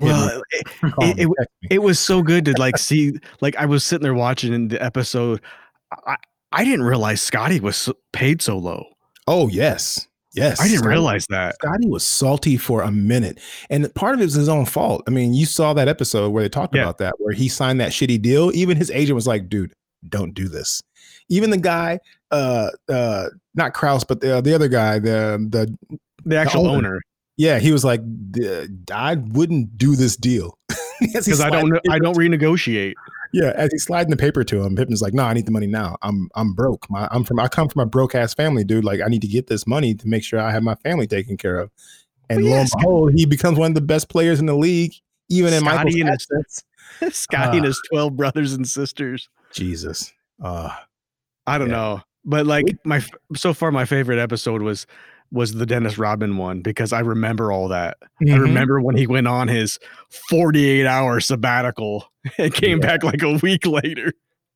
Well, 0.00 0.42
it, 0.50 0.66
it- 1.00 1.18
it- 1.30 1.48
it 1.70 1.82
was 1.82 1.98
so 1.98 2.22
good 2.22 2.44
to 2.46 2.52
like 2.58 2.76
see. 2.78 3.18
Like 3.40 3.56
I 3.56 3.66
was 3.66 3.82
sitting 3.84 4.02
there 4.02 4.14
watching 4.14 4.52
in 4.52 4.68
the 4.68 4.82
episode. 4.82 5.40
I 6.06 6.16
I 6.56 6.64
didn't 6.64 6.84
realize 6.84 7.20
Scottie 7.22 7.60
was 7.60 7.90
paid 8.12 8.40
so 8.42 8.56
low. 8.58 8.84
oh 9.28 9.48
yes, 9.48 10.06
yes. 10.34 10.60
I 10.60 10.64
didn't 10.64 10.78
Scottie- 10.78 10.88
realize 10.90 11.26
that. 11.30 11.54
Scottie 11.56 11.88
was 11.88 12.04
salty 12.06 12.56
for 12.56 12.82
a 12.82 12.90
minute, 12.90 13.38
and 13.70 13.92
part 13.94 14.14
of 14.14 14.20
it 14.20 14.24
was 14.24 14.34
his 14.34 14.48
own 14.48 14.64
fault. 14.64 15.02
I 15.06 15.10
mean, 15.10 15.34
you 15.34 15.46
saw 15.46 15.72
that 15.74 15.88
episode 15.88 16.30
where 16.30 16.42
they 16.42 16.48
talked 16.48 16.74
Yeah. 16.74 16.82
about 16.82 16.98
that, 16.98 17.14
where 17.18 17.34
he 17.34 17.48
signed 17.48 17.80
that 17.80 17.92
shitty 17.92 18.20
deal. 18.22 18.50
Even 18.54 18.76
his 18.76 18.90
agent 18.90 19.14
was 19.14 19.26
like, 19.26 19.48
"Dude, 19.48 19.72
don't 20.08 20.32
do 20.34 20.48
this." 20.48 20.82
Even 21.28 21.50
the 21.50 21.58
guy, 21.58 21.98
uh, 22.30 22.70
uh, 22.88 23.26
not 23.54 23.74
Krause, 23.74 24.04
but 24.04 24.20
the 24.20 24.40
the 24.40 24.54
other 24.54 24.68
guy, 24.68 24.98
the 24.98 25.44
the 25.50 25.76
The 26.24 26.36
actual 26.36 26.66
owner. 26.68 26.88
owner, 26.88 27.00
Yeah, 27.36 27.58
he 27.58 27.70
was 27.72 27.84
like, 27.84 28.00
"D- 28.30 28.66
I 28.92 29.14
wouldn't 29.16 29.76
do 29.76 29.94
this 29.96 30.16
deal 30.16 30.56
because 31.00 31.40
I 31.40 31.50
don't 31.50 31.78
I 31.90 31.98
don't 31.98 32.16
renegotiate. 32.16 32.94
Yeah, 33.32 33.52
as 33.56 33.70
he's 33.72 33.84
sliding 33.84 34.10
the 34.10 34.16
paper 34.16 34.44
to 34.44 34.62
him, 34.62 34.76
Pippen's 34.76 35.02
like, 35.02 35.14
"No, 35.14 35.24
I 35.24 35.34
need 35.34 35.46
the 35.46 35.50
money 35.50 35.66
now. 35.66 35.96
I'm 36.02 36.28
I'm 36.34 36.52
broke. 36.54 36.88
My 36.90 37.08
I'm 37.10 37.24
from 37.24 37.40
I 37.40 37.48
come 37.48 37.68
from 37.68 37.80
a 37.82 37.86
broke 37.86 38.14
ass 38.14 38.34
family, 38.34 38.64
dude. 38.64 38.84
Like, 38.84 39.00
I 39.00 39.08
need 39.08 39.22
to 39.22 39.28
get 39.28 39.46
this 39.48 39.66
money 39.66 39.94
to 39.94 40.08
make 40.08 40.22
sure 40.24 40.40
I 40.40 40.50
have 40.52 40.62
my 40.62 40.74
family 40.76 41.06
taken 41.06 41.36
care 41.36 41.58
of." 41.58 41.70
And 42.28 42.42
Well, 42.42 42.52
lo 42.52 42.58
and 42.60 42.70
behold, 42.76 43.12
he 43.14 43.26
becomes 43.26 43.58
one 43.58 43.70
of 43.70 43.74
the 43.74 43.80
best 43.80 44.08
players 44.08 44.40
in 44.40 44.46
the 44.46 44.56
league, 44.56 44.92
even 45.28 45.52
in 45.52 45.62
Michael's 45.64 45.92
Scottie 45.94 46.00
and 46.00 46.10
his-. 46.10 46.64
Scottie 47.16 47.56
and 47.58 47.66
Ah. 47.66 47.68
his 47.68 47.80
twelve 47.92 48.16
brothers 48.16 48.52
and 48.54 48.66
sisters. 48.66 49.28
Jesus, 49.52 50.12
uh, 50.42 50.70
I 51.46 51.58
don't 51.58 51.68
Yeah. 51.68 51.74
know, 51.76 52.00
but 52.24 52.46
like 52.46 52.64
my 52.84 53.02
so 53.34 53.52
far 53.54 53.70
my 53.72 53.84
favorite 53.84 54.18
episode 54.18 54.62
was 54.62 54.86
was 55.32 55.54
the 55.54 55.66
Dennis 55.66 55.98
Rodman 55.98 56.36
one 56.36 56.60
because 56.62 56.92
I 56.92 57.00
remember 57.00 57.50
all 57.52 57.68
that. 57.68 57.96
I 58.20 58.24
Mhm. 58.24 58.40
remember 58.40 58.80
when 58.80 58.96
he 58.96 59.06
went 59.06 59.26
on 59.26 59.48
his 59.48 59.78
48 60.28 60.86
hour 60.86 61.20
sabbatical 61.20 62.04
and 62.38 62.52
came 62.52 62.78
Yeah. 62.80 62.86
back 62.86 63.04
like 63.04 63.22
a 63.22 63.32
week 63.42 63.66
later. 63.66 64.12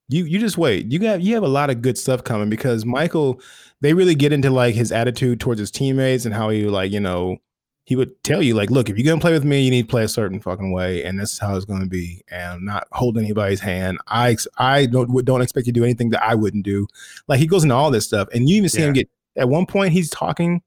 you 0.09 0.25
you 0.25 0.39
just 0.41 0.59
wait. 0.59 0.91
You 0.91 0.99
got 0.99 1.21
you 1.23 1.35
have 1.35 1.45
a 1.45 1.49
lot 1.49 1.71
of 1.71 1.83
good 1.83 1.97
stuff 1.97 2.25
coming 2.25 2.51
because 2.51 2.85
Michael, 2.85 3.41
they 3.81 3.95
really 3.95 4.15
get 4.17 4.33
into 4.33 4.51
like 4.51 4.75
his 4.75 4.91
attitude 4.91 5.39
towards 5.39 5.61
his 5.61 5.71
teammates 5.71 6.25
and 6.25 6.35
how 6.35 6.49
he 6.51 6.65
like 6.67 6.91
you 6.91 6.99
know 7.01 7.37
he 7.85 7.97
would 7.97 8.23
tell 8.23 8.41
you 8.43 8.55
like, 8.55 8.71
look, 8.71 8.89
if 8.89 8.97
you're 8.99 9.05
gonna 9.07 9.21
play 9.21 9.33
with 9.33 9.45
me, 9.45 9.63
you 9.63 9.71
need 9.71 9.83
to 9.83 9.89
play 9.89 10.05
a 10.05 10.09
certain 10.09 10.39
fucking 10.41 10.71
way, 10.73 11.03
and 11.05 11.19
this 11.19 11.33
is 11.33 11.39
how 11.39 11.55
it's 11.57 11.65
gonna 11.65 11.87
be, 11.87 12.23
and 12.31 12.65
not 12.65 12.87
hold 12.93 13.19
anybody's 13.19 13.61
hand. 13.61 13.99
I 14.09 14.37
I 14.59 14.87
don't 14.87 15.25
don't 15.25 15.43
expect 15.43 15.67
you 15.69 15.73
to 15.73 15.81
do 15.81 15.85
anything 15.85 16.11
that 16.11 16.23
I 16.25 16.35
wouldn't 16.35 16.65
do. 16.65 16.87
Like 17.29 17.39
he 17.39 17.47
goes 17.47 17.63
into 17.63 17.75
all 17.77 17.91
this 17.93 18.05
stuff, 18.07 18.27
and 18.35 18.49
you 18.49 18.57
even 18.57 18.69
see 18.69 18.83
him 18.83 18.93
get 18.93 19.09
at 19.37 19.49
one 19.49 19.67
point 19.67 19.93
he's 19.93 20.11
talking, 20.11 20.63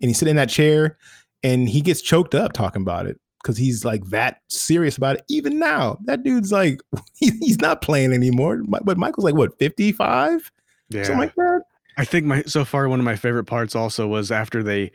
and 0.00 0.10
he's 0.10 0.18
sitting 0.18 0.32
in 0.32 0.36
that 0.36 0.48
chair, 0.50 0.98
and 1.42 1.68
he 1.68 1.80
gets 1.80 2.00
choked 2.02 2.34
up 2.34 2.52
talking 2.52 2.82
about 2.82 3.06
it. 3.06 3.18
Because 3.42 3.56
he's 3.58 3.84
like 3.84 4.04
that 4.06 4.40
serious 4.48 4.96
about 4.96 5.16
it. 5.16 5.24
Even 5.28 5.58
now, 5.60 5.98
that 6.06 6.24
dude's 6.24 6.50
like, 6.50 6.80
he's 7.14 7.60
not 7.60 7.80
playing 7.80 8.12
anymore. 8.12 8.60
But 8.82 8.98
Michael's 8.98 9.24
like, 9.24 9.36
what, 9.36 9.56
55? 9.60 10.50
yeah. 10.88 11.04
Something 11.04 11.20
like 11.20 11.34
that? 11.36 11.62
I 11.96 12.04
think 12.04 12.26
my 12.26 12.42
so 12.42 12.64
far 12.64 12.88
one 12.88 12.98
of 12.98 13.04
my 13.04 13.14
favorite 13.16 13.44
parts 13.44 13.76
also 13.76 14.06
was 14.08 14.30
after 14.32 14.62
they 14.64 14.90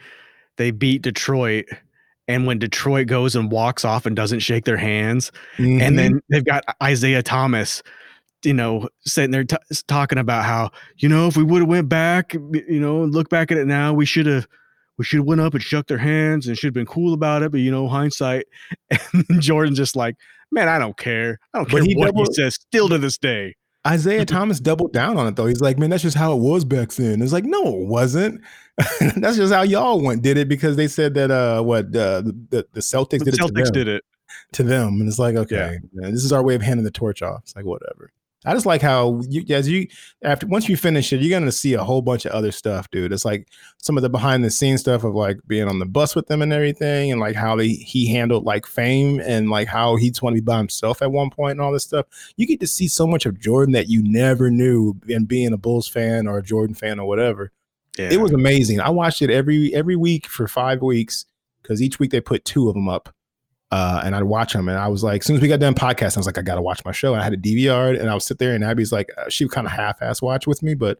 they 0.57 0.69
beat 0.72 1.02
Detroit 1.02 1.65
and 2.27 2.45
when 2.45 2.60
Detroit 2.60 3.07
goes 3.07 3.35
and 3.35 3.49
walks 3.52 3.84
off 3.85 4.06
and 4.06 4.15
doesn't 4.15 4.41
shake 4.41 4.65
their 4.65 4.77
hands 4.77 5.31
Mhm. 5.57 5.81
and 5.81 5.98
then 5.98 6.22
they've 6.30 6.45
got 6.45 6.64
Isiah 6.88 7.23
Thomas 7.23 7.81
you 8.43 8.53
know 8.53 8.88
sitting 9.05 9.31
there 9.31 9.43
t- 9.43 9.57
talking 9.88 10.18
about 10.18 10.45
how 10.45 10.72
you 10.97 11.09
know 11.09 11.27
if 11.27 11.38
we 11.38 11.43
would 11.43 11.61
have 11.61 11.69
went 11.69 11.89
back 11.89 12.34
you 12.34 12.80
know 12.80 13.03
and 13.03 13.13
look 13.13 13.30
back 13.30 13.51
at 13.51 13.57
it 13.57 13.68
now 13.68 13.93
we 13.93 14.05
should 14.05 14.26
have 14.26 14.47
we 14.97 15.05
should 15.05 15.18
have 15.18 15.26
went 15.26 15.41
up 15.41 15.53
and 15.53 15.63
shook 15.63 15.88
their 15.88 15.97
hands 15.97 16.47
and 16.47 16.57
should 16.57 16.68
have 16.68 16.73
been 16.73 16.85
cool 16.85 17.13
about 17.13 17.43
it 17.43 17.51
but 17.51 17.59
you 17.59 17.72
know 17.72 17.88
hindsight 17.88 18.45
and 19.13 19.41
Jordan's 19.41 19.77
just 19.77 19.95
like 19.95 20.15
man 20.51 20.68
I 20.68 20.80
don't 20.80 20.97
care 20.97 21.39
I 21.53 21.59
don't 21.59 21.69
care 21.69 21.84
he 21.84 21.95
what 21.95 22.07
double- 22.07 22.26
he 22.26 22.34
says 22.34 22.55
still 22.55 22.89
to 22.89 22.97
this 22.97 23.18
day 23.18 23.55
Isiah 23.89 24.26
Thomas 24.26 24.59
doubled 24.59 24.93
down 24.93 25.18
on 25.18 25.26
it 25.26 25.35
though. 25.35 25.47
He's 25.47 25.59
like, 25.59 25.80
man, 25.80 25.89
that's 25.89 26.03
just 26.03 26.15
how 26.15 26.34
it 26.34 26.39
was 26.39 26.63
back 26.65 26.91
then. 26.91 27.19
It's 27.19 27.34
like, 27.34 27.45
no, 27.45 27.80
it 27.80 27.88
wasn't. 27.88 28.41
that's 29.18 29.38
just 29.38 29.51
how 29.51 29.63
y'all 29.63 30.01
went 30.01 30.22
did 30.22 30.38
it 30.38 30.47
because 30.47 30.76
they 30.76 30.88
said 30.88 31.13
that 31.15 31.31
uh 31.31 31.61
what 31.61 31.85
uh, 31.88 32.22
the 32.22 32.68
the 32.73 32.80
Celtics 32.80 33.19
the 33.19 33.26
did 33.26 33.34
it 33.34 33.38
to 33.38 33.43
Celtics 33.43 33.63
them, 33.65 33.73
did 33.73 33.88
it 33.88 34.03
to 34.53 34.63
them, 34.63 34.99
and 34.99 35.07
it's 35.07 35.19
like, 35.19 35.35
okay, 35.35 35.80
man, 35.93 36.11
this 36.11 36.23
is 36.23 36.31
our 36.31 36.43
way 36.43 36.55
of 36.55 36.61
handing 36.61 36.84
the 36.84 36.91
torch 36.91 37.22
off. 37.22 37.41
It's 37.43 37.55
like 37.55 37.65
whatever. 37.65 38.11
I 38.43 38.53
just 38.53 38.65
like 38.65 38.81
how 38.81 39.22
you 39.30 39.43
as 39.53 39.69
you 39.69 39.88
after 40.23 40.47
once 40.47 40.68
you 40.68 40.76
finish 40.76 41.13
it, 41.13 41.22
you're 41.22 41.38
gonna 41.38 41.51
see 41.51 41.76
a 41.76 41.84
whole 41.84 42.01
bunch 42.01 42.26
of 42.26 42.31
other 42.31 42.51
stuff, 42.51 42.89
dude. 42.89 43.13
It's 43.13 43.26
like 43.26 43.47
some 43.77 43.97
of 43.97 44.01
the 44.01 44.09
behind 44.09 44.43
the 44.43 44.49
scenes 44.49 44.81
stuff 44.81 45.03
of 45.03 45.13
like 45.13 45.38
being 45.45 45.68
on 45.68 45.77
the 45.77 45.85
bus 45.85 46.15
with 46.15 46.26
them 46.26 46.41
and 46.41 46.51
everything, 46.51 47.11
and 47.11 47.22
like 47.22 47.35
how 47.35 47.55
they 47.55 47.69
he 47.69 48.07
handled 48.07 48.43
like 48.43 48.65
fame 48.65 49.19
and 49.19 49.51
like 49.51 49.68
how 49.68 49.95
he 49.95 50.09
just 50.09 50.23
want 50.23 50.35
to 50.35 50.41
be 50.41 50.45
by 50.45 50.57
himself 50.57 51.03
at 51.03 51.11
one 51.11 51.30
point 51.30 51.51
and 51.51 51.61
all 51.61 51.72
this 51.72 51.84
stuff. 51.84 52.07
You 52.35 52.47
get 52.47 52.59
to 52.61 52.68
see 52.68 52.88
so 52.88 53.05
much 53.05 53.27
of 53.27 53.39
Jordan 53.39 53.73
that 53.73 53.89
you 53.89 54.01
never 54.03 54.49
knew 54.49 54.95
and 55.07 55.27
being 55.27 55.53
a 55.53 55.57
Bulls 55.57 55.88
fan 55.88 56.26
or 56.27 56.39
a 56.39 56.43
Jordan 56.43 56.73
fan 56.76 56.99
or 56.99 57.07
whatever. 57.07 57.51
yeah 57.99 58.09
It 58.11 58.22
was 58.22 58.31
amazing. 58.31 58.80
I 58.80 58.89
watched 58.89 59.22
it 59.22 59.30
every 59.30 59.72
every 59.76 59.95
week 59.95 60.26
for 60.26 60.47
five 60.47 60.81
weeks 60.81 61.26
because 61.61 61.80
each 61.80 61.99
week 61.99 62.09
they 62.09 62.22
put 62.22 62.43
two 62.43 62.69
of 62.69 62.73
them 62.73 62.89
up. 62.89 63.13
Uh, 63.72 64.02
and 64.03 64.15
I'd 64.15 64.23
watch 64.23 64.52
them, 64.53 64.68
and 64.68 64.77
I 64.77 64.88
was 64.89 65.02
like, 65.03 65.22
as 65.22 65.26
soon 65.27 65.38
as 65.38 65.41
we 65.41 65.48
got 65.48 65.61
done 65.61 65.73
podcasting, 65.73 66.18
I 66.18 66.19
was 66.19 66.26
like, 66.26 66.38
I 66.38 66.41
gotta 66.41 66.61
watch 66.61 66.84
my 66.84 66.91
show. 66.91 67.14
And 67.14 67.22
I 67.22 67.23
had 67.23 67.34
a 67.34 67.38
DVR, 67.38 67.98
and 67.99 68.10
I 68.10 68.14
would 68.14 68.22
sit 68.23 68.38
there, 68.38 68.53
and 68.53 68.64
Abby's 68.65 68.91
like, 68.91 69.10
uh, 69.18 69.30
she 69.30 69.45
would 69.45 69.52
kind 69.53 69.65
of 69.65 69.72
half-ass 69.72 70.22
watch 70.22 70.45
with 70.45 70.61
me, 70.61 70.73
but 70.73 70.99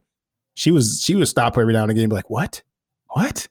she 0.54 0.70
was 0.70 1.02
she 1.02 1.14
would 1.14 1.28
stop 1.28 1.58
every 1.58 1.72
now 1.74 1.82
and 1.82 1.90
again, 1.90 2.04
and 2.04 2.10
be 2.10 2.16
like, 2.16 2.30
"What? 2.30 2.62
What?" 3.10 3.46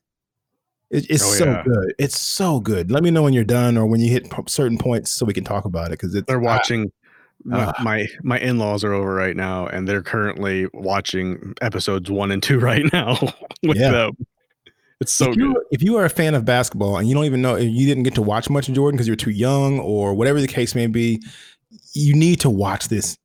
It, 0.89 1.05
it's 1.09 1.23
Oh, 1.23 1.33
so 1.33 1.45
yeah. 1.45 1.63
good. 1.63 1.93
It's 1.99 2.19
so 2.19 2.59
good. 2.59 2.89
Let 2.91 3.03
me 3.03 3.11
know 3.11 3.21
when 3.23 3.33
you're 3.33 3.43
done 3.43 3.77
or 3.77 3.85
when 3.85 3.99
you 4.01 4.11
hit 4.11 4.27
certain 4.47 4.77
points 4.77 5.11
so 5.11 5.25
we 5.25 5.33
can 5.33 5.43
talk 5.43 5.65
about 5.65 5.87
it 5.87 5.91
because 5.99 6.13
it's 6.15 6.25
they're 6.27 6.39
watching 6.39 6.91
my, 7.43 7.65
Ah. 7.65 7.73
my 7.83 8.07
my 8.23 8.39
in-laws 8.39 8.83
are 8.83 8.93
over 8.93 9.13
right 9.13 9.35
now 9.35 9.67
and 9.67 9.87
they're 9.87 10.01
currently 10.03 10.67
watching 10.73 11.53
episodes 11.61 12.11
one 12.11 12.29
and 12.31 12.43
two 12.43 12.59
right 12.71 12.91
now 12.91 13.17
with 13.63 13.77
Yeah. 13.77 13.91
them 13.91 14.17
it's 15.01 15.11
so 15.11 15.25
if 15.25 15.35
good 15.35 15.39
you 15.41 15.65
if 15.71 15.81
you 15.83 15.97
are 15.97 16.05
a 16.05 16.09
fan 16.09 16.33
of 16.35 16.45
basketball 16.45 16.97
and 16.97 17.09
you 17.09 17.13
don't 17.15 17.25
even 17.25 17.41
know 17.41 17.57
you 17.57 17.85
didn't 17.85 18.03
get 18.03 18.15
to 18.15 18.21
watch 18.21 18.49
much 18.49 18.69
of 18.69 18.75
Jordan 18.75 18.95
because 18.95 19.07
you're 19.07 19.15
too 19.17 19.31
young 19.31 19.79
or 19.79 20.13
whatever 20.13 20.39
the 20.39 20.47
case 20.47 20.73
may 20.75 20.87
be, 20.87 21.21
you 21.93 22.13
need 22.13 22.39
to 22.41 22.49
watch 22.49 22.87
this 22.87 23.17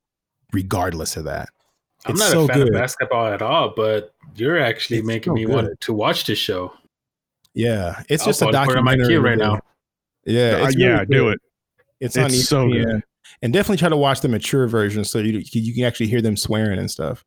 regardless 0.53 1.16
of 1.16 1.24
that. 1.24 1.48
I'm 2.07 2.12
It's 2.12 2.20
not 2.20 2.31
so 2.31 2.44
a 2.44 2.48
fan 2.48 2.59
good. 2.59 2.69
of 2.69 2.74
basketball 2.74 3.27
at 3.27 3.43
all, 3.43 3.73
but 3.77 4.12
you're 4.35 4.59
actually 4.59 4.98
It's 4.98 5.07
making 5.07 5.31
so 5.32 5.35
me 5.35 5.47
want 5.47 5.81
to 5.81 5.93
watch 5.93 6.27
this 6.27 6.39
show. 6.39 6.73
Yeah, 7.55 8.03
it's 8.09 8.23
I'll 8.23 8.28
just 8.28 8.43
a 8.43 8.47
put 8.47 8.55
it 8.55 8.59
on 8.59 8.66
my 8.85 8.94
documentary 8.97 9.19
right 9.19 9.39
now. 9.39 9.61
Yeah, 10.24 10.61
Uh, 10.65 10.73
yeah 10.77 10.86
really 10.94 11.07
do 11.07 11.28
it 11.31 11.39
It's 12.01 12.16
on 12.16 12.27
It's 12.27 12.48
so 12.48 12.69
good. 12.69 12.86
ESPN. 12.86 13.03
and 13.43 13.53
definitely 13.53 13.77
try 13.78 13.89
to 13.89 13.97
watch 13.97 14.20
the 14.20 14.28
mature 14.28 14.66
version 14.69 15.05
so 15.05 15.19
you 15.19 15.43
you 15.53 15.74
can 15.74 15.85
actually 15.85 16.07
hear 16.09 16.20
them 16.23 16.36
swearing 16.36 16.78
and 16.78 16.90
stuff. 16.90 17.24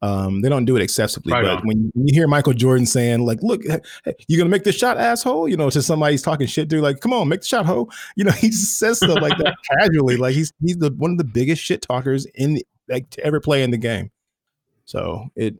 Um, 0.00 0.42
they 0.42 0.48
don't 0.48 0.64
do 0.64 0.76
it 0.76 0.82
excessively, 0.82 1.32
Right 1.32 1.42
but 1.42 1.58
on. 1.58 1.66
when 1.66 1.92
you 1.94 2.14
hear 2.14 2.28
Michael 2.28 2.52
Jordan 2.52 2.86
saying, 2.86 3.26
like, 3.26 3.42
look, 3.42 3.62
hey, 3.64 3.80
you're 4.28 4.38
gonna 4.38 4.50
make 4.50 4.62
this 4.62 4.76
shot, 4.76 4.96
asshole, 4.96 5.48
you 5.48 5.56
know, 5.56 5.70
to 5.70 5.82
somebody 5.82 6.12
he's 6.12 6.22
talking 6.22 6.46
shit 6.46 6.70
to, 6.70 6.80
like, 6.80 7.00
come 7.00 7.12
on, 7.12 7.28
make 7.28 7.40
the 7.40 7.46
shot, 7.46 7.66
ho. 7.66 7.88
You 8.14 8.24
know, 8.24 8.30
he 8.32 8.48
just 8.48 8.78
says 8.78 8.98
stuff 8.98 9.20
like 9.20 9.36
that 9.38 9.56
casually. 9.78 10.16
Like 10.16 10.34
he's 10.34 10.52
he's 10.64 10.78
the 10.78 10.90
one 10.92 11.10
of 11.10 11.18
the 11.18 11.24
biggest 11.24 11.62
shit 11.62 11.82
talkers 11.82 12.26
in 12.34 12.54
the, 12.54 12.66
like 12.88 13.10
to 13.10 13.24
ever 13.24 13.40
play 13.40 13.62
in 13.62 13.70
the 13.72 13.76
game. 13.76 14.10
So 14.84 15.28
it 15.34 15.56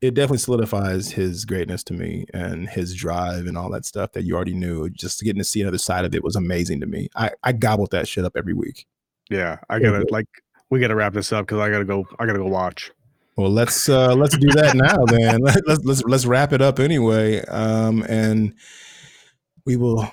it 0.00 0.14
definitely 0.14 0.38
solidifies 0.38 1.10
his 1.10 1.44
greatness 1.44 1.82
to 1.84 1.92
me 1.94 2.24
and 2.32 2.68
his 2.68 2.94
drive 2.94 3.46
and 3.46 3.56
all 3.58 3.70
that 3.70 3.84
stuff 3.84 4.12
that 4.12 4.24
you 4.24 4.34
already 4.34 4.54
knew. 4.54 4.88
Just 4.90 5.20
getting 5.22 5.40
to 5.40 5.44
see 5.44 5.60
another 5.60 5.78
side 5.78 6.04
of 6.04 6.14
it 6.14 6.22
was 6.22 6.36
amazing 6.36 6.80
to 6.80 6.86
me. 6.86 7.08
I, 7.16 7.30
I 7.42 7.52
gobbled 7.52 7.90
that 7.90 8.06
shit 8.06 8.24
up 8.24 8.36
every 8.36 8.54
week. 8.54 8.86
Yeah, 9.30 9.58
I 9.68 9.78
gotta 9.78 10.06
like 10.10 10.26
we 10.70 10.80
gotta 10.80 10.94
wrap 10.94 11.12
this 11.14 11.32
up 11.32 11.46
because 11.46 11.60
I 11.60 11.70
gotta 11.70 11.84
go. 11.84 12.06
I 12.18 12.26
gotta 12.26 12.38
go 12.38 12.46
watch. 12.46 12.90
Well, 13.38 13.52
let's 13.52 13.88
uh 13.88 14.16
let's 14.16 14.36
do 14.36 14.48
that 14.54 14.74
now 14.74 15.04
then. 15.04 15.40
Let's 15.66 15.84
let's 15.84 16.02
let's 16.02 16.26
wrap 16.26 16.52
it 16.52 16.60
up 16.60 16.80
anyway. 16.80 17.40
Um 17.44 18.02
and 18.08 18.52
we 19.64 19.76
will 19.76 20.12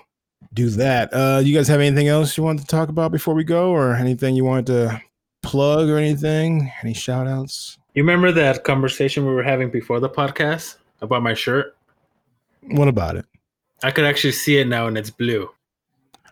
do 0.53 0.69
that. 0.69 1.11
Uh 1.11 1.41
you 1.43 1.55
guys 1.55 1.67
have 1.67 1.79
anything 1.79 2.07
else 2.07 2.37
you 2.37 2.43
want 2.43 2.59
to 2.59 2.67
talk 2.67 2.89
about 2.89 3.11
before 3.11 3.33
we 3.33 3.43
go 3.43 3.71
or 3.71 3.95
anything 3.95 4.35
you 4.35 4.45
wanted 4.45 4.67
to 4.67 5.01
plug 5.41 5.89
or 5.89 5.97
anything? 5.97 6.71
Any 6.83 6.93
shout 6.93 7.25
outs? 7.25 7.79
You 7.95 8.03
remember 8.03 8.31
that 8.31 8.63
conversation 8.63 9.25
we 9.25 9.33
were 9.33 9.41
having 9.41 9.71
before 9.71 9.99
the 9.99 10.09
podcast 10.09 10.75
about 11.01 11.23
my 11.23 11.33
shirt? 11.33 11.75
What 12.61 12.87
about 12.87 13.15
it? 13.15 13.25
I 13.81 13.89
could 13.89 14.05
actually 14.05 14.33
see 14.33 14.59
it 14.59 14.67
now 14.67 14.85
and 14.85 14.99
it's 14.99 15.09
blue. 15.09 15.49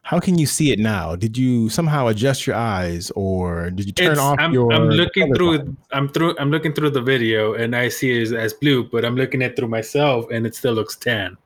How 0.04 0.20
can 0.20 0.38
you 0.38 0.46
see 0.46 0.72
it 0.72 0.80
now? 0.80 1.16
Did 1.16 1.38
you 1.38 1.70
somehow 1.70 2.08
adjust 2.08 2.46
your 2.46 2.58
eyes 2.58 3.10
or 3.16 3.70
did 3.72 3.86
you 3.86 3.94
turn 3.94 4.12
It's- 4.12 4.20
off 4.20 4.38
I'm, 4.38 4.54
your 4.54 4.72
I'm 4.74 4.90
looking 4.90 5.34
through? 5.34 5.76
I'm 5.92 6.10
through 6.10 6.36
I'm 6.38 6.52
looking 6.52 6.74
through 6.74 6.90
the 6.92 7.02
video 7.02 7.54
and 7.54 7.74
I 7.74 7.88
see 7.88 8.22
it 8.22 8.34
as, 8.34 8.54
blue, 8.54 8.84
but 8.84 9.06
I'm 9.06 9.16
looking 9.16 9.42
at 9.42 9.52
it 9.52 9.56
through 9.56 9.70
myself 9.70 10.26
and 10.30 10.46
it 10.46 10.56
still 10.56 10.74
looks 10.74 10.98
tan. 10.98 11.38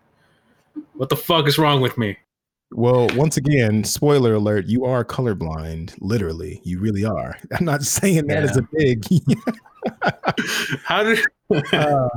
What 0.93 1.09
the 1.09 1.15
fuck 1.15 1.47
is 1.47 1.57
wrong 1.59 1.81
with 1.81 1.97
me? 1.99 2.17
Well, 2.71 3.07
once 3.15 3.37
again, 3.37 3.83
spoiler 3.83 4.33
alert, 4.33 4.65
you 4.65 4.85
are 4.85 5.05
colorblind, 5.05 5.93
literally. 6.01 6.59
You 6.63 6.79
really 6.79 7.05
are. 7.05 7.37
I'm 7.57 7.63
not 7.63 7.83
saying 7.83 8.25
that 8.27 8.43
as 8.43 8.57
a 8.57 8.67
big 8.73 9.05
How 10.83 11.03
did 11.03 11.19
uh, 11.71 12.09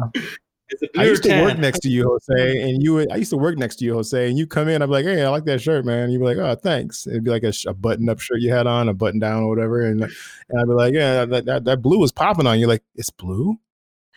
I 0.97 1.05
used 1.05 1.23
to 1.25 1.43
work 1.43 1.59
next 1.59 1.81
to 1.81 1.89
you, 1.89 2.05
Jose, 2.05 2.63
and 2.63 2.83
you 2.83 2.95
would. 2.95 3.13
I 3.13 3.17
used 3.17 3.31
to 3.31 3.37
work 3.37 3.57
next 3.59 3.77
to 3.77 3.85
you, 3.85 3.95
Jose, 3.95 4.29
and 4.29 4.39
you 4.39 4.47
come 4.47 4.69
in. 4.69 4.83
I'm 4.83 4.91
like, 4.91 5.05
hey, 5.05 5.23
I 5.23 5.29
like 5.29 5.45
that 5.45 5.61
shirt, 5.61 5.85
man. 5.85 6.11
You'd 6.11 6.19
be 6.19 6.25
like, 6.25 6.39
oh, 6.39 6.55
thanks. 6.55 7.07
It'd 7.07 7.25
be 7.25 7.31
like 7.31 7.45
a, 7.45 7.53
a 7.67 7.75
button-up 7.75 8.21
shirt 8.21 8.41
you 8.41 8.53
had 8.53 8.67
on, 8.67 8.89
a 8.89 8.95
button-down 8.95 9.43
or 9.43 9.49
whatever, 9.49 9.81
and 9.87 10.03
and 10.03 10.61
I'd 10.61 10.67
be 10.67 10.73
like, 10.73 10.95
yeah, 10.95 11.25
that, 11.25 11.45
that 11.47 11.65
that 11.65 11.83
blue 11.83 11.99
was 11.99 12.13
popping 12.13 12.47
on 12.47 12.59
you. 12.59 12.67
Like, 12.67 12.83
it's 12.95 13.11
blue, 13.11 13.59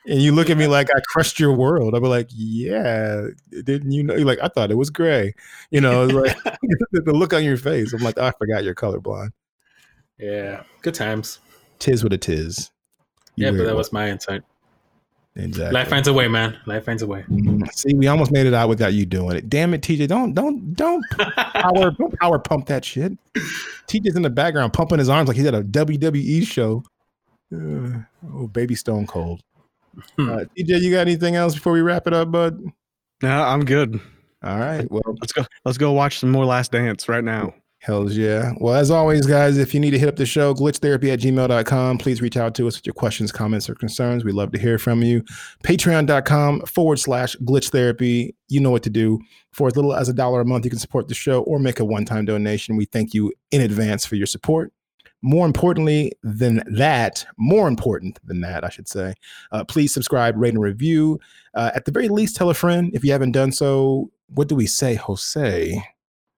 and 0.06 0.22
you 0.22 0.34
look 0.34 0.50
at 0.50 0.58
me 0.58 0.68
like 0.68 0.90
I 0.96 1.00
crushed 1.08 1.40
your 1.40 1.54
world. 1.54 1.96
I'd 1.96 2.02
be 2.02 2.08
like, 2.08 2.28
yeah, 2.30 3.28
didn't 3.64 3.92
you 3.92 4.04
know? 4.04 4.16
You're 4.16 4.26
like, 4.26 4.40
I 4.42 4.50
thought 4.50 4.72
it 4.72 4.78
was 4.78 4.90
gray. 4.90 5.34
You 5.72 5.82
know, 5.82 6.06
like 6.06 6.38
the, 6.92 7.02
the 7.02 7.14
look 7.14 7.34
on 7.34 7.44
your 7.44 7.58
face. 7.58 7.94
I'm 7.94 8.04
like, 8.04 8.18
oh, 8.18 8.26
I 8.26 8.32
forgot 8.38 8.64
you're 8.64 8.76
colorblind. 8.76 9.32
Yeah, 10.20 10.64
good 10.82 10.94
times. 10.94 11.40
Tis 11.80 12.04
what 12.04 12.14
it 12.14 12.28
is. 12.30 12.72
You 13.36 13.46
Yeah, 13.46 13.52
but 13.52 13.66
that 13.66 13.76
was 13.76 13.92
my 13.92 14.10
insight. 14.10 14.44
Exactly. 15.36 15.74
Life 15.74 15.88
finds 15.90 16.08
a 16.08 16.14
way, 16.14 16.28
man. 16.28 16.58
Life 16.66 16.86
finds 16.86 17.02
a 17.02 17.08
way. 17.08 17.26
See, 17.72 17.94
we 17.94 18.08
almost 18.08 18.32
made 18.32 18.46
it 18.46 18.54
out 18.54 18.70
without 18.70 18.94
you 18.94 19.06
doing 19.06 19.36
it. 19.38 19.50
Damn 19.50 19.74
it, 19.74 19.82
TJ! 19.82 20.08
Don't 20.08 20.34
don't 20.34 20.74
don't 20.74 21.04
power 21.38 21.92
don't 21.92 22.20
power 22.20 22.40
pump 22.40 22.68
that 22.68 22.86
shit. 22.86 23.18
TJ's 23.88 24.16
in 24.16 24.22
the 24.22 24.30
background 24.30 24.74
pumping 24.74 25.00
his 25.00 25.10
arms 25.10 25.28
like 25.28 25.38
he's 25.38 25.46
at 25.46 25.56
a 25.56 25.64
WWE 25.64 26.46
show. 26.46 26.84
Uh, 27.54 28.00
oh, 28.34 28.48
baby 28.48 28.76
Stone 28.76 29.08
Cold. 29.08 29.42
Hmm. 30.18 30.30
Uh, 30.30 30.44
TJ, 30.58 30.82
you 30.82 30.92
got 30.92 31.02
anything 31.02 31.36
else 31.36 31.54
before 31.54 31.74
we 31.74 31.82
wrap 31.82 32.08
it 32.08 32.14
up, 32.14 32.32
bud? 32.32 32.60
No, 33.22 33.44
I'm 33.44 33.64
good. 33.64 34.00
All 34.44 34.58
right. 34.58 34.90
Well, 34.92 35.02
Let's 35.22 35.32
go. 35.32 35.46
Let's 35.64 35.78
go 35.78 35.92
watch 35.94 36.20
some 36.20 36.32
more 36.32 36.46
Last 36.46 36.72
Dance 36.72 37.08
right 37.08 37.24
now. 37.24 37.54
Hells 37.84 38.16
yeah. 38.16 38.54
Well, 38.60 38.76
as 38.76 38.90
always, 38.90 39.26
guys, 39.26 39.58
if 39.58 39.74
you 39.74 39.80
need 39.82 39.92
to 39.92 40.00
hit 40.00 40.08
up 40.08 40.16
the 40.16 40.26
show, 40.26 40.54
glitchtherapy 40.54 41.12
at 41.12 41.20
gmail.com. 41.20 41.98
Please 41.98 42.22
reach 42.22 42.38
out 42.38 42.56
to 42.56 42.66
us 42.66 42.78
with 42.78 42.86
your 42.86 42.94
questions, 42.94 43.30
comments, 43.30 43.70
or 43.70 43.76
concerns. 43.76 44.24
We'd 44.24 44.36
love 44.36 44.54
to 44.54 44.58
hear 44.58 44.80
from 44.80 45.04
you. 45.04 45.22
Patreon.com 45.66 46.62
forward 46.62 47.00
slash 47.00 47.36
glitch 47.44 47.72
therapy. 47.72 48.38
You 48.48 48.62
know 48.62 48.72
what 48.72 48.84
to 48.84 48.90
do. 48.90 49.20
For 49.52 49.68
as 49.68 49.76
little 49.76 49.94
as 49.94 50.08
a 50.08 50.14
dollar 50.14 50.40
a 50.40 50.46
month, 50.46 50.64
you 50.64 50.70
can 50.70 50.80
support 50.80 51.10
the 51.10 51.14
show 51.14 51.42
or 51.42 51.60
make 51.60 51.82
a 51.82 51.84
one 51.84 52.06
time 52.06 52.24
donation. 52.24 52.78
We 52.78 52.86
thank 52.86 53.14
you 53.14 53.34
in 53.52 53.60
advance 53.60 54.06
for 54.06 54.16
your 54.16 54.28
support. 54.28 54.72
More 55.22 55.46
importantly 55.46 56.14
than 56.24 56.64
that, 56.78 57.26
more 57.36 57.68
important 57.68 58.18
than 58.24 58.40
that, 58.42 58.64
I 58.64 58.70
should 58.70 58.88
say, 58.88 59.14
uh, 59.52 59.66
please 59.66 59.94
subscribe, 59.94 60.38
rate, 60.38 60.54
and 60.54 60.64
review. 60.64 61.20
Uh, 61.54 61.72
at 61.76 61.84
the 61.84 61.92
very 61.92 62.08
least, 62.08 62.38
tell 62.38 62.50
a 62.50 62.54
friend 62.54 62.92
if 62.94 63.04
you 63.04 63.12
haven't 63.12 63.34
done 63.34 63.52
so. 63.52 64.10
What 64.30 64.48
do 64.48 64.56
we 64.56 64.68
say, 64.68 64.96
Jose? 64.96 65.84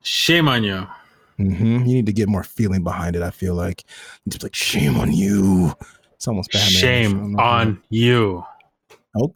Shame 0.01 0.47
on 0.47 0.63
you. 0.63 0.87
Hmm 1.37 1.79
You 1.79 1.93
need 1.93 2.05
to 2.05 2.13
get 2.13 2.27
more 2.29 2.43
feeling 2.43 2.83
behind 2.83 3.15
it. 3.15 3.21
I 3.21 3.31
feel 3.31 3.55
like 3.55 3.83
it's 4.25 4.41
like 4.43 4.55
shame 4.55 4.97
on 4.97 5.11
you. 5.11 5.73
It's 6.13 6.27
almost 6.27 6.51
Batman. 6.51 6.69
Shame 6.71 7.39
on 7.39 7.81
you. 7.89 8.43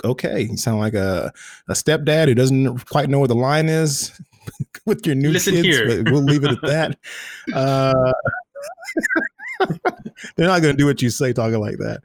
Okay, 0.03 0.41
you 0.41 0.57
sound 0.57 0.79
like 0.79 0.93
a 0.93 1.31
a 1.67 1.73
stepdad 1.73 2.27
who 2.27 2.35
doesn't 2.35 2.89
quite 2.89 3.09
know 3.09 3.19
where 3.19 3.27
the 3.29 3.35
line 3.35 3.69
is 3.69 4.19
with 4.85 5.05
your 5.05 5.15
new 5.15 5.31
Listen 5.31 5.53
kids. 5.55 5.67
here. 5.67 6.03
But 6.03 6.11
we'll 6.11 6.23
leave 6.23 6.43
it 6.43 6.51
at 6.51 6.61
that. 6.63 6.97
Uh, 7.53 8.11
they're 10.35 10.47
not 10.47 10.61
going 10.61 10.73
to 10.73 10.77
do 10.77 10.85
what 10.85 11.01
you 11.01 11.09
say 11.09 11.33
talking 11.33 11.59
like 11.59 11.77
that. 11.77 12.01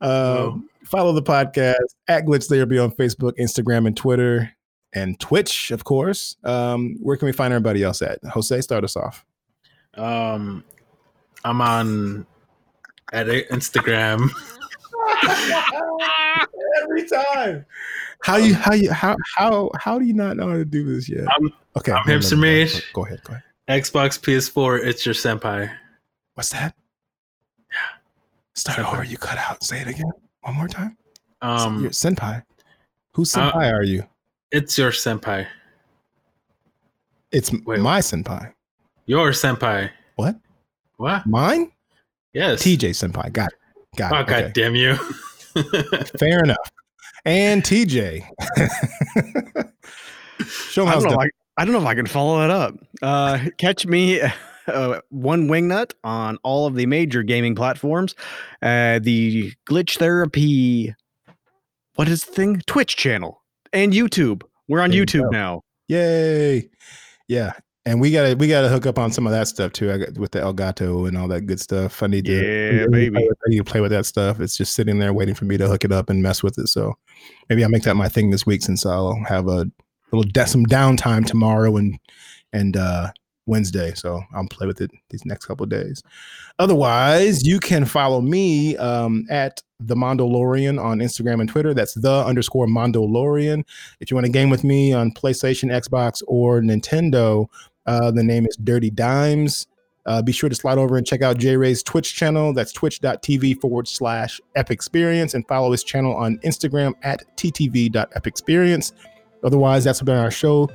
Uh, 0.00 0.34
No. 0.34 0.62
Follow 0.84 1.12
the 1.12 1.22
podcast 1.22 1.76
at 2.08 2.24
Glitch 2.26 2.46
Therapy 2.48 2.78
on 2.78 2.90
Facebook, 2.92 3.32
Instagram, 3.38 3.86
and 3.86 3.96
Twitter, 3.96 4.53
and 4.94 5.18
Twitch, 5.20 5.70
of 5.70 5.84
course. 5.84 6.36
Um, 6.44 6.96
where 7.02 7.16
can 7.16 7.26
we 7.26 7.32
find 7.32 7.52
everybody 7.52 7.82
else 7.82 8.00
at? 8.02 8.22
Jose, 8.24 8.60
start 8.60 8.84
us 8.84 8.96
off. 8.96 9.24
Um, 9.94 10.64
I'm 11.44 11.60
on 11.60 12.26
at 13.12 13.26
Instagram. 13.26 14.30
Every 16.82 17.06
time. 17.08 17.66
How 18.22 18.36
you 18.36 18.54
how 18.54 18.72
you 18.74 18.90
how 18.92 19.16
how 19.36 19.70
how 19.78 19.98
do 19.98 20.04
you 20.06 20.14
not 20.14 20.36
know 20.36 20.48
how 20.48 20.56
to 20.56 20.64
do 20.64 20.84
this 20.84 21.08
yet? 21.08 21.26
I'm- 21.28 21.52
okay, 21.76 21.92
I'm 21.92 22.06
no, 22.06 22.14
no, 22.14 22.18
Hipster 22.18 22.32
no, 22.32 22.36
no, 22.36 22.42
Mage. 22.42 22.92
Go 22.92 23.04
ahead, 23.04 23.22
go 23.24 23.34
ahead. 23.34 23.82
Xbox, 23.82 24.18
PS4. 24.20 24.84
It's 24.84 25.06
your 25.06 25.14
senpai. 25.14 25.70
What's 26.34 26.50
that? 26.50 26.74
Yeah. 27.70 27.76
Start 28.54 28.78
Senpai. 28.78 28.92
over. 28.92 29.04
You 29.04 29.16
cut 29.18 29.38
out. 29.38 29.62
Say 29.64 29.80
it 29.80 29.88
again. 29.88 30.10
One 30.42 30.54
more 30.56 30.68
time. 30.68 30.96
Um, 31.40 31.80
You're 31.82 31.90
senpai. 31.90 32.42
Whose 33.12 33.34
uh, 33.36 33.52
senpai 33.52 33.72
are 33.72 33.82
you? 33.82 34.04
It's 34.54 34.78
your 34.78 34.92
senpai. 34.92 35.46
It's 37.32 37.52
wait. 37.66 37.80
my 37.80 37.98
senpai. 38.00 38.52
Your 39.06 39.30
senpai. 39.30 39.90
What? 40.14 40.36
What? 40.96 41.26
Mine? 41.26 41.72
Yes. 42.32 42.62
TJ 42.62 42.90
senpai. 42.90 43.32
Got 43.32 43.52
it. 43.52 43.58
Got 43.96 44.12
Oh 44.12 44.20
it. 44.20 44.26
god 44.26 44.42
Okay. 44.44 44.52
damn 44.54 44.74
you. 44.76 44.94
Fair 46.18 46.42
enough. 46.44 46.70
And 47.24 47.62
TJ. 47.62 48.24
Show 50.46 50.82
him 50.82 50.88
I 50.88 50.94
don't, 50.94 51.02
know 51.04 51.10
if 51.10 51.18
I, 51.18 51.28
I 51.58 51.64
don't 51.64 51.72
know 51.72 51.80
if 51.80 51.86
I 51.86 51.94
can 51.94 52.06
follow 52.06 52.38
that 52.40 52.50
up. 52.50 52.74
Uh, 53.02 53.38
catch 53.58 53.86
me, 53.86 54.20
uh, 54.66 55.00
one 55.10 55.48
wingnut 55.48 55.92
on 56.04 56.38
all 56.42 56.66
of 56.66 56.74
the 56.74 56.86
major 56.86 57.22
gaming 57.22 57.54
platforms. 57.54 58.14
Uh, 58.62 58.98
the 59.00 59.52
Glitch 59.66 59.98
Therapy, 59.98 60.94
what 61.94 62.08
is 62.08 62.24
the 62.24 62.32
thing? 62.32 62.62
Twitch 62.66 62.96
channel 62.96 63.40
and 63.74 63.92
YouTube. 63.92 64.42
We're 64.68 64.80
on 64.80 64.90
There 64.90 65.04
YouTube 65.04 65.30
now. 65.30 65.62
Yay. 65.88 66.70
Yeah. 67.28 67.52
And 67.86 68.00
we 68.00 68.10
gotta 68.10 68.34
we 68.34 68.48
gotta 68.48 68.70
hook 68.70 68.86
up 68.86 68.98
on 68.98 69.12
some 69.12 69.26
of 69.26 69.32
that 69.34 69.46
stuff 69.46 69.72
too. 69.72 69.92
I 69.92 69.98
got 69.98 70.16
with 70.16 70.30
the 70.30 70.38
Elgato 70.40 71.06
and 71.06 71.18
all 71.18 71.28
that 71.28 71.42
good 71.42 71.60
stuff. 71.60 72.02
I 72.02 72.06
need 72.06 72.24
to 72.24 72.32
Yeah, 72.32 72.84
I 72.84 72.86
need 72.86 73.04
to 73.06 73.10
play 73.12 73.26
with- 73.28 73.38
I 73.46 73.50
need 73.50 73.58
to 73.58 73.64
play 73.64 73.80
with 73.82 73.90
that 73.90 74.06
stuff. 74.06 74.40
It's 74.40 74.56
just 74.56 74.72
sitting 74.72 74.98
there 74.98 75.12
waiting 75.12 75.34
for 75.34 75.44
me 75.44 75.58
to 75.58 75.68
hook 75.68 75.84
it 75.84 75.92
up 75.92 76.08
and 76.08 76.22
mess 76.22 76.42
with 76.42 76.58
it. 76.58 76.68
So 76.68 76.94
maybe 77.50 77.62
I'll 77.62 77.68
make 77.70 77.82
that 77.82 77.94
my 77.96 78.08
thing 78.08 78.30
this 78.30 78.46
week 78.46 78.62
since 78.62 78.86
I'll 78.86 79.22
have 79.28 79.48
a 79.48 79.66
little 80.12 80.30
de- 80.30 80.46
some 80.46 80.64
downtime 80.64 81.26
tomorrow 81.26 81.76
and 81.76 81.98
and 82.54 82.74
uh 82.76 83.10
Wednesday. 83.46 83.92
So 83.94 84.22
I'll 84.34 84.48
play 84.48 84.66
with 84.66 84.80
it 84.80 84.90
these 85.10 85.24
next 85.24 85.46
couple 85.46 85.66
days. 85.66 86.02
Otherwise, 86.58 87.46
you 87.46 87.60
can 87.60 87.84
follow 87.84 88.20
me 88.20 88.76
um, 88.76 89.26
at 89.30 89.62
the 89.80 89.94
Mondolorian 89.94 90.82
on 90.82 90.98
Instagram 90.98 91.40
and 91.40 91.48
Twitter. 91.48 91.74
That's 91.74 91.94
the 91.94 92.24
underscore 92.24 92.66
Mondolorian. 92.66 93.64
If 94.00 94.10
you 94.10 94.16
want 94.16 94.26
to 94.26 94.32
game 94.32 94.50
with 94.50 94.64
me 94.64 94.92
on 94.92 95.12
PlayStation, 95.12 95.70
Xbox, 95.70 96.22
or 96.26 96.60
Nintendo, 96.60 97.46
uh, 97.86 98.10
the 98.10 98.24
name 98.24 98.46
is 98.46 98.56
Dirty 98.56 98.90
Dimes. 98.90 99.66
Uh, 100.06 100.20
be 100.20 100.32
sure 100.32 100.50
to 100.50 100.54
slide 100.54 100.76
over 100.76 100.98
and 100.98 101.06
check 101.06 101.22
out 101.22 101.38
J 101.38 101.56
Ray's 101.56 101.82
Twitch 101.82 102.14
channel. 102.14 102.52
That's 102.52 102.72
twitch.tv 102.72 103.60
forward 103.60 103.88
slash 103.88 104.40
Ep 104.54 104.70
Experience 104.70 105.32
and 105.34 105.46
follow 105.48 105.72
his 105.72 105.82
channel 105.82 106.14
on 106.14 106.38
Instagram 106.44 106.92
at 107.02 107.24
ttv.epexperience. 107.36 108.92
Otherwise, 109.42 109.84
that's 109.84 110.02
been 110.02 110.16
our 110.16 110.30
show. 110.30 110.68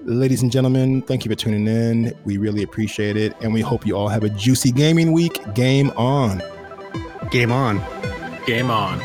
Ladies 0.00 0.42
and 0.42 0.52
gentlemen, 0.52 1.00
thank 1.02 1.24
you 1.24 1.30
for 1.30 1.34
tuning 1.34 1.66
in. 1.66 2.14
We 2.24 2.36
really 2.36 2.62
appreciate 2.62 3.16
it. 3.16 3.34
And 3.40 3.52
we 3.54 3.62
hope 3.62 3.86
you 3.86 3.96
all 3.96 4.08
have 4.08 4.24
a 4.24 4.28
juicy 4.28 4.70
gaming 4.70 5.12
week. 5.12 5.40
Game 5.54 5.90
on. 5.96 6.42
Game 7.30 7.50
on. 7.50 7.82
Game 8.46 8.70
on. 8.70 9.00